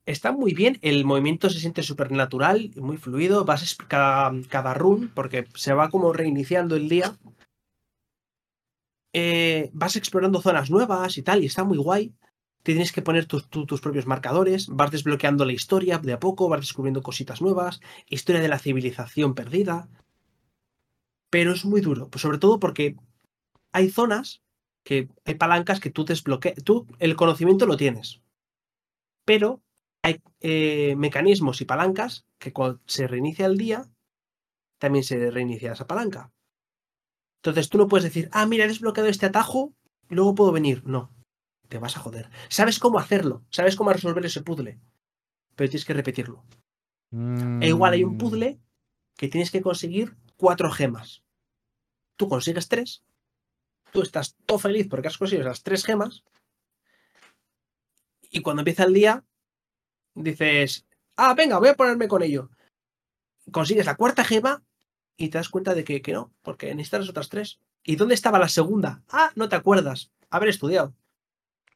Está 0.05 0.31
muy 0.31 0.53
bien, 0.53 0.79
el 0.81 1.05
movimiento 1.05 1.49
se 1.49 1.59
siente 1.59 1.83
súper 1.83 2.11
natural, 2.11 2.71
muy 2.75 2.97
fluido, 2.97 3.45
vas 3.45 3.77
cada, 3.87 4.31
cada 4.49 4.73
run, 4.73 5.11
porque 5.13 5.45
se 5.55 5.73
va 5.73 5.89
como 5.89 6.11
reiniciando 6.11 6.75
el 6.75 6.89
día. 6.89 7.15
Eh, 9.13 9.69
vas 9.73 9.95
explorando 9.95 10.41
zonas 10.41 10.69
nuevas 10.71 11.17
y 11.17 11.21
tal, 11.23 11.43
y 11.43 11.45
está 11.45 11.63
muy 11.63 11.77
guay. 11.77 12.13
Te 12.63 12.73
tienes 12.73 12.91
que 12.91 13.01
poner 13.01 13.25
tus, 13.25 13.47
tu- 13.49 13.65
tus 13.65 13.81
propios 13.81 14.05
marcadores, 14.05 14.67
vas 14.67 14.91
desbloqueando 14.91 15.45
la 15.45 15.53
historia 15.53 15.97
de 15.99 16.13
a 16.13 16.19
poco, 16.19 16.49
vas 16.49 16.61
descubriendo 16.61 17.01
cositas 17.03 17.41
nuevas, 17.41 17.79
historia 18.07 18.41
de 18.41 18.47
la 18.47 18.59
civilización 18.59 19.33
perdida. 19.35 19.87
Pero 21.29 21.53
es 21.53 21.63
muy 21.65 21.81
duro, 21.81 22.09
pues 22.09 22.21
sobre 22.21 22.37
todo 22.37 22.59
porque 22.59 22.95
hay 23.71 23.89
zonas 23.89 24.41
que 24.83 25.09
hay 25.25 25.35
palancas 25.35 25.79
que 25.79 25.91
tú 25.91 26.05
desbloqueas, 26.05 26.63
tú 26.63 26.87
el 26.99 27.15
conocimiento 27.15 27.65
lo 27.65 27.77
tienes, 27.77 28.21
pero 29.25 29.61
hay 30.03 30.21
eh, 30.39 30.95
mecanismos 30.97 31.61
y 31.61 31.65
palancas 31.65 32.25
que 32.39 32.51
cuando 32.51 32.81
se 32.85 33.07
reinicia 33.07 33.45
el 33.45 33.57
día, 33.57 33.89
también 34.79 35.03
se 35.03 35.29
reinicia 35.29 35.73
esa 35.73 35.85
palanca. 35.85 36.31
Entonces 37.37 37.69
tú 37.69 37.77
no 37.77 37.87
puedes 37.87 38.03
decir, 38.03 38.29
ah, 38.31 38.45
mira, 38.45 38.65
he 38.65 38.67
desbloqueado 38.67 39.09
este 39.09 39.27
atajo, 39.27 39.73
luego 40.09 40.35
puedo 40.35 40.51
venir. 40.51 40.83
No, 40.85 41.11
te 41.69 41.77
vas 41.77 41.97
a 41.97 41.99
joder. 41.99 42.29
Sabes 42.49 42.79
cómo 42.79 42.99
hacerlo, 42.99 43.43
sabes 43.49 43.75
cómo 43.75 43.93
resolver 43.93 44.25
ese 44.25 44.41
puzzle, 44.41 44.79
pero 45.55 45.69
tienes 45.69 45.85
que 45.85 45.93
repetirlo. 45.93 46.43
E 47.61 47.67
igual 47.67 47.93
hay 47.93 48.03
un 48.03 48.13
Mm, 48.13 48.17
puzzle 48.17 48.59
que 49.17 49.27
tienes 49.27 49.51
que 49.51 49.61
conseguir 49.61 50.15
cuatro 50.35 50.71
gemas. 50.71 51.23
Tú 52.17 52.27
consigues 52.27 52.67
tres, 52.67 53.03
tú 53.91 54.01
estás 54.01 54.35
todo 54.45 54.59
feliz 54.59 54.87
porque 54.89 55.07
has 55.07 55.17
conseguido 55.17 55.47
las 55.47 55.63
tres 55.63 55.83
gemas, 55.85 56.23
y 58.29 58.41
cuando 58.41 58.61
empieza 58.61 58.85
el 58.85 58.93
día, 58.93 59.23
dices, 60.15 60.85
ah, 61.17 61.33
venga, 61.33 61.59
voy 61.59 61.69
a 61.69 61.75
ponerme 61.75 62.07
con 62.07 62.23
ello. 62.23 62.49
Consigues 63.51 63.85
la 63.85 63.95
cuarta 63.97 64.23
gema 64.23 64.63
y 65.17 65.29
te 65.29 65.37
das 65.37 65.49
cuenta 65.49 65.73
de 65.75 65.83
que, 65.83 66.01
que 66.01 66.13
no, 66.13 66.31
porque 66.41 66.73
necesitas 66.73 67.01
las 67.01 67.09
otras 67.09 67.29
tres. 67.29 67.59
¿Y 67.83 67.95
dónde 67.97 68.13
estaba 68.15 68.39
la 68.39 68.47
segunda? 68.47 69.03
Ah, 69.09 69.31
no 69.35 69.49
te 69.49 69.55
acuerdas. 69.57 70.11
Haber 70.29 70.49
estudiado. 70.49 70.93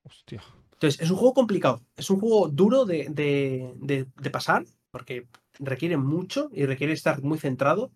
Hostia. 0.03 0.41
Entonces, 0.73 1.01
es 1.01 1.09
un 1.09 1.17
juego 1.17 1.33
complicado. 1.33 1.81
Es 1.97 2.09
un 2.09 2.19
juego 2.19 2.47
duro 2.47 2.85
de, 2.85 3.07
de- 3.09 3.73
de- 3.77 4.05
de 4.15 4.29
pasar, 4.29 4.65
porque 4.91 5.27
requiere 5.59 5.97
mucho 5.97 6.49
y 6.53 6.65
requiere 6.65 6.93
estar 6.93 7.21
muy 7.21 7.39
centrado. 7.39 7.91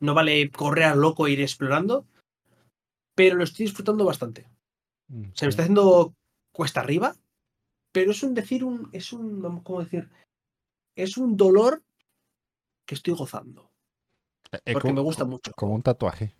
No 0.00 0.12
vale 0.12 0.50
correr 0.50 0.84
al 0.84 1.00
loco 1.00 1.26
e 1.26 1.30
ir 1.32 1.40
explorando. 1.40 2.04
Pero 3.16 3.34
lo 3.34 3.42
estoy 3.42 3.66
disfrutando 3.66 4.04
bastante. 4.04 4.46
Mm, 5.08 5.30
Se 5.34 5.44
me 5.46 5.50
está 5.50 5.62
haciendo 5.62 6.14
cuesta 6.52 6.80
arriba, 6.80 7.16
pero 7.92 8.12
es 8.12 8.22
un 8.22 8.34
decir, 8.34 8.62
un, 8.62 8.88
es 8.92 9.12
un, 9.12 9.60
¿cómo 9.64 9.80
decir? 9.82 10.08
Es 10.94 11.16
un 11.16 11.36
dolor 11.36 11.82
que 12.86 12.94
estoy 12.94 13.14
gozando, 13.14 13.70
Eh, 14.52 14.72
porque 14.72 14.88
como- 14.88 14.94
me 14.94 15.00
gusta 15.00 15.24
mucho. 15.24 15.50
Como 15.56 15.74
un 15.74 15.82
tatuaje. 15.82 16.34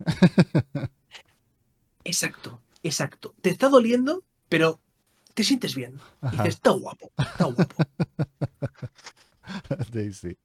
Exacto, 2.03 2.61
exacto. 2.83 3.35
Te 3.41 3.49
está 3.49 3.67
doliendo, 3.69 4.23
pero 4.49 4.79
te 5.33 5.43
sientes 5.43 5.75
bien. 5.75 5.99
Y 6.23 6.29
dices, 6.31 6.47
está 6.55 6.71
guapo, 6.71 7.11
está 7.17 7.45
guapo. 7.45 7.75
Sí, 9.93 10.11
sí. 10.11 10.37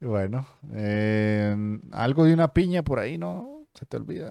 Bueno, 0.00 0.46
eh, 0.72 1.56
algo 1.90 2.24
de 2.24 2.32
una 2.34 2.52
piña 2.52 2.84
por 2.84 3.00
ahí, 3.00 3.18
¿no? 3.18 3.66
Se 3.74 3.86
te 3.86 3.96
olvida. 3.96 4.30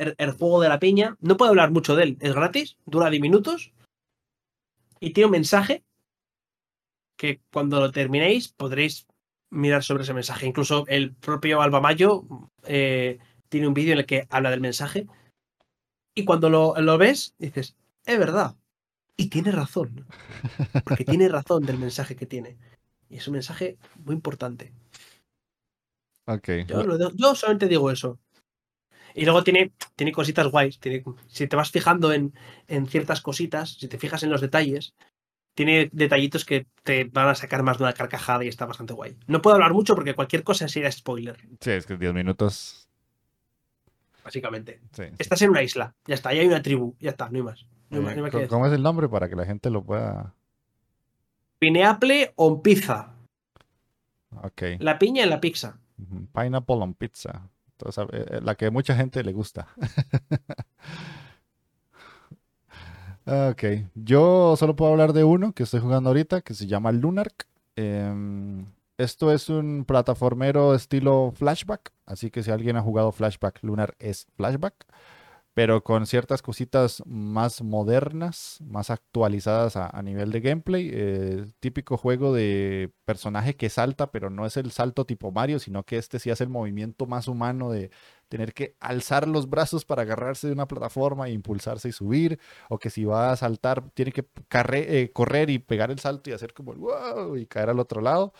El, 0.00 0.14
el 0.16 0.30
juego 0.32 0.60
de 0.62 0.68
la 0.70 0.78
piña, 0.80 1.16
no 1.20 1.36
puedo 1.36 1.50
hablar 1.50 1.70
mucho 1.72 1.94
de 1.94 2.04
él, 2.04 2.16
es 2.20 2.34
gratis, 2.34 2.78
dura 2.86 3.10
10 3.10 3.20
minutos 3.20 3.72
y 4.98 5.10
tiene 5.12 5.26
un 5.26 5.32
mensaje 5.32 5.84
que 7.18 7.42
cuando 7.52 7.80
lo 7.80 7.92
terminéis 7.92 8.48
podréis 8.48 9.06
mirar 9.50 9.82
sobre 9.84 10.04
ese 10.04 10.14
mensaje. 10.14 10.46
Incluso 10.46 10.86
el 10.88 11.14
propio 11.14 11.60
Alba 11.60 11.80
Mayo 11.82 12.24
eh, 12.64 13.18
tiene 13.50 13.68
un 13.68 13.74
vídeo 13.74 13.92
en 13.92 13.98
el 13.98 14.06
que 14.06 14.26
habla 14.30 14.50
del 14.50 14.60
mensaje 14.62 15.06
y 16.14 16.24
cuando 16.24 16.48
lo, 16.48 16.74
lo 16.80 16.96
ves 16.96 17.34
dices, 17.38 17.76
es 18.06 18.18
verdad. 18.18 18.56
Y 19.18 19.28
tiene 19.28 19.50
razón, 19.52 20.06
porque 20.84 21.04
tiene 21.04 21.28
razón 21.28 21.66
del 21.66 21.76
mensaje 21.76 22.16
que 22.16 22.24
tiene. 22.24 22.56
Y 23.10 23.16
es 23.18 23.28
un 23.28 23.34
mensaje 23.34 23.76
muy 23.96 24.14
importante. 24.14 24.72
Ok. 26.26 26.48
Yo, 26.66 26.84
lo 26.84 26.96
de- 26.96 27.10
yo 27.16 27.34
solamente 27.34 27.68
digo 27.68 27.90
eso. 27.90 28.18
Y 29.14 29.24
luego 29.24 29.42
tiene, 29.44 29.72
tiene 29.96 30.12
cositas 30.12 30.46
guays. 30.48 30.78
Tiene, 30.80 31.02
si 31.26 31.46
te 31.46 31.56
vas 31.56 31.70
fijando 31.70 32.12
en, 32.12 32.32
en 32.68 32.86
ciertas 32.86 33.20
cositas, 33.20 33.74
si 33.74 33.88
te 33.88 33.98
fijas 33.98 34.22
en 34.22 34.30
los 34.30 34.40
detalles, 34.40 34.94
tiene 35.54 35.90
detallitos 35.92 36.44
que 36.44 36.66
te 36.84 37.04
van 37.04 37.28
a 37.28 37.34
sacar 37.34 37.62
más 37.62 37.78
de 37.78 37.84
una 37.84 37.92
carcajada 37.92 38.44
y 38.44 38.48
está 38.48 38.66
bastante 38.66 38.92
guay. 38.94 39.16
No 39.26 39.42
puedo 39.42 39.54
hablar 39.56 39.72
mucho 39.74 39.94
porque 39.94 40.14
cualquier 40.14 40.42
cosa 40.44 40.68
sería 40.68 40.90
spoiler, 40.92 41.36
Sí, 41.60 41.70
es 41.72 41.86
que 41.86 41.96
10 41.96 42.14
minutos. 42.14 42.88
básicamente. 44.24 44.80
Sí. 44.92 45.04
Estás 45.18 45.42
en 45.42 45.50
una 45.50 45.62
isla, 45.62 45.94
ya 46.06 46.14
está, 46.14 46.32
ya 46.32 46.40
hay 46.42 46.46
una 46.46 46.62
tribu, 46.62 46.94
ya 47.00 47.10
está, 47.10 47.28
no 47.30 47.36
hay 47.38 47.42
más. 47.42 47.66
No 47.90 47.96
hay 47.98 48.02
más, 48.04 48.12
no 48.14 48.18
hay 48.18 48.22
más 48.22 48.30
¿cómo- 48.30 48.40
decir. 48.40 48.48
¿Cómo 48.50 48.66
es 48.66 48.72
el 48.72 48.82
nombre 48.82 49.08
para 49.08 49.28
que 49.28 49.36
la 49.36 49.44
gente 49.46 49.70
lo 49.70 49.82
pueda...? 49.84 50.34
Pineapple 51.58 52.32
on 52.36 52.62
pizza. 52.62 53.14
Ok. 54.42 54.62
La 54.78 54.98
piña 54.98 55.24
en 55.24 55.30
la 55.30 55.40
pizza. 55.40 55.78
Pineapple 56.32 56.76
on 56.76 56.94
pizza. 56.94 57.48
Eh, 57.86 58.06
eh, 58.12 58.40
la 58.42 58.54
que 58.54 58.70
mucha 58.70 58.94
gente 58.96 59.22
le 59.22 59.32
gusta. 59.32 59.68
Ok, 63.26 63.62
yo 63.94 64.56
solo 64.56 64.74
puedo 64.74 64.90
hablar 64.90 65.12
de 65.12 65.24
uno 65.24 65.52
que 65.52 65.62
estoy 65.62 65.78
jugando 65.80 66.08
ahorita, 66.10 66.40
que 66.40 66.54
se 66.54 66.66
llama 66.66 66.90
Lunark. 66.90 67.46
Em, 67.76 68.64
esto 68.98 69.30
es 69.30 69.48
un 69.48 69.84
plataformero 69.86 70.74
estilo 70.74 71.32
flashback, 71.36 71.92
así 72.06 72.30
que 72.30 72.42
si 72.42 72.50
alguien 72.50 72.76
ha 72.76 72.82
jugado 72.82 73.12
flashback, 73.12 73.62
Lunar 73.62 73.94
es 73.98 74.26
flashback, 74.36 74.74
pero 75.54 75.82
con 75.82 76.06
ciertas 76.06 76.42
cositas 76.42 77.02
más 77.06 77.62
modernas, 77.62 78.58
más 78.64 78.90
actualizadas 78.90 79.76
a, 79.76 80.00
nivel 80.02 80.30
de 80.30 80.40
gameplay. 80.40 80.90
eh, 80.92 81.46
típico 81.60 81.96
juego 81.96 82.32
de 82.32 82.92
personaje 83.04 83.56
que 83.56 83.68
salta, 83.68 84.10
pero 84.12 84.30
no 84.30 84.46
es 84.46 84.56
el 84.56 84.70
salto 84.70 85.04
tipo 85.06 85.32
Mario, 85.32 85.58
sino 85.58 85.84
que 85.84 85.98
este 85.98 86.18
sí 86.18 86.30
hace 86.30 86.44
el 86.44 86.50
movimiento 86.50 87.06
más 87.06 87.28
humano 87.28 87.70
de 87.70 87.90
tener 88.28 88.54
que 88.54 88.76
alzar 88.80 89.26
los 89.28 89.50
brazos 89.50 89.84
para 89.84 90.02
agarrarse 90.02 90.46
de 90.46 90.52
una 90.52 90.68
plataforma 90.68 91.28
e 91.28 91.32
impulsarse 91.32 91.88
y 91.88 91.92
subir, 91.92 92.38
o 92.68 92.78
que 92.78 92.88
si 92.90 93.04
va 93.04 93.32
a 93.32 93.36
saltar 93.36 93.90
tiene 93.92 94.12
que 94.12 94.24
eh, 94.74 95.10
correr 95.12 95.50
y 95.50 95.58
pegar 95.58 95.90
el 95.90 95.98
salto 95.98 96.30
y 96.30 96.32
hacer 96.32 96.54
como 96.54 96.72
el 96.72 96.78
wow 96.78 97.36
y 97.36 97.46
caer 97.46 97.70
al 97.70 97.80
otro 97.80 98.00
lado. 98.00 98.32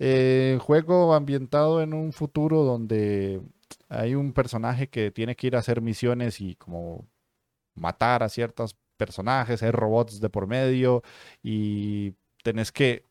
Eh, 0.00 0.58
juego 0.62 1.14
ambientado 1.14 1.82
en 1.82 1.94
un 1.94 2.12
futuro 2.12 2.64
donde 2.64 3.40
hay 3.88 4.14
un 4.14 4.32
personaje 4.32 4.88
que 4.88 5.10
tiene 5.10 5.36
que 5.36 5.48
ir 5.48 5.56
a 5.56 5.60
hacer 5.60 5.80
misiones 5.80 6.40
y 6.40 6.56
como 6.56 7.08
matar 7.74 8.22
a 8.22 8.28
ciertos 8.28 8.76
personajes, 8.96 9.62
hay 9.62 9.70
robots 9.70 10.20
de 10.20 10.28
por 10.30 10.46
medio 10.46 11.02
y 11.42 12.14
tenés 12.42 12.72
que 12.72 13.06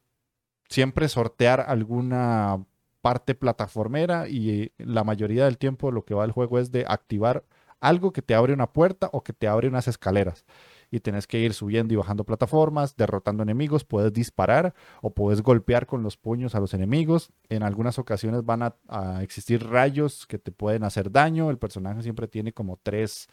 siempre 0.69 1.09
sortear 1.09 1.61
alguna 1.61 2.63
parte 3.01 3.35
plataformera 3.35 4.27
y 4.27 4.71
la 4.77 5.03
mayoría 5.03 5.45
del 5.45 5.57
tiempo 5.57 5.91
lo 5.91 6.05
que 6.05 6.13
va 6.13 6.25
el 6.25 6.31
juego 6.31 6.59
es 6.59 6.71
de 6.71 6.85
activar 6.87 7.43
algo 7.79 8.11
que 8.11 8.21
te 8.21 8.35
abre 8.35 8.53
una 8.53 8.71
puerta 8.71 9.09
o 9.13 9.23
que 9.23 9.33
te 9.33 9.47
abre 9.47 9.67
unas 9.67 9.87
escaleras. 9.87 10.45
Y 10.91 11.01
tenés 11.01 11.27
que 11.27 11.39
ir 11.39 11.53
subiendo 11.53 11.93
y 11.93 11.97
bajando 11.97 12.23
plataformas, 12.23 12.95
derrotando 12.95 13.43
enemigos, 13.43 13.83
puedes 13.83 14.11
disparar 14.11 14.73
o 15.01 15.11
puedes 15.11 15.41
golpear 15.41 15.85
con 15.85 16.01
los 16.01 16.17
puños 16.17 16.55
a 16.55 16.59
los 16.59 16.73
enemigos. 16.73 17.31
En 17.49 17.63
algunas 17.63 17.99
ocasiones 17.99 18.43
van 18.43 18.63
a, 18.63 19.21
existir 19.21 19.65
rayos 19.67 20.25
que 20.25 20.39
te 20.39 20.51
pueden 20.51 20.83
hacer 20.83 21.11
daño. 21.11 21.49
El 21.49 21.57
personaje 21.57 22.01
siempre 22.01 22.27
tiene 22.27 22.53
como 22.53 22.79
tres 22.81 23.27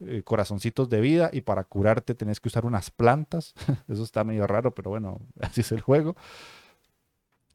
eh, 0.00 0.22
corazoncitos 0.24 0.88
de 0.88 1.00
vida 1.00 1.30
y 1.32 1.42
para 1.42 1.64
curarte 1.64 2.14
tenés 2.14 2.40
que 2.40 2.48
usar 2.48 2.66
unas 2.66 2.90
plantas. 2.90 3.54
Eso 3.88 4.02
está 4.02 4.24
medio 4.24 4.46
raro, 4.46 4.74
pero 4.74 4.90
bueno, 4.90 5.20
así 5.40 5.60
es 5.60 5.70
el 5.72 5.80
juego. 5.80 6.16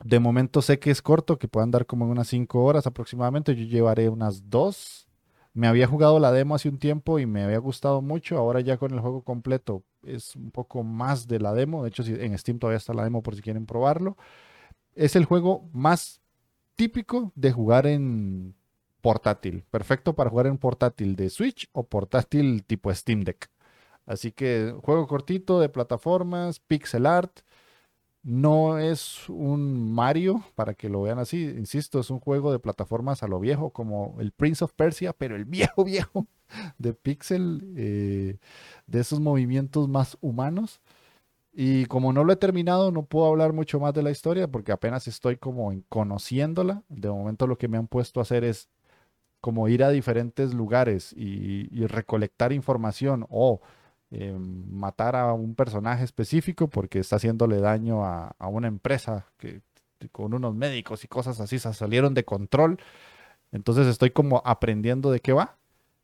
De 0.04 0.20
momento 0.20 0.62
sé 0.62 0.80
que 0.80 0.92
es 0.92 1.02
corto, 1.02 1.38
que 1.38 1.50
puedan 1.50 1.72
dar 1.72 1.86
como 1.86 2.06
unas 2.08 2.30
5 2.30 2.64
horas 2.64 2.88
aproximadamente. 2.88 3.54
Yo 3.56 3.66
llevaré 3.66 4.08
unas 4.08 4.50
2. 4.50 5.09
Me 5.54 5.68
había 5.68 5.88
jugado 5.88 6.20
la 6.20 6.32
demo 6.32 6.56
hace 6.56 6.70
un 6.70 6.78
tiempo 6.80 7.20
y 7.20 7.26
me 7.26 7.44
había 7.44 7.58
gustado 7.58 8.02
mucho. 8.02 8.38
Ahora 8.38 8.62
ya 8.62 8.78
con 8.78 8.94
el 8.94 9.00
juego 9.00 9.24
completo 9.24 9.84
es 10.04 10.36
un 10.36 10.52
poco 10.52 10.84
más 10.84 11.28
de 11.28 11.40
la 11.40 11.54
demo. 11.54 11.84
De 11.84 11.90
hecho, 11.90 12.04
en 12.04 12.38
Steam 12.38 12.60
todavía 12.60 12.78
está 12.78 12.94
la 12.94 13.04
demo 13.04 13.24
por 13.24 13.36
si 13.36 13.42
quieren 13.42 13.66
probarlo. 13.66 14.18
Es 14.96 15.16
el 15.16 15.26
juego 15.26 15.70
más 15.74 16.22
típico 16.76 17.32
de 17.36 17.52
jugar 17.52 17.88
en 17.88 18.56
portátil. 19.02 19.64
Perfecto 19.72 20.14
para 20.14 20.30
jugar 20.30 20.48
en 20.48 20.58
portátil 20.58 21.16
de 21.16 21.30
Switch 21.30 21.68
o 21.72 21.84
portátil 21.84 22.64
tipo 22.66 22.94
Steam 22.94 23.22
Deck. 23.22 23.50
Así 24.06 24.32
que 24.32 24.74
juego 24.84 25.08
cortito 25.08 25.60
de 25.60 25.70
plataformas, 25.70 26.60
pixel 26.60 27.06
art. 27.06 27.42
No 28.22 28.78
es 28.80 29.30
un 29.30 29.94
Mario, 29.94 30.44
para 30.56 30.74
que 30.74 30.90
lo 30.90 31.02
vean 31.04 31.20
así. 31.20 31.44
Insisto, 31.44 32.00
es 32.00 32.10
un 32.10 32.20
juego 32.20 32.52
de 32.52 32.60
plataformas 32.60 33.24
a 33.24 33.28
lo 33.28 33.40
viejo, 33.40 33.72
como 33.72 34.18
el 34.20 34.32
Prince 34.32 34.64
of 34.64 34.74
Persia, 34.74 35.14
pero 35.14 35.36
el 35.36 35.46
viejo, 35.46 35.86
viejo 35.86 36.28
de 36.78 36.94
Pixel, 36.94 37.74
eh, 37.78 38.38
de 38.88 39.00
esos 39.00 39.20
movimientos 39.20 39.88
más 39.88 40.18
humanos. 40.22 40.82
Y 41.54 41.86
como 41.86 42.14
no 42.14 42.24
lo 42.24 42.34
he 42.34 42.38
terminado, 42.38 42.92
no 42.92 43.06
puedo 43.06 43.28
hablar 43.28 43.54
mucho 43.54 43.80
más 43.80 43.94
de 43.94 44.04
la 44.04 44.12
historia 44.12 44.48
porque 44.48 44.72
apenas 44.72 45.08
estoy 45.08 45.38
como 45.38 45.74
conociéndola. 45.90 46.84
De 46.90 47.10
momento 47.10 47.48
lo 47.48 47.58
que 47.58 47.68
me 47.68 47.78
han 47.78 47.88
puesto 47.88 48.20
a 48.20 48.24
hacer 48.24 48.44
es 48.44 48.70
como 49.42 49.68
ir 49.70 49.84
a 49.84 49.90
diferentes 49.90 50.54
lugares 50.54 51.14
y 51.18 51.86
recolectar 51.88 52.54
información 52.54 53.26
o 53.30 53.62
eh, 54.12 54.36
matar 54.38 55.16
a 55.16 55.34
un 55.34 55.56
personaje 55.56 56.04
específico 56.04 56.68
porque 56.68 57.00
está 57.00 57.18
haciéndole 57.18 57.60
daño 57.60 58.06
a, 58.06 58.36
a 58.40 58.48
una 58.48 58.68
empresa 58.68 59.28
que 59.38 59.62
con 60.12 60.34
unos 60.34 60.56
médicos 60.56 61.04
y 61.04 61.08
cosas 61.08 61.40
así 61.40 61.60
se 61.60 61.74
salieron 61.74 62.14
de 62.14 62.24
control. 62.24 62.80
Entonces 63.52 63.88
estoy 63.88 64.12
como 64.12 64.42
aprendiendo 64.46 65.12
de 65.12 65.20
qué 65.20 65.34
va. 65.34 65.58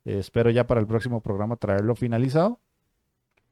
Eh, 0.04 0.20
espero 0.20 0.50
ya 0.50 0.68
para 0.68 0.82
el 0.82 0.88
próximo 0.88 1.22
programa 1.22 1.56
traerlo 1.56 1.96
finalizado. 1.96 2.60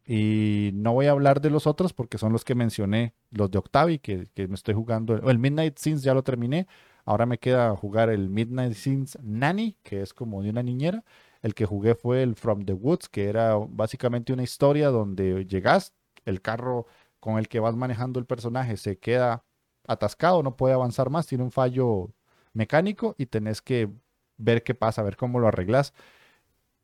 Y 0.06 0.72
no 0.74 0.94
voy 0.94 1.06
a 1.06 1.12
hablar 1.12 1.40
de 1.40 1.50
los 1.50 1.66
otros 1.66 1.94
porque 1.94 2.18
son 2.18 2.34
los 2.34 2.44
que 2.44 2.56
mencioné, 2.56 3.14
los 3.32 3.50
de 3.52 3.58
Octavi, 3.58 4.00
que, 4.00 4.28
que 4.34 4.48
me 4.50 4.56
estoy 4.56 4.74
jugando. 4.74 5.16
El 5.30 5.40
Midnight 5.40 5.78
Sins 5.78 6.04
ya 6.04 6.14
lo 6.14 6.24
terminé. 6.24 6.68
Ahora 7.06 7.26
me 7.26 7.38
queda 7.38 7.74
jugar 7.76 8.10
el 8.10 8.30
Midnight 8.30 8.74
Sins 8.74 9.18
Nanny, 9.22 9.78
que 9.82 10.02
es 10.02 10.14
como 10.14 10.44
de 10.44 10.50
una 10.50 10.64
niñera. 10.64 11.04
El 11.44 11.54
que 11.54 11.66
jugué 11.68 11.94
fue 11.94 12.24
el 12.24 12.36
From 12.36 12.66
the 12.66 12.74
Woods, 12.74 13.10
que 13.10 13.30
era 13.30 13.56
básicamente 13.56 14.34
una 14.34 14.44
historia 14.44 14.90
donde 14.90 15.46
llegas, 15.46 15.94
el 16.26 16.42
carro 16.42 16.88
con 17.20 17.38
el 17.38 17.48
que 17.48 17.60
vas 17.60 17.76
manejando 17.76 18.20
el 18.20 18.26
personaje 18.26 18.78
se 18.78 18.98
queda 18.98 19.46
atascado, 19.88 20.42
no 20.42 20.56
puede 20.56 20.74
avanzar 20.74 21.10
más, 21.10 21.28
tiene 21.28 21.44
un 21.44 21.52
fallo 21.52 22.12
mecánico 22.54 23.16
y 23.18 23.28
tenés 23.28 23.62
que 23.62 23.90
ver 24.38 24.64
qué 24.64 24.74
pasa, 24.74 25.04
ver 25.04 25.18
cómo 25.18 25.40
lo 25.40 25.48
arreglas. 25.48 25.94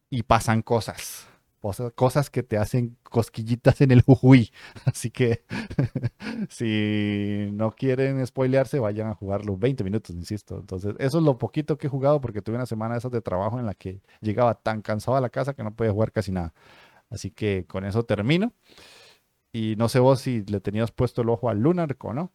Y 0.09 0.23
pasan 0.23 0.61
cosas, 0.61 1.27
cosas, 1.61 1.91
cosas 1.93 2.29
que 2.29 2.43
te 2.43 2.57
hacen 2.57 2.97
cosquillitas 3.03 3.81
en 3.81 3.91
el 3.91 4.01
jujuy. 4.01 4.51
Así 4.85 5.11
que 5.11 5.43
si 6.49 7.49
no 7.53 7.71
quieren 7.71 8.25
spoilearse, 8.25 8.79
vayan 8.79 9.07
a 9.07 9.15
jugar 9.15 9.45
los 9.45 9.59
20 9.59 9.83
minutos, 9.83 10.15
insisto. 10.15 10.57
Entonces, 10.59 10.95
eso 10.99 11.17
es 11.19 11.23
lo 11.23 11.37
poquito 11.37 11.77
que 11.77 11.87
he 11.87 11.89
jugado 11.89 12.21
porque 12.21 12.41
tuve 12.41 12.55
una 12.55 12.65
semana 12.65 12.95
de 12.95 12.99
esas 12.99 13.11
de 13.11 13.21
trabajo 13.21 13.59
en 13.59 13.65
la 13.65 13.73
que 13.73 14.01
llegaba 14.21 14.55
tan 14.55 14.81
cansado 14.81 15.17
a 15.17 15.21
la 15.21 15.29
casa 15.29 15.53
que 15.53 15.63
no 15.63 15.75
podía 15.75 15.91
jugar 15.91 16.11
casi 16.11 16.31
nada. 16.31 16.53
Así 17.09 17.31
que 17.31 17.65
con 17.67 17.85
eso 17.85 18.03
termino. 18.03 18.53
Y 19.51 19.75
no 19.77 19.89
sé 19.89 19.99
vos 19.99 20.21
si 20.21 20.43
le 20.43 20.59
tenías 20.59 20.91
puesto 20.91 21.21
el 21.21 21.29
ojo 21.29 21.49
al 21.49 21.59
Lunar 21.59 21.95
o 21.99 22.13
no. 22.13 22.31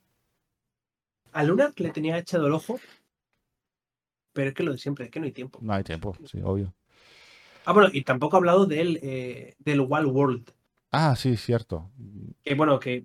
A 1.33 1.43
Luna 1.43 1.73
le 1.77 1.91
tenía 1.91 2.17
echado 2.19 2.47
el 2.47 2.53
ojo, 2.53 2.79
pero 4.33 4.49
es 4.51 4.55
que 4.55 4.63
lo 4.63 4.73
de 4.73 4.79
siempre, 4.79 5.07
es 5.07 5.11
que 5.11 5.19
no 5.19 5.27
hay 5.27 5.33
tiempo. 5.33 5.59
No 5.63 5.73
hay 5.73 5.83
tiempo, 5.83 6.17
sí, 6.27 6.41
obvio. 6.45 6.73
Ah, 7.65 7.73
bueno, 7.73 7.89
y 7.93 8.03
tampoco 8.03 8.37
he 8.37 8.39
hablado 8.39 8.67
del, 8.67 8.99
eh, 9.03 9.55
del 9.59 9.81
Wild 9.81 10.07
World. 10.07 10.51
Ah, 10.93 11.17
sí, 11.17 11.37
cierto. 11.37 11.91
Que 12.43 12.55
bueno, 12.55 12.79
que 12.79 13.05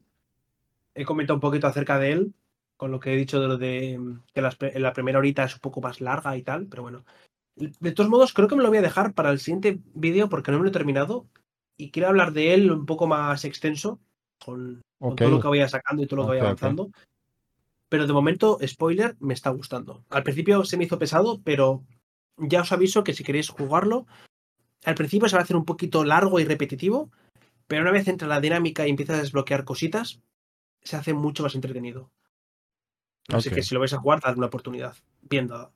he 0.94 1.06
comentado 1.06 1.36
un 1.36 1.42
poquito 1.42 1.68
acerca 1.68 1.98
de 1.98 2.12
él, 2.12 2.34
con 2.78 2.92
lo 2.92 3.00
que 3.00 3.14
he 3.14 3.18
dicho 3.18 3.40
de 3.40 3.48
lo 3.48 3.58
de 3.58 4.00
que 4.34 4.42
pe- 4.58 4.80
la 4.80 4.94
primera 4.94 5.20
horita 5.20 5.44
es 5.44 5.54
un 5.54 5.60
poco 5.62 5.82
más 5.82 6.02
larga 6.02 6.36
y 6.38 6.44
tal, 6.44 6.68
pero 6.68 6.84
bueno. 6.84 7.06
De 7.56 7.92
todos 7.92 8.10
modos, 8.10 8.34
creo 8.34 8.48
que 8.48 8.56
me 8.56 8.64
lo 8.64 8.70
voy 8.70 8.78
a 8.78 8.84
dejar 8.84 9.14
para 9.14 9.32
el 9.32 9.40
siguiente 9.40 9.80
vídeo 9.94 10.30
porque 10.30 10.52
no 10.52 10.58
me 10.58 10.64
lo 10.64 10.70
he 10.70 10.74
terminado 10.74 11.26
y 11.78 11.92
quiero 11.92 12.08
hablar 12.10 12.32
de 12.32 12.54
él 12.54 12.72
un 12.72 12.86
poco 12.86 13.08
más 13.08 13.44
extenso, 13.44 14.00
con, 14.44 14.82
todo 15.18 15.30
lo 15.30 15.42
que 15.42 15.48
vaya 15.48 15.68
sacando 15.68 16.04
y 16.04 16.08
todo 16.08 16.18
lo 16.18 16.24
que 16.24 16.28
Ok, 16.28 16.30
vaya 16.32 16.42
avanzando. 16.44 16.92
Pero 17.90 18.06
de 18.06 18.14
momento, 18.14 18.60
spoiler, 18.66 19.16
me 19.20 19.34
está 19.34 19.50
gustando. 19.50 20.06
Al 20.10 20.24
principio 20.24 20.64
se 20.64 20.78
me 20.78 20.84
hizo 20.86 21.00
pesado, 21.00 21.42
pero 21.44 21.84
ya 22.38 22.62
os 22.62 22.72
aviso 22.72 23.04
que 23.04 23.14
si 23.14 23.24
queréis 23.24 23.50
jugarlo, 23.50 24.06
al 24.86 24.96
principio 24.96 25.28
se 25.28 25.36
va 25.36 25.42
a 25.42 25.44
hacer 25.44 25.56
un 25.56 25.66
poquito 25.66 26.04
largo 26.04 26.40
y 26.40 26.46
repetitivo, 26.46 27.12
pero 27.68 27.82
una 27.82 27.92
vez 27.92 28.08
entra 28.08 28.28
la 28.28 28.42
dinámica 28.42 28.88
y 28.88 28.90
empiezas 28.90 29.18
a 29.18 29.22
desbloquear 29.22 29.64
cositas, 29.64 30.22
se 30.82 30.96
hace 30.96 31.14
mucho 31.14 31.44
más 31.44 31.56
entretenido. 31.56 32.12
Así 33.28 33.50
que 33.50 33.62
si 33.62 33.76
lo 33.76 33.80
vais 33.80 33.94
a 33.94 34.00
jugar, 34.00 34.20
dadle 34.22 34.38
una 34.38 34.48
oportunidad. 34.48 34.96
Bien 35.22 35.48
dada. 35.48 35.72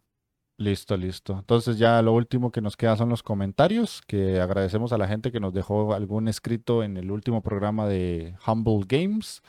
Listo, 0.57 0.97
listo. 0.97 1.37
Entonces 1.39 1.77
ya 1.77 2.01
lo 2.01 2.13
último 2.13 2.51
que 2.51 2.61
nos 2.61 2.77
queda 2.77 2.95
son 2.95 3.09
los 3.09 3.23
comentarios, 3.23 4.01
que 4.07 4.39
agradecemos 4.39 4.93
a 4.93 4.97
la 4.97 5.07
gente 5.07 5.31
que 5.31 5.39
nos 5.39 5.53
dejó 5.53 5.93
algún 5.93 6.27
escrito 6.27 6.83
en 6.83 6.97
el 6.97 7.11
último 7.11 7.41
programa 7.41 7.87
de 7.87 8.35
Humble 8.45 8.85
Games. 8.87 9.41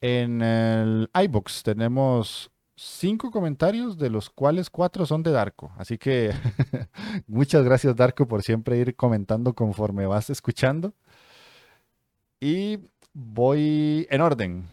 En 0.00 0.42
el 0.42 1.10
iBox 1.12 1.64
tenemos 1.64 2.50
cinco 2.78 3.30
comentarios, 3.30 3.98
de 3.98 4.08
los 4.08 4.30
cuales 4.30 4.70
cuatro 4.70 5.04
son 5.04 5.22
de 5.22 5.32
Darko. 5.32 5.72
Así 5.76 5.98
que 5.98 6.32
muchas 7.26 7.64
gracias 7.64 7.96
Darko 7.96 8.26
por 8.26 8.42
siempre 8.42 8.78
ir 8.78 8.94
comentando 8.94 9.52
conforme 9.54 10.06
vas 10.06 10.30
escuchando. 10.30 10.94
Y 12.40 12.78
voy 13.12 14.06
en 14.10 14.20
orden. 14.20 14.68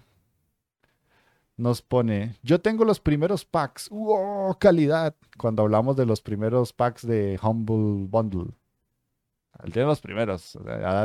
Nos 1.57 1.82
pone, 1.82 2.36
yo 2.44 2.60
tengo 2.60 2.84
los 2.86 2.99
primeros 2.99 3.45
packs. 3.45 3.90
¡Wow! 3.90 4.57
Calidad. 4.60 5.15
Cuando 5.38 5.64
hablamos 5.64 5.95
de 5.95 6.06
los 6.06 6.22
primeros 6.22 6.73
packs 6.73 7.07
de 7.07 7.40
Humble 7.41 8.07
Bundle. 8.10 8.52
Él 9.64 9.72
tiene 9.72 9.88
los 9.88 10.02
primeros. 10.02 10.57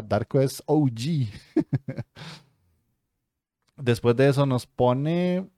Darko 0.05 0.40
es 0.40 0.62
OG. 0.66 1.28
Después 3.77 4.16
de 4.16 4.28
eso 4.28 4.44
nos 4.44 4.66
pone, 4.66 5.48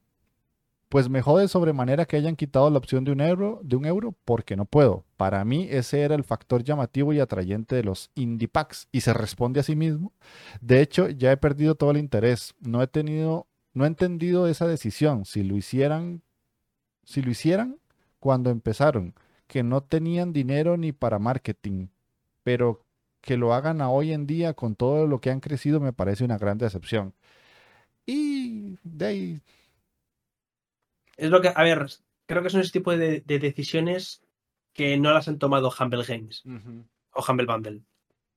pues 0.93 1.09
me 1.09 1.23
jode 1.23 1.48
sobremanera 1.48 2.05
que 2.05 2.19
hayan 2.19 2.36
quitado 2.36 2.69
la 2.69 2.77
opción 2.77 3.02
de 3.02 3.12
un 3.12 3.23
euro, 3.23 3.60
de 3.64 3.77
un 3.77 3.86
euro, 3.86 4.14
porque 4.27 4.56
no 4.56 4.66
puedo. 4.66 5.06
Para 5.16 5.43
mí 5.43 5.66
ese 5.70 6.02
era 6.02 6.14
el 6.14 6.23
factor 6.23 6.62
llamativo 6.64 7.14
y 7.14 7.19
atrayente 7.19 7.74
de 7.74 7.82
los 7.82 8.10
indie 8.14 8.47
packs 8.47 8.89
y 8.93 9.01
se 9.01 9.14
responde 9.14 9.59
a 9.59 9.62
sí 9.62 9.74
mismo. 9.74 10.12
De 10.60 10.82
hecho, 10.82 11.09
ya 11.09 11.32
he 11.32 11.39
perdido 11.39 11.77
todo 11.77 11.93
el 11.93 11.97
interés. 11.97 12.55
No 12.60 12.82
he 12.82 12.89
tenido, 12.89 13.47
no 13.73 13.85
he 13.85 13.86
entendido 13.86 14.47
esa 14.48 14.66
decisión. 14.66 15.24
Si 15.24 15.43
lo 15.43 15.56
hicieran, 15.56 16.20
si 17.05 17.23
lo 17.23 17.31
hicieran 17.31 17.78
cuando 18.20 18.51
empezaron, 18.51 19.14
que 19.47 19.62
no 19.62 19.82
tenían 19.82 20.35
dinero 20.35 20.77
ni 20.77 20.93
para 20.93 21.19
marketing, 21.19 21.86
pero 22.43 22.85
que 23.23 23.39
lo 23.39 23.55
hagan 23.55 23.81
a 23.81 23.89
hoy 23.89 24.12
en 24.12 24.27
día 24.27 24.52
con 24.52 24.74
todo 24.74 25.06
lo 25.06 25.23
que 25.23 25.31
han 25.31 25.40
crecido 25.40 25.81
me 25.81 25.94
parece 25.94 26.23
una 26.23 26.36
gran 26.36 26.59
decepción. 26.59 27.14
Y 28.05 28.77
de 28.82 29.06
ahí, 29.06 29.43
Es 31.23 31.31
lo 31.31 31.40
que, 31.40 31.53
a 31.55 31.62
ver, 31.62 31.86
creo 32.27 32.43
que 32.43 32.51
son 32.51 32.61
ese 32.61 32.73
tipo 32.73 32.90
de, 32.90 33.20
de 33.20 33.39
decisiones 33.39 34.23
que 34.73 34.97
no 34.97 35.12
las 35.12 35.28
han 35.28 35.39
tomado 35.39 35.73
Humble 35.78 36.03
Games 36.05 36.43
o 37.12 37.24
Humble 37.27 37.47
Bundle. 37.47 37.82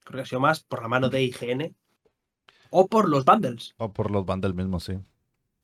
Creo 0.03 0.17
que 0.17 0.21
ha 0.21 0.25
sido 0.25 0.39
más 0.39 0.63
por 0.63 0.83
la 0.83 0.87
mano 0.87 1.09
de 1.09 1.23
IGN 1.23 1.75
o 2.69 2.87
por 2.87 3.09
los 3.09 3.25
bundles. 3.25 3.73
o 3.77 3.91
por 3.91 4.11
los 4.11 4.23
bundles 4.23 4.53
mismos, 4.53 4.83
sí. 4.83 4.99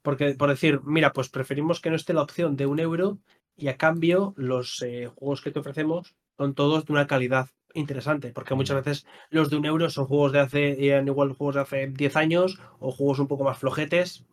Porque, 0.02 0.34
por 0.34 0.50
decir, 0.50 0.82
mira, 0.84 1.14
pues 1.14 1.30
preferimos 1.30 1.80
que 1.80 1.92
no 1.92 1.96
esté 1.96 2.14
la 2.14 2.24
opción 2.24 2.56
de 2.56 2.66
un 2.66 2.80
euro 2.80 3.20
y 3.56 3.68
a 3.68 3.78
cambio 3.78 4.34
los 4.36 4.82
eh, 4.82 5.12
juegos 5.14 5.42
que 5.42 5.52
te 5.52 5.60
ofrecemos 5.60 6.16
son 6.38 6.56
todos 6.56 6.86
de 6.86 6.94
una 6.94 7.06
calidad 7.06 7.50
interesante. 7.76 8.32
Porque 8.34 8.56
muchas 8.56 8.84
veces 8.84 9.06
los 9.30 9.52
de 9.52 9.58
un 9.58 9.66
euro 9.66 9.92
son 9.92 10.08
juegos 10.08 10.32
de 10.32 10.40
hace, 10.40 10.88
eran 10.88 11.08
igual 11.08 11.34
juegos 11.34 11.56
de 11.56 11.62
hace 11.62 11.88
10 11.88 12.16
años 12.16 12.60
o 12.80 12.92
juegos 12.92 13.20
un 13.20 13.28
poco 13.28 13.44
más 13.44 13.60
flojetes. 13.60 14.26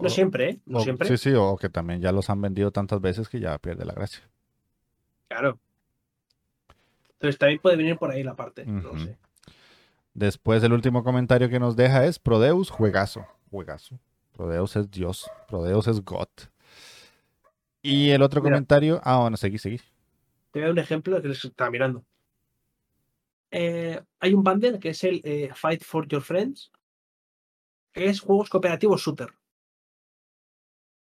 No 0.00 0.08
siempre, 0.08 0.50
¿eh? 0.50 0.60
No 0.66 0.78
o- 0.78 0.82
siempre. 0.82 1.08
Sí, 1.08 1.16
sí, 1.16 1.32
o 1.36 1.56
que 1.56 1.68
también 1.68 2.00
ya 2.00 2.12
los 2.12 2.28
han 2.30 2.40
vendido 2.40 2.70
tantas 2.72 3.00
veces 3.00 3.28
que 3.28 3.40
ya 3.40 3.58
pierde 3.58 3.84
la 3.84 3.94
gracia. 3.94 4.28
Claro. 5.28 5.58
Entonces 7.12 7.38
también 7.38 7.60
puede 7.60 7.76
venir 7.76 7.96
por 7.96 8.10
ahí 8.10 8.22
la 8.22 8.34
parte. 8.34 8.66
No 8.66 8.90
Ujú. 8.90 8.98
sé. 9.00 9.18
Después 10.12 10.62
el 10.62 10.72
último 10.72 11.02
comentario 11.02 11.48
que 11.48 11.58
nos 11.58 11.74
deja 11.76 12.04
es 12.06 12.18
Prodeus, 12.18 12.70
juegazo, 12.70 13.26
juegazo. 13.50 13.98
Prodeus 14.32 14.76
es 14.76 14.90
Dios, 14.90 15.30
Prodeus 15.48 15.86
es 15.88 16.04
God. 16.04 16.28
Y 17.82 18.10
el 18.10 18.22
otro 18.22 18.40
Mira. 18.42 18.54
comentario, 18.54 19.00
ah, 19.04 19.20
bueno, 19.20 19.36
seguí, 19.36 19.58
seguí. 19.58 19.78
Te 19.78 20.60
voy 20.60 20.62
a 20.62 20.64
dar 20.66 20.72
un 20.72 20.78
ejemplo 20.78 21.20
que 21.22 21.28
les 21.28 21.44
estaba 21.44 21.70
mirando. 21.70 22.04
Eh, 23.50 24.00
hay 24.20 24.34
un 24.34 24.42
bundle 24.42 24.78
que 24.80 24.90
es 24.90 25.04
el 25.04 25.20
eh, 25.24 25.50
Fight 25.54 25.82
for 25.84 26.06
Your 26.08 26.22
Friends, 26.22 26.72
que 27.92 28.06
es 28.06 28.20
juegos 28.20 28.48
cooperativos 28.50 29.00
shooter. 29.02 29.28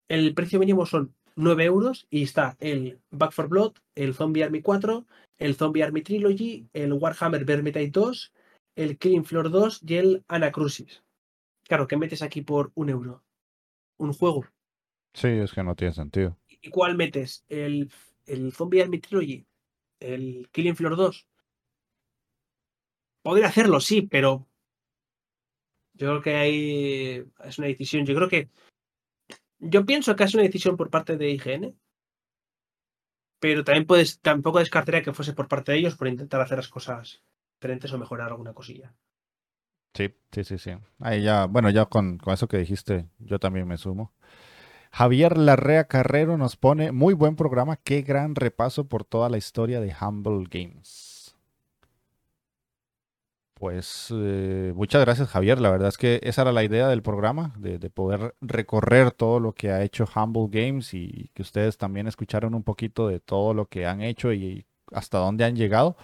El 0.09 0.35
precio 0.35 0.59
mínimo 0.59 0.87
son 0.87 1.15
9 1.37 1.65
euros 1.65 2.07
y 2.11 2.23
está 2.23 2.57
el 2.61 3.01
Back 3.11 3.33
for 3.33 3.49
Blood, 3.49 3.75
el 3.95 4.15
Zombie 4.15 4.45
Army 4.45 4.61
4, 4.61 5.07
el 5.39 5.55
Zombie 5.55 5.83
Army 5.83 6.03
Trilogy, 6.03 6.69
el 6.73 6.93
Warhammer 6.93 7.45
Vermintide 7.45 7.91
2, 7.91 8.33
el 8.77 8.99
Killing 8.99 9.25
Floor 9.25 9.51
2 9.51 9.81
y 9.87 9.95
el 9.95 10.25
Anacrusis. 10.29 11.03
Claro, 11.65 11.87
¿qué 11.87 11.97
metes 11.97 12.23
aquí 12.23 12.43
por 12.43 12.73
un 12.75 12.91
euro? 12.91 13.23
Un 13.97 14.13
juego. 14.13 14.45
Sí, 15.15 15.29
es 15.29 15.53
que 15.53 15.63
no 15.63 15.75
tiene 15.75 15.95
sentido. 15.95 16.37
¿Y 16.49 16.71
cuál 16.71 16.97
metes? 16.97 17.45
¿El, 17.49 17.91
el 18.27 18.53
Zombie 18.53 18.83
Army 18.83 18.99
Trilogy? 18.99 19.47
¿El 20.01 20.49
Killing 20.53 20.77
Floor 20.77 20.97
2? 20.97 21.27
Podría 23.23 23.47
hacerlo, 23.47 23.81
sí, 23.81 24.03
pero 24.03 24.47
yo 25.95 26.09
creo 26.09 26.23
que 26.23 26.35
hay 26.35 27.25
es 27.45 27.59
una 27.59 27.69
decisión. 27.69 28.05
Yo 28.05 28.15
creo 28.15 28.29
que 28.29 28.51
yo 29.65 29.87
pienso 29.87 30.15
que 30.15 30.25
es 30.25 30.35
una 30.35 30.43
decisión 30.43 30.77
por 30.77 30.91
parte 30.91 31.17
de 31.17 31.31
IGN, 31.31 31.75
pero 33.41 33.65
también 33.65 33.87
puedes 33.87 34.21
tampoco 34.21 34.59
descartaría 34.59 35.03
que 35.03 35.13
fuese 35.13 35.33
por 35.33 35.49
parte 35.49 35.73
de 35.73 35.79
ellos 35.79 35.97
por 35.97 36.09
intentar 36.09 36.41
hacer 36.41 36.59
las 36.59 36.69
cosas 36.69 37.23
diferentes 37.57 37.93
o 37.93 37.99
mejorar 37.99 38.29
alguna 38.29 38.53
cosilla. 38.53 38.95
Sí, 39.95 40.15
sí, 40.33 40.45
sí, 40.45 40.59
sí. 40.59 40.73
Ahí 40.99 41.23
ya, 41.23 41.47
bueno, 41.47 41.71
ya 41.71 41.87
con, 41.87 42.19
con 42.19 42.35
eso 42.35 42.49
que 42.49 42.59
dijiste, 42.59 43.09
yo 43.19 43.39
también 43.39 43.67
me 43.67 43.77
sumo. 43.77 44.13
Javier 44.91 45.39
Larrea 45.39 45.89
Carrero 45.89 46.37
nos 46.37 46.57
pone, 46.57 46.93
muy 46.93 47.15
buen 47.15 47.37
programa, 47.37 47.77
qué 47.77 48.03
gran 48.03 48.35
repaso 48.35 48.89
por 48.89 49.05
toda 49.05 49.29
la 49.29 49.39
historia 49.39 49.81
de 49.81 49.95
Humble 50.01 50.47
Games. 50.51 51.14
Pues 53.65 54.09
eh, 54.15 54.75
muchas 54.77 55.01
gracias 55.01 55.31
Javier, 55.31 55.59
la 55.59 55.71
verdad 55.71 55.89
es 55.89 55.97
que 55.97 56.21
esa 56.23 56.43
era 56.43 56.53
la 56.53 56.65
idea 56.65 56.87
del 56.87 57.01
programa, 57.01 57.55
de, 57.57 57.79
de 57.79 57.89
poder 57.89 58.35
recorrer 58.43 59.11
todo 59.11 59.41
lo 59.41 59.55
que 59.55 59.71
ha 59.71 59.83
hecho 59.83 60.05
Humble 60.15 60.49
Games 60.51 60.93
y 60.93 61.31
que 61.33 61.41
ustedes 61.41 61.79
también 61.79 62.07
escucharon 62.07 62.55
un 62.55 62.63
poquito 62.63 63.09
de 63.09 63.21
todo 63.21 63.55
lo 63.55 63.65
que 63.65 63.87
han 63.87 64.03
hecho 64.03 64.35
y 64.35 64.67
hasta 64.93 65.17
dónde 65.17 65.45
han 65.47 65.57
llegado. 65.57 65.97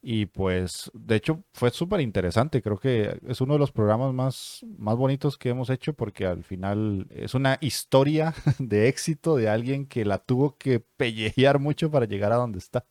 Y 0.00 0.26
pues, 0.26 0.92
de 0.94 1.16
hecho, 1.16 1.42
fue 1.52 1.70
súper 1.72 2.00
interesante. 2.00 2.62
Creo 2.62 2.78
que 2.78 3.18
es 3.26 3.40
uno 3.40 3.54
de 3.54 3.60
los 3.60 3.72
programas 3.72 4.14
más, 4.14 4.64
más 4.78 4.96
bonitos 4.96 5.38
que 5.38 5.48
hemos 5.48 5.70
hecho 5.70 5.94
porque 5.94 6.26
al 6.26 6.44
final 6.44 7.08
es 7.10 7.34
una 7.34 7.58
historia 7.60 8.32
de 8.60 8.88
éxito 8.88 9.36
de 9.36 9.48
alguien 9.48 9.86
que 9.86 10.04
la 10.04 10.18
tuvo 10.18 10.56
que 10.56 10.78
pellejear 10.96 11.58
mucho 11.58 11.90
para 11.90 12.06
llegar 12.06 12.30
a 12.32 12.36
donde 12.36 12.58
está. 12.60 12.86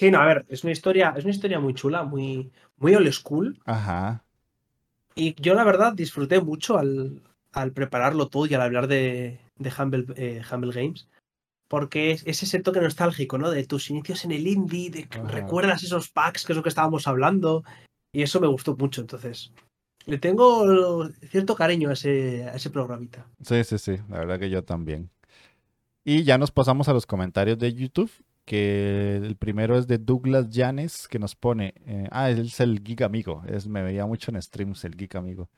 Sí, 0.00 0.10
no, 0.10 0.18
a 0.18 0.24
ver, 0.24 0.46
es 0.48 0.64
una 0.64 0.72
historia, 0.72 1.12
es 1.14 1.24
una 1.24 1.34
historia 1.34 1.60
muy 1.60 1.74
chula, 1.74 2.04
muy, 2.04 2.50
muy 2.78 2.94
old 2.94 3.12
school. 3.12 3.60
Ajá. 3.66 4.24
Y 5.14 5.34
yo 5.42 5.52
la 5.52 5.62
verdad 5.62 5.92
disfruté 5.92 6.40
mucho 6.40 6.78
al, 6.78 7.20
al 7.52 7.72
prepararlo 7.72 8.28
todo 8.28 8.46
y 8.46 8.54
al 8.54 8.62
hablar 8.62 8.88
de, 8.88 9.38
de 9.58 9.72
Humble, 9.78 10.06
eh, 10.16 10.40
Humble 10.50 10.72
Games. 10.72 11.06
Porque 11.68 12.12
es, 12.12 12.26
es, 12.26 12.42
ese 12.42 12.60
toque 12.60 12.80
nostálgico, 12.80 13.36
¿no? 13.36 13.50
De 13.50 13.66
tus 13.66 13.90
inicios 13.90 14.24
en 14.24 14.32
el 14.32 14.46
indie, 14.46 14.88
de 14.88 15.06
que 15.06 15.22
recuerdas 15.22 15.82
esos 15.82 16.08
packs, 16.08 16.46
que 16.46 16.54
es 16.54 16.56
lo 16.56 16.62
que 16.62 16.70
estábamos 16.70 17.06
hablando. 17.06 17.62
Y 18.10 18.22
eso 18.22 18.40
me 18.40 18.46
gustó 18.46 18.74
mucho, 18.78 19.02
entonces. 19.02 19.52
Le 20.06 20.16
tengo 20.16 21.10
cierto 21.28 21.54
cariño 21.54 21.90
a 21.90 21.92
ese, 21.92 22.44
a 22.44 22.54
ese 22.54 22.70
programita. 22.70 23.26
Sí, 23.42 23.62
sí, 23.64 23.76
sí. 23.76 23.98
La 24.08 24.20
verdad 24.20 24.38
que 24.38 24.48
yo 24.48 24.64
también. 24.64 25.10
Y 26.04 26.22
ya 26.24 26.38
nos 26.38 26.52
pasamos 26.52 26.88
a 26.88 26.94
los 26.94 27.04
comentarios 27.04 27.58
de 27.58 27.74
YouTube. 27.74 28.10
Que 28.44 29.16
el 29.16 29.36
primero 29.36 29.78
es 29.78 29.86
de 29.86 29.98
Douglas 29.98 30.50
Llanes, 30.50 31.08
que 31.08 31.18
nos 31.18 31.36
pone. 31.36 31.74
eh, 31.86 32.08
ah, 32.10 32.30
es 32.30 32.60
el 32.60 32.82
Geek 32.82 33.02
Amigo. 33.02 33.42
Es, 33.46 33.68
me 33.68 33.82
veía 33.82 34.06
mucho 34.06 34.30
en 34.32 34.42
streams 34.42 34.84
el 34.84 34.96
Geek 34.96 35.16
Amigo. 35.16 35.50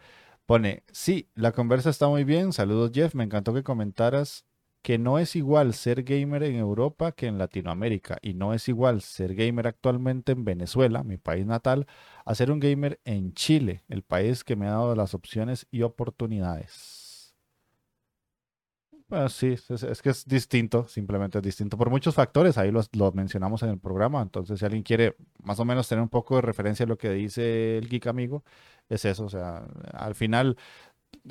Pone, 0.46 0.84
sí, 0.92 1.28
la 1.34 1.52
conversa 1.52 1.90
está 1.90 2.08
muy 2.08 2.24
bien. 2.24 2.52
Saludos, 2.52 2.92
Jeff. 2.94 3.14
Me 3.14 3.24
encantó 3.24 3.54
que 3.54 3.62
comentaras 3.62 4.44
que 4.82 4.98
no 4.98 5.18
es 5.18 5.36
igual 5.36 5.74
ser 5.74 6.02
gamer 6.02 6.42
en 6.42 6.56
Europa 6.56 7.12
que 7.12 7.26
en 7.28 7.38
Latinoamérica 7.38 8.18
y 8.20 8.34
no 8.34 8.52
es 8.52 8.68
igual 8.68 9.00
ser 9.00 9.34
gamer 9.34 9.68
actualmente 9.68 10.32
en 10.32 10.44
Venezuela, 10.44 11.04
mi 11.04 11.18
país 11.18 11.46
natal, 11.46 11.86
a 12.24 12.34
ser 12.34 12.50
un 12.50 12.60
gamer 12.60 13.00
en 13.04 13.32
Chile, 13.34 13.84
el 13.88 14.02
país 14.02 14.44
que 14.44 14.56
me 14.56 14.66
ha 14.66 14.72
dado 14.72 14.94
las 14.96 15.14
opciones 15.14 15.66
y 15.70 15.82
oportunidades. 15.82 17.01
Bueno, 19.12 19.28
sí, 19.28 19.48
es, 19.68 20.00
que 20.00 20.08
es 20.08 20.24
distinto, 20.24 20.88
simplemente 20.88 21.36
es 21.36 21.44
distinto. 21.44 21.76
Por 21.76 21.90
muchos 21.90 22.14
factores, 22.14 22.56
ahí 22.56 22.70
los, 22.70 22.88
lo 22.96 23.12
mencionamos 23.12 23.62
en 23.62 23.68
el 23.68 23.78
programa, 23.78 24.22
entonces 24.22 24.58
si 24.58 24.64
alguien 24.64 24.82
quiere 24.82 25.16
más 25.42 25.60
o 25.60 25.66
menos 25.66 25.86
tener 25.86 26.00
un 26.00 26.08
poco 26.08 26.36
de 26.36 26.40
referencia 26.40 26.84
a 26.84 26.86
lo 26.86 26.96
que 26.96 27.10
dice 27.10 27.76
el 27.76 27.90
geek 27.90 28.06
amigo, 28.06 28.42
es 28.88 29.04
eso, 29.04 29.26
o 29.26 29.28
sea, 29.28 29.66
al 29.92 30.14
final 30.14 30.56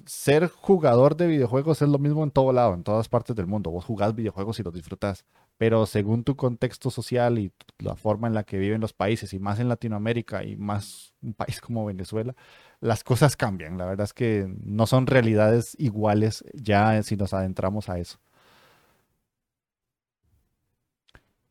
ser 0.05 0.47
jugador 0.47 1.17
de 1.17 1.25
videojuegos 1.25 1.81
es 1.81 1.89
lo 1.89 1.97
mismo 1.97 2.23
en 2.23 2.29
todo 2.29 2.53
lado, 2.53 2.75
en 2.75 2.83
todas 2.83 3.09
partes 3.09 3.35
del 3.35 3.47
mundo. 3.47 3.71
Vos 3.71 3.85
jugás 3.85 4.13
videojuegos 4.13 4.59
y 4.59 4.63
los 4.63 4.75
disfrutas, 4.75 5.25
pero 5.61 5.85
según 5.85 6.23
tu 6.23 6.35
contexto 6.35 6.89
social 6.89 7.37
y 7.37 7.53
la 7.77 7.95
forma 7.95 8.27
en 8.27 8.33
la 8.33 8.43
que 8.43 8.57
viven 8.57 8.81
los 8.81 8.93
países, 8.93 9.31
y 9.31 9.37
más 9.37 9.59
en 9.59 9.69
Latinoamérica 9.69 10.43
y 10.43 10.55
más 10.55 11.13
un 11.21 11.35
país 11.35 11.61
como 11.61 11.85
Venezuela, 11.85 12.35
las 12.79 13.03
cosas 13.03 13.37
cambian. 13.37 13.77
La 13.77 13.85
verdad 13.85 14.05
es 14.05 14.13
que 14.13 14.51
no 14.63 14.87
son 14.87 15.05
realidades 15.05 15.75
iguales 15.77 16.43
ya 16.55 17.03
si 17.03 17.15
nos 17.15 17.35
adentramos 17.35 17.89
a 17.89 17.99
eso. 17.99 18.17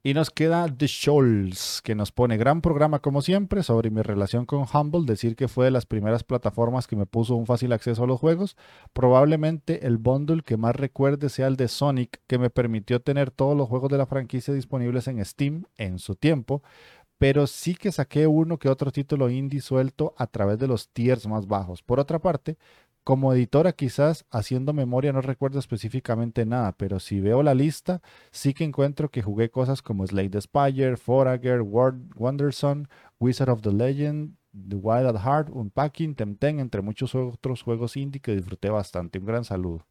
Y 0.02 0.14
nos 0.14 0.31
queda 0.31 0.66
The 0.66 0.89
Scholz, 0.89 1.82
que 1.82 1.94
nos 1.94 2.10
pone 2.10 2.39
gran 2.39 2.62
programa 2.62 3.01
como 3.01 3.20
siempre 3.20 3.62
sobre 3.62 3.90
mi 3.90 4.01
relación 4.01 4.47
con 4.47 4.64
Humble, 4.72 5.05
decir 5.05 5.36
que 5.36 5.47
fue 5.47 5.66
de 5.66 5.70
las 5.70 5.85
primeras 5.85 6.24
plataformas 6.24 6.86
que 6.86 6.97
me 6.97 7.05
puso 7.05 7.36
un 7.36 7.44
fácil 7.44 7.70
acceso 7.74 8.05
a 8.05 8.06
los 8.06 8.18
juegos. 8.18 8.56
Probablemente 8.94 9.86
el 9.86 9.98
bundle 9.98 10.40
que 10.40 10.56
más 10.56 10.74
recuerde 10.74 11.28
sea 11.28 11.48
el 11.48 11.56
de 11.56 11.68
Sonic, 11.68 12.22
que 12.27 12.39
me 12.39 12.48
permitió 12.48 13.02
tener 13.02 13.31
todos 13.31 13.55
los 13.55 13.68
juegos 13.68 13.90
de 13.90 13.98
la 13.98 14.06
franquicia 14.06 14.55
disponibles 14.55 15.06
en 15.06 15.22
Steam 15.22 15.64
en 15.77 15.98
su 15.98 16.14
tiempo, 16.14 16.62
pero 17.18 17.47
sí 17.47 17.74
que 17.74 17.93
saqué 17.93 18.27
uno 18.27 18.59
que 18.59 18.70
otro 18.70 18.93
título 18.93 19.28
indie 19.28 19.60
suelto 19.60 20.14
a 20.16 20.27
través 20.28 20.59
de 20.59 20.66
los 20.66 20.89
tiers 20.89 21.27
más 21.27 21.47
bajos. 21.47 21.82
Por 21.82 22.01
otra 22.01 22.20
parte, 22.20 22.56
como 23.11 23.32
editora 23.32 23.73
quizás 23.73 24.24
haciendo 24.31 24.73
memoria 24.73 25.12
no 25.12 25.20
recuerdo 25.20 25.59
específicamente 25.59 26.47
nada, 26.47 26.77
pero 26.77 27.01
si 27.01 27.20
veo 27.20 27.43
la 27.43 27.55
lista, 27.55 28.03
sí 28.31 28.55
que 28.55 28.62
encuentro 28.62 29.11
que 29.11 29.20
jugué 29.20 29.51
cosas 29.51 29.82
como 29.82 30.07
Slade 30.07 30.31
the 30.31 30.41
Spire, 30.41 30.97
Forager, 30.97 31.61
Wonderson, 31.62 32.89
Wizard 33.19 33.51
of 33.51 33.62
the 33.62 33.73
Legend, 33.73 34.37
The 34.53 34.77
Wild 34.77 35.09
at 35.09 35.24
Heart, 35.24 35.51
Unpacking, 35.53 36.15
Temtem, 36.15 36.61
entre 36.61 36.82
muchos 36.82 37.16
otros 37.16 37.62
juegos 37.65 37.97
indie 37.97 38.20
que 38.20 38.37
disfruté 38.37 38.70
bastante. 38.70 39.19
Un 39.19 39.27
gran 39.27 39.45
saludo. 39.45 39.89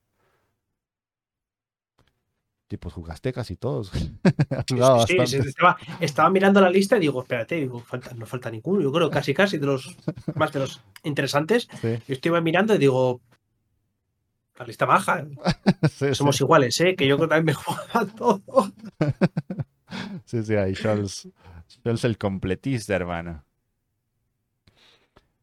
Tipo, 2.69 2.91
jugaste 2.91 3.33
casi 3.33 3.55
todos. 3.55 3.89
sí, 3.89 5.17
estaba, 6.01 6.29
mirando 6.29 6.61
la 6.61 6.69
lista 6.69 6.97
y 6.97 6.99
digo, 6.99 7.23
espérate, 7.23 7.55
digo, 7.55 7.83
no 8.15 8.25
falta 8.27 8.51
ninguno. 8.51 8.79
Yo 8.79 8.91
creo 8.91 9.09
casi 9.09 9.33
casi 9.33 9.57
de 9.57 9.65
los 9.65 9.97
más 10.35 10.53
de 10.53 10.59
los 10.59 10.79
interesantes. 11.01 11.67
Yo 11.81 12.13
estuve 12.13 12.39
mirando 12.41 12.75
y 12.75 12.77
digo, 12.77 13.21
la 14.55 14.65
lista 14.67 14.85
baja. 14.85 15.25
Somos 16.13 16.39
iguales, 16.41 16.79
¿eh? 16.81 16.95
Que 16.95 17.07
yo 17.07 17.17
creo 17.17 17.27
que 17.27 17.35
también 17.35 17.45
me 17.45 17.53
juega 17.55 18.05
todo. 18.15 18.71
sí, 20.25 20.43
sí, 20.43 20.55
ahí 20.55 20.73
Charles, 20.75 21.27
Charles 21.83 22.03
el 22.03 22.19
completista, 22.19 22.95
hermano. 22.95 23.43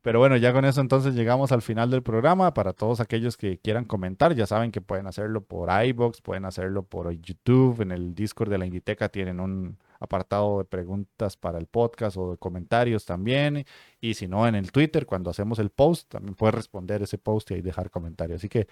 Pero 0.06 0.20
bueno, 0.20 0.36
ya 0.36 0.52
con 0.52 0.64
eso 0.64 0.80
entonces 0.80 1.16
llegamos 1.16 1.50
al 1.50 1.62
final 1.62 1.90
del 1.90 2.00
programa. 2.00 2.54
Para 2.54 2.72
todos 2.72 3.00
aquellos 3.00 3.36
que 3.36 3.58
quieran 3.58 3.84
comentar, 3.84 4.36
ya 4.36 4.46
saben 4.46 4.70
que 4.70 4.80
pueden 4.80 5.08
hacerlo 5.08 5.42
por 5.42 5.68
iBox, 5.84 6.20
pueden 6.20 6.44
hacerlo 6.44 6.84
por 6.84 7.10
YouTube, 7.10 7.80
en 7.80 7.90
el 7.90 8.14
Discord 8.14 8.48
de 8.48 8.56
la 8.58 8.66
Inditeca 8.66 9.08
tienen 9.08 9.40
un 9.40 9.78
apartado 9.98 10.58
de 10.58 10.64
preguntas 10.64 11.36
para 11.36 11.58
el 11.58 11.66
podcast 11.66 12.16
o 12.18 12.30
de 12.30 12.36
comentarios 12.36 13.04
también. 13.04 13.66
Y 14.00 14.14
si 14.14 14.28
no, 14.28 14.46
en 14.46 14.54
el 14.54 14.70
Twitter, 14.70 15.06
cuando 15.06 15.28
hacemos 15.30 15.58
el 15.58 15.70
post, 15.70 16.08
también 16.08 16.36
puedes 16.36 16.54
responder 16.54 17.02
ese 17.02 17.18
post 17.18 17.50
y 17.50 17.54
ahí 17.54 17.60
dejar 17.62 17.90
comentarios. 17.90 18.36
Así 18.36 18.48
que, 18.48 18.68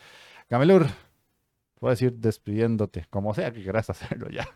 Gamelur, 0.48 0.86
puedes 1.80 2.00
ir 2.00 2.12
despidiéndote, 2.12 3.06
como 3.10 3.34
sea 3.34 3.52
que 3.52 3.60
quieras 3.60 3.90
hacerlo 3.90 4.28
ya. 4.30 4.46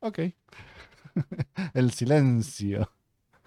ok. 0.00 0.18
el 1.74 1.92
silencio. 1.92 2.90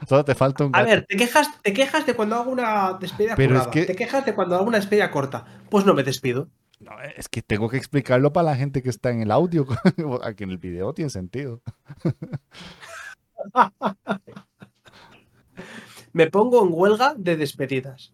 Solo 0.08 0.26
te 0.26 0.36
falta 0.36 0.66
un. 0.66 0.76
A 0.76 0.84
ver, 0.84 1.06
te 1.06 1.16
quejas, 1.16 1.48
te 1.62 1.74
quejas 1.74 2.06
de 2.06 2.16
cuando 2.16 2.36
hago 2.36 2.52
una 2.52 2.98
despedida 3.00 3.36
Pero 3.36 3.70
Te 3.70 3.96
quejas 3.96 4.26
de 4.26 4.36
cuando 4.36 4.56
hago 4.56 4.66
una 4.66 4.78
despedida 4.78 5.10
corta. 5.10 5.46
Pues 5.70 5.86
no 5.86 5.94
me 5.94 6.04
despido. 6.04 6.50
No, 6.80 6.92
es 7.02 7.30
que 7.30 7.42
tengo 7.42 7.70
que 7.70 7.78
explicarlo 7.78 8.34
para 8.34 8.52
la 8.52 8.58
gente 8.58 8.84
que 8.84 8.90
está 8.90 9.12
en 9.12 9.22
el 9.22 9.32
audio. 9.32 9.66
Aquí 10.24 10.44
en 10.44 10.52
el 10.52 10.58
video 10.58 10.94
tiene 10.94 11.10
sentido. 11.10 11.62
me 16.12 16.28
pongo 16.28 16.64
en 16.64 16.70
huelga 16.72 17.16
de 17.18 17.38
despedidas. 17.38 18.14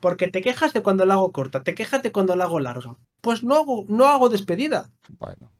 Porque 0.00 0.28
te 0.28 0.42
quejas 0.42 0.72
de 0.72 0.82
cuando 0.82 1.06
la 1.06 1.14
hago 1.14 1.32
corta, 1.32 1.62
te 1.62 1.74
quejas 1.74 2.02
de 2.02 2.12
cuando 2.12 2.36
la 2.36 2.44
hago 2.44 2.60
larga. 2.60 2.96
Pues 3.20 3.42
no 3.42 3.54
hago, 3.54 3.84
no 3.88 4.06
hago 4.06 4.28
despedida. 4.28 4.90
Bueno. 5.18 5.50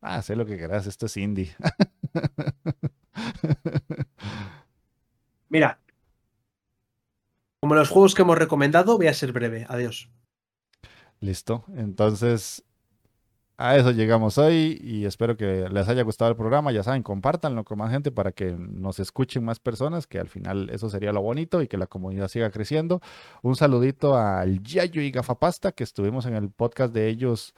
Ah, 0.00 0.22
sé 0.22 0.34
lo 0.36 0.46
que 0.46 0.56
querás, 0.56 0.86
esto 0.86 1.06
es 1.06 1.16
indie. 1.16 1.54
Mira, 5.48 5.80
como 7.60 7.74
los 7.74 7.90
juegos 7.90 8.14
que 8.14 8.22
hemos 8.22 8.38
recomendado, 8.38 8.96
voy 8.96 9.08
a 9.08 9.14
ser 9.14 9.32
breve. 9.32 9.66
Adiós. 9.68 10.08
Listo. 11.20 11.64
Entonces, 11.76 12.64
a 13.58 13.76
eso 13.76 13.90
llegamos 13.90 14.38
hoy 14.38 14.80
y 14.82 15.04
espero 15.04 15.36
que 15.36 15.68
les 15.68 15.86
haya 15.86 16.02
gustado 16.02 16.30
el 16.30 16.36
programa. 16.36 16.72
Ya 16.72 16.82
saben, 16.82 17.02
compártanlo 17.02 17.62
con 17.64 17.76
más 17.76 17.90
gente 17.90 18.10
para 18.10 18.32
que 18.32 18.52
nos 18.52 18.98
escuchen 18.98 19.44
más 19.44 19.60
personas, 19.60 20.06
que 20.06 20.18
al 20.18 20.28
final 20.28 20.70
eso 20.70 20.88
sería 20.88 21.12
lo 21.12 21.20
bonito 21.20 21.60
y 21.60 21.68
que 21.68 21.76
la 21.76 21.86
comunidad 21.86 22.28
siga 22.28 22.50
creciendo. 22.50 23.02
Un 23.42 23.56
saludito 23.56 24.16
al 24.16 24.62
Yayo 24.62 25.02
y 25.02 25.10
Gafapasta, 25.10 25.72
que 25.72 25.84
estuvimos 25.84 26.24
en 26.24 26.36
el 26.36 26.48
podcast 26.50 26.94
de 26.94 27.08
ellos 27.08 27.54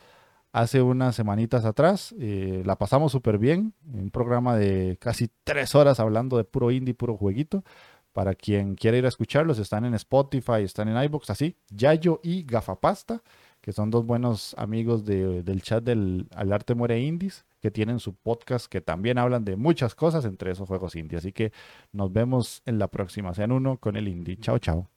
hace 0.52 0.82
unas 0.82 1.16
semanitas 1.16 1.64
atrás. 1.64 2.14
Eh, 2.20 2.62
la 2.64 2.76
pasamos 2.76 3.12
súper 3.12 3.38
bien. 3.38 3.74
Un 3.92 4.10
programa 4.10 4.56
de 4.56 4.98
casi 5.00 5.30
tres 5.44 5.74
horas 5.74 5.98
hablando 5.98 6.36
de 6.36 6.44
puro 6.44 6.70
indie, 6.70 6.94
puro 6.94 7.16
jueguito. 7.16 7.64
Para 8.12 8.34
quien 8.34 8.74
quiera 8.74 8.98
ir 8.98 9.06
a 9.06 9.08
escucharlos, 9.08 9.58
están 9.58 9.86
en 9.86 9.94
Spotify, 9.94 10.62
están 10.62 10.88
en 10.88 11.02
iBox, 11.04 11.30
así. 11.30 11.56
Yayo 11.70 12.20
y 12.22 12.44
Gafapasta, 12.44 13.22
que 13.62 13.72
son 13.72 13.90
dos 13.90 14.04
buenos 14.04 14.54
amigos 14.58 15.06
del 15.06 15.62
chat 15.62 15.82
del 15.82 16.28
Al 16.34 16.52
Arte 16.52 16.74
Muere 16.74 17.00
Indies, 17.00 17.46
que 17.60 17.70
tienen 17.70 18.00
su 18.00 18.14
podcast 18.14 18.66
que 18.66 18.82
también 18.82 19.16
hablan 19.16 19.46
de 19.46 19.56
muchas 19.56 19.94
cosas, 19.94 20.26
entre 20.26 20.50
esos 20.50 20.68
juegos 20.68 20.94
indie. 20.94 21.16
Así 21.16 21.32
que 21.32 21.52
nos 21.90 22.12
vemos 22.12 22.62
en 22.66 22.78
la 22.78 22.88
próxima. 22.88 23.32
Sean 23.32 23.50
uno 23.50 23.78
con 23.78 23.96
el 23.96 24.06
indie. 24.08 24.36
Chao, 24.36 24.58
chao. 24.58 24.91